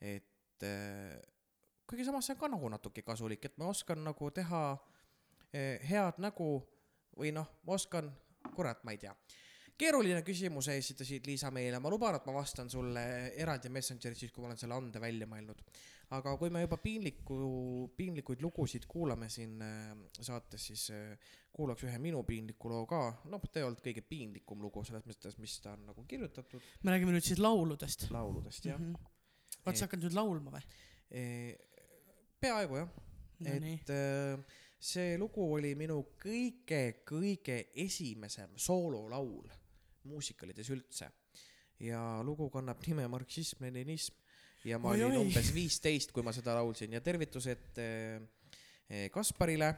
et 0.00 0.66
eh, 0.66 1.18
kuigi 1.86 2.06
samas 2.06 2.26
see 2.26 2.36
on 2.36 2.40
ka 2.40 2.50
nagu 2.54 2.70
natuke 2.72 3.02
kasulik 3.06 3.44
et 3.44 3.58
ma 3.58 3.70
oskan 3.70 4.02
nagu 4.04 4.30
teha 4.34 4.62
eh, 5.52 5.82
head 5.90 6.22
nägu 6.22 6.52
või 7.16 7.32
noh 7.34 7.48
ma 7.66 7.76
oskan 7.78 8.10
kurat 8.54 8.84
ma 8.84 8.92
ei 8.92 8.98
tea 8.98 9.14
keeruline 9.80 10.20
küsimus 10.26 10.68
esitasid 10.72 11.26
Liisa 11.28 11.50
meile, 11.54 11.80
ma 11.80 11.90
luban, 11.92 12.18
et 12.18 12.26
ma 12.28 12.34
vastan 12.36 12.68
sulle 12.72 13.02
eraldi 13.40 13.70
Messengeris 13.72 14.24
siis, 14.24 14.34
kui 14.34 14.44
ma 14.44 14.50
olen 14.50 14.60
selle 14.60 14.76
ande 14.76 15.00
välja 15.02 15.28
mõelnud. 15.30 15.62
aga 16.16 16.32
kui 16.40 16.50
me 16.50 16.64
juba 16.64 16.76
piinliku, 16.82 17.36
piinlikuid 17.96 18.40
lugusid 18.42 18.86
kuulame 18.90 19.28
siin 19.30 19.60
äh, 19.62 19.92
saates, 20.18 20.64
siis 20.72 20.88
äh, 20.90 21.34
kuulaks 21.54 21.84
ühe 21.86 21.98
minu 22.02 22.24
piinliku 22.26 22.72
loo 22.72 22.86
ka. 22.90 23.02
noh, 23.30 23.44
ta 23.46 23.62
ei 23.62 23.68
olnud 23.68 23.82
kõige 23.84 24.02
piinlikum 24.06 24.62
lugu 24.64 24.84
selles 24.84 25.06
mõttes, 25.06 25.38
mis 25.38 25.56
ta 25.62 25.76
on 25.78 25.86
nagu 25.92 26.04
kirjutatud. 26.10 26.66
me 26.82 26.96
räägime 26.96 27.14
nüüd 27.16 27.26
siis 27.26 27.40
lauludest. 27.40 28.10
lauludest 28.10 28.66
jah 28.72 28.78
mm 28.78 28.94
-hmm. 28.94 29.60
vaat 29.64 29.76
sa 29.76 29.86
hakkad 29.86 30.04
nüüd 30.04 30.18
laulma 30.18 30.58
või? 30.58 30.64
-hmm. 30.64 31.54
peaaegu 32.40 32.82
jah 32.82 32.90
no 33.40 33.60
nii, 33.64 33.78
et 33.80 33.94
äh, 33.94 34.60
see 34.80 35.18
lugu 35.20 35.44
oli 35.54 35.74
minu 35.76 36.00
kõige-kõige 36.22 37.58
esimesem 37.84 38.56
soololaul 38.56 39.50
muusikalides 40.08 40.70
üldse. 40.72 41.10
Ja 41.80 42.00
lugu 42.24 42.48
kannab 42.52 42.80
nime 42.86 43.06
Marksism-leninism 43.08 44.16
ja 44.64 44.78
ma 44.80 44.92
Oi, 44.92 45.02
olin 45.04 45.20
oi. 45.20 45.26
umbes 45.26 45.52
viisteist, 45.54 46.12
kui 46.12 46.24
ma 46.24 46.32
seda 46.36 46.56
laulsin 46.56 46.96
ja 46.96 47.00
tervitused 47.04 47.80
äh, 47.80 48.20
äh, 48.88 49.06
Kasparile, 49.12 49.74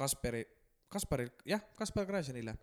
Kasperi, 0.00 0.44
Kasparil, 0.88 1.28
jah, 1.44 1.60
Kaspar 1.76 2.06
Gräzinile, 2.08 2.56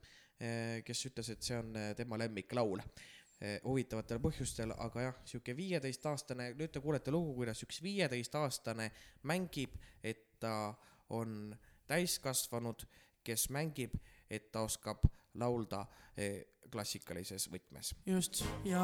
kes 0.86 1.06
ütles, 1.10 1.30
et 1.34 1.46
see 1.46 1.58
on 1.58 1.70
tema 1.98 2.18
lemmiklaul 2.20 2.82
eh, 2.82 3.60
huvitavatel 3.64 4.20
põhjustel, 4.22 4.74
aga 4.86 5.06
jah, 5.08 5.20
sihuke 5.26 5.56
viieteistaastane, 5.58 6.52
nüüd 6.58 6.74
te 6.74 6.82
kuulete 6.84 7.14
lugu, 7.14 7.36
kuidas 7.40 7.62
üks 7.66 7.80
viieteistaastane 7.86 8.90
mängib, 9.30 9.78
et 10.02 10.27
ta 10.40 10.74
on 11.10 11.56
täiskasvanud, 11.88 12.84
kes 13.24 13.50
mängib, 13.50 13.96
et 14.30 14.52
ta 14.52 14.62
oskab 14.68 15.04
laulda 15.38 15.86
eh, 16.18 16.46
klassikalises 16.72 17.48
võtmes. 17.52 17.94
just 18.06 18.44
ja, 18.68 18.84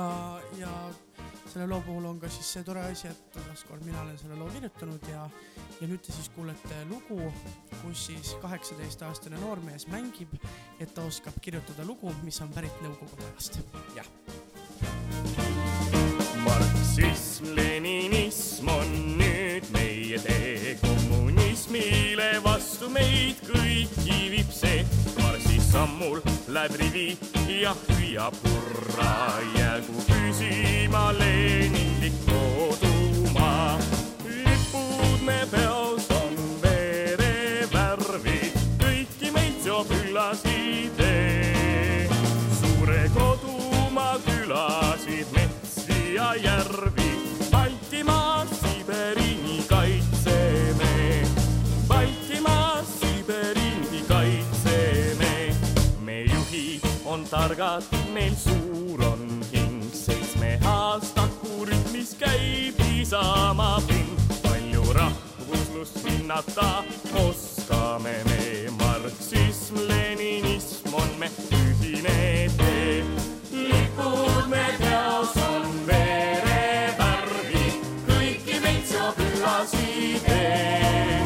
ja 0.57 0.71
selle 1.51 1.67
loo 1.67 1.81
puhul 1.83 2.05
on 2.07 2.19
ka 2.21 2.29
siis 2.31 2.53
see 2.55 2.63
tore 2.67 2.83
asi, 2.87 3.09
et 3.11 3.23
taaskord 3.35 3.83
mina 3.85 4.01
olen 4.01 4.17
selle 4.19 4.37
loo 4.39 4.49
kirjutanud 4.53 5.09
ja, 5.11 5.25
ja 5.81 5.89
nüüd 5.89 6.03
te 6.05 6.15
siis 6.15 6.29
kuulete 6.35 6.83
lugu, 6.91 7.19
kus 7.81 8.05
siis 8.07 8.33
kaheksateistaastane 8.43 9.41
noormees 9.43 9.87
mängib, 9.91 10.37
et 10.79 10.95
ta 10.95 11.05
oskab 11.09 11.39
kirjutada 11.41 11.85
lugu, 11.87 12.13
mis 12.23 12.39
on 12.45 12.53
pärit 12.55 12.81
Nõukogude 12.83 13.27
ajast. 13.31 13.61
marksism, 16.43 17.55
leninism 17.55 17.72
meid 22.93 23.39
kõiki 23.47 24.17
viib 24.31 24.51
see. 24.53 24.83
marsis 25.21 25.65
sammul 25.71 26.21
läheb 26.53 26.75
rivi 26.81 27.17
ja 27.61 27.73
hüüab 27.87 28.35
hurraa, 28.45 29.39
jäägu 29.57 30.03
püsima 30.09 31.05
Leninlik 31.17 32.13
kodumaa. 32.27 33.77
lipud 34.25 35.25
me 35.25 35.39
peos 35.51 36.09
on 36.21 36.33
verevärvid, 36.61 38.53
kõiki 38.83 39.33
meid 39.33 39.61
seob 39.65 39.89
üllas 40.01 40.45
idee. 40.45 42.09
suure 42.61 43.03
kodumaa 43.17 44.17
külasid, 44.27 45.27
metsi 45.33 46.13
ja 46.15 46.33
järvi, 46.35 46.92
targad, 57.33 57.83
meil 58.13 58.35
suur 58.37 59.01
on 59.01 59.41
hing, 59.51 59.81
seitsme 59.93 60.59
aastaku 60.69 61.65
rütmis 61.65 62.13
käib 62.19 62.77
Isamaa 63.01 63.81
pind. 63.87 64.19
palju 64.43 64.83
rahvuslust 64.93 65.97
hinnata 66.05 66.83
oskame 67.25 68.13
me, 68.29 68.69
marksism, 68.77 69.75
leninism 69.89 70.93
on 70.93 71.09
me 71.19 71.29
ühine 71.57 72.49
tee. 72.57 73.03
lipud 73.51 74.45
me 74.53 74.65
peos 74.77 75.33
on 75.49 75.65
verevärvi, 75.87 77.65
kõiki 78.11 78.61
meid 78.61 78.85
seob 78.91 79.17
üllas 79.25 79.73
idee. 79.81 81.17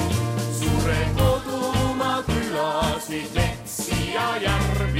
suure 0.62 1.02
kodumaa 1.20 2.24
külasid, 2.32 3.28
metsi 3.36 4.14
ja 4.16 4.30
järvi, 4.48 4.97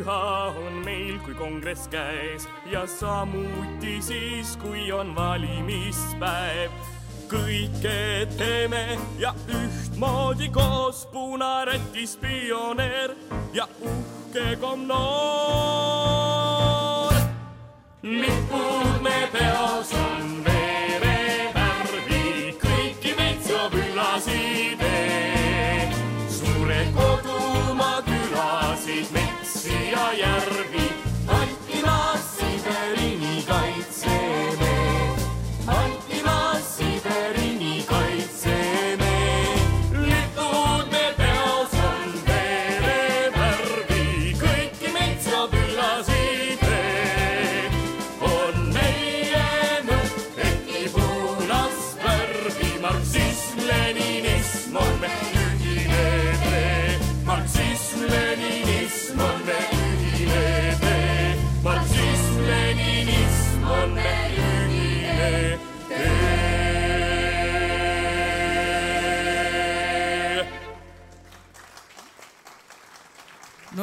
püha 0.00 0.54
on 0.56 0.84
meil, 0.84 1.18
kui 1.24 1.34
kongress 1.34 1.88
käes 1.92 2.48
ja 2.72 2.86
samuti 2.86 4.02
siis, 4.02 4.56
kui 4.56 4.92
on 4.92 5.14
valimispäev. 5.16 6.70
kõike 7.30 8.26
teeme 8.38 8.98
ja 9.18 9.34
ühtmoodi 9.46 10.48
koos, 10.50 11.06
punarätis 11.12 12.16
pioneer 12.16 13.14
ja 13.52 13.68
uhke 13.80 14.56
komnoor. 14.60 15.00
lipud 18.02 19.02
me 19.02 19.28
peos 19.32 19.92
on 19.92 20.44
verevärvi, 20.44 20.59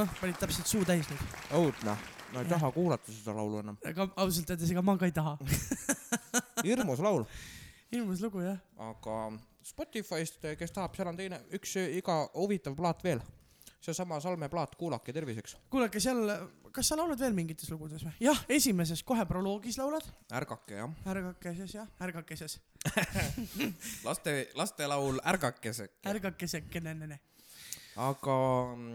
noh, 0.07 0.15
panid 0.21 0.39
täpselt 0.41 0.69
suu 0.71 0.85
täis 0.87 1.09
nüüd, 1.11 1.23
õudne, 1.59 1.95
ma 2.33 2.43
ei 2.43 2.49
taha 2.49 2.71
kuulata 2.75 3.11
seda 3.11 3.35
laulu 3.37 3.61
enam. 3.63 3.77
aga 3.87 4.09
ausalt 4.23 4.55
öeldes 4.55 4.71
ega 4.73 4.83
ma 4.85 4.97
ka 4.99 5.09
ei 5.09 5.15
taha. 5.15 5.37
hirmus 6.67 7.03
laul, 7.03 7.25
ilmus 7.93 8.23
lugu 8.23 8.43
jah. 8.45 8.59
aga 8.89 9.17
Spotify'st, 9.67 10.45
kes 10.59 10.71
tahab, 10.71 10.95
seal 10.95 11.09
on 11.11 11.17
teine, 11.19 11.41
üks 11.57 11.75
iga 11.83 12.21
huvitav 12.35 12.75
plaat 12.77 13.03
veel. 13.03 13.19
seesama 13.83 14.19
Salme 14.23 14.47
plaat, 14.51 14.75
kuulake 14.79 15.13
terviseks. 15.13 15.57
kuulake 15.71 15.99
seal, 16.03 16.23
kas 16.75 16.89
sa 16.91 16.97
laulad 16.99 17.19
veel 17.19 17.35
mingites 17.35 17.69
lugudes 17.71 18.03
või? 18.07 18.15
jah, 18.23 18.39
esimeses 18.49 19.03
kohe 19.07 19.25
proloogis 19.29 19.77
laulad, 19.79 20.07
ärgake 20.39 20.79
jah, 20.79 20.95
ärgakeses 21.13 21.75
jah, 21.75 21.87
ärgakeses, 22.07 22.59
laste, 24.07 24.37
lastelaul 24.55 25.19
Ärgakese. 25.33 25.89
ärgakesekene, 26.07 26.95
aga 27.97 28.37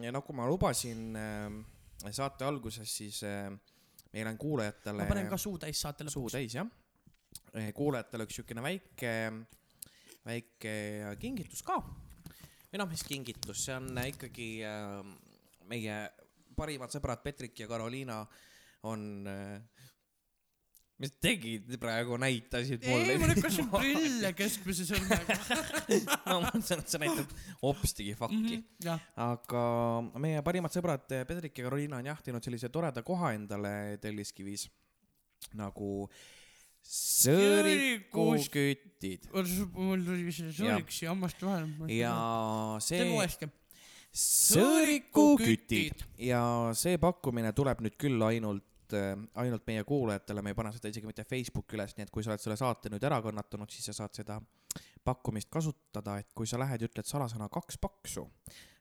ja 0.05 0.13
nagu 0.15 0.35
ma 0.37 0.47
lubasin 0.47 1.17
äh, 1.19 2.13
saate 2.15 2.47
alguses 2.47 2.91
siis 2.99 3.23
äh, 3.27 3.51
meil 4.13 4.31
on 4.31 4.39
kuulajatele 4.39 5.03
ma 5.03 5.11
panen 5.11 5.31
ka 5.31 5.39
suu 5.41 5.59
täis 5.59 5.81
saate 5.81 6.07
suu 6.07 6.27
lõpuks. 6.27 6.37
täis 6.37 6.57
jah. 6.59 6.69
kuulajatele 7.75 8.27
üks 8.29 8.39
siukene 8.41 8.65
väike, 8.65 9.13
väike 10.27 10.75
kingitus 11.21 11.63
ka. 11.67 11.79
või 12.71 12.81
noh, 12.81 12.91
mis 12.91 13.05
kingitus, 13.09 13.67
see 13.67 13.77
on 13.77 13.91
ikkagi 14.05 14.51
äh, 14.69 15.01
meie 15.71 15.99
parimad 16.57 16.93
sõbrad 16.93 17.23
Petrik 17.25 17.59
ja 17.65 17.69
Karoliina 17.71 18.23
on 18.89 19.27
äh, 19.31 19.82
mis 21.03 21.15
tegid 21.23 21.73
praegu, 21.83 22.19
näitasid 22.23 22.85
mulle. 22.87 23.15
ei, 23.15 23.19
ma 23.19 23.31
lükkasin 23.33 23.71
prille 23.73 24.31
keskmise 24.39 24.87
sõrmega. 24.87 25.39
ma 26.29 26.37
mõtlesin, 26.47 26.85
et 26.85 26.93
sa 26.93 27.01
näitad 27.03 27.35
hopstigi 27.63 28.15
fakki. 28.19 28.61
jah, 28.85 29.03
aga 29.27 29.65
meie 30.23 30.45
parimad 30.47 30.75
sõbrad 30.75 31.09
Pedrik 31.11 31.59
ja 31.59 31.67
Karoliina 31.67 31.99
on 31.99 32.13
jahtinud 32.13 32.45
sellise 32.45 32.71
toreda 32.73 33.03
koha 33.07 33.35
endale 33.37 33.99
Telliskivis 34.03 34.69
nagu 35.59 36.07
sõõrikukütid 36.83 39.29
mul 39.33 40.05
tuli 40.07 40.33
sõõriks 40.35 41.03
ja 41.05 41.11
hammaste 41.13 41.47
vahele. 41.47 41.87
ja 41.95 42.15
teeme 42.83 42.87
see 42.87 43.05
uuesti. 43.15 43.49
sõõrikukütid 44.23 46.03
ja 46.27 46.43
see 46.79 46.99
pakkumine 47.03 47.51
tuleb 47.57 47.79
nüüd 47.87 47.97
küll 48.01 48.21
ainult 48.27 48.67
ainult 48.95 49.67
meie 49.67 49.85
kuulajatele, 49.85 50.43
me 50.43 50.53
ei 50.53 50.59
pane 50.59 50.73
seda 50.75 50.91
isegi 50.93 51.09
mitte 51.09 51.25
Facebooki 51.29 51.79
üles, 51.79 51.97
nii 51.97 52.07
et 52.07 52.13
kui 52.15 52.25
sa 52.25 52.33
oled 52.33 52.43
selle 52.43 52.57
saate 52.61 52.93
nüüd 52.93 53.05
ära 53.07 53.21
kannatanud, 53.25 53.71
siis 53.73 53.91
sa 53.91 53.97
saad 54.03 54.17
seda 54.17 54.39
pakkumist 55.05 55.51
kasutada, 55.51 56.19
et 56.21 56.31
kui 56.35 56.47
sa 56.47 56.61
lähed 56.63 56.83
ja 56.83 56.89
ütled 56.91 57.09
salasõna 57.09 57.49
kaks 57.53 57.79
paksu, 57.83 58.27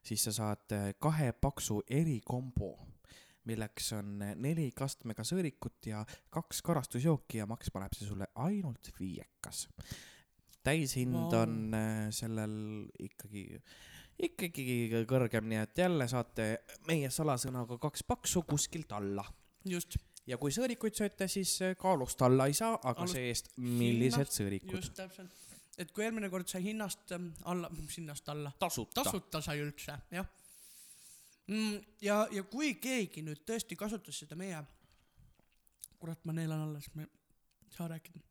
siis 0.05 0.23
sa 0.27 0.33
saad 0.35 0.75
eh, 0.77 0.87
kahe 1.01 1.31
paksu 1.33 1.81
erikombo, 1.89 2.75
milleks 3.49 3.91
on 3.97 4.19
neli 4.37 4.69
kastmega 4.77 5.25
sõõrikut 5.25 5.89
ja 5.89 6.03
kaks 6.33 6.61
karastusjooki 6.65 7.41
ja 7.41 7.47
maksma 7.49 7.81
läheb 7.81 7.97
see 7.97 8.09
sulle 8.09 8.27
ainult 8.43 8.91
viiekas. 8.99 9.67
täishind 10.63 11.15
wow. 11.15 11.41
on 11.41 11.73
eh, 11.73 12.07
sellel 12.13 12.55
ikkagi, 13.01 13.45
ikkagi 14.29 15.05
kõrgem, 15.09 15.49
nii 15.49 15.63
et 15.63 15.85
jälle 15.85 16.07
saate 16.07 16.51
meie 16.87 17.09
salasõnaga 17.09 17.79
kaks 17.81 18.05
paksu 18.05 18.45
kuskilt 18.45 18.93
alla 18.93 19.25
just, 19.65 19.97
ja 20.29 20.37
kui 20.41 20.53
sõõrikuid 20.53 20.97
sööte, 20.97 21.27
siis 21.31 21.53
eh, 21.65 21.75
kaalust 21.79 22.21
alla 22.25 22.47
ei 22.49 22.57
saa, 22.57 22.75
aga 22.81 23.05
Alust- 23.05 23.17
see-eest, 23.17 23.51
millised 23.57 24.19
hinnast- 24.19 24.37
sõõrikud. 24.39 24.75
just 24.77 24.93
täpselt. 24.97 25.31
et 25.77 25.91
kui 25.91 26.05
eelmine 26.05 26.29
kord 26.29 26.47
sai 26.47 26.63
hinnast 26.63 27.11
ähm, 27.15 27.31
alla, 27.43 27.69
sinnast 27.89 28.29
alla, 28.29 28.51
tasuta. 28.59 29.03
tasuta 29.03 29.41
sai 29.41 29.61
üldse, 29.63 29.97
jah 30.11 30.27
mm,. 31.47 31.79
ja, 32.01 32.25
ja 32.31 32.43
kui 32.43 32.75
keegi 32.81 33.23
nüüd 33.25 33.45
tõesti 33.47 33.77
kasutas 33.79 34.19
seda 34.23 34.37
meie, 34.39 34.61
kurat, 36.01 36.21
ma 36.25 36.35
neelan 36.37 36.67
alles, 36.67 36.89
ma 36.95 37.05
ei 37.05 37.09
saa 37.75 37.87
rääkida. 37.91 38.21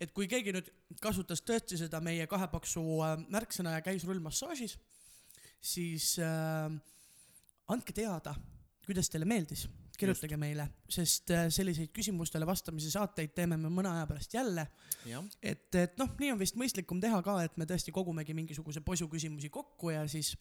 et 0.00 0.12
kui 0.16 0.28
keegi 0.28 0.54
nüüd 0.56 0.72
kasutas 1.02 1.44
tõesti 1.44 1.76
seda 1.80 2.00
meie 2.00 2.26
kahepaksu 2.26 2.86
äh, 3.04 3.18
märksõna 3.28 3.76
ja 3.76 3.84
käis 3.84 4.06
rullmassaažis, 4.08 4.78
siis 5.60 6.16
äh, 6.18 6.72
andke 7.68 7.92
teada, 7.92 8.34
kuidas 8.86 9.10
teile 9.12 9.28
meeldis, 9.28 9.68
kirjutage 9.98 10.38
meile, 10.40 10.68
sest 10.90 11.30
äh, 11.34 11.46
selliseid 11.52 11.92
küsimustele 11.94 12.46
vastamise 12.48 12.90
saateid 12.92 13.34
teeme 13.36 13.58
me 13.60 13.70
mõne 13.72 13.92
aja 13.92 14.06
pärast 14.10 14.34
jälle 14.34 14.66
et, 15.42 15.68
et 15.74 15.98
noh, 16.00 16.10
nii 16.20 16.32
on 16.34 16.40
vist 16.40 16.56
mõistlikum 16.60 17.00
teha 17.02 17.20
ka, 17.24 17.40
et 17.46 17.58
me 17.60 17.66
tõesti 17.68 17.94
kogumegi 17.94 18.34
mingisuguse 18.36 18.82
posu 18.84 19.08
küsimusi 19.10 19.50
kokku 19.52 19.92
ja 19.92 20.04
siis, 20.10 20.32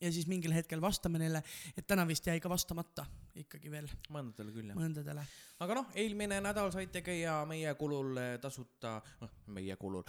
ja 0.00 0.12
siis 0.12 0.26
mingil 0.30 0.54
hetkel 0.54 0.80
vastame 0.82 1.20
neile, 1.22 1.42
et 1.76 1.86
täna 1.86 2.06
vist 2.08 2.26
jäi 2.26 2.40
ka 2.42 2.50
vastamata 2.52 3.06
ikkagi 3.38 3.70
veel 3.72 3.88
mõndadele 4.12 4.54
küll 4.54 4.72
jah. 4.72 4.78
mõndadele. 4.78 5.26
aga 5.64 5.76
noh, 5.78 5.92
eelmine 5.98 6.40
nädal 6.44 6.72
saite 6.74 7.04
käia 7.04 7.36
meie 7.48 7.74
kulul 7.80 8.16
eh, 8.20 8.32
tasuta, 8.42 8.96
noh, 9.22 9.36
meie 9.54 9.76
kulul. 9.80 10.04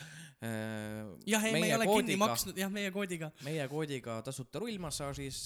jah, 1.27 1.45
ei, 1.45 1.53
me 1.59 1.67
ei 1.67 1.75
ole 1.77 1.91
kinni 1.91 2.17
maksnud, 2.19 2.57
jah, 2.59 2.71
meie 2.73 2.91
koodiga. 2.95 3.31
meie 3.45 3.67
koodiga 3.71 4.21
tasuta 4.25 4.63
rullmassaažis. 4.63 5.45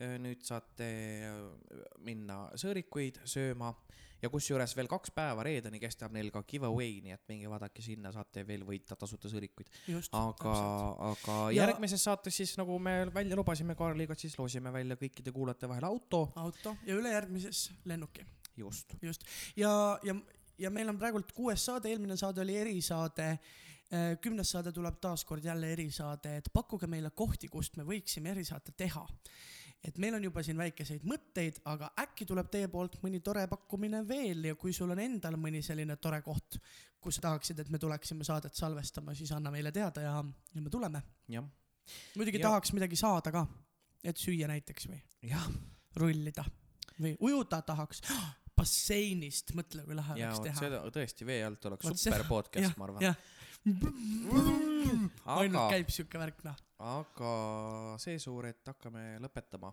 Nüüd 0.00 0.42
saate 0.46 0.90
minna 2.04 2.46
sõõrikuid 2.60 3.20
sööma 3.28 3.74
ja 4.22 4.28
kusjuures 4.32 4.74
veel 4.76 4.88
kaks 4.90 5.12
päeva 5.16 5.44
reedeni 5.46 5.80
kestab 5.80 6.12
neil 6.12 6.30
ka 6.32 6.42
giveaway, 6.48 6.98
nii 7.04 7.14
et 7.14 7.22
minge 7.30 7.48
vaadake 7.50 7.82
sinna, 7.84 8.12
saate 8.12 8.44
veel 8.48 8.64
võita 8.68 8.96
tasuta 9.00 9.30
sõõrikuid. 9.32 9.70
aga, 10.12 10.54
aga 11.10 11.36
Ja- 11.52 11.62
järgmises 11.64 12.04
saates 12.04 12.36
siis 12.36 12.56
nagu 12.58 12.78
me 12.78 13.06
välja 13.14 13.36
lubasime 13.36 13.74
Kaarliga, 13.74 14.14
siis 14.14 14.38
loosime 14.38 14.72
välja 14.72 14.96
kõikide 14.96 15.32
kuulajate 15.32 15.68
vahel 15.68 15.84
auto. 15.84 16.32
auto 16.36 16.76
ja 16.86 16.94
ülejärgmises 16.94 17.70
lennuki, 17.84 18.26
just. 18.56 18.94
just. 19.02 19.24
ja, 19.56 19.98
ja, 20.02 20.14
ja 20.58 20.70
meil 20.70 20.88
on 20.88 20.98
praegult 20.98 21.32
kuues 21.32 21.64
saade, 21.64 21.88
eelmine 21.88 22.16
saade 22.16 22.40
oli 22.40 22.56
erisaade. 22.56 23.38
kümnes 24.20 24.50
saade 24.50 24.70
tuleb 24.72 25.00
taas 25.00 25.24
kord 25.24 25.44
jälle 25.44 25.72
erisaade, 25.72 26.36
et 26.36 26.48
pakkuge 26.52 26.86
meile 26.86 27.10
kohti, 27.10 27.48
kust 27.48 27.76
me 27.76 27.82
võiksime 27.82 28.30
erisaate 28.30 28.72
teha 28.76 29.06
et 29.84 29.96
meil 29.98 30.14
on 30.18 30.24
juba 30.24 30.42
siin 30.44 30.58
väikeseid 30.60 31.04
mõtteid, 31.08 31.60
aga 31.64 31.92
äkki 32.02 32.26
tuleb 32.28 32.50
teie 32.52 32.68
poolt 32.68 32.98
mõni 33.02 33.20
tore 33.24 33.46
pakkumine 33.48 34.02
veel 34.08 34.44
ja 34.50 34.54
kui 34.60 34.72
sul 34.76 34.90
on 34.92 34.98
endal 35.00 35.38
mõni 35.40 35.62
selline 35.64 35.96
tore 35.96 36.20
koht, 36.22 36.58
kus 37.00 37.16
tahaksid, 37.22 37.58
et 37.64 37.70
me 37.72 37.78
tuleksime 37.80 38.24
saadet 38.24 38.54
salvestama, 38.54 39.14
siis 39.16 39.32
anna 39.32 39.50
meile 39.50 39.72
teada 39.72 40.00
ja, 40.04 40.18
ja 40.54 40.60
me 40.60 40.70
tuleme. 40.70 41.00
muidugi 42.16 42.38
Ja- 42.38 42.48
tahaks 42.50 42.72
midagi 42.76 42.96
saada 42.96 43.32
ka, 43.32 43.46
et 44.04 44.16
süüa 44.20 44.46
näiteks 44.48 44.86
või 44.90 45.00
rullida 45.96 46.44
või 47.00 47.16
ujuda 47.20 47.62
tahaks. 47.62 48.02
basseinist, 48.60 49.54
mõtle 49.56 49.86
kui 49.86 49.94
lahe 49.96 50.12
oleks 50.18 50.40
teha. 50.44 50.58
seda 50.60 50.80
tõesti 50.92 51.24
vee 51.24 51.38
alt 51.46 51.64
oleks 51.64 51.86
Vot 51.88 51.96
super 51.96 52.18
seda- 52.20 52.28
podcast, 52.28 52.76
ma 52.76 52.84
arvan. 52.84 53.14
ainult 55.40 55.70
käib 55.72 55.88
siuke 55.94 56.20
värk 56.20 56.42
noh. 56.44 56.58
Aga 56.80 57.32
seesuur, 58.00 58.46
et 58.50 58.66
hakkame 58.66 59.18
lõpetama. 59.20 59.72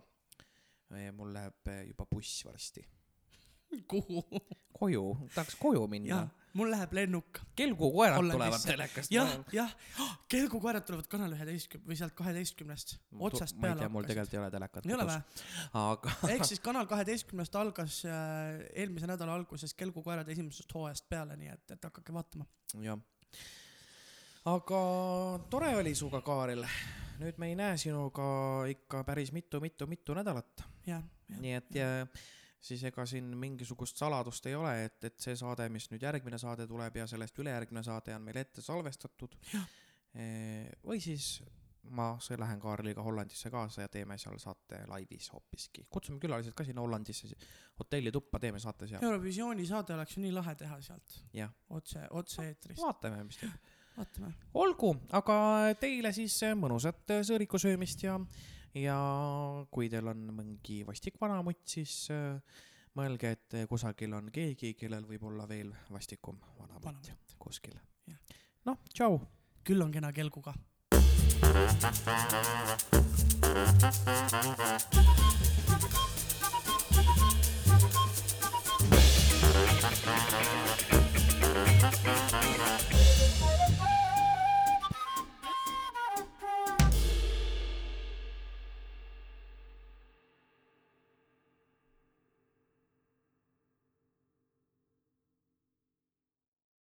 mul 1.12 1.32
läheb 1.32 1.68
juba 1.88 2.06
buss 2.10 2.44
varsti 2.44 2.84
kuhu? 3.88 4.24
koju, 4.78 5.04
tahaks 5.34 5.56
koju 5.60 5.86
minna 5.90 6.22
mul 6.56 6.70
läheb 6.72 6.92
lennuk. 6.96 7.40
kelgukoerad 7.56 8.16
Hollandisse. 8.16 8.38
tulevad 8.38 8.64
telekast. 8.66 9.12
jah, 9.12 9.34
jah, 9.52 9.74
kelgukoerad 10.28 10.86
tulevad 10.86 11.08
Kanal 11.10 11.34
üheteistkümne 11.36 11.90
või 11.90 11.98
sealt 12.00 12.14
kaheteistkümnest 12.18 12.94
otsast 13.28 13.58
ma 13.58 13.60
ei 13.60 13.68
peale 13.68 13.84
tea, 13.84 13.92
mul 13.92 14.08
tegelikult 14.08 14.34
ei 14.36 14.40
ole 14.40 14.50
telekat 14.54 14.88
ei 14.88 14.96
ole 14.96 15.06
vä? 15.10 15.18
aga 15.82 16.14
ehk 16.34 16.48
siis 16.48 16.62
Kanal 16.64 16.88
kaheteistkümnest 16.90 17.60
algas 17.60 18.00
äh, 18.08 18.64
eelmise 18.72 19.10
nädala 19.10 19.36
alguses 19.38 19.76
Kelgukoerad 19.78 20.28
esimesest 20.34 20.74
hooajast 20.74 21.08
peale, 21.10 21.36
nii 21.38 21.52
et, 21.52 21.76
et 21.76 21.88
hakake 21.90 22.14
vaatama. 22.14 22.48
jah. 22.82 22.98
Aga 24.44 24.80
tore 25.50 25.74
oli 25.76 25.94
sinuga, 25.94 26.20
Kaarel. 26.22 26.64
nüüd 27.18 27.38
me 27.42 27.48
ei 27.50 27.56
näe 27.58 27.76
sinuga 27.80 28.28
ikka 28.70 29.02
päris 29.04 29.32
mitu-mitu-mitu 29.34 30.14
nädalat, 30.14 30.62
nii 30.86 31.54
et 31.56 31.74
ja, 31.74 31.88
siis 32.60 32.84
ega 32.86 33.06
siin 33.06 33.32
mingisugust 33.38 33.98
saladust 33.98 34.46
ei 34.46 34.54
ole, 34.54 34.74
et, 34.84 34.98
et 35.04 35.18
see 35.20 35.36
saade, 35.38 35.68
mis 35.72 35.88
nüüd 35.90 36.02
järgmine 36.06 36.38
saade 36.38 36.66
tuleb 36.70 36.96
ja 37.00 37.06
sellest 37.10 37.38
ülejärgmine 37.38 37.82
saade 37.82 38.14
on 38.14 38.22
meil 38.22 38.38
ette 38.44 38.62
salvestatud. 38.62 39.34
või 40.86 41.00
siis 41.02 41.40
ma 41.90 42.18
lähen 42.38 42.60
Kaarliga 42.60 43.02
Hollandisse 43.02 43.50
kaasa 43.50 43.82
ja 43.82 43.88
teeme 43.88 44.18
seal 44.18 44.38
saate 44.38 44.82
laivis 44.86 45.32
hoopiski. 45.32 45.86
kutsume 45.90 46.20
külalised 46.20 46.54
ka 46.54 46.64
sinna 46.64 46.80
Hollandisse 46.80 47.28
hotelli 47.78 48.12
tuppa, 48.12 48.38
teeme 48.38 48.58
saate 48.58 48.86
seal. 48.86 49.04
Eurovisiooni 49.04 49.66
saade 49.66 49.94
oleks 49.94 50.16
ju 50.16 50.22
nii 50.22 50.32
lahe 50.32 50.54
teha 50.54 50.80
sealt 50.80 51.18
otse, 51.70 52.06
otse-eetrist. 52.10 52.82
vaatame, 52.82 53.24
mis 53.24 53.40
teeb 53.40 53.74
vaatame. 53.98 54.32
olgu, 54.54 54.92
aga 55.18 55.36
teile 55.80 56.12
siis 56.16 56.36
eh, 56.46 56.54
mõnusat 56.58 57.14
eh, 57.14 57.24
sõõriku 57.26 57.60
söömist 57.60 58.02
ja, 58.04 58.16
ja 58.78 58.98
kui 59.74 59.90
teil 59.92 60.08
on 60.12 60.24
mingi 60.36 60.80
vastik 60.86 61.18
vanamutt, 61.20 61.64
siis 61.68 62.06
äh, 62.14 62.38
mõelge, 62.98 63.34
et 63.36 63.58
kusagil 63.70 64.14
on 64.18 64.30
keegi, 64.34 64.74
kellel 64.78 65.06
võib 65.08 65.28
olla 65.30 65.48
veel 65.50 65.72
vastikum 65.94 66.38
vanamutt 66.58 67.12
kuskil. 67.38 67.76
noh, 68.68 68.78
tšau. 68.94 69.20
küll 69.64 69.82
on 69.82 69.92
kena 69.92 70.12
kelguga. 70.12 70.54